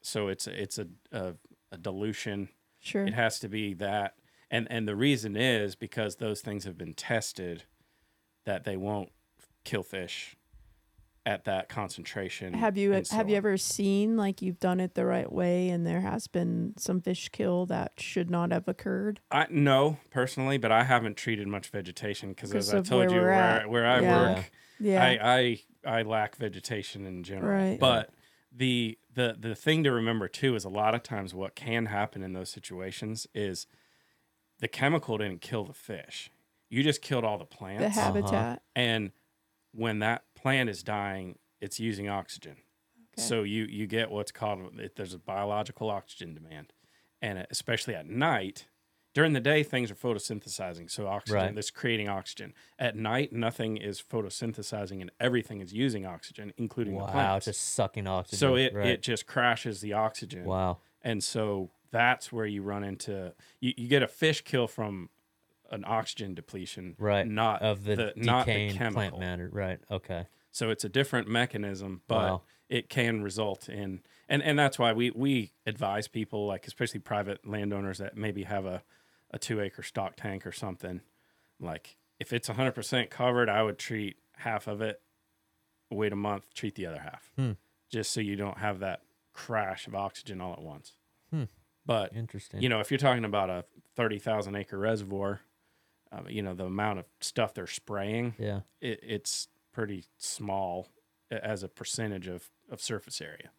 So 0.00 0.28
it's 0.28 0.46
a, 0.46 0.62
it's 0.62 0.78
a, 0.78 0.86
a 1.12 1.34
a 1.70 1.76
dilution. 1.76 2.48
Sure. 2.80 3.06
It 3.06 3.14
has 3.14 3.38
to 3.40 3.48
be 3.48 3.74
that, 3.74 4.14
and 4.50 4.66
and 4.70 4.88
the 4.88 4.96
reason 4.96 5.36
is 5.36 5.74
because 5.74 6.16
those 6.16 6.40
things 6.40 6.64
have 6.64 6.78
been 6.78 6.94
tested 6.94 7.64
that 8.46 8.64
they 8.64 8.76
won't 8.76 9.10
kill 9.64 9.82
fish 9.82 10.37
at 11.28 11.44
that 11.44 11.68
concentration. 11.68 12.54
Have 12.54 12.78
you 12.78 12.94
and 12.94 13.06
so 13.06 13.16
have 13.16 13.28
you 13.28 13.36
ever 13.36 13.58
seen 13.58 14.16
like 14.16 14.40
you've 14.40 14.58
done 14.58 14.80
it 14.80 14.94
the 14.94 15.04
right 15.04 15.30
way 15.30 15.68
and 15.68 15.86
there 15.86 16.00
has 16.00 16.26
been 16.26 16.72
some 16.78 17.02
fish 17.02 17.28
kill 17.28 17.66
that 17.66 17.92
should 17.98 18.30
not 18.30 18.50
have 18.50 18.66
occurred? 18.66 19.20
I 19.30 19.46
no 19.50 19.98
personally, 20.10 20.56
but 20.56 20.72
I 20.72 20.84
haven't 20.84 21.18
treated 21.18 21.46
much 21.46 21.68
vegetation 21.68 22.30
because 22.30 22.54
as 22.54 22.72
I 22.72 22.80
told 22.80 23.08
where 23.08 23.10
you 23.10 23.20
where. 23.20 23.60
I, 23.62 23.66
where 23.66 23.86
I 23.86 24.00
Yeah. 24.00 24.34
work, 24.36 24.50
Yeah. 24.80 25.04
I, 25.04 25.60
I 25.84 25.98
I 25.98 26.02
lack 26.02 26.36
vegetation 26.36 27.04
in 27.04 27.22
general. 27.22 27.52
Right. 27.52 27.78
But 27.78 28.08
the 28.50 28.98
the 29.12 29.36
the 29.38 29.54
thing 29.54 29.84
to 29.84 29.92
remember 29.92 30.28
too 30.28 30.54
is 30.54 30.64
a 30.64 30.70
lot 30.70 30.94
of 30.94 31.02
times 31.02 31.34
what 31.34 31.54
can 31.54 31.86
happen 31.86 32.22
in 32.22 32.32
those 32.32 32.48
situations 32.48 33.26
is 33.34 33.66
the 34.60 34.68
chemical 34.68 35.18
didn't 35.18 35.42
kill 35.42 35.64
the 35.66 35.74
fish. 35.74 36.30
You 36.70 36.82
just 36.82 37.02
killed 37.02 37.24
all 37.24 37.36
the 37.36 37.44
plants. 37.44 37.94
the 37.96 38.00
habitat. 38.00 38.32
Uh-huh. 38.34 38.56
and 38.74 39.12
when 39.72 39.98
that 39.98 40.24
plant 40.40 40.68
is 40.70 40.82
dying, 40.82 41.38
it's 41.60 41.78
using 41.80 42.08
oxygen. 42.08 42.56
Okay. 43.18 43.22
So 43.28 43.42
you 43.42 43.64
you 43.64 43.86
get 43.86 44.10
what's 44.10 44.32
called 44.32 44.78
it- 44.78 44.96
there's 44.96 45.14
a 45.14 45.18
biological 45.18 45.90
oxygen 45.90 46.34
demand, 46.34 46.72
and 47.20 47.46
especially 47.50 47.94
at 47.94 48.06
night. 48.06 48.66
During 49.14 49.32
the 49.32 49.40
day, 49.40 49.64
things 49.64 49.90
are 49.90 49.96
photosynthesizing, 49.96 50.88
so 50.90 51.08
oxygen 51.08 51.36
Right. 51.36 51.54
that's 51.54 51.70
creating 51.70 52.08
oxygen. 52.08 52.54
At 52.78 52.94
night, 52.94 53.32
nothing 53.32 53.76
is 53.78 54.00
photosynthesizing, 54.00 55.00
and 55.00 55.10
everything 55.18 55.60
is 55.60 55.72
using 55.72 56.06
oxygen, 56.06 56.52
including 56.56 56.94
the 56.94 57.00
plant. 57.00 57.16
Wow, 57.16 57.24
plants. 57.30 57.46
just 57.46 57.62
sucking 57.74 58.06
oxygen. 58.06 58.38
so 58.38 58.54
it, 58.54 58.74
right. 58.74 58.86
it 58.86 59.02
just 59.02 59.26
crashes 59.26 59.80
the 59.80 59.94
oxygen, 59.94 60.44
wow. 60.44 60.78
and 61.02 61.24
so 61.24 61.70
that's 61.90 62.30
where 62.30 62.46
you 62.46 62.62
run 62.62 62.84
into 62.84 63.34
you, 63.60 63.72
you 63.76 63.88
get 63.88 64.02
a 64.02 64.08
fish 64.08 64.42
kill 64.42 64.68
from 64.68 65.08
an 65.70 65.84
oxygen 65.86 66.34
depletion, 66.34 66.94
Right. 66.98 67.26
Not 67.26 67.62
of 67.62 67.84
the, 67.84 67.96
the 67.96 68.12
not 68.16 68.46
the 68.46 68.72
chemical. 68.72 68.92
plant 68.92 69.18
matter. 69.18 69.50
Right. 69.52 69.80
Okay. 69.90 70.26
So 70.50 70.70
it's 70.70 70.84
a 70.84 70.88
different 70.88 71.28
mechanism, 71.28 72.02
but 72.08 72.16
Wow. 72.30 72.42
it 72.68 72.88
can 72.88 73.22
result 73.22 73.68
in 73.68 74.02
and 74.28 74.42
and 74.42 74.58
that's 74.58 74.78
why 74.78 74.92
we 74.92 75.10
we 75.10 75.52
advise 75.66 76.08
people 76.08 76.46
like 76.46 76.66
especially 76.66 77.00
private 77.00 77.46
landowners 77.46 77.98
that 77.98 78.16
maybe 78.16 78.44
have 78.44 78.64
a 78.66 78.82
a 79.30 79.38
2 79.38 79.60
acre 79.60 79.82
stock 79.82 80.16
tank 80.16 80.46
or 80.46 80.52
something 80.52 81.02
like 81.60 81.96
if 82.18 82.32
it's 82.32 82.48
100% 82.48 83.10
covered, 83.10 83.48
I 83.48 83.62
would 83.62 83.78
treat 83.78 84.16
half 84.36 84.66
of 84.66 84.80
it 84.80 85.00
wait 85.90 86.12
a 86.12 86.16
month, 86.16 86.52
treat 86.54 86.74
the 86.74 86.86
other 86.86 87.00
half. 87.00 87.30
Hmm. 87.36 87.52
Just 87.90 88.12
so 88.12 88.20
you 88.20 88.36
don't 88.36 88.58
have 88.58 88.80
that 88.80 89.02
crash 89.32 89.86
of 89.86 89.94
oxygen 89.94 90.40
all 90.40 90.52
at 90.52 90.60
once. 90.62 90.92
Hmm. 91.30 91.44
But 91.86 92.14
Interesting. 92.14 92.60
you 92.60 92.68
know, 92.68 92.80
if 92.80 92.90
you're 92.90 92.98
talking 92.98 93.24
about 93.24 93.48
a 93.48 93.64
30,000 93.96 94.54
acre 94.56 94.76
reservoir, 94.78 95.40
uh, 96.12 96.22
you 96.28 96.42
know, 96.42 96.54
the 96.54 96.64
amount 96.64 96.98
of 96.98 97.06
stuff 97.20 97.54
they're 97.54 97.66
spraying, 97.66 98.34
yeah. 98.38 98.60
it, 98.80 99.00
it's 99.02 99.48
pretty 99.72 100.04
small 100.16 100.88
as 101.30 101.62
a 101.62 101.68
percentage 101.68 102.26
of, 102.26 102.50
of 102.70 102.80
surface 102.80 103.20
area. 103.20 103.50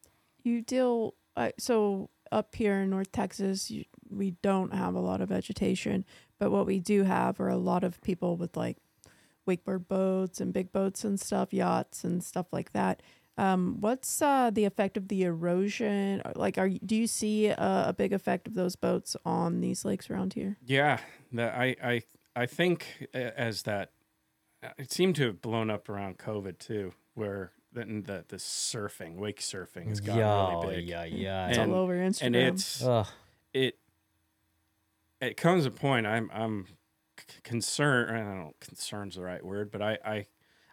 You 0.44 0.62
deal 0.62 1.16
uh, 1.36 1.52
so 1.58 2.10
up 2.32 2.56
here 2.56 2.82
in 2.82 2.90
North 2.90 3.12
Texas, 3.12 3.72
you, 3.72 3.86
we 4.10 4.32
don't 4.42 4.74
have 4.74 4.96
a 4.96 5.00
lot 5.00 5.22
of 5.22 5.30
vegetation, 5.30 6.06
but 6.38 6.52
what 6.52 6.66
we 6.66 6.80
do 6.80 7.04
have 7.04 7.40
are 7.40 7.50
a 7.50 7.58
lot 7.58 7.84
of 7.84 8.02
people 8.02 8.36
with 8.36 8.58
like 8.58 8.78
wakeboard 9.48 9.88
boats 9.88 10.42
and 10.42 10.54
big 10.54 10.72
boats 10.72 11.04
and 11.04 11.20
stuff, 11.20 11.54
yachts 11.54 12.04
and 12.04 12.24
stuff 12.24 12.48
like 12.52 12.72
that. 12.74 13.02
Um, 13.38 13.78
what's 13.80 14.22
uh, 14.22 14.50
the 14.50 14.66
effect 14.66 14.98
of 14.98 15.08
the 15.08 15.24
erosion? 15.24 16.22
Like, 16.36 16.58
are 16.58 16.68
do 16.68 16.96
you 16.96 17.08
see 17.08 17.48
a, 17.48 17.86
a 17.88 17.94
big 17.98 18.12
effect 18.12 18.48
of 18.48 18.54
those 18.54 18.76
boats 18.76 19.16
on 19.26 19.62
these 19.62 19.86
lakes 19.86 20.10
around 20.10 20.34
here? 20.34 20.58
Yeah, 20.66 21.00
that 21.32 21.56
I 21.56 21.76
I 21.82 22.02
I 22.36 22.46
think 22.46 23.08
as 23.14 23.64
that 23.64 23.92
uh, 24.64 24.70
it 24.78 24.92
seemed 24.92 25.16
to 25.18 25.26
have 25.28 25.42
blown 25.42 25.70
up 25.70 25.90
around 25.90 26.18
COVID 26.18 26.60
too, 26.60 26.94
where 27.14 27.52
the 27.72 27.86
the, 27.86 28.26
the 28.28 28.38
surfing, 28.38 29.16
wake 29.16 29.40
surfing, 29.40 29.88
has 29.88 30.00
gotten 30.00 30.20
yeah. 30.22 30.60
really 30.62 30.76
big, 30.78 30.88
Yeah. 30.90 31.04
Yeah. 31.06 31.48
It's 31.50 31.58
And- 31.58 31.72
all 31.72 31.80
over 31.80 31.94
Instagram. 31.96 32.26
and 32.26 32.36
it's 32.36 32.84
Ugh. 32.84 33.08
it 33.54 33.78
it 35.22 35.38
comes 35.38 35.66
a 35.66 35.72
point 35.72 36.08
I'm 36.08 36.30
I'm 36.34 36.68
concerned. 37.44 38.16
I 38.16 38.20
don't 38.20 38.38
know, 38.40 38.54
concern's 38.60 39.16
the 39.16 39.22
right 39.24 39.44
word, 39.44 39.72
but 39.72 39.82
I 39.82 39.98
I 40.06 40.26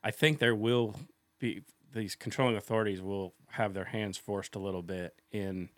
I 0.05 0.11
think 0.11 0.39
there 0.39 0.55
will 0.55 0.95
be 1.39 1.63
these 1.93 2.15
controlling 2.15 2.57
authorities 2.57 3.01
will 3.03 3.35
have 3.53 3.73
their 3.75 3.87
hands 3.87 4.17
forced 4.19 4.55
a 4.55 4.59
little 4.59 4.83
bit 4.83 5.15
in 5.33 5.71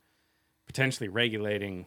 potentially 0.66 1.08
regulating 1.08 1.86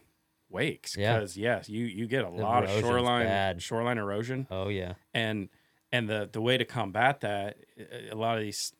wakes 0.52 0.96
Yeah. 0.96 1.14
because 1.18 1.36
yes, 1.36 1.68
you 1.68 1.84
you 1.86 2.06
get 2.06 2.20
a 2.24 2.30
The 2.30 2.42
lot 2.42 2.64
of 2.64 2.70
shoreline 2.70 3.26
bad. 3.26 3.62
shoreline 3.62 3.98
erosion 3.98 4.46
Oh 4.50 4.68
yeah. 4.68 4.94
and 5.14 5.48
and 5.90 6.08
the 6.08 6.28
the 6.32 6.40
way 6.40 6.56
to 6.58 6.64
combat 6.64 7.20
that 7.20 7.56
a- 8.10 8.14
lot 8.14 8.36
of 8.38 8.42
these 8.44 8.72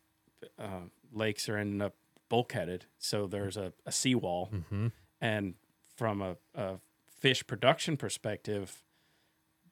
uh, 0.58 0.82
lakes 1.12 1.48
are 1.48 1.56
ending 1.56 1.80
up 1.82 1.94
bulkheaded 2.30 2.82
so 2.98 3.26
there's 3.26 3.56
a, 3.56 3.72
a 3.86 3.92
seawall 3.92 4.48
Mm-hmm. 4.52 4.86
and 5.20 5.54
from 5.96 6.22
a, 6.22 6.36
a 6.54 6.78
fish 7.20 7.46
production 7.46 7.96
perspective 7.96 8.82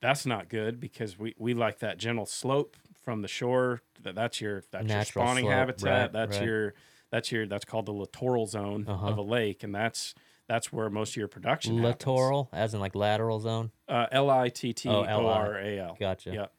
that's 0.00 0.24
not 0.24 0.48
good 0.48 0.80
because 0.80 1.18
we, 1.18 1.34
we 1.38 1.52
like 1.54 1.78
that 1.80 1.98
gentle 1.98 2.26
slope 2.26 2.76
from 3.02 3.22
the 3.22 3.28
shore 3.28 3.82
that 4.02 4.14
that's 4.14 4.40
your 4.40 4.62
that's 4.70 4.88
your 4.88 5.04
spawning 5.04 5.44
slope, 5.44 5.54
habitat 5.54 6.00
right, 6.00 6.12
that's 6.12 6.36
right. 6.38 6.46
your 6.46 6.74
that's 7.10 7.32
your 7.32 7.46
that's 7.46 7.64
called 7.64 7.86
the 7.86 7.92
littoral 7.92 8.46
zone 8.46 8.84
Uh-huh. 8.88 9.08
of 9.08 9.18
a 9.18 9.22
lake 9.22 9.62
and 9.64 9.74
that's 9.74 10.14
that's 10.50 10.72
where 10.72 10.90
most 10.90 11.10
of 11.12 11.16
your 11.16 11.28
production 11.28 11.76
happens. 11.76 11.92
Littoral, 11.94 12.48
as 12.52 12.74
in 12.74 12.80
like 12.80 12.96
lateral 12.96 13.38
zone. 13.38 13.70
uh, 13.88 14.06
l-i-t-t-o-r-a-l 14.10 15.90
Oh, 15.92 15.96
Gotcha. 15.98 16.30
Yep. 16.32 16.52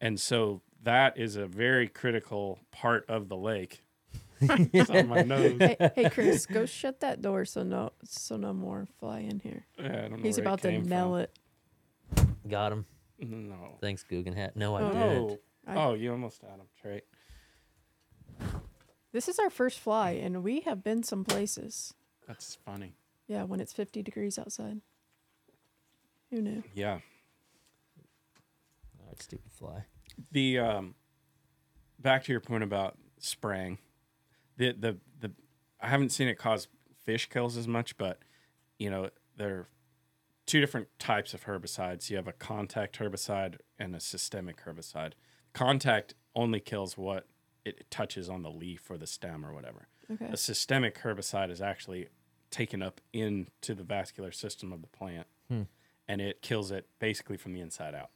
And 0.00 0.18
so 0.18 0.62
that 0.82 1.18
is 1.18 1.36
a 1.36 1.46
very 1.46 1.88
critical 1.88 2.58
part 2.70 3.04
of 3.08 3.28
the 3.28 3.36
lake. 3.36 3.82
it's 4.40 4.88
on 4.88 5.08
my 5.08 5.22
nose. 5.34 5.56
hey, 5.58 5.76
hey, 5.94 6.08
Chris, 6.10 6.46
go 6.46 6.64
shut 6.64 7.00
that 7.00 7.20
door 7.20 7.44
so 7.44 7.62
no 7.64 7.90
so 8.04 8.36
no 8.38 8.54
more 8.54 8.86
fly 8.98 9.18
in 9.18 9.40
here. 9.40 9.66
Yeah, 9.78 9.84
I 9.84 9.88
don't 10.08 10.10
know 10.12 10.16
He's 10.22 10.36
where 10.38 10.44
about 10.44 10.62
to 10.62 10.70
came 10.70 10.88
nail 10.88 11.16
it. 11.16 11.30
Got 12.48 12.72
him. 12.72 12.86
No. 13.18 13.76
Thanks, 13.82 14.04
Guggenhead. 14.04 14.52
No, 14.54 14.74
I 14.76 14.82
Oh. 14.82 14.88
didn't. 14.92 15.18
Oh, 15.30 15.38
I- 15.66 15.74
oh, 15.84 15.94
you 15.94 16.12
almost 16.12 16.40
had 16.40 16.52
him. 16.52 16.68
Trey. 16.80 17.02
This 19.12 19.28
is 19.28 19.38
our 19.38 19.50
first 19.50 19.80
fly, 19.80 20.10
and 20.12 20.42
we 20.44 20.60
have 20.60 20.84
been 20.84 21.02
some 21.02 21.24
places. 21.24 21.94
That's 22.26 22.54
funny. 22.64 22.94
Yeah, 23.28 23.44
when 23.44 23.60
it's 23.60 23.72
50 23.72 24.02
degrees 24.02 24.38
outside. 24.38 24.80
Who 26.30 26.42
knew? 26.42 26.62
Yeah. 26.74 26.98
All 28.98 29.06
right, 29.06 29.22
stupid 29.22 29.52
fly. 29.52 29.84
The 30.32 30.58
um, 30.58 30.94
back 31.98 32.24
to 32.24 32.32
your 32.32 32.40
point 32.40 32.64
about 32.64 32.96
spraying. 33.18 33.78
The 34.56 34.72
the 34.72 34.96
the 35.20 35.30
I 35.80 35.88
haven't 35.88 36.10
seen 36.10 36.28
it 36.28 36.38
cause 36.38 36.68
fish 37.04 37.28
kills 37.28 37.56
as 37.56 37.68
much, 37.68 37.96
but 37.96 38.18
you 38.78 38.90
know 38.90 39.10
there 39.36 39.54
are 39.54 39.68
two 40.46 40.60
different 40.60 40.88
types 40.98 41.32
of 41.34 41.44
herbicides. 41.44 42.10
You 42.10 42.16
have 42.16 42.28
a 42.28 42.32
contact 42.32 42.98
herbicide 42.98 43.56
and 43.78 43.94
a 43.94 44.00
systemic 44.00 44.64
herbicide. 44.64 45.12
Contact 45.52 46.14
only 46.34 46.60
kills 46.60 46.98
what 46.98 47.26
it 47.64 47.90
touches 47.90 48.28
on 48.28 48.42
the 48.42 48.50
leaf 48.50 48.90
or 48.90 48.98
the 48.98 49.06
stem 49.06 49.44
or 49.44 49.52
whatever. 49.52 49.88
Okay. 50.10 50.32
A 50.32 50.36
systemic 50.36 51.02
herbicide 51.02 51.50
is 51.50 51.60
actually 51.60 52.08
taken 52.50 52.82
up 52.82 53.00
into 53.12 53.74
the 53.74 53.82
vascular 53.84 54.32
system 54.32 54.72
of 54.72 54.80
the 54.82 54.88
plant 54.88 55.26
Hmm. 55.48 55.62
and 56.06 56.20
it 56.20 56.42
kills 56.42 56.70
it 56.70 56.86
basically 56.98 57.36
from 57.36 57.52
the 57.52 57.60
inside 57.60 57.94
out. 57.94 58.10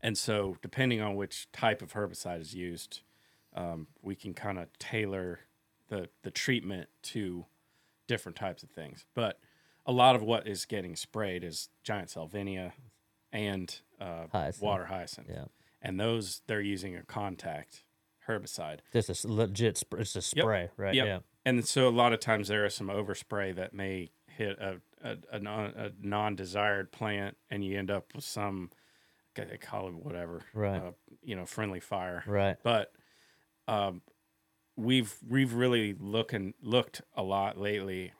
And 0.00 0.18
so, 0.18 0.56
depending 0.62 1.00
on 1.00 1.14
which 1.14 1.50
type 1.52 1.80
of 1.80 1.92
herbicide 1.94 2.40
is 2.40 2.54
used, 2.54 3.00
um, 3.54 3.86
we 4.02 4.14
can 4.14 4.34
kind 4.34 4.58
of 4.58 4.68
tailor 4.78 5.40
the, 5.88 6.08
the 6.22 6.30
treatment 6.30 6.88
to 7.02 7.46
different 8.06 8.36
types 8.36 8.62
of 8.62 8.70
things. 8.70 9.06
But 9.14 9.38
a 9.86 9.92
lot 9.92 10.14
of 10.16 10.22
what 10.22 10.46
is 10.46 10.64
getting 10.66 10.94
sprayed 10.96 11.42
is 11.44 11.68
giant 11.82 12.08
salvinia 12.08 12.72
and 13.32 13.74
uh, 14.00 14.26
Hyacinth. 14.32 14.62
water 14.62 14.84
hyacinth. 14.86 15.28
Yeah. 15.30 15.44
And 15.80 15.98
those, 15.98 16.42
they're 16.46 16.60
using 16.60 16.96
a 16.96 17.02
contact 17.02 17.82
herbicide. 18.28 18.78
This 18.92 19.08
is 19.08 19.24
legit. 19.24 19.76
Sp- 19.80 20.00
it's 20.00 20.16
a 20.16 20.22
spray, 20.22 20.70
right? 20.76 20.94
Yep. 20.94 21.06
Yeah. 21.06 21.18
And 21.46 21.66
so 21.66 21.88
a 21.88 21.90
lot 21.90 22.12
of 22.12 22.20
times 22.20 22.48
there 22.48 22.64
is 22.64 22.74
some 22.74 22.88
overspray 22.88 23.54
that 23.56 23.74
may 23.74 24.10
hit 24.26 24.58
a, 24.58 24.80
a, 25.02 25.16
a, 25.32 25.38
non, 25.38 25.66
a 25.76 25.90
non-desired 26.00 26.90
plant 26.90 27.36
and 27.50 27.64
you 27.64 27.78
end 27.78 27.90
up 27.90 28.14
with 28.14 28.24
some, 28.24 28.70
they 29.34 29.58
call 29.58 29.88
it 29.88 29.94
whatever, 29.94 30.42
Right. 30.54 30.80
uh, 30.82 30.92
you 31.22 31.36
know, 31.36 31.44
friendly 31.46 31.80
fire. 31.80 32.24
Right. 32.26 32.56
But 32.62 32.92
um, 33.68 34.00
we've, 34.76 35.14
we've 35.28 35.52
really 35.54 35.94
looking, 35.98 36.54
looked 36.62 37.02
a 37.14 37.22
lot 37.22 37.58
lately 37.58 38.12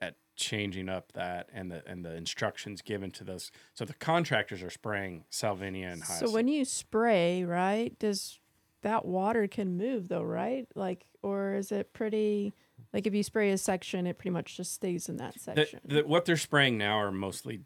at 0.00 0.14
changing 0.36 0.88
up 0.88 1.12
that 1.12 1.48
and 1.52 1.70
the, 1.72 1.82
and 1.86 2.04
the 2.04 2.14
instructions 2.14 2.82
given 2.82 3.10
to 3.12 3.24
those. 3.24 3.50
So 3.74 3.84
the 3.84 3.94
contractors 3.94 4.62
are 4.62 4.70
spraying 4.70 5.24
salvinia 5.30 5.92
and 5.92 6.02
hyacinth. 6.02 6.30
So 6.30 6.34
when 6.34 6.46
you 6.48 6.64
spray, 6.64 7.42
right, 7.44 7.98
does 7.98 8.38
that 8.82 9.04
water 9.04 9.48
can 9.48 9.76
move 9.76 10.08
though, 10.08 10.22
right? 10.22 10.66
Like, 10.76 11.06
or 11.24 11.54
is 11.54 11.72
it 11.72 11.92
pretty, 11.92 12.54
like 12.92 13.06
if 13.06 13.14
you 13.14 13.22
spray 13.22 13.50
a 13.50 13.58
section, 13.58 14.06
it 14.06 14.18
pretty 14.18 14.30
much 14.30 14.56
just 14.56 14.72
stays 14.72 15.08
in 15.08 15.16
that 15.16 15.32
the, 15.34 15.40
section? 15.40 15.80
the, 15.84 16.02
what 16.02 16.24
they're 16.26 16.36
spraying 16.36 16.76
now 16.78 16.98
are 16.98 17.10
mostly 17.10 17.62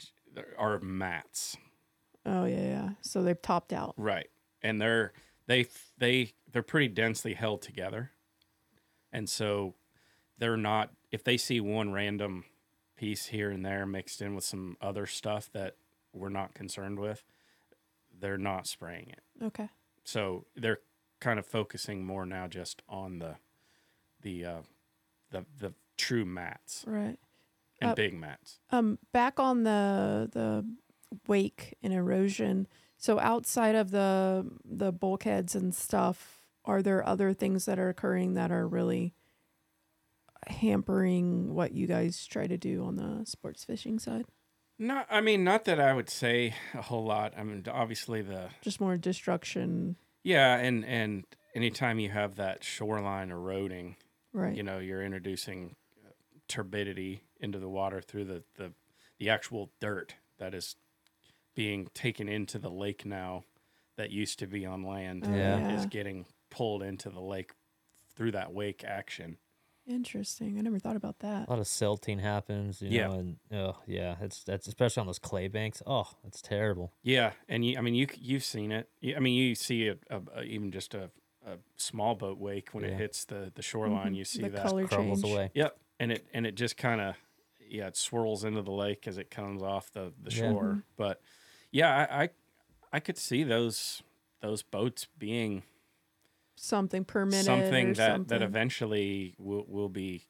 are 0.56 0.78
mats. 0.80 1.56
oh, 2.24 2.44
yeah, 2.44 2.62
yeah. 2.62 2.88
So 3.00 3.22
they've 3.22 3.40
topped 3.40 3.72
out. 3.72 3.94
Right. 3.96 4.28
And 4.62 4.80
they're 4.80 5.12
they 5.46 5.66
they 5.98 6.32
they're 6.52 6.62
pretty 6.62 6.88
densely 6.88 7.34
held 7.34 7.62
together. 7.62 8.12
And 9.12 9.28
so 9.28 9.74
they're 10.38 10.56
not 10.56 10.90
if 11.11 11.24
they 11.24 11.36
see 11.36 11.61
one 11.61 11.92
random 11.92 12.44
piece 12.96 13.26
here 13.26 13.50
and 13.50 13.64
there 13.64 13.86
mixed 13.86 14.20
in 14.22 14.34
with 14.34 14.44
some 14.44 14.76
other 14.80 15.06
stuff 15.06 15.50
that 15.52 15.76
we're 16.12 16.28
not 16.28 16.54
concerned 16.54 16.98
with, 16.98 17.24
they're 18.20 18.38
not 18.38 18.66
spraying 18.66 19.09
it. 19.11 19.44
Okay. 19.44 19.68
So 20.04 20.46
they're 20.56 20.80
kind 21.20 21.38
of 21.38 21.46
focusing 21.46 22.04
more 22.04 22.26
now 22.26 22.46
just 22.46 22.82
on 22.88 23.18
the 23.18 23.36
the 24.23 24.45
uh 24.45 24.62
the 25.31 25.45
the 25.59 25.75
true 25.97 26.25
mats 26.25 26.85
Right. 26.87 27.19
and 27.81 27.91
Uh, 27.91 27.95
big 27.95 28.14
mats. 28.14 28.61
Um, 28.71 28.99
back 29.12 29.39
on 29.41 29.62
the 29.64 30.29
the 30.33 30.64
wake 31.27 31.77
and 31.83 31.93
erosion. 31.93 32.66
So 32.97 33.19
outside 33.21 33.75
of 33.75 33.91
the 33.91 34.49
the 34.64 34.93
bulkheads 34.93 35.55
and 35.55 35.75
stuff, 35.75 36.47
are 36.64 36.83
there 36.83 37.07
other 37.07 37.33
things 37.33 37.64
that 37.66 37.79
are 37.79 37.89
occurring 37.89 38.35
that 38.35 38.51
are 38.51 38.66
really 38.66 39.14
hampering 40.47 41.55
what 41.55 41.73
you 41.73 41.87
guys 41.87 42.27
try 42.27 42.47
to 42.47 42.57
do 42.57 42.85
on 42.85 42.97
the 42.97 43.25
sports 43.25 43.64
fishing 43.64 43.99
side? 43.99 44.25
Not 44.79 45.07
I 45.11 45.21
mean 45.21 45.43
not 45.45 45.64
that 45.64 45.81
I 45.81 45.93
would 45.93 46.09
say 46.09 46.55
a 46.75 46.83
whole 46.83 47.05
lot. 47.05 47.35
I 47.37 47.43
mean 47.43 47.64
obviously 47.71 48.23
the 48.23 48.51
Just 48.62 48.81
more 48.81 48.97
destruction, 48.97 49.97
Yeah, 50.23 50.57
and 50.57 50.85
and 50.85 51.25
anytime 51.55 51.99
you 51.99 52.11
have 52.11 52.37
that 52.37 52.62
shoreline 52.62 53.31
eroding, 53.31 53.97
right? 54.39 54.57
you 54.57 54.62
know, 54.62 54.78
you're 54.78 55.03
introducing 55.03 55.76
uh, 56.05 56.11
turbidity 56.49 57.22
into 57.41 57.59
the 57.59 57.68
water 57.68 58.01
through 58.01 58.24
the 58.24 58.43
the 58.57 58.72
the 59.18 59.28
actual 59.30 59.70
dirt 59.80 60.14
that 60.39 60.55
is 60.55 60.76
being 61.55 61.89
taken 61.95 62.28
into 62.28 62.59
the 62.59 62.70
lake 62.70 63.05
now 63.05 63.43
that 63.97 64.11
used 64.11 64.39
to 64.39 64.47
be 64.47 64.64
on 64.64 64.82
land 64.84 65.24
Oh, 65.26 65.34
Yeah. 65.34 65.74
is 65.74 65.86
getting 65.86 66.26
pulled 66.51 66.82
into 66.84 67.11
the 67.11 67.20
lake 67.20 67.53
through 68.14 68.30
that 68.32 68.53
wake 68.53 68.84
action. 68.84 69.39
Interesting. 69.86 70.59
I 70.59 70.61
never 70.61 70.78
thought 70.78 70.97
about 70.97 71.20
that. 71.20 71.49
A 71.49 71.51
lot 71.51 71.59
of 71.59 71.66
silting 71.66 72.18
happens, 72.18 72.82
you 72.82 72.90
Yeah. 72.90 73.06
know, 73.09 73.15
and 73.15 73.36
oh 73.52 73.77
yeah, 73.86 74.16
it's 74.20 74.44
that's 74.44 74.69
especially 74.69 75.01
on 75.01 75.06
those 75.06 75.19
clay 75.19 75.48
banks. 75.48 75.82
Oh, 75.86 76.09
it's 76.24 76.43
terrible. 76.43 76.93
Yeah, 77.02 77.32
and 77.48 77.65
you, 77.65 77.78
I 77.78 77.81
mean 77.81 77.94
you 77.94 78.06
you've 78.16 78.44
seen 78.44 78.70
it. 78.70 78.89
I 79.16 79.19
mean 79.19 79.35
you 79.35 79.55
see 79.55 79.89
a, 79.89 79.97
a, 80.10 80.20
a 80.36 80.43
even 80.43 80.70
just 80.70 80.94
a, 80.94 81.10
a 81.53 81.59
small 81.77 82.15
boat 82.15 82.39
wake 82.39 82.70
when 82.73 82.85
Yeah. 82.85 82.91
it 82.91 82.97
hits 82.99 83.25
the 83.25 83.51
the 83.55 83.62
shoreline. 83.62 84.15
You 84.15 84.25
see 84.25 84.43
the 84.43 84.51
that 84.51 84.66
color 84.66 84.87
Crumbles 84.87 85.23
change. 85.23 85.35
away. 85.35 85.51
Yep, 85.55 85.79
and 86.01 86.12
it 86.12 86.27
and 86.33 86.47
it 86.47 86.55
just 86.55 86.77
kind 86.77 87.01
of 87.01 87.15
yeah, 87.69 87.87
it 87.89 87.97
swirls 87.97 88.45
into 88.45 88.62
the 88.62 88.70
lake 88.73 89.07
as 89.07 89.19
it 89.19 89.31
comes 89.31 89.62
off 89.62 89.91
the 89.93 90.12
the 90.23 90.31
shore. 90.31 90.65
Mm-hmm. 90.65 90.79
But 90.97 91.20
yeah, 91.70 92.07
I, 92.11 92.23
I 92.25 92.29
I 92.95 93.01
could 93.01 93.19
see 93.19 93.45
those 93.45 94.03
those 94.41 94.62
boats 94.62 95.07
being 95.19 95.62
Something 96.57 97.05
per 97.05 97.25
minute. 97.25 97.45
something 97.45 97.93
that 97.95 98.15
something. 98.16 98.27
that 98.39 98.43
eventually 98.45 99.35
will 99.39 99.65
will 99.69 99.89
be 99.89 100.25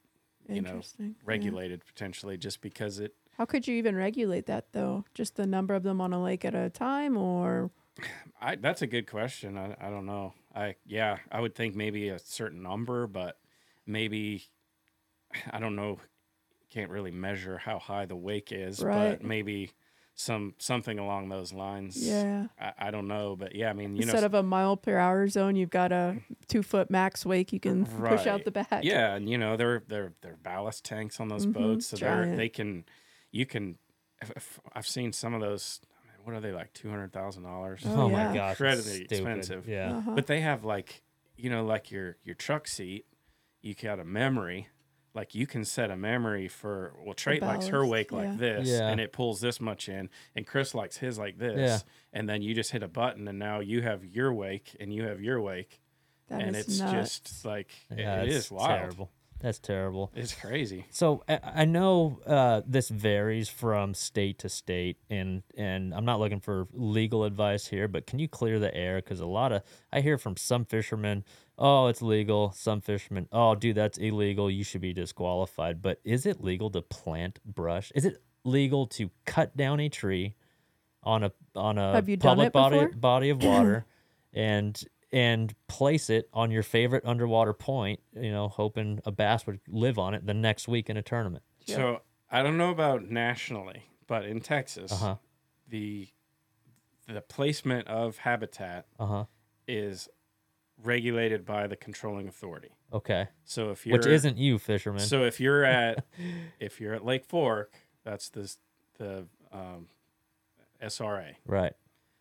you 0.49 0.62
know, 0.62 0.69
Interesting. 0.70 1.07
yeah. 1.19 1.23
regulated 1.24 1.85
potentially 1.85 2.36
just 2.39 2.61
because 2.62 2.99
it 3.01 3.15
How 3.36 3.45
could 3.45 3.66
you 3.69 3.77
even 3.77 3.95
regulate 3.97 4.47
that 4.47 4.73
though? 4.73 5.05
Just 5.15 5.36
the 5.36 5.47
number 5.47 5.74
of 5.74 5.82
them 5.82 6.01
on 6.01 6.12
a 6.12 6.23
lake 6.23 6.45
at 6.45 6.55
a 6.55 6.70
time, 6.70 7.16
or 7.16 7.70
I 8.40 8.56
that's 8.56 8.82
a 8.82 8.86
good 8.86 9.06
question. 9.06 9.56
I 9.58 9.76
I 9.80 9.90
don't 9.90 10.06
know. 10.06 10.34
I 10.54 10.76
yeah, 10.86 11.18
I 11.30 11.40
would 11.40 11.54
think 11.54 11.74
maybe 11.74 12.08
a 12.08 12.18
certain 12.18 12.62
number, 12.62 13.06
but 13.06 13.38
maybe 13.86 14.44
I 15.50 15.60
don't 15.60 15.76
know. 15.76 15.98
Can't 16.70 16.90
really 16.90 17.10
measure 17.10 17.56
how 17.58 17.78
high 17.78 18.04
the 18.04 18.16
wake 18.16 18.52
is, 18.52 18.80
Right. 18.82 19.18
but 19.18 19.24
maybe 19.24 19.70
some 20.14 20.54
something 20.58 20.98
along 20.98 21.28
those 21.28 21.52
lines. 21.52 21.96
yeah. 21.96 22.48
I, 22.60 22.72
I 22.78 22.90
don't 22.90 23.08
know, 23.08 23.36
but 23.36 23.54
yeah, 23.54 23.70
I 23.70 23.72
mean, 23.72 23.94
you 23.96 24.02
Instead 24.02 24.20
know, 24.20 24.26
of 24.26 24.34
a 24.34 24.42
mile 24.42 24.76
per 24.76 24.98
hour 24.98 25.28
zone, 25.28 25.56
you've 25.56 25.70
got 25.70 25.92
a 25.92 26.16
two 26.48 26.62
foot 26.62 26.90
max 26.90 27.24
wake 27.24 27.52
you 27.52 27.60
can 27.60 27.86
push 27.86 28.26
out 28.26 28.44
the 28.44 28.50
back. 28.50 28.82
yeah, 28.82 29.14
and 29.14 29.28
you 29.30 29.38
know, 29.38 29.56
they're 29.56 29.82
they're 29.88 30.12
they're 30.20 30.36
ballast 30.36 30.84
tanks 30.84 31.20
on 31.20 31.28
those 31.28 31.46
Mhm, 31.46 31.52
boats, 31.52 31.86
so 31.86 31.96
they're 31.96 32.36
they 32.36 32.48
can 32.48 32.84
you 33.30 33.46
can. 33.46 33.78
I've 34.74 34.86
seen 34.88 35.12
some 35.12 35.34
of 35.34 35.40
those. 35.40 35.80
What 36.28 36.36
are 36.36 36.40
they 36.40 36.52
like 36.52 36.74
two 36.74 36.90
hundred 36.90 37.10
thousand 37.10 37.44
dollars? 37.44 37.82
Oh, 37.86 38.02
Oh, 38.02 38.09
yeah. 38.10 38.28
my 38.28 38.34
gosh, 38.34 38.50
it's 38.52 38.60
Incredibly 38.60 38.92
stupid. 39.06 39.12
expensive. 39.12 39.66
Yeah. 39.68 39.96
Uh-huh. 39.96 40.10
But 40.14 40.26
they 40.26 40.40
have 40.40 40.62
like 40.62 41.02
you 41.38 41.48
know 41.48 41.64
like 41.64 41.90
your 41.90 42.16
your 42.22 42.34
truck 42.34 42.68
seat, 42.68 43.06
you 43.62 43.74
got 43.74 43.98
a 43.98 44.05
memory. 44.05 44.68
Like 45.14 45.34
you 45.34 45.46
can 45.46 45.64
set 45.64 45.90
a 45.90 45.96
memory 45.96 46.46
for 46.48 46.92
well, 47.02 47.14
Trait 47.14 47.40
likes 47.42 47.68
her 47.68 47.84
wake 47.86 48.10
yeah. 48.12 48.16
like 48.18 48.38
this, 48.38 48.68
Yeah. 48.68 48.88
and 48.88 49.00
it 49.00 49.10
pulls 49.12 49.40
this 49.40 49.59
much 49.59 49.88
in, 49.88 50.10
and 50.36 50.46
Chris 50.46 50.74
likes 50.74 50.98
his 50.98 51.18
like 51.18 51.38
this, 51.38 51.56
Yeah. 51.59 51.78
and 52.12 52.28
then 52.28 52.42
you 52.42 52.55
just 52.55 52.70
hit 52.72 52.82
a 52.82 52.88
button, 52.88 53.26
and 53.26 53.38
now 53.38 53.60
you 53.60 53.80
have 53.80 54.05
your 54.05 54.32
wake, 54.34 54.76
and 54.78 54.92
you 54.92 55.05
have 55.05 55.20
your 55.22 55.40
wake, 55.40 55.80
That 56.28 56.42
and 56.42 56.55
is 56.55 56.66
it's 56.68 56.78
nuts. 56.80 57.20
just 57.20 57.44
like 57.44 57.72
Yeah, 57.96 58.20
it 58.22 58.28
it's 58.28 58.44
is 58.46 58.50
wild. 58.52 58.68
terrible. 58.80 59.10
That's 59.40 59.59
terrible. 59.59 60.10
It's 60.15 60.35
crazy. 60.35 60.86
So 60.90 61.23
I 61.28 61.39
I 61.43 61.65
know 61.65 62.20
uh, 62.27 62.62
this 62.66 62.89
varies 62.89 63.48
from 63.48 63.94
state 63.94 64.39
to 64.40 64.48
state, 64.48 64.97
and 65.09 65.43
and 65.56 65.94
I'm 65.94 66.05
not 66.05 66.19
looking 66.20 66.40
for 66.40 66.66
legal 66.73 67.24
advice 67.24 67.66
here, 67.69 67.86
but 67.89 68.06
can 68.06 68.19
you 68.19 68.28
clear 68.28 68.59
the 68.59 68.74
air? 68.74 68.97
Because 68.97 69.20
a 69.20 69.27
lot 69.27 69.52
of 69.52 69.62
I 69.93 70.01
hear 70.01 70.19
from 70.19 70.36
some 70.36 70.65
fishermen, 70.65 71.24
oh, 71.56 71.86
it's 71.86 72.02
legal. 72.02 72.52
Some 72.52 72.81
fishermen, 72.81 73.28
oh, 73.31 73.55
dude, 73.55 73.77
that's 73.77 73.98
illegal. 73.98 74.51
You 74.51 74.65
should 74.65 74.81
be 74.81 74.93
disqualified. 74.93 75.82
But 75.82 76.01
is 76.05 76.27
it 76.27 76.43
legal 76.43 76.70
to 76.70 76.82
plant 76.82 77.39
brush? 77.44 77.93
Is 77.94 78.05
it 78.05 78.20
legal 78.44 78.86
to 78.86 79.10
cut 79.24 79.56
down 79.56 79.78
a 79.78 79.89
tree 79.89 80.35
on 81.05 81.23
a 81.23 81.32
on 81.55 81.78
a 81.78 81.93
Have 81.93 82.09
you 82.09 82.16
done 82.16 82.31
public 82.31 82.48
it 82.48 82.52
body 82.52 82.77
before? 82.81 82.97
body 82.97 83.31
of 83.31 83.43
water 83.43 83.86
and 84.32 84.82
and 85.12 85.55
place 85.68 86.10
it 86.10 86.28
on 86.32 86.51
your 86.51 86.62
favorite 86.62 87.05
underwater 87.06 87.52
point, 87.55 88.01
you 88.14 88.30
know, 88.30 88.48
hoping 88.48 89.01
a 89.06 89.10
bass 89.12 89.47
would 89.47 89.60
live 89.68 89.98
on 89.98 90.14
it 90.14 90.26
the 90.26 90.35
next 90.35 90.68
week 90.68 90.90
in 90.90 90.97
a 90.97 91.02
tournament. 91.02 91.43
Yep. 91.66 91.76
So 91.76 92.02
I 92.30 92.43
don't 92.43 92.59
know 92.59 92.70
about 92.70 93.09
nationally, 93.09 93.85
but 94.06 94.24
in 94.26 94.40
Texas, 94.40 94.93
Uh-huh. 94.93 95.16
the 95.68 96.09
the 97.06 97.22
placement 97.22 97.89
of 97.89 98.18
habitat 98.18 98.86
Uh-huh. 98.98 99.24
is 99.66 100.10
regulated 100.82 101.44
by 101.47 101.66
the 101.66 101.74
controlling 101.76 102.28
authority. 102.28 102.68
Okay. 102.93 103.28
So 103.44 103.70
if 103.70 103.86
you're 103.86 103.97
Which 103.97 104.06
isn't 104.06 104.36
you, 104.36 104.59
fisherman. 104.59 105.01
so 105.01 105.24
if 105.24 105.40
you're 105.40 105.64
at 105.80 106.05
if 106.60 106.80
you're 106.80 106.93
at 106.94 107.05
Lake 107.05 107.24
Fork, 107.24 107.74
that's 108.05 108.28
the 108.28 108.55
the 108.98 109.26
um, 109.52 109.89
SRA. 110.82 111.36
right. 111.47 111.72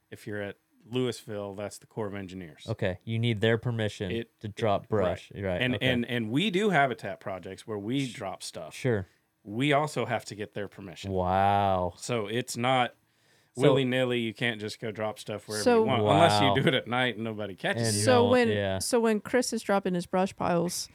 If 0.09 0.25
you're 0.25 0.41
at 0.41 0.55
Lewisville, 0.91 1.55
that's 1.57 1.77
the 1.77 1.87
Corps 1.87 2.07
of 2.07 2.15
Engineers. 2.15 2.65
Okay. 2.67 2.99
You 3.03 3.19
need 3.19 3.41
their 3.41 3.57
permission 3.57 4.11
It- 4.11 4.39
to 4.41 4.47
drop 4.47 4.87
brush. 4.87 5.31
Right. 5.33 5.61
And 5.61 5.75
okay. 5.75 5.87
and 5.87 6.05
and 6.05 6.29
we 6.31 6.49
do 6.51 6.69
habitat 6.69 7.19
projects 7.19 7.65
where 7.67 7.77
we 7.77 8.11
drop 8.11 8.43
stuff. 8.43 8.73
sure. 8.75 9.07
We 9.43 9.71
also 9.71 10.05
have 10.05 10.25
to 10.25 10.35
get 10.35 10.53
their 10.53 10.67
permission. 10.67 11.11
Wow. 11.11 11.93
So 11.95 12.27
it's 12.27 12.57
not 12.57 12.95
So- 13.55 13.61
willy 13.63 13.85
nilly. 13.85 14.19
You 14.19 14.33
can't 14.33 14.59
just 14.59 14.79
go 14.79 14.91
drop 14.91 15.19
stuff 15.19 15.47
wherever 15.47 15.63
So- 15.63 15.79
you 15.79 15.85
want, 15.85 16.01
unless 16.01 16.41
you 16.41 16.61
do 16.61 16.67
it 16.67 16.73
at 16.73 16.87
night 16.87 17.15
and 17.15 17.23
nobody 17.23 17.55
catches 17.55 17.87
And 17.87 17.93
you. 17.93 17.99
you 17.99 18.05
so 18.05 18.27
when 18.29 18.49
yeah. 18.49 18.79
so 18.79 18.99
when 18.99 19.19
Chris 19.21 19.53
is 19.53 19.61
dropping 19.61 19.93
his 19.93 20.05
brush 20.05 20.35
piles, 20.35 20.89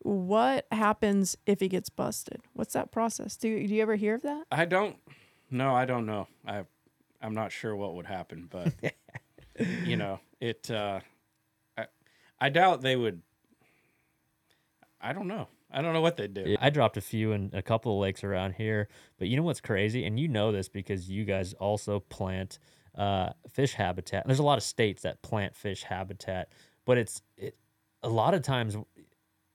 what 0.00 0.66
happens 0.70 1.36
if 1.46 1.60
he 1.60 1.68
gets 1.68 1.88
busted? 1.88 2.42
What's 2.52 2.74
that 2.74 2.92
process? 2.92 3.36
Do 3.36 3.66
do 3.66 3.74
you 3.74 3.82
ever 3.82 3.96
hear 3.96 4.14
of 4.14 4.22
that? 4.22 4.44
I 4.52 4.64
don't. 4.66 4.96
No, 5.50 5.74
I 5.74 5.84
don't 5.84 6.06
know. 6.06 6.26
I, 6.46 6.64
I'm 7.22 7.32
not 7.34 7.50
sure 7.52 7.74
what 7.74 7.94
would 7.94 8.06
happen, 8.06 8.46
but 8.50 8.74
you 9.84 9.96
know, 9.96 10.20
it. 10.40 10.70
Uh, 10.70 11.00
I, 11.76 11.86
I 12.40 12.48
doubt 12.48 12.82
they 12.82 12.96
would. 12.96 13.22
I 15.00 15.12
don't 15.12 15.28
know. 15.28 15.48
I 15.70 15.82
don't 15.82 15.92
know 15.92 16.00
what 16.00 16.16
they'd 16.16 16.32
do. 16.32 16.56
I 16.60 16.70
dropped 16.70 16.96
a 16.96 17.00
few 17.00 17.32
in 17.32 17.50
a 17.52 17.62
couple 17.62 17.92
of 17.92 18.00
lakes 18.00 18.24
around 18.24 18.54
here, 18.54 18.88
but 19.18 19.28
you 19.28 19.36
know 19.36 19.42
what's 19.42 19.60
crazy, 19.60 20.04
and 20.04 20.18
you 20.18 20.28
know 20.28 20.52
this 20.52 20.68
because 20.68 21.10
you 21.10 21.24
guys 21.24 21.52
also 21.54 22.00
plant 22.00 22.58
uh, 22.96 23.30
fish 23.50 23.74
habitat. 23.74 24.26
There's 24.26 24.38
a 24.38 24.44
lot 24.44 24.58
of 24.58 24.64
states 24.64 25.02
that 25.02 25.22
plant 25.22 25.54
fish 25.54 25.82
habitat, 25.82 26.50
but 26.84 26.98
it's 26.98 27.20
it, 27.36 27.56
a 28.02 28.08
lot 28.08 28.32
of 28.32 28.42
times 28.42 28.76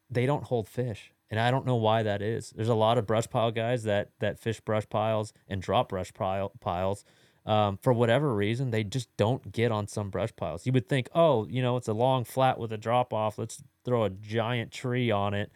they 0.09 0.25
don't 0.25 0.43
hold 0.43 0.67
fish, 0.67 1.11
and 1.29 1.39
I 1.39 1.49
don't 1.49 1.65
know 1.65 1.75
why 1.75 2.03
that 2.03 2.21
is. 2.21 2.51
There's 2.55 2.67
a 2.67 2.75
lot 2.75 2.97
of 2.97 3.07
brush 3.07 3.29
pile 3.29 3.51
guys 3.51 3.83
that 3.83 4.11
that 4.19 4.37
fish 4.39 4.59
brush 4.59 4.87
piles 4.89 5.33
and 5.47 5.61
drop 5.61 5.89
brush 5.89 6.13
pile 6.13 6.51
piles. 6.59 7.03
Um, 7.43 7.77
for 7.81 7.91
whatever 7.91 8.35
reason, 8.35 8.69
they 8.69 8.83
just 8.83 9.15
don't 9.17 9.51
get 9.51 9.71
on 9.71 9.87
some 9.87 10.11
brush 10.11 10.29
piles. 10.35 10.67
You 10.67 10.71
would 10.73 10.87
think, 10.87 11.09
oh, 11.15 11.47
you 11.47 11.61
know, 11.61 11.75
it's 11.75 11.87
a 11.87 11.93
long 11.93 12.23
flat 12.23 12.59
with 12.59 12.71
a 12.71 12.77
drop 12.77 13.13
off. 13.13 13.39
Let's 13.39 13.63
throw 13.83 14.03
a 14.03 14.11
giant 14.11 14.71
tree 14.71 15.09
on 15.09 15.33
it 15.33 15.51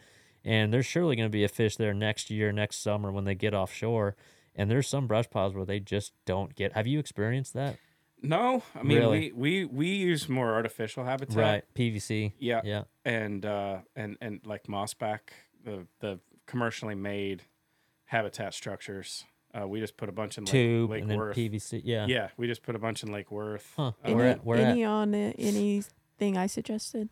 and 0.46 0.72
there's 0.72 0.86
surely 0.86 1.16
going 1.16 1.28
to 1.28 1.32
be 1.32 1.42
a 1.42 1.48
fish 1.48 1.76
there 1.76 1.92
next 1.92 2.30
year, 2.30 2.52
next 2.52 2.80
summer 2.80 3.10
when 3.10 3.24
they 3.24 3.34
get 3.34 3.52
offshore. 3.52 4.14
And 4.54 4.70
there's 4.70 4.88
some 4.88 5.08
brush 5.08 5.28
piles 5.28 5.54
where 5.54 5.66
they 5.66 5.80
just 5.80 6.12
don't 6.24 6.54
get. 6.54 6.72
Have 6.72 6.86
you 6.86 7.00
experienced 7.00 7.52
that? 7.54 7.76
No, 8.22 8.62
I 8.74 8.82
mean 8.82 8.96
Really? 8.96 9.32
we, 9.32 9.64
we 9.64 9.64
we 9.66 9.88
use 9.88 10.28
more 10.28 10.54
artificial 10.54 11.04
habitat. 11.04 11.36
Right, 11.36 11.64
PVC. 11.74 12.32
Yeah. 12.38 12.62
yeah, 12.64 12.84
And 13.04 13.44
uh 13.44 13.80
and 13.94 14.16
and 14.22 14.40
like 14.46 14.64
mossback, 14.64 15.18
the 15.62 15.86
the 16.00 16.20
commercially 16.46 16.94
made 16.94 17.42
habitat 18.06 18.54
structures. 18.54 19.24
Uh, 19.58 19.66
we 19.66 19.80
just 19.80 19.96
put 19.96 20.08
a 20.08 20.12
bunch 20.12 20.36
in 20.38 20.44
Lake, 20.44 20.52
tube 20.52 20.90
Lake 20.90 21.02
and 21.02 21.10
then 21.10 21.18
Worth. 21.18 21.36
PVC. 21.36 21.80
Yeah. 21.84 22.06
Yeah, 22.06 22.28
we 22.36 22.46
just 22.46 22.62
put 22.62 22.74
a 22.74 22.78
bunch 22.78 23.02
in 23.02 23.10
Lake 23.12 23.30
Worth. 23.30 23.72
Huh. 23.76 23.82
Uh, 23.88 23.92
And 24.04 24.14
where 24.16 24.24
any 24.24 24.32
at- 24.32 24.44
where 24.44 24.58
any 24.58 24.84
on 24.84 25.14
uh, 25.14 25.32
anything 25.38 26.36
I 26.36 26.46
suggested? 26.46 27.08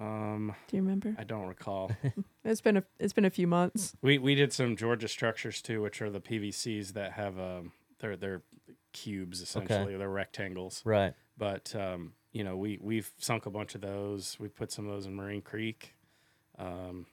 Um, 0.00 0.54
Do 0.68 0.76
you 0.76 0.82
remember? 0.82 1.14
I 1.18 1.24
don't 1.24 1.46
recall. 1.46 1.90
It's 2.44 2.60
been 2.60 2.76
a 2.76 2.84
it's 2.98 3.12
been 3.12 3.24
a 3.24 3.30
few 3.30 3.46
months. 3.46 3.94
we 4.02 4.18
we 4.18 4.34
did 4.34 4.52
some 4.52 4.74
Georgia 4.76 5.06
structures 5.06 5.62
too, 5.62 5.80
which 5.80 6.02
are 6.02 6.10
the 6.10 6.20
PVCs 6.20 6.94
that 6.94 7.12
have 7.12 7.38
um 7.38 7.70
they're 8.00 8.16
they're 8.16 8.42
cubes 8.92 9.40
essentially, 9.40 9.96
they're 9.96 10.08
rectangles. 10.10 10.82
Right. 10.84 11.14
But 11.38 11.72
um, 11.76 12.14
you 12.32 12.42
know, 12.42 12.56
we 12.56 12.78
we've 12.82 13.12
sunk 13.18 13.46
a 13.46 13.50
bunch 13.50 13.76
of 13.76 13.80
those. 13.80 14.36
We 14.40 14.48
put 14.48 14.72
some 14.72 14.86
of 14.88 14.92
those 14.92 15.06
in 15.06 15.14
Marine 15.14 15.40
Creek. 15.42 15.94
Um, 16.58 17.06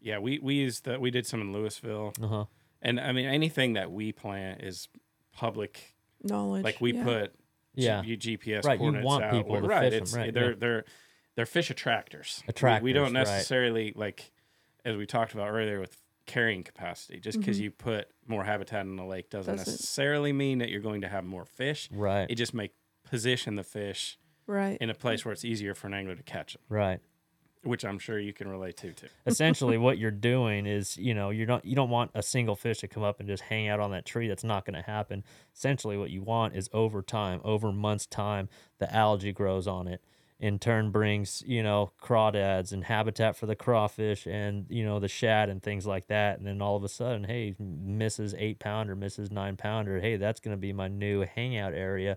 yeah, 0.00 0.18
we 0.18 0.38
we 0.38 0.54
used 0.54 0.86
that. 0.86 0.98
We 0.98 1.10
did 1.10 1.26
some 1.26 1.42
in 1.42 1.52
Lewisville, 1.52 2.14
Uh 2.24 2.28
huh. 2.28 2.44
And 2.82 2.98
I 3.00 3.12
mean 3.12 3.26
anything 3.26 3.74
that 3.74 3.90
we 3.90 4.12
plant 4.12 4.62
is 4.62 4.88
public. 5.32 5.94
Knowledge. 6.22 6.64
Like 6.64 6.80
we 6.80 6.92
yeah. 6.94 7.04
put 7.04 7.34
Yeah. 7.74 8.02
GPS 8.02 8.64
Right, 8.64 8.74
you 8.74 8.78
coordinates 8.78 9.06
want 9.06 9.24
out. 9.24 9.32
people 9.32 9.52
Well, 9.52 9.62
to 9.62 9.68
right, 9.68 9.90
fish 9.90 9.96
'em, 9.96 10.02
it's, 10.02 10.14
right, 10.14 10.34
They're 10.34 10.50
yeah. 10.50 10.56
they're 10.58 10.84
they're 11.36 11.46
fish 11.46 11.70
attractors. 11.70 12.42
We- 12.46 12.80
We, 12.82 12.92
don't 12.92 13.04
right. 13.04 13.12
necessarily 13.12 13.92
like 13.96 14.32
as 14.84 14.96
we 14.96 15.06
talked 15.06 15.32
about 15.32 15.48
earlier 15.50 15.80
with 15.80 15.96
carrying 16.26 16.62
capacity. 16.62 17.18
Just 17.20 17.38
because 17.38 17.58
Mhm. 17.58 17.62
you 17.64 17.70
put 17.70 18.08
more 18.26 18.44
habitat 18.44 18.82
in 18.86 18.96
the 18.96 19.04
lake 19.04 19.30
doesn't, 19.30 19.56
Doesn't- 19.56 19.72
necessarily 19.72 20.32
mean 20.32 20.58
that 20.58 20.68
you're 20.70 20.80
going 20.80 21.00
to 21.00 21.08
have 21.08 21.24
more 21.24 21.44
fish. 21.44 21.88
Right. 21.90 22.30
It 22.30 22.34
just 22.36 22.54
may 22.54 22.70
position 23.04 23.56
the 23.56 23.64
fish 23.64 24.18
Right. 24.46 24.78
in 24.80 24.90
a 24.90 24.94
place 24.94 25.24
where 25.24 25.32
it's 25.32 25.44
easier 25.44 25.74
for 25.74 25.86
an 25.88 25.94
angler 25.94 26.14
to 26.14 26.22
catch 26.22 26.52
them, 26.54 26.62
right. 26.68 27.00
Which 27.62 27.84
I'm 27.84 27.98
sure 27.98 28.18
you 28.18 28.32
can 28.32 28.48
relate 28.48 28.76
to 28.78 28.92
too. 28.92 29.08
Essentially, 29.26 29.76
what 29.76 29.98
you're 29.98 30.10
doing 30.10 30.66
is, 30.66 30.96
you 30.96 31.14
know, 31.14 31.30
you're 31.30 31.46
not, 31.46 31.64
you 31.64 31.76
don't 31.76 31.90
want 31.90 32.10
a 32.14 32.22
single 32.22 32.56
fish 32.56 32.78
to 32.78 32.88
come 32.88 33.02
up 33.02 33.20
and 33.20 33.28
just 33.28 33.42
hang 33.44 33.68
out 33.68 33.80
on 33.80 33.90
that 33.90 34.06
tree. 34.06 34.28
That's 34.28 34.44
not 34.44 34.64
going 34.64 34.74
to 34.74 34.90
happen. 34.90 35.24
Essentially, 35.54 35.96
what 35.96 36.10
you 36.10 36.22
want 36.22 36.56
is 36.56 36.70
over 36.72 37.02
time, 37.02 37.40
over 37.44 37.70
months' 37.70 38.06
time, 38.06 38.48
the 38.78 38.92
algae 38.94 39.32
grows 39.32 39.66
on 39.66 39.88
it. 39.88 40.02
In 40.38 40.58
turn, 40.58 40.90
brings 40.90 41.42
you 41.46 41.62
know 41.62 41.92
crawdads 42.02 42.72
and 42.72 42.84
habitat 42.84 43.36
for 43.36 43.44
the 43.44 43.54
crawfish 43.54 44.26
and 44.26 44.64
you 44.70 44.82
know 44.82 44.98
the 44.98 45.06
shad 45.06 45.50
and 45.50 45.62
things 45.62 45.86
like 45.86 46.06
that. 46.06 46.38
And 46.38 46.46
then 46.46 46.62
all 46.62 46.76
of 46.76 46.82
a 46.82 46.88
sudden, 46.88 47.24
hey, 47.24 47.54
Mrs. 47.60 48.34
Eight 48.38 48.58
Pounder, 48.58 48.96
Mrs. 48.96 49.30
Nine 49.30 49.58
Pounder, 49.58 50.00
hey, 50.00 50.16
that's 50.16 50.40
going 50.40 50.56
to 50.56 50.60
be 50.60 50.72
my 50.72 50.88
new 50.88 51.26
hangout 51.34 51.74
area 51.74 52.16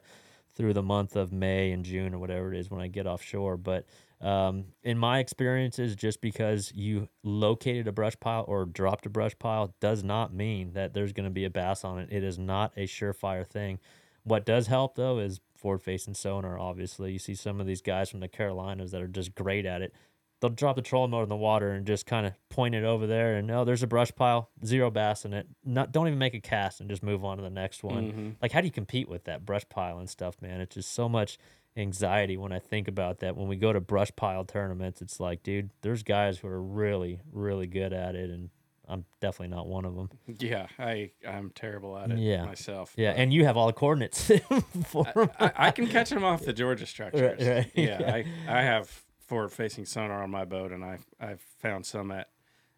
through 0.56 0.74
the 0.74 0.84
month 0.84 1.16
of 1.16 1.34
May 1.34 1.72
and 1.72 1.84
June 1.84 2.14
or 2.14 2.20
whatever 2.20 2.54
it 2.54 2.60
is 2.60 2.72
when 2.72 2.80
I 2.80 2.88
get 2.88 3.08
offshore. 3.08 3.58
But 3.58 3.86
um, 4.24 4.66
in 4.84 4.98
my 4.98 5.20
experiences, 5.20 5.96
just 5.96 6.22
because 6.22 6.72
you 6.74 7.10
located 7.24 7.88
a 7.88 7.92
brush 7.92 8.18
pile 8.20 8.46
or 8.48 8.66
dropped 8.66 9.06
a 9.06 9.10
brush 9.10 9.38
pile 9.38 9.76
does 9.80 10.04
not 10.04 10.34
mean 10.34 10.74
that 10.74 10.94
there's 10.94 11.14
going 11.14 11.26
to 11.26 11.30
be 11.30 11.46
a 11.46 11.50
bass 11.50 11.84
on 11.84 12.00
it. 12.00 12.10
It 12.12 12.24
is 12.24 12.40
not 12.40 12.72
a 12.78 12.88
surefire 12.88 13.46
thing. 13.46 13.80
What 14.24 14.46
does 14.46 14.68
help 14.68 14.96
though 14.96 15.20
is 15.20 15.42
forward 15.64 15.82
facing 15.82 16.14
sonar. 16.14 16.60
Obviously, 16.60 17.14
you 17.14 17.20
see 17.20 17.34
some 17.34 17.60
of 17.62 17.66
these 17.66 17.82
guys 17.82 18.10
from 18.10 18.20
the 18.20 18.28
Carolinas 18.28 18.92
that 18.92 19.02
are 19.02 19.08
just 19.08 19.34
great 19.34 19.66
at 19.66 19.82
it. 19.82 19.94
They'll 20.42 20.50
drop 20.50 20.76
the 20.76 20.82
trolling 20.82 21.12
motor 21.12 21.24
in 21.24 21.30
the 21.30 21.38
water 21.38 21.72
and 21.72 21.88
just 21.88 22.06
kind 22.06 22.28
of 22.28 22.34
point 22.50 22.76
it 22.76 22.84
over 22.84 23.08
there, 23.08 23.38
and 23.38 23.50
oh, 23.50 23.64
there's 23.64 23.82
a 23.82 23.88
brush 23.88 24.12
pile, 24.14 24.50
zero 24.66 24.92
bass 24.92 25.24
in 25.24 25.34
it. 25.34 25.48
Not 25.64 25.94
don't 25.94 26.08
even 26.08 26.20
make 26.20 26.34
a 26.34 26.42
cast 26.42 26.82
and 26.82 26.90
just 26.90 27.02
move 27.02 27.24
on 27.24 27.38
to 27.38 27.44
the 27.44 27.50
next 27.50 27.82
one. 27.82 28.12
Mhm. 28.12 28.36
Like, 28.42 28.52
how 28.52 28.60
do 28.60 28.68
you 28.68 28.72
compete 28.72 29.08
with 29.08 29.24
that 29.24 29.46
brush 29.46 29.64
pile 29.70 30.00
and 30.00 30.10
stuff, 30.10 30.42
man? 30.42 30.60
It's 30.60 30.76
just 30.76 30.92
so 30.92 31.08
much 31.08 31.38
anxiety 31.76 32.38
when 32.38 32.52
I 32.52 32.60
think 32.60 32.88
about 32.88 33.20
that. 33.20 33.36
When 33.36 33.48
we 33.48 33.56
go 33.56 33.74
to 33.74 33.80
brush 33.80 34.12
pile 34.16 34.46
tournaments, 34.46 35.02
it's 35.02 35.20
like, 35.20 35.44
dude, 35.44 35.70
there's 35.82 36.04
guys 36.04 36.38
who 36.40 36.48
are 36.48 36.62
really, 36.62 37.20
really 37.32 37.68
good 37.68 37.94
at 37.94 38.16
it, 38.16 38.30
and 38.30 38.50
I'm 38.88 39.06
definitely 39.22 39.56
not 39.56 39.68
one 39.68 39.86
of 39.86 39.96
them. 39.96 40.10
Yeah, 40.40 40.68
I 40.78 41.12
I'm 41.28 41.50
terrible 41.52 41.98
at 41.98 42.12
it 42.12 42.20
Yeah. 42.20 42.46
myself. 42.46 42.94
Yeah, 42.98 43.12
and 43.16 43.34
you 43.34 43.46
have 43.46 43.58
all 43.58 43.68
the 43.68 43.74
coordinates 43.74 44.28
for 44.86 45.08
'em. 45.16 45.30
I, 45.40 45.52
I 45.56 45.72
can 45.72 45.88
catch 45.88 46.10
them 46.10 46.24
off 46.24 46.42
the 46.46 46.54
Georgia 46.54 46.86
structures. 46.86 47.46
right, 47.48 47.72
Yeah, 47.76 48.00
yeah. 48.02 48.14
I, 48.14 48.60
I 48.60 48.62
have 48.64 48.90
forward 49.26 49.52
facing 49.52 49.86
sonar 49.86 50.22
on 50.22 50.30
my 50.30 50.46
boat, 50.46 50.72
and 50.72 50.84
I 50.84 51.00
I've 51.20 51.42
found 51.60 51.86
some 51.86 52.12
at 52.12 52.30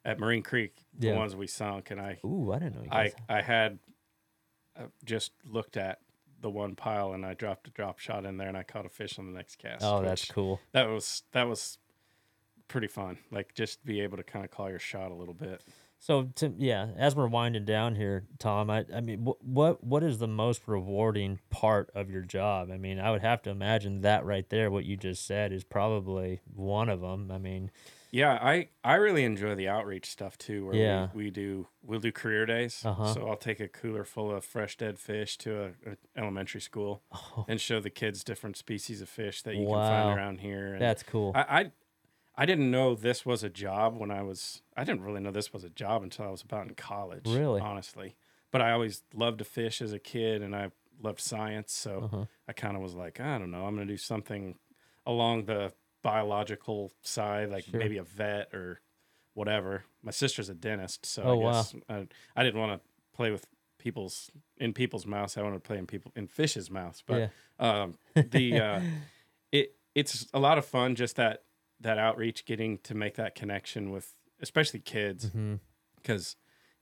at 0.05 0.19
Marine 0.19 0.43
Creek, 0.43 0.85
the 0.97 1.07
Yeah. 1.07 1.15
ones 1.15 1.35
we 1.35 1.47
sunk, 1.47 1.89
and 1.89 1.99
I 1.99 2.19
Ooh, 2.23 2.51
I 2.53 2.59
didn't 2.59 2.75
know 2.75 2.83
you 2.83 2.89
I. 2.91 3.11
I 3.27 3.41
had 3.41 3.79
uh, 4.77 4.83
just 5.03 5.31
looked 5.43 5.75
at 5.77 5.99
the 6.41 6.49
one 6.49 6.75
pile 6.75 7.13
and 7.13 7.25
I 7.25 7.33
dropped 7.33 7.67
a 7.67 7.71
drop 7.71 7.99
shot 7.99 8.25
in 8.25 8.37
there 8.37 8.47
and 8.47 8.57
I 8.57 8.63
caught 8.63 8.85
a 8.85 8.89
fish 8.89 9.17
on 9.19 9.25
the 9.25 9.37
next 9.37 9.57
cast. 9.57 9.83
Oh, 9.83 10.01
that's 10.01 10.25
cool. 10.25 10.59
That 10.73 10.89
was 10.89 11.23
that 11.31 11.47
was 11.47 11.77
pretty 12.67 12.87
fun. 12.87 13.17
Like 13.31 13.53
just 13.53 13.85
be 13.85 14.01
able 14.01 14.17
to 14.17 14.23
kind 14.23 14.45
of 14.45 14.51
call 14.51 14.69
your 14.69 14.79
shot 14.79 15.11
a 15.11 15.15
little 15.15 15.33
bit. 15.33 15.61
So 15.99 16.23
to 16.35 16.53
yeah, 16.57 16.89
as 16.97 17.15
we're 17.15 17.27
winding 17.27 17.65
down 17.65 17.95
here, 17.95 18.25
Tom, 18.37 18.69
I 18.69 18.85
I 18.93 19.01
mean, 19.01 19.23
what 19.23 19.43
what 19.43 19.83
what 19.83 20.03
is 20.03 20.19
the 20.19 20.27
most 20.27 20.61
rewarding 20.67 21.39
part 21.49 21.89
of 21.95 22.09
your 22.09 22.21
job? 22.21 22.69
I 22.71 22.77
mean, 22.77 22.99
I 22.99 23.11
would 23.11 23.21
have 23.21 23.41
to 23.43 23.49
imagine 23.49 24.01
that 24.01 24.25
right 24.25 24.47
there, 24.49 24.69
what 24.69 24.85
you 24.85 24.97
just 24.97 25.25
said, 25.25 25.51
is 25.51 25.63
probably 25.63 26.41
one 26.53 26.89
of 26.89 27.01
them. 27.01 27.31
I 27.31 27.37
mean, 27.37 27.71
Yeah, 28.15 28.39
I 28.41 28.69
I 28.81 28.95
really 28.95 29.25
enjoy 29.25 29.55
the 29.55 29.67
outreach 29.67 30.09
stuff 30.09 30.37
too. 30.37 30.65
Where 30.67 30.75
Yeah. 30.75 31.07
we, 31.13 31.25
we 31.25 31.29
do 31.31 31.67
we'll 31.83 31.99
do 31.99 32.11
career 32.13 32.45
days. 32.45 32.81
Uh-huh. 32.85 33.13
So 33.13 33.27
I'll 33.29 33.35
take 33.49 33.59
a 33.59 33.67
cooler 33.67 34.05
full 34.05 34.31
of 34.31 34.45
fresh 34.45 34.77
dead 34.77 34.97
fish 34.99 35.37
to 35.39 35.49
a, 35.63 35.67
a 35.91 35.97
elementary 36.15 36.61
school 36.61 37.01
and 37.49 37.59
show 37.59 37.81
the 37.81 37.89
kids 37.89 38.23
different 38.23 38.55
species 38.55 39.01
of 39.01 39.09
fish 39.09 39.41
that 39.41 39.55
you 39.55 39.65
can 39.65 39.75
Oh. 39.75 39.87
Find 39.95 40.17
around 40.17 40.39
here. 40.39 40.73
And 40.73 40.81
that's 40.81 41.03
cool. 41.03 41.33
I, 41.35 41.41
I 41.59 41.71
I 42.37 42.45
didn't 42.45 42.71
know 42.71 42.95
this 42.95 43.25
was 43.25 43.43
a 43.43 43.49
job 43.49 43.97
when 43.97 44.11
I 44.11 44.21
was 44.21 44.61
I 44.77 44.85
didn't 44.85 45.01
really 45.03 45.19
know 45.19 45.31
this 45.31 45.51
was 45.51 45.63
a 45.65 45.69
job 45.69 46.01
until 46.01 46.23
I 46.25 46.29
was 46.29 46.41
about 46.41 46.67
in 46.67 46.75
college. 46.75 47.27
Really? 47.27 47.59
honestly. 47.59 48.15
But 48.51 48.61
I 48.61 48.71
always 48.71 49.03
loved 49.13 49.39
to 49.39 49.45
fish 49.45 49.81
as 49.81 49.91
a 49.91 49.99
kid, 49.99 50.41
and 50.41 50.55
I 50.55 50.71
loved 51.03 51.19
science. 51.19 51.73
So 51.73 52.03
Uh-huh. 52.05 52.25
I 52.47 52.53
kind 52.53 52.77
of 52.77 52.81
was 52.81 52.93
like, 52.95 53.19
I 53.19 53.37
don't 53.39 53.51
know, 53.51 53.65
I'm 53.65 53.75
going 53.75 53.85
to 53.87 53.93
do 53.93 53.97
something 53.97 54.55
along 55.05 55.45
the 55.45 55.73
biological 56.05 56.91
side, 57.01 57.49
like 57.49 57.65
Sure. 57.65 57.79
maybe 57.79 57.97
a 57.97 58.03
vet 58.03 58.53
or 58.53 58.79
whatever. 59.33 59.83
My 60.03 60.11
sister's 60.11 60.49
a 60.49 60.53
dentist, 60.53 61.05
so 61.05 61.23
Oh, 61.23 61.31
I 61.41 61.43
wow. 61.43 61.63
I, 61.89 62.07
I 62.35 62.43
didn't 62.43 62.59
want 62.59 62.79
to 62.79 62.87
play 63.17 63.31
with 63.31 63.45
people's 63.79 64.29
in 64.57 64.71
people's 64.73 65.05
mouths. 65.07 65.35
I 65.35 65.41
wanted 65.41 65.55
to 65.63 65.67
play 65.67 65.77
in 65.79 65.87
people 65.87 66.11
in 66.15 66.27
fish's 66.27 66.69
mouths. 66.69 67.03
But 67.05 67.31
yeah. 67.59 67.81
um, 67.81 67.95
the 68.15 68.59
uh, 68.59 68.81
it 69.51 69.75
it's 69.95 70.27
a 70.33 70.39
lot 70.39 70.57
of 70.59 70.65
fun 70.65 70.93
just 70.95 71.15
that 71.15 71.43
that 71.81 71.97
outreach, 71.97 72.45
getting 72.45 72.77
to 72.83 72.93
make 72.93 73.15
that 73.15 73.33
connection 73.35 73.89
with 73.91 74.13
especially 74.41 74.79
kids, 74.81 75.31
because 75.95 76.35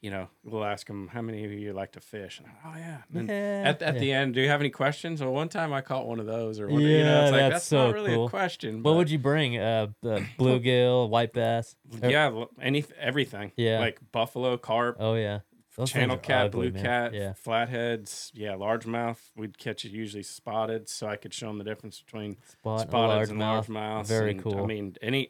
you 0.03 0.11
know 0.11 0.27
we'll 0.43 0.65
ask 0.65 0.85
them 0.85 1.07
how 1.07 1.21
many 1.21 1.45
of 1.45 1.51
you 1.51 1.71
like 1.73 1.93
to 1.93 2.01
fish. 2.01 2.39
And, 2.39 2.47
oh 2.65 2.73
yeah. 2.77 2.97
And 3.15 3.29
then 3.29 3.35
Yeah, 3.35 3.69
at 3.69 3.81
at 3.81 3.93
yeah. 3.95 3.99
the 4.01 4.11
end, 4.11 4.33
do 4.35 4.41
you 4.41 4.49
have 4.49 4.59
any 4.59 4.69
questions? 4.69 5.21
Well, 5.21 5.31
one 5.31 5.47
time 5.49 5.71
I 5.73 5.79
caught 5.81 6.05
one 6.05 6.19
of 6.19 6.25
those, 6.25 6.59
or 6.59 6.67
one, 6.67 6.81
you 6.81 6.99
know, 6.99 7.05
Yeah, 7.05 7.21
it's 7.23 7.31
like 7.31 7.39
that's 7.41 7.53
that's, 7.53 7.65
so 7.65 7.85
not 7.87 7.93
really 7.95 8.13
cool. 8.13 8.27
a 8.27 8.29
question. 8.29 8.83
What 8.83 8.95
would 8.97 9.09
you 9.09 9.17
bring? 9.17 9.57
Uh, 9.57 9.87
the 10.01 10.25
bluegill, 10.37 11.09
white 11.09 11.31
bass. 11.33 11.75
Yeah, 12.03 12.25
l- 12.25 12.49
any 12.61 12.83
everything. 12.99 13.53
Yeah. 13.55 13.79
like 13.79 13.99
buffalo, 14.11 14.57
carp, 14.57 14.97
Oh 14.99 15.15
yeah. 15.15 15.39
Those 15.77 15.89
channel 15.91 16.17
cat, 16.17 16.47
ugly, 16.47 16.69
blue 16.69 16.81
man. 16.81 16.83
cat, 16.83 17.13
Yeah. 17.15 17.33
flatheads. 17.33 18.31
Yeah, 18.35 18.51
largemouth. 18.51 19.17
We'd 19.35 19.57
catch 19.57 19.85
it 19.85 19.91
usually 19.91 20.21
spotted, 20.21 20.87
so 20.87 21.07
I 21.07 21.15
could 21.15 21.33
show 21.33 21.47
them 21.47 21.57
the 21.57 21.63
difference 21.63 21.99
between 21.99 22.37
Spot, 22.45 22.81
and 22.81 22.89
a 22.89 22.91
spotted 22.91 23.29
and 23.31 23.39
largemouth. 23.39 23.67
largemouth. 23.69 24.05
Very 24.07 24.31
and, 24.31 24.43
cool. 24.43 24.61
I 24.63 24.65
mean, 24.67 24.95
any 25.01 25.29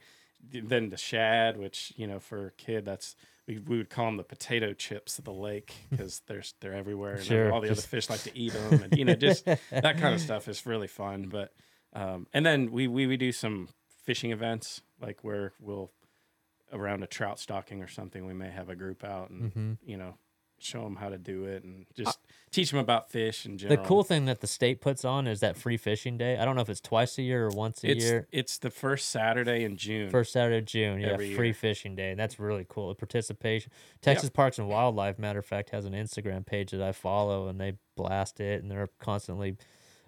then 0.52 0.90
the 0.90 0.98
shad, 0.98 1.58
which 1.58 1.94
you 1.96 2.08
know 2.08 2.20
for 2.20 2.48
a 2.48 2.52
kid, 2.52 2.84
that's 2.84 3.16
we, 3.48 3.60
we 3.60 3.78
would 3.78 3.90
call 3.90 4.06
them 4.06 4.18
the 4.18 4.24
potato 4.24 4.74
chips 4.74 5.20
of 5.20 5.26
the 5.26 5.34
lake 5.34 5.74
because 5.90 6.22
they're 6.28 6.44
they're 6.62 6.74
everywhere, 6.74 7.16
and 7.16 7.24
Sure, 7.24 7.52
all 7.52 7.62
the 7.62 7.68
just- 7.68 7.82
other 7.82 7.88
fish 7.88 8.10
like 8.10 8.24
to 8.24 8.38
eat 8.38 8.54
them, 8.54 8.84
and 8.84 8.98
you 8.98 9.06
know 9.06 9.16
just 9.16 9.46
that 9.72 9.98
kind 9.98 10.14
of 10.14 10.22
stuff 10.22 10.48
is 10.48 10.66
really 10.66 10.88
fun. 10.88 11.30
But 11.30 11.54
um, 11.94 12.28
and 12.34 12.46
then 12.46 12.72
we, 12.72 12.88
we 12.88 13.08
we 13.08 13.18
do 13.18 13.32
some 13.32 13.70
fishing 14.04 14.32
events 14.32 14.82
like 15.02 15.24
where 15.24 15.54
we'll 15.60 15.92
around 16.72 17.04
a 17.04 17.08
trout 17.08 17.40
stocking 17.40 17.82
or 17.84 17.88
something, 17.88 18.26
we 18.26 18.34
may 18.34 18.50
have 18.50 18.70
a 18.70 18.76
group 18.76 19.04
out 19.04 19.30
and 19.30 19.54
Mhm. 19.54 19.78
you 19.86 19.98
know 19.98 20.16
show 20.60 20.84
them 20.84 20.96
how 20.96 21.10
to 21.10 21.18
do 21.18 21.44
it 21.46 21.64
and 21.64 21.86
just 21.94 22.18
teach 22.54 22.72
them 22.72 22.80
about 22.80 23.10
fish 23.10 23.46
and 23.46 23.60
general. 23.60 23.82
The 23.82 23.88
cool 23.88 24.04
thing 24.04 24.26
that 24.26 24.40
the 24.42 24.48
state 24.48 24.80
puts 24.80 25.04
on 25.04 25.28
is 25.28 25.40
that 25.42 25.58
free 25.58 25.76
fishing 25.78 26.18
day. 26.18 26.38
I 26.38 26.46
don't 26.46 26.56
know 26.56 26.62
if 26.62 26.70
it's 26.70 26.80
twice 26.80 27.18
a 27.18 27.22
year 27.22 27.48
or 27.48 27.50
once 27.50 27.84
a 27.84 27.92
it's 27.92 28.06
year. 28.06 28.28
it's 28.32 28.58
the 28.60 28.70
first 28.70 29.10
Saturday 29.10 29.64
in 29.64 29.76
June. 29.76 30.10
First 30.10 30.32
Saturday 30.34 30.60
of 30.60 30.66
June, 30.66 31.00
yeah, 31.02 31.08
Every 31.10 31.34
free 31.36 31.48
year. 31.48 31.54
fishing 31.54 31.96
day. 31.96 32.14
That's 32.14 32.40
really 32.40 32.66
cool. 32.70 32.90
The 32.90 32.96
participation. 32.96 33.72
Texas 34.02 34.30
Parks 34.30 34.60
and 34.60 34.68
Wildlife, 34.70 35.20
matter 35.20 35.40
of 35.40 35.46
fact, 35.46 35.72
has 35.72 35.86
an 35.86 35.94
Instagram 35.94 36.46
page 36.46 36.72
that 36.72 36.82
I 36.82 36.92
follow, 36.92 37.48
and 37.48 37.60
they 37.60 37.74
blast 37.96 38.40
it, 38.40 38.62
and 38.62 38.72
they're 38.72 38.90
constantly, 39.00 39.58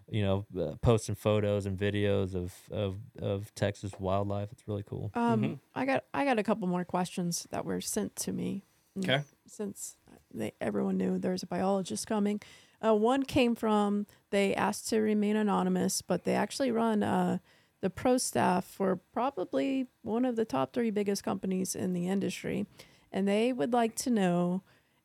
you 0.09 0.21
know, 0.23 0.45
uh, 0.59 0.75
posting 0.81 1.15
photos 1.15 1.65
and 1.65 1.77
videos 1.77 2.35
of 2.35 2.53
of 2.71 2.97
of 3.21 3.53
Texas 3.55 3.91
wildlife. 3.99 4.51
It's 4.51 4.67
really 4.67 4.83
cool. 4.83 5.11
Um, 5.15 5.41
Mhm. 5.41 5.59
I 5.73 5.85
got 5.85 6.03
I 6.13 6.25
got 6.25 6.37
a 6.39 6.43
couple 6.43 6.67
more 6.67 6.85
questions 6.85 7.47
that 7.51 7.65
were 7.65 7.81
sent 7.81 8.15
to 8.17 8.31
me. 8.31 8.63
mm, 8.97 9.03
Okay. 9.03 9.23
Since 9.47 9.97
they 10.35 10.53
everyone 10.61 10.97
knew 10.97 11.17
there's 11.17 11.43
a 11.43 11.47
biologist 11.47 12.07
coming. 12.07 12.41
Uh, 12.85 12.93
one 12.93 13.23
came 13.23 13.55
from 13.55 14.05
they 14.29 14.53
asked 14.53 14.89
to 14.89 14.99
remain 14.99 15.35
anonymous, 15.35 16.01
but 16.01 16.23
they 16.23 16.35
actually 16.35 16.71
run 16.71 17.03
uh, 17.03 17.39
the 17.81 17.89
pro 17.89 18.17
staff 18.17 18.65
for 18.65 18.97
probably 19.13 19.87
one 20.01 20.25
of 20.25 20.35
the 20.35 20.45
top 20.45 20.73
three 20.73 20.91
biggest 20.91 21.23
companies 21.23 21.75
in 21.75 21.93
the 21.93 22.07
industry, 22.07 22.65
and 23.11 23.27
they 23.27 23.53
would 23.53 23.73
like 23.73 23.95
to 23.95 24.09
know: 24.09 24.61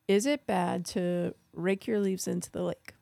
Is 0.08 0.26
it 0.26 0.46
bad 0.46 0.84
to 0.86 1.34
rake 1.52 1.86
your 1.86 2.00
leaves 2.00 2.26
into 2.26 2.50
the 2.50 2.62
lake? 2.62 2.94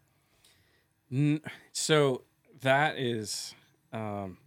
So 1.72 2.22
that 2.60 2.98
is, 2.98 3.54
um, 3.92 4.38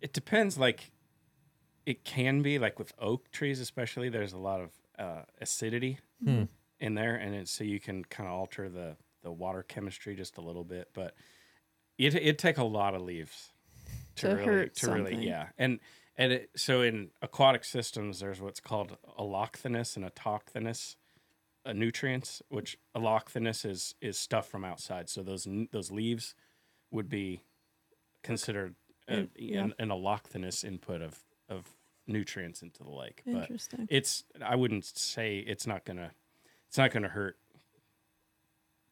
it 0.00 0.12
depends. 0.12 0.58
Like, 0.58 0.90
it 1.86 2.04
can 2.04 2.42
be 2.42 2.58
like 2.58 2.78
with 2.78 2.92
oak 2.98 3.30
trees, 3.30 3.60
especially. 3.60 4.08
There's 4.08 4.32
a 4.32 4.38
lot 4.38 4.60
of 4.60 4.70
uh, 4.98 5.22
acidity 5.40 5.98
Hmm. 6.22 6.44
in 6.80 6.94
there, 6.94 7.16
and 7.16 7.34
it, 7.34 7.48
so 7.48 7.64
you 7.64 7.80
can 7.80 8.04
kind 8.04 8.28
of 8.28 8.34
alter 8.34 8.68
the 8.68 8.96
the 9.22 9.32
water 9.32 9.62
chemistry 9.62 10.14
just 10.14 10.36
a 10.38 10.40
little 10.42 10.64
bit. 10.64 10.90
But 10.92 11.14
it 11.98 12.14
it 12.14 12.38
take 12.38 12.58
a 12.58 12.64
lot 12.64 12.94
of 12.94 13.02
leaves 13.02 13.52
to, 14.16 14.28
To 14.28 14.36
really 14.36 14.68
to 14.70 14.90
really 14.90 15.26
yeah. 15.26 15.48
And 15.58 15.80
and 16.16 16.32
it, 16.32 16.50
so 16.56 16.82
in 16.82 17.10
aquatic 17.22 17.64
systems, 17.64 18.20
there's 18.20 18.40
what's 18.40 18.60
called 18.60 18.96
allochthonous 19.18 19.96
and 19.96 20.04
autochthonous 20.04 20.96
uh, 21.66 21.72
nutrients, 21.72 22.40
which 22.48 22.78
allochthonous 22.94 23.64
is 23.64 23.94
is 24.00 24.18
stuff 24.18 24.48
from 24.48 24.64
outside. 24.64 25.08
So 25.08 25.22
those 25.22 25.48
those 25.72 25.90
leaves 25.90 26.34
would 26.90 27.08
be 27.08 27.40
considered 28.22 28.74
a, 29.08 29.12
Mm, 29.16 29.28
yeah. 29.36 29.62
an, 29.64 29.74
an 29.78 29.88
allochthonous 29.90 30.64
input 30.64 31.02
of 31.02 31.24
of 31.48 31.64
nutrients 32.06 32.62
into 32.62 32.82
the 32.82 32.90
lake. 32.90 33.22
But 33.26 33.42
Interesting. 33.42 33.86
it's 33.90 34.24
I 34.44 34.56
wouldn't 34.56 34.84
say 34.84 35.38
it's 35.38 35.66
not 35.66 35.84
gonna 35.84 36.12
it's 36.68 36.78
not 36.78 36.90
gonna 36.90 37.08
hurt 37.08 37.36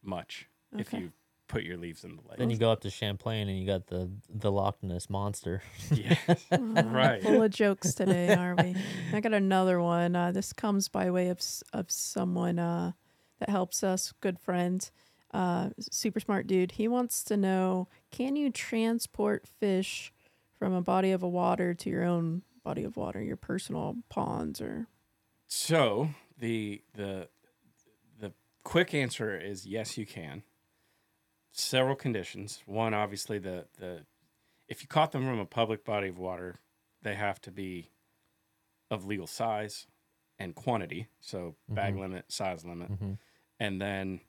much 0.03 0.49
if 0.77 0.93
you 0.93 1.13
put 1.49 1.63
your 1.65 1.77
leaves 1.77 2.03
in 2.05 2.17
the 2.17 2.23
lake. 2.29 2.39
Then 2.39 2.49
you 2.51 2.57
go 2.57 2.73
up 2.73 2.81
to 2.81 2.91
Champlain 2.91 3.49
and 3.49 3.59
you 3.59 3.67
got 3.67 3.87
the 3.89 4.11
the 4.29 4.51
Loch 4.51 4.83
Ness 4.83 5.11
monster. 5.11 5.63
yeah, 5.93 6.17
Uh, 6.51 6.59
Right. 6.87 7.23
Full 7.23 7.43
of 7.43 7.51
jokes 7.51 7.95
today, 7.95 8.35
are 8.35 8.55
we? 8.57 8.75
I 9.13 9.21
got 9.21 9.35
another 9.35 9.81
one. 9.81 10.17
Uh, 10.17 10.33
this 10.33 10.53
comes 10.53 10.89
by 10.89 11.11
way 11.11 11.29
of 11.29 11.41
of 11.73 11.91
someone 11.91 12.59
uh, 12.59 12.93
that 13.39 13.51
helps 13.51 13.85
us, 13.85 14.13
good 14.21 14.39
friend, 14.39 14.89
uh, 15.35 15.71
super 15.79 16.21
smart 16.21 16.47
dude. 16.47 16.73
He 16.73 16.89
wants 16.89 17.23
to 17.25 17.37
know: 17.37 17.89
Can 18.11 18.35
you 18.37 18.51
transport 18.51 19.47
fish 19.47 20.13
from 20.59 20.73
a 20.73 20.81
body 20.83 21.11
of 21.13 21.23
a 21.23 21.29
water 21.29 21.75
to 21.75 21.91
your 21.91 22.05
own 22.05 22.43
body 22.63 22.85
of 22.85 22.97
water, 22.97 23.21
your 23.23 23.37
personal 23.37 23.97
ponds, 24.09 24.61
or 24.61 24.87
So 25.47 26.11
the 26.39 26.83
the 26.95 27.29
the 28.19 28.33
quick 28.65 28.95
answer 28.95 29.39
is 29.39 29.67
yes, 29.67 29.99
you 29.99 30.07
can. 30.07 30.43
Several 31.51 31.97
conditions. 31.97 32.63
One, 32.67 32.95
obviously, 32.95 33.39
the 33.39 33.67
the 33.79 34.07
if 34.69 34.83
you 34.83 34.89
caught 34.89 35.13
them 35.13 35.25
from 35.25 35.39
a 35.39 35.47
public 35.47 35.85
body 35.85 36.09
of 36.09 36.19
water, 36.19 36.61
they 37.03 37.15
have 37.15 37.41
to 37.43 37.51
be 37.51 37.91
of 38.91 39.05
legal 39.05 39.27
size 39.27 39.87
and 40.39 40.55
quantity. 40.55 41.09
So 41.21 41.57
bag 41.69 41.95
Mhm. 41.95 42.01
limit, 42.01 42.33
size 42.33 42.65
limit, 42.65 42.91
Mhm. 42.91 43.19
and 43.61 43.81
then 43.81 44.21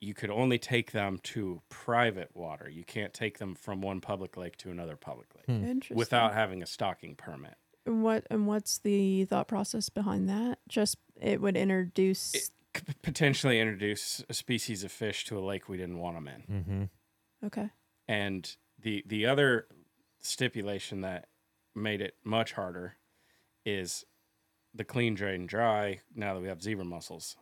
you 0.00 0.14
could 0.14 0.30
only 0.30 0.58
take 0.58 0.92
them 0.92 1.18
to 1.22 1.60
private 1.68 2.30
water. 2.34 2.68
You 2.70 2.84
can't 2.84 3.12
take 3.12 3.38
them 3.38 3.54
from 3.54 3.82
one 3.82 4.00
public 4.00 4.36
lake 4.36 4.56
to 4.58 4.70
another 4.70 4.96
public 4.96 5.28
lake 5.34 5.44
Hmm. 5.46 5.64
interesting? 5.64 5.96
without 5.96 6.32
having 6.32 6.62
a 6.62 6.66
stocking 6.66 7.14
permit. 7.16 7.54
And 7.86 8.02
what 8.02 8.26
and 8.30 8.46
what's 8.46 8.78
the 8.78 9.24
thought 9.26 9.48
process 9.48 9.88
behind 9.88 10.28
that? 10.28 10.58
Just 10.68 10.96
it 11.20 11.40
would 11.40 11.56
introduce. 11.56 12.34
It 12.34 12.50
could 12.72 13.02
potentially 13.02 13.58
introduce 13.60 14.22
a 14.28 14.34
species 14.34 14.84
of 14.84 14.92
fish 14.92 15.24
to 15.26 15.38
a 15.38 15.40
lake 15.40 15.68
we 15.68 15.76
didn't 15.76 15.98
want 15.98 16.16
them 16.16 16.28
in. 16.28 16.42
Mm-hmm. 16.42 17.46
okay. 17.46 17.70
And 18.08 18.56
the 18.78 19.02
the 19.06 19.26
other 19.26 19.66
stipulation 20.20 21.00
that 21.02 21.28
made 21.74 22.00
it 22.00 22.14
much 22.24 22.52
harder 22.52 22.96
is 23.64 24.04
the 24.74 24.84
clean 24.84 25.14
drain 25.14 25.46
dry 25.46 26.00
now 26.14 26.34
that 26.34 26.40
we 26.40 26.48
have 26.48 26.62
zebra 26.62 26.84
mussels. 26.84 27.36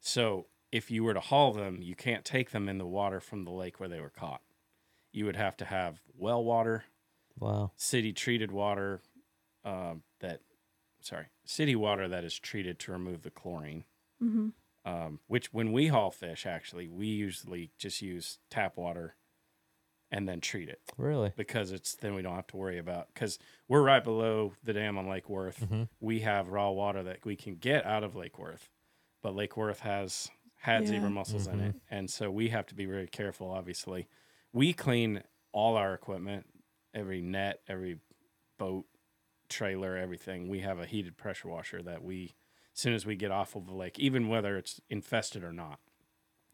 So 0.00 0.46
if 0.72 0.90
you 0.90 1.04
were 1.04 1.14
to 1.14 1.20
haul 1.20 1.52
them, 1.52 1.80
you 1.82 1.94
can't 1.94 2.24
take 2.24 2.50
them 2.50 2.68
in 2.68 2.78
the 2.78 2.86
water 2.86 3.20
from 3.20 3.44
the 3.44 3.50
lake 3.52 3.78
where 3.78 3.88
they 3.88 4.00
were 4.00 4.10
caught. 4.10 4.40
You 5.12 5.26
would 5.26 5.36
have 5.36 5.56
to 5.58 5.64
have 5.66 6.00
well 6.16 6.42
water, 6.42 6.84
Wow. 7.38 7.72
city 7.76 8.12
treated 8.12 8.50
water 8.50 9.00
um, 9.64 10.02
that 10.20 10.40
sorry, 11.00 11.26
city 11.44 11.76
water 11.76 12.08
that 12.08 12.24
is 12.24 12.38
treated 12.38 12.78
to 12.80 12.92
remove 12.92 13.22
the 13.22 13.30
chlorine. 13.30 13.84
Mm-hmm. 14.22 14.48
Um, 14.84 15.20
which 15.28 15.52
when 15.52 15.70
we 15.72 15.86
haul 15.88 16.10
fish, 16.10 16.44
actually, 16.44 16.88
we 16.88 17.06
usually 17.06 17.70
just 17.78 18.02
use 18.02 18.38
tap 18.50 18.76
water 18.76 19.14
and 20.10 20.28
then 20.28 20.40
treat 20.40 20.68
it 20.68 20.80
Really? 20.98 21.32
because 21.36 21.70
it's 21.70 21.94
then 21.94 22.14
we 22.14 22.22
don't 22.22 22.34
have 22.34 22.48
to 22.48 22.56
worry 22.56 22.78
about 22.78 23.06
because 23.14 23.38
we're 23.68 23.82
right 23.82 24.02
below 24.02 24.54
the 24.64 24.72
dam 24.72 24.98
on 24.98 25.08
Lake 25.08 25.28
Worth. 25.28 25.60
Mhm. 25.60 25.88
We 26.00 26.20
have 26.20 26.48
raw 26.48 26.70
water 26.70 27.02
that 27.04 27.24
we 27.24 27.36
can 27.36 27.54
get 27.56 27.86
out 27.86 28.02
of 28.04 28.16
Lake 28.16 28.38
Worth, 28.38 28.68
but 29.22 29.34
Lake 29.36 29.56
Worth 29.56 29.80
has 29.80 30.28
had 30.62 30.86
zebra 30.86 31.08
Yeah. 31.08 31.14
mussels 31.14 31.46
in 31.48 31.60
it, 31.60 31.74
and 31.90 32.08
so 32.08 32.30
we 32.30 32.48
have 32.50 32.66
to 32.66 32.74
be 32.74 32.86
very 32.86 33.08
careful. 33.08 33.50
Obviously, 33.50 34.06
we 34.52 34.72
clean 34.72 35.22
all 35.52 35.76
our 35.76 35.92
equipment, 35.92 36.46
every 36.94 37.20
net, 37.20 37.60
every 37.66 37.98
boat, 38.58 38.86
trailer, 39.48 39.96
everything. 39.96 40.48
We 40.48 40.60
have 40.60 40.78
a 40.78 40.86
heated 40.86 41.16
pressure 41.16 41.48
washer 41.48 41.82
that 41.82 42.02
we, 42.04 42.34
as 42.74 42.80
soon 42.80 42.94
as 42.94 43.04
we 43.04 43.16
get 43.16 43.30
off 43.32 43.56
of 43.56 43.66
the 43.66 43.74
lake, 43.74 43.98
even 43.98 44.28
whether 44.28 44.56
it's 44.56 44.80
infested 44.88 45.42
or 45.42 45.52
not, 45.52 45.80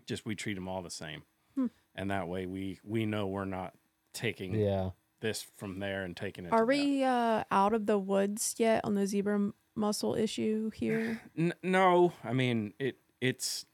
just 0.07 0.25
we 0.25 0.35
treat 0.35 0.55
them 0.55 0.69
all 0.69 0.81
the 0.83 0.91
same, 0.91 1.23
Hmm. 1.55 1.67
and 1.95 2.11
that 2.11 2.29
way 2.29 2.47
we 2.47 2.81
we 2.83 3.05
know 3.05 3.27
we're 3.27 3.45
not 3.45 3.75
taking 4.15 4.55
Yeah. 4.55 4.91
this 5.21 5.43
from 5.43 5.81
there 5.81 6.03
and 6.03 6.17
taking 6.17 6.47
it. 6.47 6.53
Are 6.53 6.61
to 6.61 6.65
that. 6.65 6.67
we 6.67 7.05
uh, 7.05 7.45
out 7.51 7.75
of 7.75 7.85
the 7.85 7.99
woods 7.99 8.55
yet 8.57 8.85
on 8.87 8.95
the 8.95 9.07
zebra 9.07 9.35
m- 9.35 9.55
mussel 9.75 10.15
issue 10.15 10.71
here? 10.71 11.21
N- 11.37 11.53
no, 11.63 12.15
I 12.25 12.33
mean 12.33 12.73
it. 12.79 13.01
It's 13.21 13.67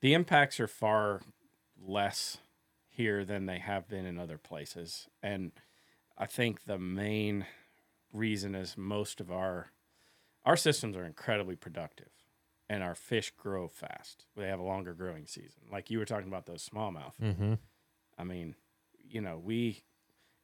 the 0.00 0.14
impacts 0.14 0.60
are 0.60 0.68
far 0.68 1.20
less 1.80 2.38
here 2.88 3.24
than 3.24 3.46
they 3.46 3.58
have 3.58 3.88
been 3.88 4.04
in 4.06 4.18
other 4.18 4.38
places, 4.38 5.08
and 5.22 5.52
I 6.16 6.26
think 6.26 6.64
the 6.64 6.78
main 6.78 7.46
reason 8.12 8.54
is 8.54 8.76
most 8.76 9.20
of 9.20 9.30
our 9.30 9.68
our 10.44 10.56
systems 10.56 10.96
are 10.96 11.04
incredibly 11.04 11.56
productive, 11.56 12.10
and 12.68 12.82
our 12.82 12.94
fish 12.94 13.32
grow 13.36 13.68
fast. 13.68 14.24
They 14.36 14.46
have 14.48 14.60
a 14.60 14.64
longer 14.64 14.94
growing 14.94 15.26
season. 15.26 15.62
Like 15.70 15.90
you 15.90 15.98
were 15.98 16.04
talking 16.06 16.28
about 16.28 16.46
those 16.46 16.66
smallmouth. 16.68 17.12
Mm-hmm. 17.22 17.54
I 18.18 18.24
mean, 18.24 18.54
you 19.04 19.20
know, 19.20 19.40
we 19.42 19.82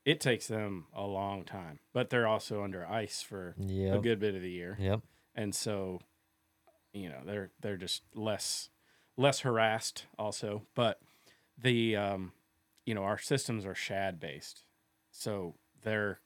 it 0.05 0.21
takes 0.21 0.47
them 0.47 0.87
a 0.95 1.03
long 1.07 1.45
time, 1.45 1.79
but 1.93 2.11
they're 2.11 2.27
also 2.29 2.63
under 2.63 2.87
ice 2.87 3.23
for 3.23 3.55
a 3.97 3.99
good 4.01 4.21
bit 4.21 4.35
of 4.35 4.43
the 4.43 4.51
year 4.51 4.77
Yep. 4.79 5.01
and 5.35 5.55
so 5.55 6.01
you 6.93 7.09
know 7.09 7.21
they're 7.25 7.51
they're 7.63 7.79
just 7.79 8.03
less 8.15 8.69
less 9.17 9.41
harassed 9.41 10.07
also 10.19 10.63
but 10.75 11.01
the 11.57 11.97
um 11.97 12.33
you 12.85 12.95
know 12.95 13.05
our 13.05 13.19
systems 13.19 13.65
are 13.65 13.75
shad 13.75 14.19
based 14.19 14.65
so 15.11 15.55
they're 15.83 16.21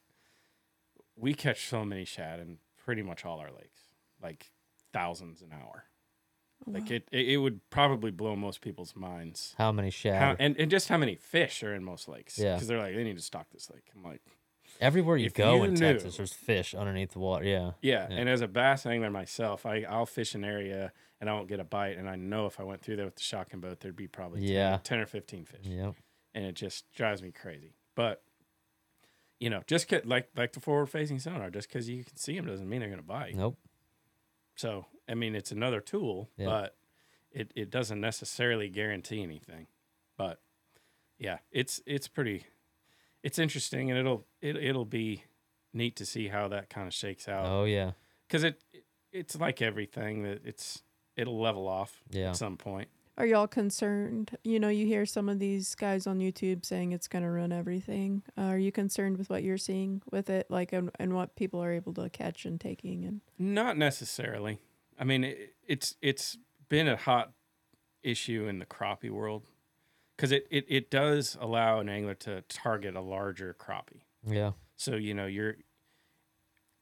we 1.16 1.34
catch 1.34 1.66
so 1.68 1.84
many 1.84 2.04
shad 2.04 2.40
in 2.40 2.58
pretty 2.76 3.02
much 3.02 3.24
all 3.24 3.38
our 3.38 3.50
lakes 3.50 3.82
like 4.22 4.50
thousands 4.92 5.42
an 5.42 5.52
hour. 5.52 5.84
Like 6.66 6.90
it, 6.90 7.08
it 7.12 7.28
it 7.28 7.36
would 7.36 7.60
probably 7.70 8.10
blow 8.10 8.34
most 8.34 8.60
people's 8.60 8.96
minds. 8.96 9.54
How 9.56 9.70
many 9.70 9.88
how, 9.88 9.92
shad? 9.92 10.36
and, 10.40 10.56
and 10.58 10.70
just 10.70 10.88
how 10.88 10.98
many 10.98 11.14
fish 11.14 11.62
are 11.62 11.72
in 11.72 11.84
most 11.84 12.08
lakes. 12.08 12.36
Yeah. 12.36 12.54
because 12.54 12.66
they're 12.66 12.78
like 12.78 12.94
they 12.94 13.04
need 13.04 13.16
to 13.16 13.22
stock 13.22 13.46
this 13.52 13.70
lake. 13.70 13.84
I'm 13.94 14.02
like 14.02 14.20
Everywhere 14.80 15.16
you 15.16 15.26
if 15.26 15.34
go 15.34 15.56
you 15.56 15.64
in 15.64 15.74
knew- 15.74 15.80
Texas, 15.80 16.16
there's 16.16 16.32
fish 16.32 16.74
underneath 16.74 17.12
the 17.12 17.18
water. 17.18 17.44
Yeah. 17.44 17.72
Yeah, 17.82 18.06
Yeah. 18.10 18.16
and 18.16 18.28
as 18.28 18.40
a 18.40 18.48
bass 18.48 18.86
angler 18.86 19.10
myself, 19.10 19.66
I 19.66 19.82
I'll 19.82 20.06
fish 20.06 20.34
an 20.34 20.44
area 20.44 20.92
and 21.20 21.28
I 21.28 21.32
won't 21.34 21.48
get 21.48 21.58
a 21.58 21.64
bite, 21.64 21.96
and 21.98 22.08
I 22.08 22.14
know 22.16 22.46
if 22.46 22.60
I 22.60 22.62
went 22.62 22.80
through 22.82 22.96
there 22.96 23.04
with 23.04 23.16
the 23.16 23.22
shotgun 23.22 23.60
boat, 23.60 23.80
there'd 23.80 23.96
be 23.96 24.06
probably 24.06 24.40
10, 24.42 24.48
Yeah. 24.50 24.78
10 24.84 25.00
or 25.00 25.06
fifteen 25.06 25.44
fish, 25.44 25.64
Yep. 25.66 25.94
and 26.34 26.44
it 26.44 26.52
just 26.54 26.90
drives 26.92 27.22
me 27.22 27.32
crazy. 27.32 27.74
But 27.94 28.22
you 29.40 29.50
know, 29.50 29.62
just 29.66 29.88
'cause- 29.88 30.04
like 30.04 30.30
like 30.36 30.52
the 30.52 30.60
forward 30.60 30.86
facing 30.86 31.18
sonar, 31.18 31.50
just 31.50 31.68
because 31.68 31.88
you 31.88 32.04
can 32.04 32.16
see 32.16 32.34
them 32.36 32.46
doesn't 32.46 32.68
mean 32.68 32.80
they're 32.80 32.88
going 32.88 33.00
to 33.00 33.06
bite. 33.06 33.34
Nope. 33.36 33.56
So 34.56 34.86
I 35.08 35.14
mean, 35.14 35.34
it's 35.34 35.52
another 35.52 35.80
tool, 35.80 36.28
Yeah. 36.36 36.46
but 36.46 36.76
it 37.30 37.52
it 37.54 37.70
doesn't 37.70 38.00
necessarily 38.00 38.68
guarantee 38.68 39.22
anything. 39.22 39.66
But 40.16 40.40
yeah, 41.18 41.38
it's 41.50 41.80
it's 41.86 42.08
pretty, 42.08 42.46
it's 43.28 43.38
interesting, 43.38 43.90
and 43.90 43.98
it'll 43.98 44.26
it 44.40 44.56
it'll 44.56 44.84
be 44.86 45.22
neat 45.74 45.94
to 45.96 46.06
see 46.06 46.28
how 46.28 46.48
that 46.48 46.70
kind 46.70 46.86
of 46.88 46.94
shakes 46.94 47.28
out 47.28 47.44
Oh 47.46 47.64
yeah. 47.64 47.90
because 48.26 48.42
it 48.42 48.62
it's 49.12 49.36
like 49.36 49.60
everything 49.60 50.22
that 50.22 50.40
it's 50.44 50.82
it'll 51.14 51.38
level 51.40 51.68
off 51.68 52.02
Yeah. 52.10 52.30
at 52.30 52.36
some 52.36 52.56
point. 52.56 52.88
Are 53.18 53.26
y'all 53.26 53.48
concerned? 53.48 54.38
You 54.44 54.60
know, 54.60 54.68
you 54.68 54.86
hear 54.86 55.04
some 55.04 55.28
of 55.28 55.38
these 55.40 55.74
guys 55.74 56.06
on 56.06 56.20
YouTube 56.20 56.64
saying 56.64 56.92
it's 56.92 57.08
going 57.08 57.24
to 57.24 57.28
ruin 57.30 57.50
everything. 57.52 58.22
Uh, 58.38 58.42
are 58.42 58.58
you 58.58 58.70
concerned 58.70 59.18
with 59.18 59.28
what 59.28 59.42
you're 59.42 59.58
seeing 59.58 60.02
with 60.12 60.30
it, 60.30 60.46
like, 60.48 60.72
and, 60.72 60.88
and 61.00 61.12
what 61.14 61.34
people 61.34 61.60
are 61.60 61.72
able 61.72 61.92
to 61.94 62.08
catch 62.08 62.44
and 62.46 62.60
taking? 62.60 63.04
And 63.04 63.20
Not 63.36 63.76
necessarily. 63.76 64.60
I 64.98 65.04
mean, 65.04 65.24
it, 65.24 65.54
it's 65.66 65.96
it's 66.00 66.38
been 66.68 66.86
a 66.88 66.96
hot 66.96 67.32
issue 68.04 68.46
in 68.46 68.58
the 68.60 68.66
crappie 68.66 69.10
world 69.10 69.42
because 70.18 70.32
it, 70.32 70.46
it 70.50 70.66
it 70.68 70.90
does 70.90 71.38
allow 71.40 71.78
an 71.78 71.88
angler 71.88 72.14
to 72.14 72.42
target 72.48 72.96
a 72.96 73.00
larger 73.00 73.54
crappie. 73.58 74.02
Yeah. 74.26 74.52
So 74.76 74.96
you 74.96 75.14
know, 75.14 75.26
your 75.26 75.56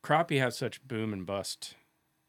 crappie 0.03 0.39
have 0.39 0.55
such 0.55 0.83
boom 0.87 1.13
and 1.13 1.27
bust 1.27 1.75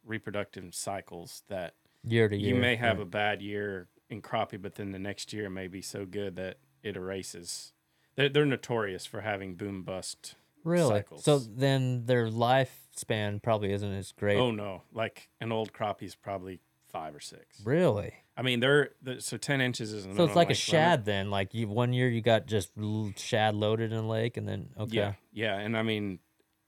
reproductive 0.05 0.75
cycles 0.75 1.43
that 1.47 1.75
Year 2.03 2.29
to 2.29 2.37
year. 2.37 2.55
you 2.55 2.61
may 2.61 2.75
have 2.75 2.97
right. 2.97 3.03
a 3.03 3.09
bad 3.09 3.41
year 3.41 3.87
in 4.09 4.21
crappie, 4.21 4.61
but 4.61 4.75
then 4.75 4.91
the 4.91 4.99
next 4.99 5.33
year 5.33 5.49
may 5.49 5.67
be 5.67 5.81
so 5.81 6.05
good 6.05 6.35
that 6.35 6.57
it 6.83 6.95
erases. 6.95 7.73
They're, 8.15 8.29
they're 8.29 8.45
notorious 8.45 9.05
for 9.05 9.21
having 9.21 9.55
boom 9.55 9.83
bust. 9.83 10.35
Cycles. 10.65 10.65
Really. 10.65 11.21
So 11.21 11.39
then 11.39 12.05
their 12.07 12.27
lifespan 12.27 13.41
probably 13.41 13.71
isn't 13.71 13.93
as 13.93 14.11
great. 14.11 14.37
Oh 14.37 14.51
no, 14.51 14.83
like 14.91 15.29
an 15.39 15.53
old 15.53 15.71
crappie's 15.71 16.15
probably 16.15 16.59
five 16.89 17.15
or 17.15 17.21
six. 17.21 17.61
Really? 17.63 18.15
I 18.37 18.43
mean, 18.43 18.59
they're, 18.59 18.91
the 19.01 19.19
so 19.19 19.35
ten 19.37 19.61
inches 19.61 19.91
is. 19.91 20.03
So 20.03 20.09
it's 20.09 20.17
like 20.19 20.25
a 20.25 20.27
length 20.35 20.37
limit. 20.49 20.57
shad 20.57 21.05
then. 21.05 21.31
Like 21.31 21.53
you 21.55 21.67
one 21.67 21.91
year 21.91 22.07
you 22.07 22.21
got 22.21 22.45
just 22.45 22.69
shad 23.17 23.55
loaded 23.55 23.91
in 23.91 23.97
a 23.97 24.07
lake 24.07 24.37
and 24.37 24.47
then 24.47 24.69
okay. 24.79 24.95
Yeah, 24.95 25.13
yeah, 25.33 25.57
and 25.57 25.75
I 25.75 25.81
mean, 25.81 26.19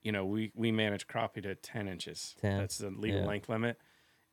you 0.02 0.10
know, 0.10 0.24
we 0.26 0.50
we 0.56 0.72
manage 0.72 1.06
crappie 1.06 1.42
to 1.44 1.54
ten 1.54 1.86
inches. 1.86 2.34
10, 2.40 2.58
That's 2.58 2.78
the 2.78 2.90
legal 2.90 3.20
yeah. 3.20 3.26
length 3.26 3.48
limit. 3.48 3.78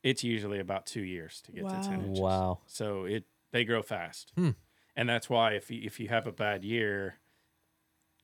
It's 0.01 0.23
usually 0.23 0.59
about 0.59 0.85
two 0.87 1.01
years 1.03 1.41
to 1.41 1.51
get 1.51 1.69
to 1.69 1.75
ten 1.87 2.01
inches. 2.05 2.19
Wow. 2.19 2.59
So 2.65 3.05
it 3.05 3.25
they 3.51 3.63
grow 3.65 3.81
fast, 3.83 4.31
Hmm. 4.35 4.51
and 4.95 5.07
that's 5.07 5.29
why 5.29 5.53
if 5.53 5.69
you, 5.69 5.81
if 5.83 5.99
you 5.99 6.07
have 6.07 6.25
a 6.27 6.31
bad 6.31 6.63
year, 6.65 7.15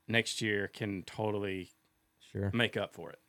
next 0.07 0.41
year 0.41 0.67
can 0.67 1.03
totally 1.03 1.71
Sure. 2.31 2.49
make 2.53 2.75
up 2.75 2.93
for 2.93 3.11
it. 3.11 3.19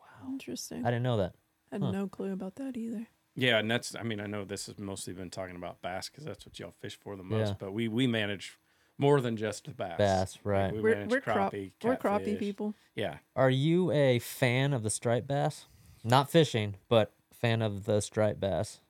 Wow. 0.00 0.32
Interesting. 0.32 0.84
I 0.84 0.90
didn't 0.90 1.04
know 1.04 1.16
that. 1.18 1.34
I 1.70 1.76
had 1.76 1.82
huh. 1.82 1.90
no 1.92 2.06
clue 2.08 2.32
about 2.32 2.56
that 2.56 2.76
either. 2.76 3.06
Yeah, 3.34 3.58
and 3.58 3.70
that's 3.70 3.94
I 3.94 4.02
mean 4.02 4.20
I 4.20 4.26
know 4.26 4.44
this 4.44 4.66
has 4.66 4.78
mostly 4.78 5.12
been 5.14 5.30
talking 5.30 5.56
about 5.56 5.80
bass 5.82 6.08
because 6.08 6.24
that's 6.24 6.44
what 6.46 6.58
y'all 6.58 6.74
fish 6.80 6.98
for 7.00 7.16
the 7.16 7.22
most, 7.22 7.48
Yeah. 7.48 7.54
but 7.58 7.72
we 7.72 7.88
we 7.88 8.06
manage 8.06 8.58
more 8.98 9.20
than 9.20 9.36
just 9.36 9.64
the 9.64 9.70
bass. 9.72 9.96
Bass, 9.98 10.36
Like, 10.36 10.44
right. 10.44 10.72
we 10.74 10.80
We're 10.80 10.94
manage 10.94 11.10
we're 11.10 11.20
crop 11.22 11.52
crappie, 11.52 11.72
we're 11.82 11.96
crappie 11.96 12.38
people. 12.38 12.74
Yeah, 12.94 13.18
Are 13.34 13.50
you 13.50 13.90
a 13.90 14.18
fan 14.18 14.72
of 14.74 14.82
the 14.82 14.90
striped 14.90 15.26
bass? 15.26 15.66
Not 16.04 16.30
fishing, 16.30 16.76
but 16.88 17.12
fan 17.32 17.62
of 17.62 17.84
the 17.84 18.00
striped 18.00 18.38
bass. 18.40 18.80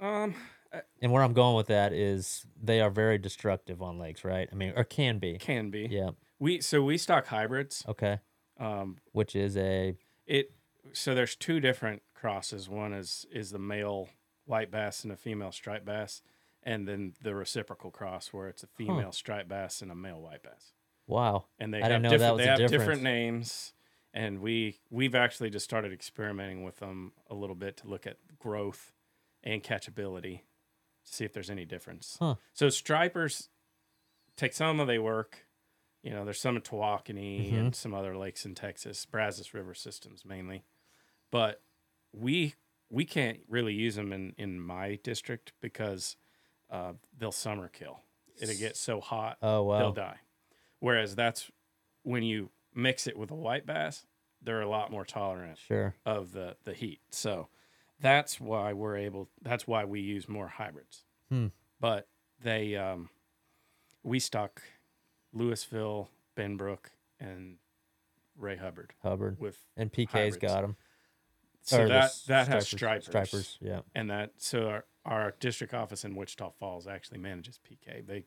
um, 0.00 0.34
And 1.02 1.12
where 1.12 1.22
I'm 1.22 1.32
going 1.32 1.56
with 1.56 1.66
that 1.68 1.92
is 1.92 2.46
they 2.60 2.80
are 2.80 2.90
very 2.90 3.18
destructive 3.18 3.82
on 3.82 3.98
lakes, 3.98 4.24
right? 4.24 4.48
I 4.50 4.54
mean, 4.54 4.72
or 4.76 4.84
can 4.84 5.18
be. 5.18 5.38
can 5.38 5.70
be. 5.70 5.88
Yeah. 5.90 6.10
We 6.38 6.60
so 6.60 6.82
we 6.82 6.98
stock 6.98 7.26
hybrids. 7.26 7.84
Okay. 7.88 8.20
Um, 8.58 8.98
Which 9.12 9.34
is 9.36 9.56
a 9.56 9.96
it 10.26 10.52
so 10.92 11.14
there's 11.14 11.34
two 11.36 11.58
different 11.60 12.02
crosses. 12.24 12.70
One 12.70 12.94
is 12.94 13.26
is 13.30 13.50
the 13.50 13.58
male 13.58 14.08
white 14.46 14.70
bass 14.70 15.04
and 15.04 15.12
a 15.12 15.16
female 15.16 15.52
striped 15.52 15.84
bass, 15.84 16.22
and 16.62 16.88
then 16.88 17.12
the 17.20 17.34
reciprocal 17.34 17.90
cross 17.90 18.32
where 18.32 18.48
it's 18.48 18.62
a 18.62 18.66
female 18.66 19.12
striped 19.12 19.48
bass 19.50 19.82
and 19.82 19.90
a 19.92 19.94
male 19.94 20.20
white 20.22 20.42
bass. 20.42 20.72
wow. 21.06 21.44
And 21.58 21.72
they 21.74 21.82
I 21.82 21.88
have 21.88 22.02
didn't 22.02 22.02
know 22.04 22.10
that 22.10 22.16
different 22.18 22.36
was 22.36 22.38
they 22.44 22.46
have 22.50 22.58
difference. 22.58 22.80
different 22.82 23.02
names. 23.02 23.72
And 24.14 24.40
we 24.40 24.78
we've 24.90 25.14
actually 25.14 25.50
just 25.50 25.64
started 25.64 25.92
experimenting 25.92 26.64
with 26.64 26.78
them 26.78 27.12
a 27.28 27.34
little 27.34 27.56
bit 27.56 27.76
to 27.78 27.88
look 27.88 28.06
at 28.06 28.16
growth 28.38 28.92
and 29.42 29.62
catchability, 29.62 30.38
to 31.04 31.12
see 31.12 31.24
if 31.26 31.32
there's 31.34 31.50
any 31.50 31.64
difference. 31.66 32.16
Huh. 32.20 32.36
So 32.54 32.70
stripers, 32.70 33.50
Texoma 34.38 34.86
they 34.86 34.98
work. 34.98 35.46
You 36.02 36.10
know, 36.12 36.24
there's 36.24 36.40
some 36.40 36.56
in 36.56 36.62
Tawakoni 36.62 37.46
Mm-hmm. 37.48 37.56
and 37.56 37.74
some 37.76 37.92
other 37.94 38.16
lakes 38.16 38.44
in 38.46 38.54
Texas, 38.54 39.04
Brazos 39.04 39.52
River 39.52 39.74
systems 39.74 40.24
mainly. 40.24 40.62
But 41.30 41.60
we 42.14 42.54
we 42.90 43.04
can't 43.04 43.40
really 43.48 43.74
use 43.74 43.96
them 43.96 44.12
in 44.12 44.34
in 44.38 44.60
my 44.60 44.98
district 45.02 45.52
because 45.60 46.16
uh, 46.70 46.92
they'll 47.16 47.32
summer 47.32 47.68
kill. 47.68 48.00
It'll 48.40 48.56
get 48.56 48.76
so 48.76 49.00
hot 49.00 49.38
Oh 49.42 49.76
they'll 49.78 49.92
die. 49.92 50.18
Whereas 50.80 51.14
that's 51.14 51.50
when 52.02 52.22
you 52.22 52.50
mix 52.74 53.06
it 53.06 53.16
with 53.18 53.30
a 53.30 53.34
white 53.36 53.64
bass, 53.66 54.06
they're 54.42 54.60
a 54.60 54.68
lot 54.68 54.90
more 54.90 55.04
tolerant 55.04 55.58
Sure. 55.58 55.94
of 56.04 56.32
the 56.32 56.56
the 56.64 56.74
heat. 56.74 57.00
So 57.10 57.48
that's 58.00 58.40
why 58.40 58.72
we're 58.72 58.96
able. 58.96 59.28
That's 59.42 59.66
why 59.66 59.84
we 59.84 60.00
use 60.00 60.28
more 60.28 60.48
hybrids. 60.48 61.04
Hmm. 61.30 61.46
But 61.80 62.08
they, 62.42 62.76
um, 62.76 63.08
we 64.02 64.18
stock 64.18 64.62
Lewisville, 65.34 66.08
Benbrook, 66.36 66.86
and 67.20 67.56
Ray 68.36 68.56
Hubbard 68.56 68.92
Hubbard. 69.02 69.38
with 69.40 69.58
And 69.76 69.92
PK's 69.92 70.10
hybrids. 70.12 70.36
got 70.38 70.62
them. 70.62 70.76
So 71.64 71.88
that 71.88 72.12
that 72.28 72.48
has 72.48 72.68
stripers, 72.68 73.06
Stripers. 73.06 73.58
Yeah. 73.60 73.80
and 73.94 74.10
that 74.10 74.32
so 74.36 74.68
our, 74.68 74.84
our 75.04 75.34
district 75.40 75.74
office 75.74 76.04
in 76.04 76.14
Wichita 76.14 76.50
Falls 76.58 76.86
actually 76.86 77.18
manages 77.18 77.58
PK. 77.58 78.06
They 78.06 78.24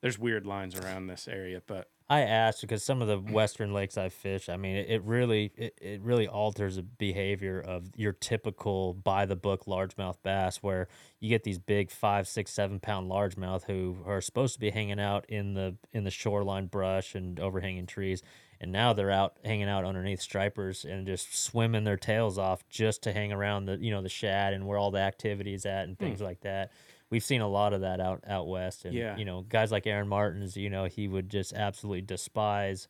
there's 0.00 0.18
weird 0.18 0.46
lines 0.46 0.76
around 0.76 1.06
this 1.06 1.28
area, 1.28 1.62
but 1.66 1.88
I 2.10 2.22
asked 2.22 2.60
because 2.60 2.82
some 2.84 3.00
of 3.00 3.08
the 3.08 3.18
western 3.18 3.72
lakes 3.72 3.96
I 3.96 4.08
fish, 4.08 4.48
I 4.48 4.56
mean, 4.56 4.76
it, 4.76 4.90
it 4.90 5.02
really 5.04 5.52
it, 5.56 5.78
it 5.80 6.02
really 6.02 6.26
alters 6.26 6.76
the 6.76 6.82
behavior 6.82 7.60
of 7.60 7.88
your 7.96 8.12
typical 8.12 8.92
by 8.94 9.24
the 9.24 9.36
book 9.36 9.64
largemouth 9.66 10.16
bass, 10.22 10.56
where 10.56 10.88
you 11.20 11.28
get 11.28 11.44
these 11.44 11.58
big 11.58 11.90
five, 11.90 12.26
six, 12.26 12.50
seven 12.50 12.80
pound 12.80 13.10
largemouth 13.10 13.64
who 13.64 13.96
are 14.04 14.20
supposed 14.20 14.54
to 14.54 14.60
be 14.60 14.70
hanging 14.70 15.00
out 15.00 15.24
in 15.28 15.54
the 15.54 15.76
in 15.92 16.04
the 16.04 16.10
shoreline 16.10 16.66
brush 16.66 17.14
and 17.14 17.38
overhanging 17.38 17.86
trees, 17.86 18.22
and 18.62 18.70
now 18.70 18.92
they're 18.92 19.10
out 19.10 19.36
hanging 19.44 19.68
out 19.68 19.84
underneath 19.84 20.20
stripers 20.20 20.84
and 20.84 21.06
just 21.06 21.36
swimming 21.36 21.84
their 21.84 21.96
tails 21.96 22.38
off 22.38 22.66
just 22.70 23.02
to 23.02 23.12
hang 23.12 23.32
around 23.32 23.66
the 23.66 23.76
you 23.76 23.90
know 23.90 24.00
the 24.00 24.08
shad 24.08 24.54
and 24.54 24.66
where 24.66 24.78
all 24.78 24.92
the 24.92 25.00
activity 25.00 25.52
is 25.52 25.66
at 25.66 25.84
and 25.84 25.96
hmm. 25.96 26.04
things 26.04 26.20
like 26.22 26.40
that. 26.40 26.70
We've 27.10 27.24
seen 27.24 27.42
a 27.42 27.48
lot 27.48 27.74
of 27.74 27.82
that 27.82 28.00
out 28.00 28.22
out 28.26 28.46
west, 28.46 28.84
and 28.86 28.94
Yeah. 28.94 29.16
you 29.16 29.24
know 29.24 29.42
guys 29.42 29.72
like 29.72 29.86
Aaron 29.86 30.08
Martens, 30.08 30.56
you 30.56 30.70
know 30.70 30.84
he 30.84 31.08
would 31.08 31.28
just 31.28 31.52
absolutely 31.52 32.02
despise 32.02 32.88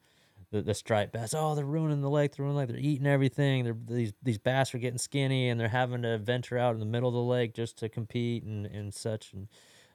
the, 0.53 0.61
the 0.61 0.75
striped 0.75 1.13
bass. 1.13 1.35
Oh, 1.35 1.55
they're 1.55 1.65
ruining 1.65 2.03
the 2.03 2.11
lake. 2.11 2.37
They're 2.37 2.45
ruining 2.45 2.57
the 2.57 2.61
lake. 2.61 2.69
They're 2.83 2.91
eating 2.93 3.07
everything. 3.07 3.65
They're 3.65 3.77
these 3.87 4.13
these 4.23 4.39
bass 4.39 4.75
are 4.75 4.79
getting 4.79 4.99
skinny, 4.99 5.49
and 5.49 5.59
they're 5.59 5.69
having 5.69 6.03
to 6.03 6.19
venture 6.19 6.59
out 6.59 6.75
in 6.75 6.81
the 6.81 6.87
middle 6.87 7.09
of 7.09 7.15
the 7.15 7.23
lake 7.23 7.55
just 7.55 7.79
to 7.79 7.89
compete 7.89 8.45
and, 8.45 8.67
and 8.67 8.93
such. 8.93 9.33
And 9.33 9.49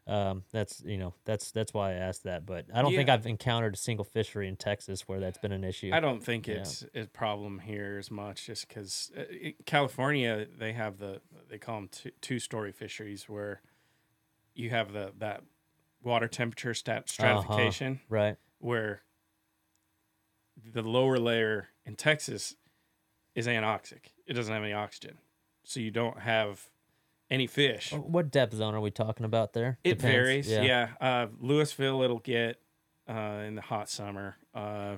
um, 0.07 0.43
that's 0.51 0.81
you 0.85 0.97
know 0.97 1.13
that's 1.25 1.51
that's 1.51 1.73
why 1.73 1.91
I 1.91 1.95
asked 1.95 2.23
that. 2.23 2.45
But 2.45 2.65
I 2.73 2.81
don't 2.81 2.93
think 2.93 3.09
I've 3.09 3.27
encountered 3.27 3.73
a 3.73 3.77
single 3.77 4.05
fishery 4.05 4.47
in 4.47 4.55
Texas 4.55 5.07
where 5.07 5.19
that's 5.19 5.37
been 5.37 5.51
an 5.51 5.63
issue. 5.63 5.91
I 5.93 5.99
don't 5.99 6.23
think 6.23 6.47
Yeah. 6.47 6.55
it's 6.55 6.85
a 6.95 7.05
problem 7.05 7.59
here 7.59 7.97
as 7.99 8.09
much, 8.09 8.45
just 8.45 8.67
because 8.67 9.11
uh, 9.17 9.23
California 9.65 10.47
they 10.57 10.73
have 10.73 10.97
the 10.97 11.21
they 11.49 11.57
call 11.57 11.75
them 11.75 11.89
two, 11.91 12.11
two 12.21 12.39
story 12.39 12.71
fisheries 12.71 13.27
where 13.27 13.61
you 14.55 14.69
have 14.69 14.93
the 14.93 15.11
that 15.17 15.43
water 16.01 16.27
temperature 16.27 16.73
stat 16.73 17.09
stratification 17.09 17.99
right. 18.07 18.37
where 18.59 19.01
the 20.73 20.81
lower 20.81 21.17
layer 21.17 21.67
in 21.85 21.95
Texas 21.95 22.55
is 23.35 23.45
anoxic. 23.45 24.11
It 24.25 24.33
doesn't 24.33 24.53
have 24.53 24.63
any 24.63 24.73
oxygen, 24.73 25.17
so 25.63 25.81
you 25.81 25.91
don't 25.91 26.19
have 26.21 26.69
any 27.29 27.47
fish. 27.47 27.93
What 27.93 28.31
depth 28.31 28.53
zone 28.53 28.73
are 28.75 28.81
we 28.81 28.91
talking 28.91 29.25
about 29.25 29.53
there? 29.53 29.79
It 29.83 29.97
Depends. 29.97 30.15
varies. 30.15 30.49
Yeah. 30.49 30.89
Uh, 30.99 31.27
Lewisville, 31.41 32.03
it'll 32.03 32.19
get 32.19 32.61
uh, 33.07 33.43
in 33.45 33.55
the 33.55 33.61
hot 33.61 33.89
summer, 33.89 34.37
uh, 34.53 34.97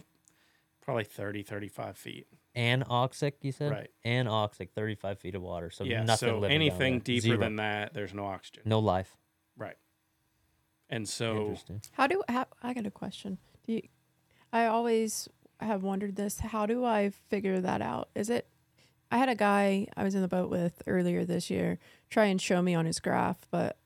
probably 0.81 1.03
30, 1.03 1.43
35 1.43 1.97
feet. 1.97 2.27
Anoxic, 2.55 3.33
you 3.41 3.51
said? 3.51 3.71
Right. 3.71 3.89
Anoxic, 4.05 4.71
35 4.71 5.19
feet 5.19 5.35
of 5.35 5.41
water. 5.41 5.69
So 5.69 5.83
yeah. 5.83 6.03
nothing 6.03 6.29
so 6.29 6.39
living 6.39 6.55
anything 6.55 6.93
there. 6.93 6.99
deeper 6.99 7.21
Zero. 7.21 7.37
than 7.37 7.55
that, 7.57 7.93
there's 7.93 8.13
no 8.13 8.25
oxygen. 8.25 8.63
No 8.65 8.79
life. 8.79 9.17
Right. 9.57 9.77
And 10.89 11.07
so, 11.07 11.37
Interesting. 11.37 11.81
How 11.91 12.07
do 12.07 12.23
how, 12.27 12.45
I 12.63 12.73
got 12.73 12.85
a 12.85 12.91
question? 12.91 13.37
Do 13.65 13.73
you, 13.73 13.81
I 14.51 14.65
always 14.65 15.29
have 15.59 15.83
wondered 15.83 16.15
this. 16.15 16.39
How 16.39 16.65
do 16.65 16.83
I 16.83 17.11
figure 17.29 17.59
that 17.59 17.81
out? 17.81 18.09
Is 18.15 18.29
it? 18.29 18.47
I 19.11 19.17
had 19.17 19.29
a 19.29 19.35
guy 19.35 19.87
I 19.97 20.03
was 20.03 20.15
in 20.15 20.21
the 20.21 20.27
boat 20.27 20.49
with 20.49 20.81
earlier 20.87 21.25
this 21.25 21.49
year 21.49 21.79
try 22.09 22.25
and 22.25 22.41
show 22.41 22.61
me 22.61 22.75
on 22.75 22.85
his 22.85 22.99
graph, 22.99 23.37
but 23.51 23.77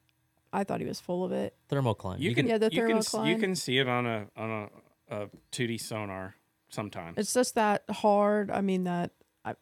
I 0.52 0.64
thought 0.64 0.80
he 0.82 0.86
was 0.86 1.00
full 1.00 1.24
of 1.24 1.32
it. 1.32 1.56
Thermocline. 1.70 2.20
you, 2.20 2.30
You 2.30 2.36
can, 2.36 2.48
Yeah, 2.48 2.58
the 2.58 2.70
you 2.72 2.86
can 2.88 2.98
s- 2.98 3.14
you 3.26 3.38
can 3.38 3.56
see 3.56 3.80
it 3.80 3.88
on 3.88 4.06
a 4.06 4.28
on 4.38 4.70
a, 5.10 5.16
a 5.24 5.28
2D 5.52 5.80
sonar 5.82 6.36
sometimes. 6.70 7.18
It's 7.18 7.34
just 7.34 7.56
that 7.56 7.84
hard. 7.90 8.52
I 8.52 8.62
mean 8.62 8.84
that. 8.84 9.12
I 9.46 9.56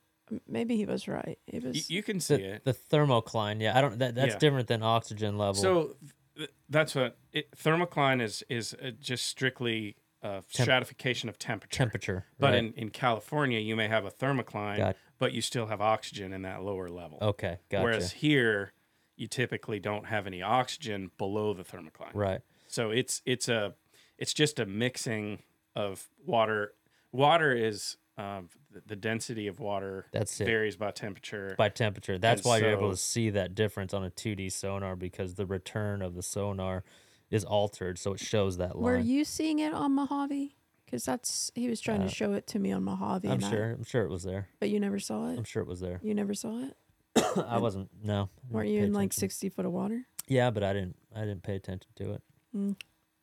maybe 0.47 0.75
he 0.77 0.85
was 0.85 1.07
right. 1.07 1.37
It 1.47 1.61
You, 1.63 1.67
was. 1.69 1.89
you 1.89 2.03
can 2.03 2.19
see 2.19 2.37
the, 2.37 2.53
it. 2.55 2.65
the 2.65 2.73
thermocline. 2.73 3.61
Yeah, 3.61 3.77
I 3.77 3.81
don't. 3.81 3.99
That, 3.99 4.15
that's 4.15 4.33
Yeah. 4.33 4.39
different 4.39 4.67
than 4.67 4.83
oxygen 4.83 5.37
level. 5.37 5.55
So 5.55 5.95
th- 6.37 6.49
that's 6.69 6.95
what 6.95 7.17
it, 7.31 7.51
thermocline 7.55 8.21
is 8.21 8.43
is 8.49 8.73
uh, 8.73 8.91
just 8.99 9.27
strictly 9.27 9.95
uh, 10.23 10.41
Temp- 10.53 10.65
stratification 10.65 11.29
of 11.29 11.37
temperature. 11.39 11.77
temperature. 11.77 12.25
But 12.39 12.47
right? 12.51 12.55
in, 12.59 12.73
in 12.73 12.89
California, 12.89 13.59
you 13.59 13.75
may 13.75 13.87
have 13.87 14.05
a 14.05 14.11
thermocline, 14.11 14.77
Got- 14.77 14.95
but 15.21 15.33
you 15.33 15.41
still 15.41 15.67
have 15.67 15.81
oxygen 15.81 16.33
in 16.33 16.41
that 16.41 16.63
lower 16.63 16.89
level. 16.89 17.19
okay, 17.21 17.59
gotcha. 17.69 17.83
Whereas 17.83 18.11
here, 18.11 18.73
you 19.15 19.27
typically 19.27 19.79
don't 19.79 20.07
have 20.07 20.25
any 20.25 20.41
oxygen 20.41 21.11
below 21.19 21.53
the 21.53 21.63
thermocline. 21.63 22.15
right. 22.15 22.41
So 22.67 22.89
it's 22.89 23.21
it's 23.23 23.47
a 23.47 23.75
it's 24.17 24.33
just 24.33 24.59
a 24.59 24.65
mixing 24.65 25.43
of 25.75 26.09
water. 26.25 26.73
Water 27.11 27.53
is 27.53 27.97
um, 28.17 28.49
the, 28.71 28.81
the 28.87 28.95
density 28.95 29.45
of 29.45 29.59
water 29.59 30.07
That's 30.11 30.41
it. 30.41 30.45
varies 30.45 30.75
by 30.75 30.89
temperature. 30.89 31.53
By 31.55 31.69
temperature. 31.69 32.17
That's 32.17 32.41
And 32.41 32.49
why 32.49 32.57
you're 32.57 32.71
able 32.71 32.89
to 32.89 32.97
see 32.97 33.29
that 33.29 33.53
difference 33.53 33.93
on 33.93 34.03
a 34.03 34.09
2D 34.09 34.51
sonar 34.51 34.95
because 34.95 35.35
the 35.35 35.45
return 35.45 36.01
of 36.01 36.15
the 36.15 36.23
sonar 36.23 36.83
is 37.29 37.43
altered, 37.45 37.99
so 37.99 38.13
it 38.13 38.19
shows 38.19 38.57
that 38.57 38.75
line. 38.75 38.83
Were 38.83 38.99
you 38.99 39.23
seeing 39.23 39.59
it 39.59 39.73
on 39.73 39.93
Mojave? 39.93 40.55
Because 40.91 41.05
that's 41.05 41.51
he 41.55 41.69
was 41.69 41.79
trying 41.79 42.01
Uh, 42.01 42.09
to 42.09 42.13
show 42.13 42.33
it 42.33 42.47
to 42.47 42.59
me 42.59 42.73
on 42.73 42.83
Mojave. 42.83 43.25
I'm 43.27 43.35
and 43.35 43.45
I- 43.45 43.49
sure. 43.49 43.71
I'm 43.71 43.83
sure 43.85 44.03
it 44.03 44.09
was 44.09 44.23
there. 44.23 44.49
but 44.59 44.69
you 44.69 44.77
never 44.79 44.99
saw 44.99 45.29
it. 45.29 45.37
I'm 45.37 45.45
sure 45.45 45.61
it 45.63 45.67
was 45.67 45.79
there. 45.79 46.01
You 46.03 46.13
never 46.13 46.33
saw 46.33 46.65
it. 46.65 46.75
I 47.47 47.59
wasn't. 47.59 47.89
No. 48.03 48.29
Weren't 48.49 48.67
you 48.69 48.81
pay 48.81 48.85
in 48.87 48.93
like 48.93 49.13
sixty 49.13 49.47
foot 49.47 49.65
of 49.65 49.71
water? 49.71 50.03
Yeah, 50.27 50.49
but 50.51 50.63
I 50.63 50.73
didn't. 50.73 50.97
I 51.15 51.21
didn't 51.21 51.43
pay 51.43 51.55
attention 51.55 51.89
to 51.95 52.11
it. 52.11 52.75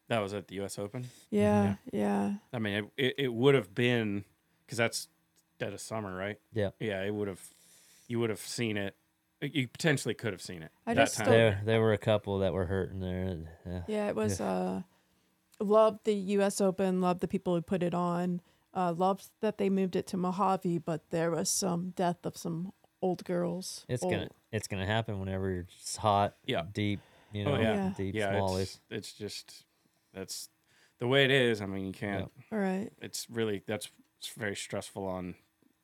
that 0.08 0.20
was 0.20 0.32
at 0.32 0.48
the 0.48 0.54
U.S. 0.56 0.78
Open. 0.78 1.04
Yeah, 1.30 1.76
yeah. 1.92 2.34
I 2.54 2.58
mean, 2.58 2.74
it 2.74 2.84
it, 2.96 3.14
it 3.18 3.32
would 3.34 3.54
have 3.54 3.74
been 3.74 4.24
because 4.64 4.78
that's 4.78 5.08
dead 5.58 5.74
of 5.74 5.80
summer, 5.80 6.16
right? 6.16 6.38
Yeah. 6.54 6.70
Yeah, 6.80 7.02
it 7.04 7.12
would 7.14 7.28
have. 7.28 7.42
You 8.08 8.18
would 8.20 8.30
have 8.30 8.40
seen 8.40 8.78
it. 8.78 8.96
You 9.42 9.68
potentially 9.68 10.14
could 10.14 10.32
have 10.32 10.42
seen 10.42 10.62
it. 10.62 10.70
I 10.86 10.94
that 10.94 11.02
just 11.04 11.18
time. 11.18 11.28
There, 11.28 11.60
there 11.64 11.80
were 11.82 11.92
a 11.92 11.98
couple 11.98 12.38
that 12.38 12.52
were 12.54 12.64
hurting 12.66 13.00
there. 13.00 13.36
Yeah. 13.66 13.82
Yeah, 13.86 14.08
it 14.08 14.16
was. 14.16 14.40
Uh, 14.40 14.82
loved 15.60 16.04
the 16.04 16.14
U.S. 16.14 16.60
Open. 16.60 17.00
Loved 17.00 17.20
the 17.20 17.28
people 17.28 17.54
who 17.54 17.62
put 17.62 17.82
it 17.82 17.94
on. 17.94 18.40
Uh, 18.74 18.92
loved 18.92 19.28
that 19.40 19.58
they 19.58 19.70
moved 19.70 19.96
it 19.96 20.06
to 20.08 20.16
Mojave, 20.16 20.78
but 20.78 21.10
there 21.10 21.30
was 21.30 21.48
some 21.50 21.90
death 21.96 22.24
of 22.24 22.36
some 22.36 22.72
old 23.02 23.24
girls. 23.24 23.84
It's 23.88 24.02
old. 24.02 24.12
gonna, 24.12 24.28
it's 24.52 24.68
gonna 24.68 24.86
happen 24.86 25.18
whenever 25.20 25.50
it's 25.50 25.96
hot, 25.96 26.34
Yeah. 26.46 26.62
deep, 26.72 27.00
you 27.32 27.44
Oh, 27.44 27.56
know, 27.56 27.60
yeah. 27.60 27.92
deep 27.96 28.14
yeah, 28.14 28.34
smallies. 28.34 28.60
it's, 28.62 28.80
it's 28.90 29.12
just 29.14 29.64
that's 30.12 30.48
the 30.98 31.06
way 31.08 31.24
it 31.24 31.30
is. 31.30 31.60
I 31.62 31.66
mean, 31.66 31.86
you 31.86 31.92
can't. 31.92 32.30
All 32.52 32.58
right. 32.58 32.90
It's 33.00 33.26
really 33.30 33.62
that's 33.66 33.88
it's 34.18 34.28
very 34.28 34.54
stressful 34.56 35.04
on 35.06 35.34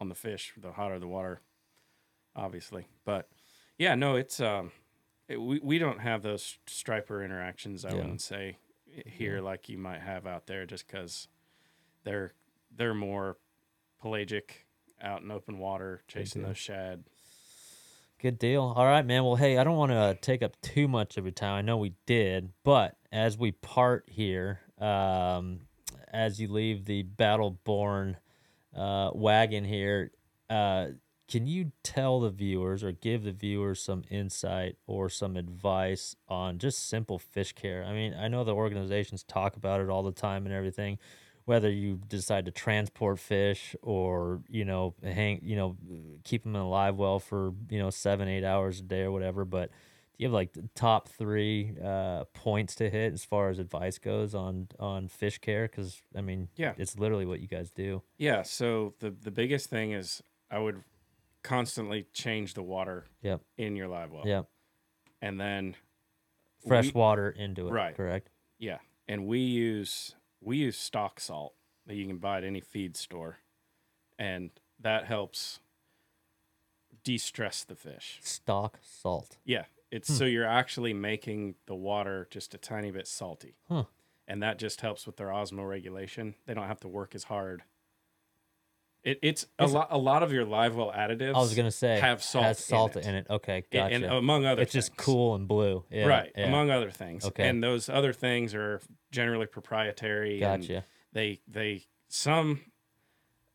on 0.01 0.09
the 0.09 0.15
fish. 0.15 0.53
The 0.61 0.73
hotter 0.73 0.99
the 0.99 1.09
water, 1.09 1.41
obviously. 2.37 2.87
But 3.05 3.29
yeah, 3.79 3.95
no, 3.95 4.17
it's 4.17 4.41
um, 4.41 4.73
it, 5.29 5.41
we 5.41 5.59
we 5.63 5.79
don't 5.79 6.01
have 6.01 6.23
those 6.23 6.59
striper 6.67 7.25
interactions. 7.25 7.85
I 7.85 7.91
Yeah. 7.91 7.97
wouldn't 7.97 8.21
say 8.23 8.57
i- 8.61 8.64
here 9.07 9.41
like 9.41 9.69
you 9.69 9.79
might 9.79 10.01
have 10.01 10.27
out 10.27 10.47
there, 10.47 10.67
just 10.67 10.87
because 10.87 11.29
they're 12.05 12.33
they're 12.77 12.95
more 12.95 13.37
pelagic 14.01 14.67
out 15.03 15.23
in 15.23 15.31
open 15.31 15.59
water 15.59 16.03
chasing 16.09 16.43
those 16.43 16.59
shad. 16.59 17.05
Good 18.21 18.39
deal. 18.39 18.73
All 18.77 18.87
right, 18.87 19.05
man. 19.05 19.25
Well, 19.25 19.37
hey, 19.37 19.59
I 19.59 19.65
don't 19.65 19.77
want 19.77 19.93
to 19.93 19.97
uh, 19.97 20.15
take 20.21 20.43
up 20.43 20.59
too 20.63 20.89
much 20.89 21.19
of 21.19 21.25
your 21.25 21.33
time. 21.33 21.57
I 21.57 21.61
know 21.61 21.77
we 21.77 21.95
did, 22.07 22.51
but 22.63 22.97
as 23.13 23.37
we 23.37 23.53
part 23.53 24.09
here, 24.09 24.61
um, 24.79 25.61
as 26.11 26.41
you 26.41 26.49
leave 26.49 26.87
the 26.87 27.03
battle-born 27.03 28.17
uh, 28.75 29.11
wagon 29.13 29.65
here, 29.65 30.11
uh, 30.49 30.87
can 31.29 31.47
you 31.47 31.73
tell 31.83 32.21
the 32.21 32.31
viewers 32.31 32.85
or 32.85 32.93
give 32.93 33.25
the 33.25 33.33
viewers 33.33 33.81
some 33.83 34.05
insight 34.11 34.77
or 34.87 35.09
some 35.09 35.37
advice 35.37 36.17
on 36.29 36.59
just 36.59 36.89
simple 36.89 37.19
fish 37.19 37.53
care? 37.53 37.85
I 37.85 37.93
mean, 37.93 38.15
I 38.15 38.29
know 38.29 38.45
the 38.45 38.55
organizations 38.55 39.23
talk 39.23 39.57
about 39.57 39.81
it 39.81 39.89
all 39.89 40.03
the 40.03 40.13
time 40.13 40.45
and 40.47 40.55
everything. 40.55 40.99
Whether 41.47 41.71
you 41.71 42.01
decide 42.09 42.47
to 42.47 42.51
transport 42.51 43.19
fish 43.19 43.77
or 43.83 44.41
you 44.49 44.65
know 44.65 44.95
hang 45.03 45.41
you 45.43 45.57
know 45.57 45.77
keep 46.25 46.43
them 46.45 46.57
in 46.57 46.63
a 46.63 46.69
live 46.69 46.97
well 46.97 47.19
for 47.19 47.53
you 47.69 47.79
know 47.79 47.91
seven 47.91 48.29
eight 48.29 48.45
hours 48.45 48.81
a 48.81 48.83
day 48.83 49.03
or 49.03 49.13
whatever, 49.13 49.45
but 49.45 49.69
do 49.71 50.23
you 50.23 50.29
have 50.29 50.33
like 50.33 50.53
the 50.55 50.69
top 50.75 51.09
three 51.09 51.75
uh, 51.85 52.25
points 52.33 52.77
to 52.77 52.89
hit 52.89 53.13
as 53.13 53.25
far 53.25 53.51
as 53.51 53.59
advice 53.59 53.99
goes 53.99 54.35
on 54.35 54.69
on 54.79 55.09
fish 55.09 55.39
care? 55.39 55.67
Because 55.69 56.01
I 56.17 56.23
mean, 56.23 56.49
Yeah. 56.57 56.73
it's 56.79 56.99
literally 56.99 57.27
what 57.27 57.41
you 57.41 57.49
guys 57.49 57.71
do. 57.71 58.01
Yeah. 58.17 58.41
So 58.43 58.95
the 59.01 59.11
the 59.11 59.31
biggest 59.31 59.69
thing 59.69 59.93
is 59.93 60.23
I 60.51 60.59
would 60.61 60.83
constantly 61.45 62.07
change 62.13 62.55
the 62.55 62.63
water 62.63 63.05
Yep, 63.23 63.43
in 63.57 63.77
your 63.77 63.87
live 63.87 64.11
well. 64.11 64.27
yep. 64.27 64.49
And 65.23 65.41
then 65.41 65.77
Fresh 66.67 66.87
we- 66.87 66.93
water 66.93 67.31
into 67.31 67.69
it, 67.69 67.71
Right. 67.71 67.95
Correct. 67.95 68.29
Yeah, 68.59 68.79
and 69.07 69.27
we 69.27 69.39
use 69.39 70.17
we 70.41 70.57
use 70.59 70.77
stock 70.77 71.21
salt 71.21 71.55
that 71.87 71.95
you 71.95 72.07
can 72.07 72.19
buy 72.19 72.39
at 72.39 72.45
any 72.45 72.61
feed 72.61 72.97
store, 72.97 73.39
and 74.19 74.51
that 74.81 75.07
helps 75.07 75.61
de-stress 77.03 77.65
the 77.65 77.75
fish. 77.77 78.19
Stock 78.23 78.79
salt. 78.83 79.39
Yeah, 79.45 79.67
it's 79.91 80.09
Hmm. 80.09 80.15
so 80.15 80.25
you're 80.27 80.47
actually 80.47 80.93
making 80.93 81.57
the 81.67 81.75
water 81.75 82.27
just 82.31 82.55
a 82.55 82.59
tiny 82.59 82.91
bit 82.91 83.07
salty, 83.07 83.57
Huh. 83.69 83.85
and 84.27 84.43
that 84.43 84.59
just 84.59 84.81
helps 84.83 85.07
with 85.07 85.17
their 85.17 85.29
osmoregulation. 85.29 86.35
They 86.47 86.55
don't 86.55 86.67
have 86.67 86.81
to 86.81 86.89
work 86.89 87.15
as 87.15 87.25
hard 87.25 87.65
It, 89.05 89.19
it's 89.21 89.47
a 89.59 89.67
lot. 89.67 89.89
A 89.91 89.99
lot 89.99 90.23
of 90.23 90.33
your 90.33 90.45
live 90.47 90.75
well 90.77 90.91
additives. 90.91 91.35
I 91.35 91.39
was 91.39 91.55
gonna 91.55 91.71
say 91.71 91.99
have 92.01 92.23
salt 92.23 92.45
has 92.47 92.59
salt 92.59 92.97
in 92.97 93.15
it. 93.15 93.27
Okay, 93.29 93.59
A- 93.71 93.75
gotcha. 93.75 93.95
and 93.95 94.05
among 94.07 94.47
other. 94.47 94.63
it's 94.63 94.73
just 94.73 94.97
cool 94.97 95.35
and 95.35 95.47
blue. 95.47 95.85
Yeah, 95.91 96.07
right? 96.07 96.33
yeah. 96.37 96.47
Among 96.49 96.71
other 96.71 96.91
things. 96.91 97.27
Okay. 97.27 97.47
And 97.47 97.63
those 97.63 97.91
other 97.91 98.15
things 98.15 98.55
are 98.55 98.81
generally 99.13 99.45
proprietary. 99.47 100.43
and 100.43 100.63
Gotcha. 100.63 100.85
They 101.13 101.41
they 101.47 101.85
some. 102.09 102.61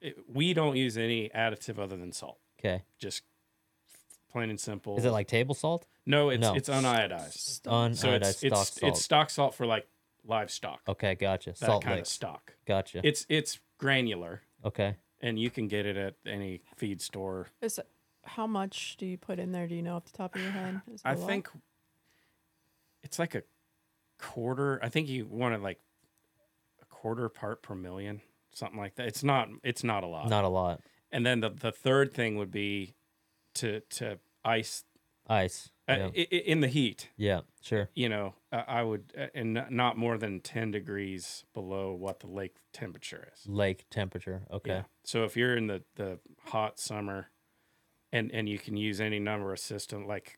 It, 0.01 0.17
we 0.31 0.53
don't 0.53 0.75
use 0.77 0.97
any 0.97 1.29
additive 1.35 1.79
other 1.79 1.97
than 1.97 2.11
salt. 2.11 2.37
Okay. 2.59 2.83
Just 2.99 3.23
plain 4.31 4.49
and 4.51 4.59
simple. 4.59 4.97
Is 4.97 5.03
it 5.05 5.11
like 5.11 5.27
table 5.27 5.55
salt? 5.55 5.87
No, 6.05 6.29
it's 6.29 6.41
No. 6.41 6.53
it's 6.53 6.69
uniodized. 6.69 7.33
Stop. 7.33 7.95
So 7.95 8.11
it's 8.13 8.37
stock 8.37 8.43
it's 8.51 8.79
salt. 8.79 8.91
it's 8.93 9.01
stock 9.01 9.29
salt 9.31 9.55
for 9.55 9.65
like 9.65 9.87
livestock. 10.25 10.81
okay, 10.87 11.15
gotcha. 11.15 11.51
that 11.51 11.57
Salt 11.57 11.83
kind 11.83 11.95
licks. 11.95 12.09
of 12.09 12.13
stock. 12.13 12.53
Gotcha. 12.67 13.01
It's 13.03 13.25
it's 13.29 13.59
granular, 13.79 14.41
okay. 14.63 14.95
And 15.21 15.39
you 15.39 15.49
can 15.49 15.67
get 15.67 15.85
it 15.85 15.97
at 15.97 16.15
any 16.25 16.61
feed 16.75 17.01
store. 17.01 17.47
Is 17.61 17.77
it, 17.77 17.87
how 18.23 18.47
much 18.47 18.97
do 18.97 19.05
you 19.05 19.17
put 19.17 19.39
in 19.39 19.51
there? 19.51 19.67
Do 19.67 19.75
you 19.75 19.81
know 19.81 19.95
off 19.95 20.05
the 20.05 20.17
top 20.17 20.35
of 20.35 20.41
your 20.41 20.51
head? 20.51 20.81
Is 20.93 21.01
it 21.05 21.07
lot? 21.07 21.27
think 21.27 21.49
it's 23.03 23.19
like 23.19 23.35
a 23.35 23.43
quarter. 24.17 24.79
I 24.83 24.89
think 24.89 25.09
you 25.09 25.25
wanted 25.25 25.61
like 25.61 25.79
a 26.81 26.85
quarter 26.85 27.29
part 27.29 27.61
per 27.61 27.75
million, 27.75 28.21
something 28.51 28.79
like 28.79 28.95
that. 28.95 29.07
It's 29.07 29.23
not. 29.23 29.49
It's 29.63 29.83
not 29.83 30.03
a 30.03 30.07
lot. 30.07 30.29
Not 30.29 30.43
a 30.43 30.49
lot. 30.49 30.81
And 31.11 31.25
then 31.25 31.39
the 31.39 31.49
the 31.49 31.71
third 31.71 32.13
thing 32.13 32.35
would 32.37 32.51
be 32.51 32.93
to 33.55 33.81
to 33.91 34.19
ice 34.43 34.83
Ice. 35.29 35.69
uh, 35.87 35.93
Yeah. 35.93 36.05
i- 36.15 36.27
i- 36.31 36.35
in 36.45 36.59
the 36.61 36.67
heat. 36.67 37.09
yeah. 37.17 37.41
Sure. 37.61 37.89
You 37.95 38.09
know, 38.09 38.35
uh, 38.51 38.63
I 38.67 38.83
would, 38.83 39.13
uh, 39.17 39.27
and 39.33 39.53
not- 39.69 39.97
more 39.97 40.17
than 40.17 40.39
ten 40.39 40.71
degrees 40.71 41.45
below 41.53 41.93
what 41.93 42.19
the 42.19 42.27
lake 42.27 42.57
temperature 42.73 43.27
is. 43.33 43.47
Lake 43.47 43.85
temperature. 43.89 44.43
Okay. 44.51 44.69
Yeah. 44.71 44.83
So 45.03 45.23
if 45.25 45.35
you're 45.37 45.55
in 45.57 45.67
the 45.67 45.83
the 45.95 46.19
hot 46.45 46.79
summer, 46.79 47.29
and 48.11 48.31
and 48.31 48.47
you 48.49 48.57
can 48.59 48.75
use 48.77 48.99
any 49.01 49.19
number 49.19 49.51
of 49.53 49.59
system, 49.59 50.05
like 50.07 50.37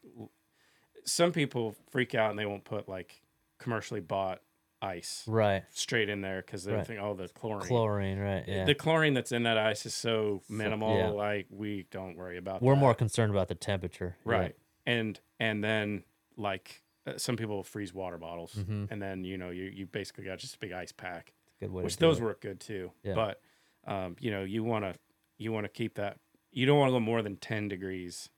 some 1.06 1.32
people 1.32 1.76
freak 1.90 2.14
out 2.16 2.30
and 2.30 2.40
they 2.40 2.46
won't 2.46 2.64
put 2.64 2.88
like 2.88 3.22
commercially 3.60 4.00
bought 4.02 4.42
ice 4.84 5.28
Right. 5.28 5.64
straight 5.70 6.10
in 6.10 6.22
there 6.22 6.42
because 6.42 6.64
they 6.64 6.74
Right. 6.74 6.88
think, 6.88 7.00
oh, 7.00 7.14
the 7.14 7.28
chlorine. 7.28 7.68
Chlorine. 7.68 8.18
Right. 8.20 8.48
Yeah. 8.48 8.66
The 8.66 8.74
chlorine 8.74 9.14
that's 9.14 9.32
in 9.32 9.44
that 9.44 9.58
ice 9.58 9.86
is 9.86 9.94
so 9.94 10.42
minimal, 10.50 10.98
yeah. 10.98 11.10
like 11.10 11.48
we 11.52 11.84
don't 11.92 12.16
worry 12.18 12.38
about. 12.38 12.62
We're 12.64 12.74
that. 12.74 12.80
more 12.80 12.96
concerned 12.96 13.32
about 13.32 13.48
the 13.48 13.54
temperature. 13.56 14.18
Right, 14.26 14.56
and 14.86 15.20
and 15.40 15.64
then 15.64 16.04
like 16.38 16.84
uh, 17.08 17.18
some 17.18 17.36
people 17.38 17.64
freeze 17.64 17.94
water 17.94 18.18
bottles, 18.18 18.54
Mhm. 18.56 18.90
and 18.92 19.02
then 19.02 19.24
you 19.24 19.38
know 19.38 19.50
you 19.50 19.64
you 19.64 19.86
basically 19.86 20.24
got 20.24 20.40
just 20.40 20.56
a 20.56 20.60
big 20.60 20.72
ice 20.72 20.92
pack 20.92 21.34
Good 21.60 21.72
way 21.72 21.84
which 21.84 21.98
those 21.98 22.20
it. 22.20 22.24
work 22.24 22.42
good 22.42 22.60
too. 22.60 22.92
Yeah. 23.04 23.16
But 23.16 23.42
um, 23.88 24.16
you 24.20 24.30
know, 24.32 24.44
you 24.44 24.64
want 24.64 24.86
to 24.86 24.96
you 25.38 25.52
want 25.52 25.66
to 25.66 25.70
keep 25.70 25.96
that. 25.96 26.18
You 26.52 26.66
don't 26.66 26.78
want 26.78 26.90
to 26.90 26.94
go 26.94 27.00
more 27.00 27.22
than 27.22 27.38
ten 27.38 27.68
degrees 27.68 28.30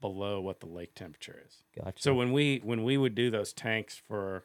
below 0.00 0.40
what 0.40 0.60
the 0.60 0.66
lake 0.66 0.94
temperature 0.94 1.40
is. 1.46 1.62
Gotcha. 1.76 2.00
So 2.02 2.14
when 2.14 2.32
we 2.32 2.58
when 2.62 2.84
we 2.84 2.96
would 2.96 3.14
do 3.14 3.30
those 3.30 3.52
tanks 3.52 3.96
for 3.96 4.44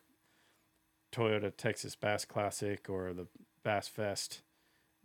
Toyota 1.12 1.56
Texas 1.56 1.96
Bass 1.96 2.26
Classic 2.26 2.90
or 2.90 3.14
the 3.14 3.28
Bass 3.64 3.88
Fest, 3.88 4.42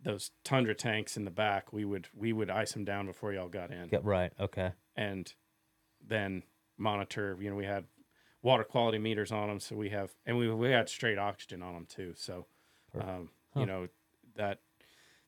those 0.01 0.31
Tundra 0.43 0.75
tanks 0.75 1.15
in 1.17 1.25
the 1.25 1.31
back, 1.31 1.71
we 1.73 1.85
would 1.85 2.07
we 2.15 2.33
would 2.33 2.49
ice 2.49 2.73
them 2.73 2.85
down 2.85 3.05
before 3.05 3.33
y'all 3.33 3.47
got 3.49 3.71
in, 3.71 3.87
Get 3.89 4.03
right. 4.03 4.31
Okay. 4.39 4.71
and 4.95 5.33
then 6.07 6.43
monitor. 6.77 7.37
You 7.39 7.49
know, 7.49 7.55
we 7.55 7.65
had 7.65 7.85
water 8.41 8.63
quality 8.63 8.97
meters 8.99 9.31
on 9.31 9.47
them, 9.47 9.59
so 9.59 9.75
we 9.75 9.89
have 9.89 10.11
and 10.25 10.37
we 10.37 10.51
we 10.53 10.69
had 10.71 10.89
straight 10.89 11.17
oxygen 11.17 11.61
on 11.61 11.73
them 11.73 11.85
too. 11.87 12.13
So, 12.15 12.45
um, 12.99 13.29
Huh. 13.53 13.59
you 13.61 13.65
know, 13.65 13.87
that 14.35 14.59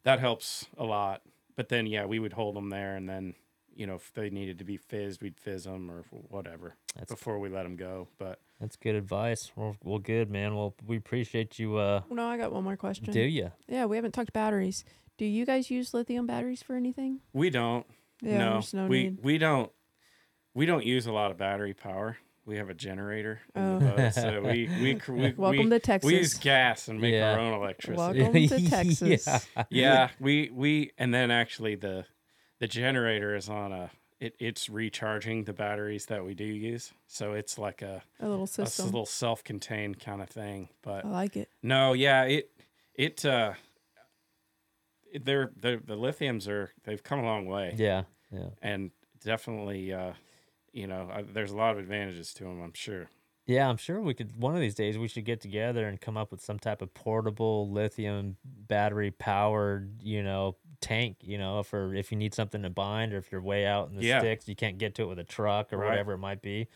that 0.03 0.19
helps 0.19 0.65
a 0.77 0.83
lot. 0.83 1.21
But 1.55 1.69
then 1.69 1.85
yeah, 1.87 2.05
we 2.05 2.19
would 2.19 2.33
hold 2.33 2.55
them 2.55 2.69
there, 2.69 2.95
and 2.95 3.07
then 3.07 3.33
you 3.75 3.85
know 3.87 3.95
if 3.95 4.11
they 4.13 4.29
needed 4.29 4.57
to 4.59 4.65
be 4.65 4.77
fizzed, 4.77 5.21
we'd 5.21 5.37
fizz 5.37 5.63
them 5.65 5.89
or 5.91 6.03
whatever 6.29 6.75
That's 6.97 7.11
before 7.11 7.39
we 7.39 7.49
let 7.49 7.63
them 7.63 7.75
go. 7.75 8.07
But 8.17 8.39
that's 8.59 8.75
good 8.75 8.95
advice. 8.95 9.51
Well, 9.55 9.75
well, 9.83 9.99
good 9.99 10.29
man. 10.29 10.55
Well, 10.55 10.75
we 10.85 10.97
appreciate 10.97 11.59
you. 11.59 11.77
Uh, 11.77 12.01
no, 12.09 12.25
I 12.27 12.37
got 12.37 12.51
one 12.51 12.63
more 12.63 12.77
question. 12.77 13.13
do 13.13 13.21
you? 13.21 13.51
Yeah, 13.67 13.85
we 13.85 13.95
haven't 13.95 14.13
talked 14.13 14.33
batteries. 14.33 14.83
Do 15.17 15.25
you 15.25 15.45
guys 15.45 15.71
use 15.71 15.93
lithium 15.93 16.25
batteries 16.27 16.61
for 16.61 16.75
anything? 16.75 17.21
we 17.31 17.49
don't. 17.49 17.85
Yeah, 18.21 18.37
no, 18.39 18.51
there's 18.53 18.73
no 18.73 18.87
we 18.87 19.03
need. 19.03 19.19
we 19.23 19.37
don't 19.37 19.71
we 20.55 20.65
don't 20.65 20.85
use 20.85 21.05
a 21.05 21.11
lot 21.11 21.29
of 21.29 21.37
battery 21.37 21.73
power. 21.75 22.17
We 22.47 22.57
have 22.57 22.69
a 22.69 22.73
generator, 22.75 23.41
in 23.55 23.61
Oh. 23.61 23.79
the 23.79 23.85
boat, 23.85 24.13
so 24.13 24.41
we 24.41 24.69
we 24.81 24.99
we, 25.09 25.33
Welcome 25.33 25.63
we, 25.65 25.69
to 25.71 25.79
Texas. 25.79 26.07
we 26.07 26.17
use 26.17 26.33
gas 26.35 26.87
and 26.87 26.99
make 27.01 27.13
Yeah. 27.13 27.33
our 27.33 27.39
own 27.39 27.53
electricity. 27.53 28.21
Welcome 28.21 28.47
to 28.47 28.69
Texas. 28.69 29.27
yeah. 29.55 29.63
yeah 29.69 30.09
we 30.19 30.49
we 30.53 30.91
and 30.97 31.13
then 31.13 31.29
actually 31.31 31.75
the 31.75 32.05
the 32.59 32.67
generator 32.67 33.35
is 33.35 33.49
on 33.49 33.71
a 33.71 33.91
it, 34.19 34.33
it's 34.39 34.69
recharging 34.69 35.43
the 35.43 35.53
batteries 35.53 36.05
that 36.05 36.23
we 36.23 36.33
do 36.35 36.45
use 36.45 36.93
so 37.07 37.33
it's 37.33 37.57
like 37.57 37.81
a, 37.81 38.01
A 38.21 38.25
little 38.29 38.41
a 38.41 38.43
s- 38.43 38.51
system. 38.51 38.85
little 38.85 39.05
self-contained 39.05 39.99
kind 39.99 40.21
of 40.21 40.29
thing 40.29 40.69
but 40.83 41.03
I 41.03 41.09
like 41.09 41.35
it. 41.35 41.49
no 41.61 41.91
yeah 41.93 42.23
it 42.23 42.49
it 42.93 43.25
uh 43.25 43.53
it- 45.11 45.25
they're, 45.25 45.51
they're 45.57 45.81
the 45.85 45.97
lithiums 45.97 46.47
are 46.47 46.71
they've 46.85 47.03
come 47.03 47.19
a 47.19 47.23
long 47.25 47.45
way 47.45 47.73
Yeah. 47.77 48.03
Yeah. 48.31 48.49
and 48.61 48.91
definitely 49.23 49.91
uh 49.93 50.13
you 50.75 50.85
know 50.87 51.09
uh, 51.11 51.23
there's 51.33 51.51
a 51.51 51.55
lot 51.57 51.71
of 51.71 51.79
advantages 51.79 52.33
to 52.35 52.43
them 52.43 52.61
i'm 52.61 52.73
sure 52.73 53.09
Yeah, 53.47 53.69
I'm 53.69 53.77
sure 53.77 54.01
we 54.01 54.15
could. 54.15 54.35
One 54.41 54.55
of 54.55 54.59
these 54.61 54.73
days, 54.73 54.97
we 54.97 55.07
should 55.07 55.23
get 55.23 55.39
together 55.39 55.87
and 55.87 56.01
come 56.01 56.17
up 56.17 56.31
with 56.31 56.41
some 56.41 56.57
type 56.57 56.81
of 56.81 56.91
portable 56.95 57.69
lithium 57.69 58.37
battery 58.43 59.11
powered, 59.11 60.01
you 60.01 60.23
know, 60.23 60.55
tank. 60.81 61.17
You 61.21 61.37
know, 61.37 61.61
for 61.61 61.93
if 61.93 62.11
you 62.11 62.17
need 62.17 62.33
something 62.33 62.63
to 62.63 62.71
bind, 62.71 63.13
or 63.13 63.17
if 63.17 63.31
you're 63.31 63.43
way 63.43 63.67
out 63.67 63.89
in 63.89 63.97
the 63.97 64.03
Yeah. 64.03 64.17
sticks, 64.19 64.47
you 64.49 64.55
can't 64.55 64.79
get 64.79 64.95
to 64.95 65.03
it 65.03 65.05
with 65.05 65.19
a 65.19 65.23
truck 65.23 65.71
or 65.71 65.77
Right. 65.77 65.89
whatever 65.91 66.13
it 66.13 66.17
might 66.17 66.41
be. 66.41 66.67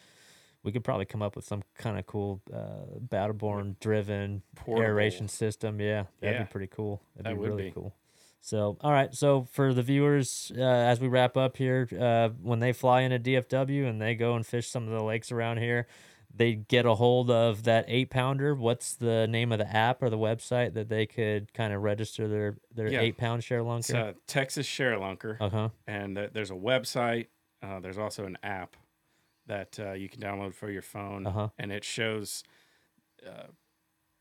We 0.61 0.71
could 0.71 0.84
probably 0.84 1.05
come 1.07 1.23
up 1.23 1.35
with 1.35 1.43
some 1.45 1.63
kind 1.73 1.97
of 1.97 2.05
cool 2.05 2.39
uh, 2.53 2.99
Battle 2.99 3.34
Born 3.35 3.76
driven 3.80 4.43
Portable. 4.53 4.84
aeration 4.85 5.27
system. 5.27 5.81
Yeah, 5.81 6.03
that'd 6.19 6.35
Yeah. 6.38 6.43
be 6.43 6.49
pretty 6.51 6.67
cool. 6.67 7.01
That'd 7.15 7.26
That 7.26 7.34
be 7.34 7.39
would 7.39 7.49
really 7.49 7.69
be. 7.69 7.71
cool. 7.71 7.95
So, 8.41 8.78
all 8.82 8.91
right. 8.91 9.14
So, 9.14 9.48
for 9.52 9.74
the 9.74 9.84
viewers, 9.84 10.52
uh, 10.57 10.61
as 10.61 10.99
we 10.99 11.07
wrap 11.07 11.36
up 11.38 11.57
here, 11.57 11.88
uh, 11.99 12.30
when 12.41 12.60
they 12.60 12.72
fly 12.74 13.02
into 13.02 13.20
DFW 13.20 13.88
and 13.88 14.02
they 14.02 14.16
go 14.16 14.36
and 14.36 14.45
fish 14.45 14.68
some 14.70 14.88
of 14.88 14.98
the 14.98 15.03
lakes 15.03 15.32
around 15.32 15.57
here, 15.57 15.88
they 16.34 16.53
get 16.53 16.86
a 16.86 16.95
hold 16.95 17.30
of 17.30 17.64
that 17.64 17.86
eight 17.88 18.10
pounder. 18.10 18.56
What's 18.56 18.94
the 18.95 19.28
name 19.28 19.52
of 19.52 19.60
the 19.60 19.68
app 19.76 20.02
or 20.02 20.10
the 20.10 20.18
website 20.18 20.74
that 20.76 20.88
they 20.88 21.06
could 21.06 21.53
kind 21.53 21.74
of 21.74 21.82
register 21.82 22.28
their 22.28 22.57
their 22.74 22.88
Yeah. 22.88 23.02
eight 23.02 23.18
pound 23.18 23.44
share 23.44 23.60
it's 23.60 23.91
lunker? 23.91 23.95
uh, 24.10 24.14
texas 24.26 24.66
share 24.66 24.95
lunker 24.98 25.38
Uh 25.41 25.49
huh. 25.49 25.70
and 25.88 26.16
th- 26.16 26.32
there's 26.34 26.52
a 26.52 26.56
website. 26.56 27.28
Uh, 27.61 27.80
there's 27.82 27.98
also 27.98 28.26
an 28.26 28.38
app 28.41 28.78
that 29.48 29.78
uh, 29.80 29.91
you 29.94 30.07
can 30.07 30.22
download 30.22 30.53
for 30.53 30.70
your 30.72 30.82
phone, 30.84 31.26
Uh-huh. 31.28 31.49
and 31.57 31.72
it 31.74 31.84
shows 31.84 32.44
uh, 33.28 33.48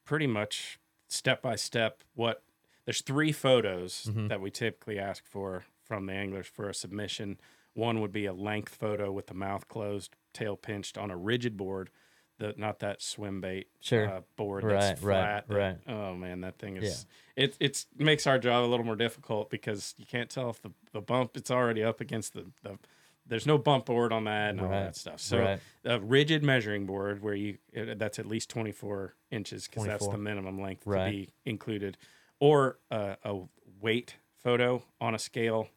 pretty 0.04 0.26
much 0.26 0.80
step 1.08 1.40
by 1.40 1.54
step 1.54 2.02
what. 2.14 2.42
There's 2.88 3.02
three 3.02 3.32
photos 3.32 4.06
Mhm. 4.10 4.30
that 4.30 4.40
we 4.40 4.50
typically 4.50 4.98
ask 4.98 5.22
for 5.26 5.66
from 5.84 6.06
the 6.06 6.14
anglers 6.14 6.46
for 6.46 6.70
a 6.70 6.74
submission. 6.74 7.38
One 7.74 8.00
would 8.00 8.12
be 8.12 8.24
a 8.24 8.32
length 8.32 8.74
photo 8.76 9.12
with 9.12 9.26
the 9.26 9.34
mouth 9.34 9.68
closed, 9.68 10.16
tail 10.32 10.56
pinched 10.56 10.96
on 10.96 11.10
a 11.10 11.16
rigid 11.18 11.54
board, 11.58 11.90
the 12.38 12.54
not 12.56 12.78
that 12.78 13.02
swim 13.02 13.42
bait 13.42 13.68
Sure. 13.80 14.08
uh, 14.08 14.20
board 14.36 14.64
Right, 14.64 14.80
that's 14.80 15.02
right, 15.02 15.44
flat. 15.44 15.48
that- 15.48 15.54
right. 15.54 15.76
Oh 15.86 16.14
man, 16.14 16.40
that 16.40 16.56
thing 16.58 16.78
is 16.78 17.04
it 17.36 17.58
it's 17.60 17.86
makes 17.94 18.26
our 18.26 18.38
job 18.38 18.64
a 18.64 18.68
little 18.68 18.86
more 18.86 18.96
difficult 18.96 19.50
because 19.50 19.94
you 19.98 20.06
can't 20.06 20.30
tell 20.30 20.48
if 20.48 20.62
the, 20.62 20.70
the 20.92 21.02
bump 21.02 21.36
it's 21.36 21.50
already 21.50 21.84
up 21.84 22.00
against 22.00 22.32
the, 22.32 22.46
the 22.62 22.78
there's 23.26 23.46
no 23.46 23.58
bump 23.58 23.84
board 23.84 24.14
on 24.14 24.24
that 24.24 24.48
and 24.52 24.62
all 24.62 24.70
that 24.70 24.96
stuff. 24.96 25.20
So 25.20 25.38
right. 25.40 25.60
a 25.84 26.00
rigid 26.00 26.42
measuring 26.42 26.86
board 26.86 27.20
where 27.20 27.34
you 27.34 27.58
that's 27.74 28.18
at 28.18 28.24
least 28.24 28.48
24 28.48 29.14
inches 29.30 29.68
because 29.68 29.84
that's 29.84 30.08
the 30.08 30.16
minimum 30.16 30.58
length 30.58 30.86
Right. 30.86 31.04
to 31.04 31.10
be 31.10 31.28
included, 31.44 31.98
or 32.40 32.78
uh, 32.90 33.16
a 33.24 33.40
weight 33.80 34.16
photo 34.36 34.82
on 35.00 35.14
a 35.14 35.18
scale 35.18 35.68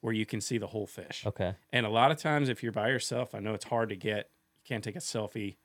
where 0.00 0.12
you 0.14 0.24
can 0.26 0.40
see 0.40 0.58
the 0.58 0.66
whole 0.68 0.86
fish. 0.86 1.24
Okay. 1.26 1.54
And 1.72 1.84
a 1.84 1.90
lot 1.90 2.10
of 2.10 2.16
times, 2.16 2.48
if 2.48 2.62
you're 2.62 2.72
by 2.72 2.88
yourself, 2.88 3.34
I 3.34 3.38
know 3.40 3.54
it's 3.54 3.66
hard 3.66 3.88
to 3.90 3.96
get. 3.96 4.30
You 4.64 4.68
can't 4.68 4.84
take 4.84 4.96
a 4.96 5.00
selfie 5.00 5.56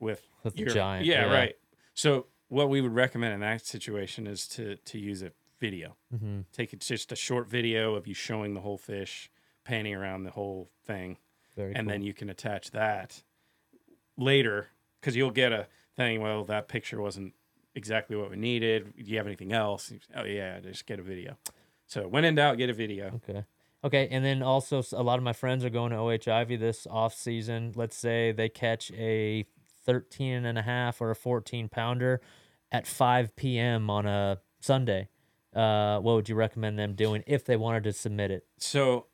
with 0.00 0.22
With 0.42 0.54
the 0.54 0.60
your 0.60 0.70
giant, 0.70 1.06
Yeah, 1.06 1.26
yeah. 1.26 1.32
right. 1.32 1.56
So 1.94 2.26
what 2.48 2.68
we 2.70 2.80
would 2.80 2.94
recommend 2.94 3.34
in 3.34 3.40
that 3.40 3.66
situation 3.66 4.26
is 4.26 4.46
to 4.48 4.76
to 4.76 4.98
use 4.98 5.22
a 5.22 5.32
video. 5.60 5.96
Mm-hmm. 6.14 6.40
Take 6.52 6.72
it 6.72 6.80
just 6.80 7.10
a 7.12 7.16
short 7.16 7.48
video 7.48 7.94
of 7.94 8.06
you 8.06 8.14
showing 8.14 8.54
the 8.54 8.60
whole 8.60 8.78
fish, 8.78 9.30
panning 9.64 9.94
around 9.94 10.22
the 10.22 10.30
whole 10.30 10.70
thing, 10.86 11.18
Very 11.56 11.74
and 11.74 11.86
cool. 11.86 11.92
then 11.92 12.02
you 12.02 12.14
can 12.14 12.30
attach 12.30 12.70
that 12.70 13.22
later 14.16 14.68
because 15.00 15.16
you'll 15.16 15.30
get 15.30 15.52
a 15.52 15.66
thing. 15.96 16.20
Well, 16.20 16.44
that 16.44 16.68
picture 16.68 17.00
wasn't 17.00 17.34
exactly 17.78 18.16
what 18.16 18.28
we 18.30 18.36
needed. 18.36 18.92
Do 18.96 19.04
you 19.10 19.16
have 19.16 19.26
anything 19.26 19.52
else? 19.52 19.90
Oh 20.14 20.24
yeah, 20.24 20.60
just 20.60 20.84
get 20.84 20.98
a 20.98 21.02
video. 21.02 21.38
So 21.86 22.06
when 22.06 22.24
in 22.26 22.34
doubt, 22.34 22.58
get 22.58 22.68
a 22.68 22.74
video. 22.74 23.20
Okay. 23.26 23.44
Okay, 23.84 24.08
and 24.10 24.24
then 24.24 24.42
also 24.42 24.82
a 24.92 25.02
lot 25.02 25.18
of 25.18 25.24
my 25.24 25.32
friends 25.32 25.64
are 25.64 25.70
going 25.70 25.92
to 25.92 25.96
OH 25.98 26.30
Ivy 26.30 26.56
this 26.56 26.86
off 26.90 27.14
season. 27.14 27.72
Let's 27.76 27.96
say 27.96 28.32
they 28.32 28.48
catch 28.48 28.90
a 28.92 29.46
13 29.86 30.44
and 30.44 30.58
a 30.58 30.62
half 30.62 31.00
or 31.00 31.10
a 31.12 31.16
14 31.16 31.68
pounder 31.68 32.20
at 32.72 32.86
5 32.86 33.36
p.m. 33.36 33.88
on 33.88 34.04
a 34.04 34.38
Sunday. 34.60 35.08
uh, 35.54 35.98
what 36.00 36.14
would 36.16 36.28
you 36.28 36.34
recommend 36.34 36.78
them 36.78 36.94
doing 36.94 37.22
if 37.26 37.44
they 37.44 37.56
wanted 37.56 37.84
to 37.84 37.92
submit 37.92 38.30
it? 38.32 38.44
So 38.58 39.06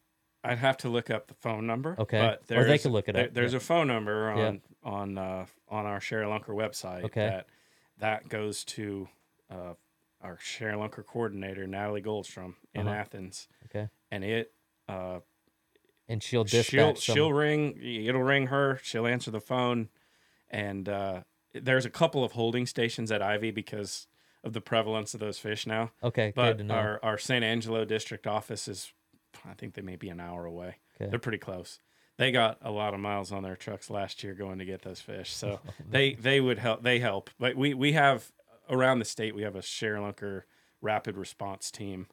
I'd 0.42 0.58
have 0.58 0.76
to 0.78 0.88
look 0.88 1.10
up 1.10 1.28
the 1.28 1.34
phone 1.34 1.66
number. 1.66 1.94
Okay. 1.98 2.18
But 2.18 2.56
Or 2.56 2.62
they 2.62 2.64
there's- 2.64 2.82
could 2.82 2.92
look 2.92 3.08
it 3.08 3.12
there- 3.12 3.26
up, 3.26 3.34
There's 3.34 3.52
yeah. 3.52 3.58
a 3.58 3.60
phone 3.60 3.86
number 3.86 4.34
Yeah. 4.36 4.46
on 4.48 4.62
on 4.82 5.18
uh, 5.18 5.46
on 5.68 5.86
our 5.86 6.00
Share 6.00 6.22
Lunker 6.24 6.48
website 6.48 7.04
Okay. 7.04 7.26
that 7.26 7.46
that 7.98 8.28
goes 8.28 8.64
to 8.64 9.08
uh, 9.50 9.74
our 10.20 10.38
Share 10.40 10.72
Lunker 10.74 11.04
coordinator 11.06 11.66
Natalie 11.66 12.02
Goldstrohm 12.02 12.54
in 12.74 12.86
Uh-huh. 12.88 12.96
Athens, 12.96 13.48
Okay, 13.66 13.88
and 14.10 14.24
it 14.24 14.52
uh, 14.88 15.20
and 16.08 16.22
she'll 16.22 16.44
dispatch. 16.44 16.98
she'll 16.98 17.14
she'll 17.14 17.32
ring. 17.32 17.78
It'll 17.82 18.22
ring 18.22 18.48
her. 18.48 18.78
She'll 18.82 19.06
answer 19.06 19.30
the 19.30 19.40
phone, 19.40 19.88
and 20.50 20.88
uh, 20.88 21.22
there's 21.52 21.84
a 21.86 21.90
couple 21.90 22.24
of 22.24 22.32
holding 22.32 22.66
stations 22.66 23.10
at 23.12 23.20
Ivie 23.22 23.50
because 23.54 24.06
of 24.42 24.52
the 24.52 24.60
prevalence 24.60 25.14
of 25.14 25.20
those 25.20 25.38
fish 25.38 25.66
now. 25.66 25.90
okay, 26.02 26.26
good 26.28 26.34
But 26.34 26.58
to 26.58 26.64
know. 26.64 26.74
our 26.74 27.00
our 27.02 27.18
San 27.18 27.42
Angelo 27.42 27.84
district 27.84 28.26
office 28.26 28.68
is, 28.68 28.92
I 29.48 29.54
think 29.54 29.74
they 29.74 29.82
may 29.82 29.96
be 29.96 30.08
an 30.10 30.20
hour 30.20 30.44
away. 30.44 30.76
Okay. 31.00 31.10
They're 31.10 31.18
pretty 31.18 31.38
close. 31.38 31.80
They 32.16 32.30
got 32.30 32.58
a 32.62 32.70
lot 32.70 32.94
of 32.94 33.00
miles 33.00 33.32
on 33.32 33.42
their 33.42 33.56
trucks 33.56 33.90
last 33.90 34.22
year 34.22 34.34
going 34.34 34.58
to 34.58 34.64
get 34.64 34.82
those 34.82 35.00
fish, 35.00 35.32
so 35.32 35.60
Oh, 35.68 35.70
they 35.88 36.14
they 36.14 36.40
would 36.40 36.58
help. 36.58 36.82
They 36.82 36.98
help, 36.98 37.30
but 37.38 37.56
we 37.56 37.74
we 37.74 37.92
have 37.92 38.30
around 38.70 38.98
the 38.98 39.04
state 39.04 39.34
we 39.34 39.42
have 39.42 39.56
a 39.56 39.62
Share 39.62 39.96
Lunker 39.96 40.42
rapid 40.80 41.16
response 41.16 41.70
team 41.70 42.06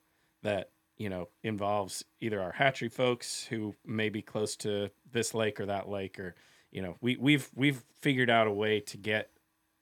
that 0.44 0.70
you 0.98 1.10
know 1.10 1.30
involves 1.44 2.04
either 2.20 2.42
our 2.42 2.54
hatchery 2.54 2.90
folks 2.90 3.46
who 3.46 3.76
may 3.86 4.10
be 4.10 4.22
close 4.22 4.56
to 4.58 4.90
this 5.12 5.34
lake 5.34 5.60
or 5.60 5.66
that 5.68 5.88
lake, 5.88 6.20
or 6.20 6.36
you 6.72 6.82
know 6.82 6.96
we 7.02 7.16
we've 7.18 7.50
we've 7.56 7.84
figured 8.02 8.30
out 8.30 8.48
a 8.48 8.52
way 8.52 8.80
to 8.80 8.98
get 8.98 9.30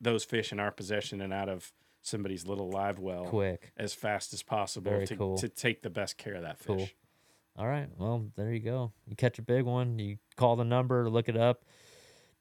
those 0.01 0.23
fish 0.23 0.51
in 0.51 0.59
our 0.59 0.71
possession 0.71 1.21
and 1.21 1.33
out 1.33 1.49
of 1.49 1.71
somebody's 2.01 2.47
little 2.47 2.69
live 2.69 2.99
well 2.99 3.25
Quick. 3.25 3.73
as 3.77 3.93
fast 3.93 4.33
as 4.33 4.41
possible 4.41 4.91
Very 4.91 5.07
to, 5.07 5.15
cool. 5.17 5.37
to 5.37 5.49
take 5.49 5.81
the 5.81 5.89
best 5.89 6.17
care 6.17 6.35
of 6.35 6.43
that 6.43 6.57
fish. 6.57 6.67
Cool. 6.67 6.89
All 7.59 7.67
right. 7.67 7.89
Well, 7.97 8.25
there 8.37 8.53
you 8.53 8.61
go. 8.61 8.93
You 9.05 9.17
catch 9.17 9.37
a 9.37 9.41
big 9.41 9.65
one, 9.65 9.99
you 9.99 10.17
call 10.37 10.55
the 10.55 10.63
number, 10.63 11.09
look 11.09 11.27
it 11.27 11.35
up, 11.35 11.65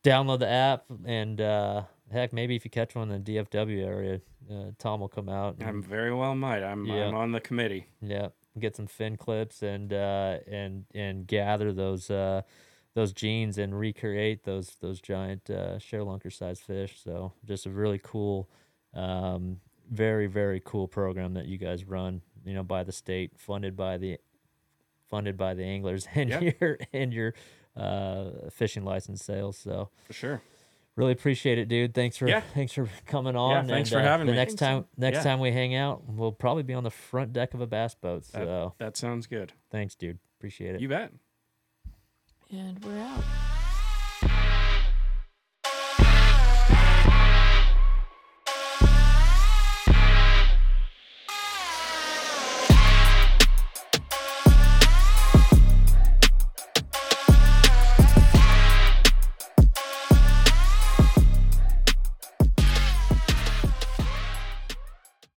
download 0.04 0.38
the 0.38 0.48
app, 0.48 0.84
and 1.04 1.40
uh, 1.40 1.82
heck, 2.12 2.32
maybe 2.32 2.54
if 2.54 2.64
you 2.64 2.70
catch 2.70 2.94
one 2.94 3.10
in 3.10 3.24
the 3.24 3.34
DFW 3.36 3.84
area, 3.84 4.20
uh, 4.48 4.70
Tom 4.78 5.00
will 5.00 5.08
come 5.08 5.28
out. 5.28 5.56
and- 5.58 5.68
I'm 5.68 5.82
very 5.82 6.14
well 6.14 6.36
might. 6.36 6.62
I'm 6.62 6.84
Yeah. 6.86 7.08
I'm 7.08 7.16
on 7.16 7.32
the 7.32 7.40
committee. 7.40 7.86
Yeah, 8.00 8.28
get 8.60 8.76
some 8.76 8.86
fin 8.86 9.16
clips 9.16 9.60
and 9.60 9.92
uh, 9.92 10.38
and 10.46 10.84
and 10.94 11.26
gather 11.26 11.72
those 11.72 12.10
uh, 12.12 12.42
those 12.94 13.12
genes 13.12 13.58
and 13.58 13.76
recreate 13.76 14.44
those 14.44 14.76
those 14.80 15.00
giant 15.00 15.50
uh, 15.50 15.78
lunker 15.80 16.32
sized 16.32 16.62
fish. 16.62 17.00
So 17.02 17.32
just 17.44 17.66
a 17.66 17.70
really 17.70 18.00
cool, 18.00 18.48
um, 18.94 19.58
very 19.90 20.28
very 20.28 20.62
cool 20.64 20.86
program 20.86 21.34
that 21.34 21.46
you 21.46 21.58
guys 21.58 21.84
run. 21.84 22.22
You 22.44 22.54
know, 22.54 22.62
by 22.62 22.84
the 22.84 22.92
state, 22.92 23.32
funded 23.36 23.76
by 23.76 23.98
the 23.98 24.18
funded 25.08 25.36
by 25.36 25.54
the 25.54 25.64
anglers 25.64 26.06
and 26.14 26.30
Yeah. 26.30 26.50
your 26.60 26.78
and 26.92 27.12
your 27.12 27.34
uh, 27.76 28.30
fishing 28.50 28.84
license 28.84 29.24
sales. 29.24 29.56
So 29.56 29.90
For 30.04 30.12
sure. 30.12 30.42
really 30.96 31.12
appreciate 31.12 31.58
it, 31.58 31.68
dude. 31.68 31.94
Thanks 31.94 32.16
for 32.16 32.28
Yeah. 32.28 32.40
thanks 32.54 32.72
for 32.72 32.88
coming 33.06 33.36
on. 33.36 33.66
thanks 33.68 33.90
and, 33.92 34.00
for 34.00 34.06
uh, 34.06 34.10
having 34.10 34.26
the 34.26 34.32
me. 34.32 34.38
Next 34.38 34.54
time 34.54 34.84
next 34.96 35.16
Yeah. 35.18 35.22
time 35.22 35.40
we 35.40 35.52
hang 35.52 35.74
out, 35.74 36.02
we'll 36.08 36.32
probably 36.32 36.62
be 36.64 36.74
on 36.74 36.84
the 36.84 36.90
front 36.90 37.32
deck 37.32 37.54
of 37.54 37.60
a 37.60 37.66
bass 37.66 37.94
boat. 37.94 38.24
So. 38.24 38.74
That, 38.78 38.84
that 38.84 38.96
sounds 38.96 39.26
good. 39.26 39.52
Thanks, 39.70 39.94
dude. 39.94 40.18
Appreciate 40.38 40.74
it. 40.76 40.80
You 40.80 40.88
bet. 40.88 41.12
And 42.50 42.82
we're 42.84 42.98
out. 42.98 43.57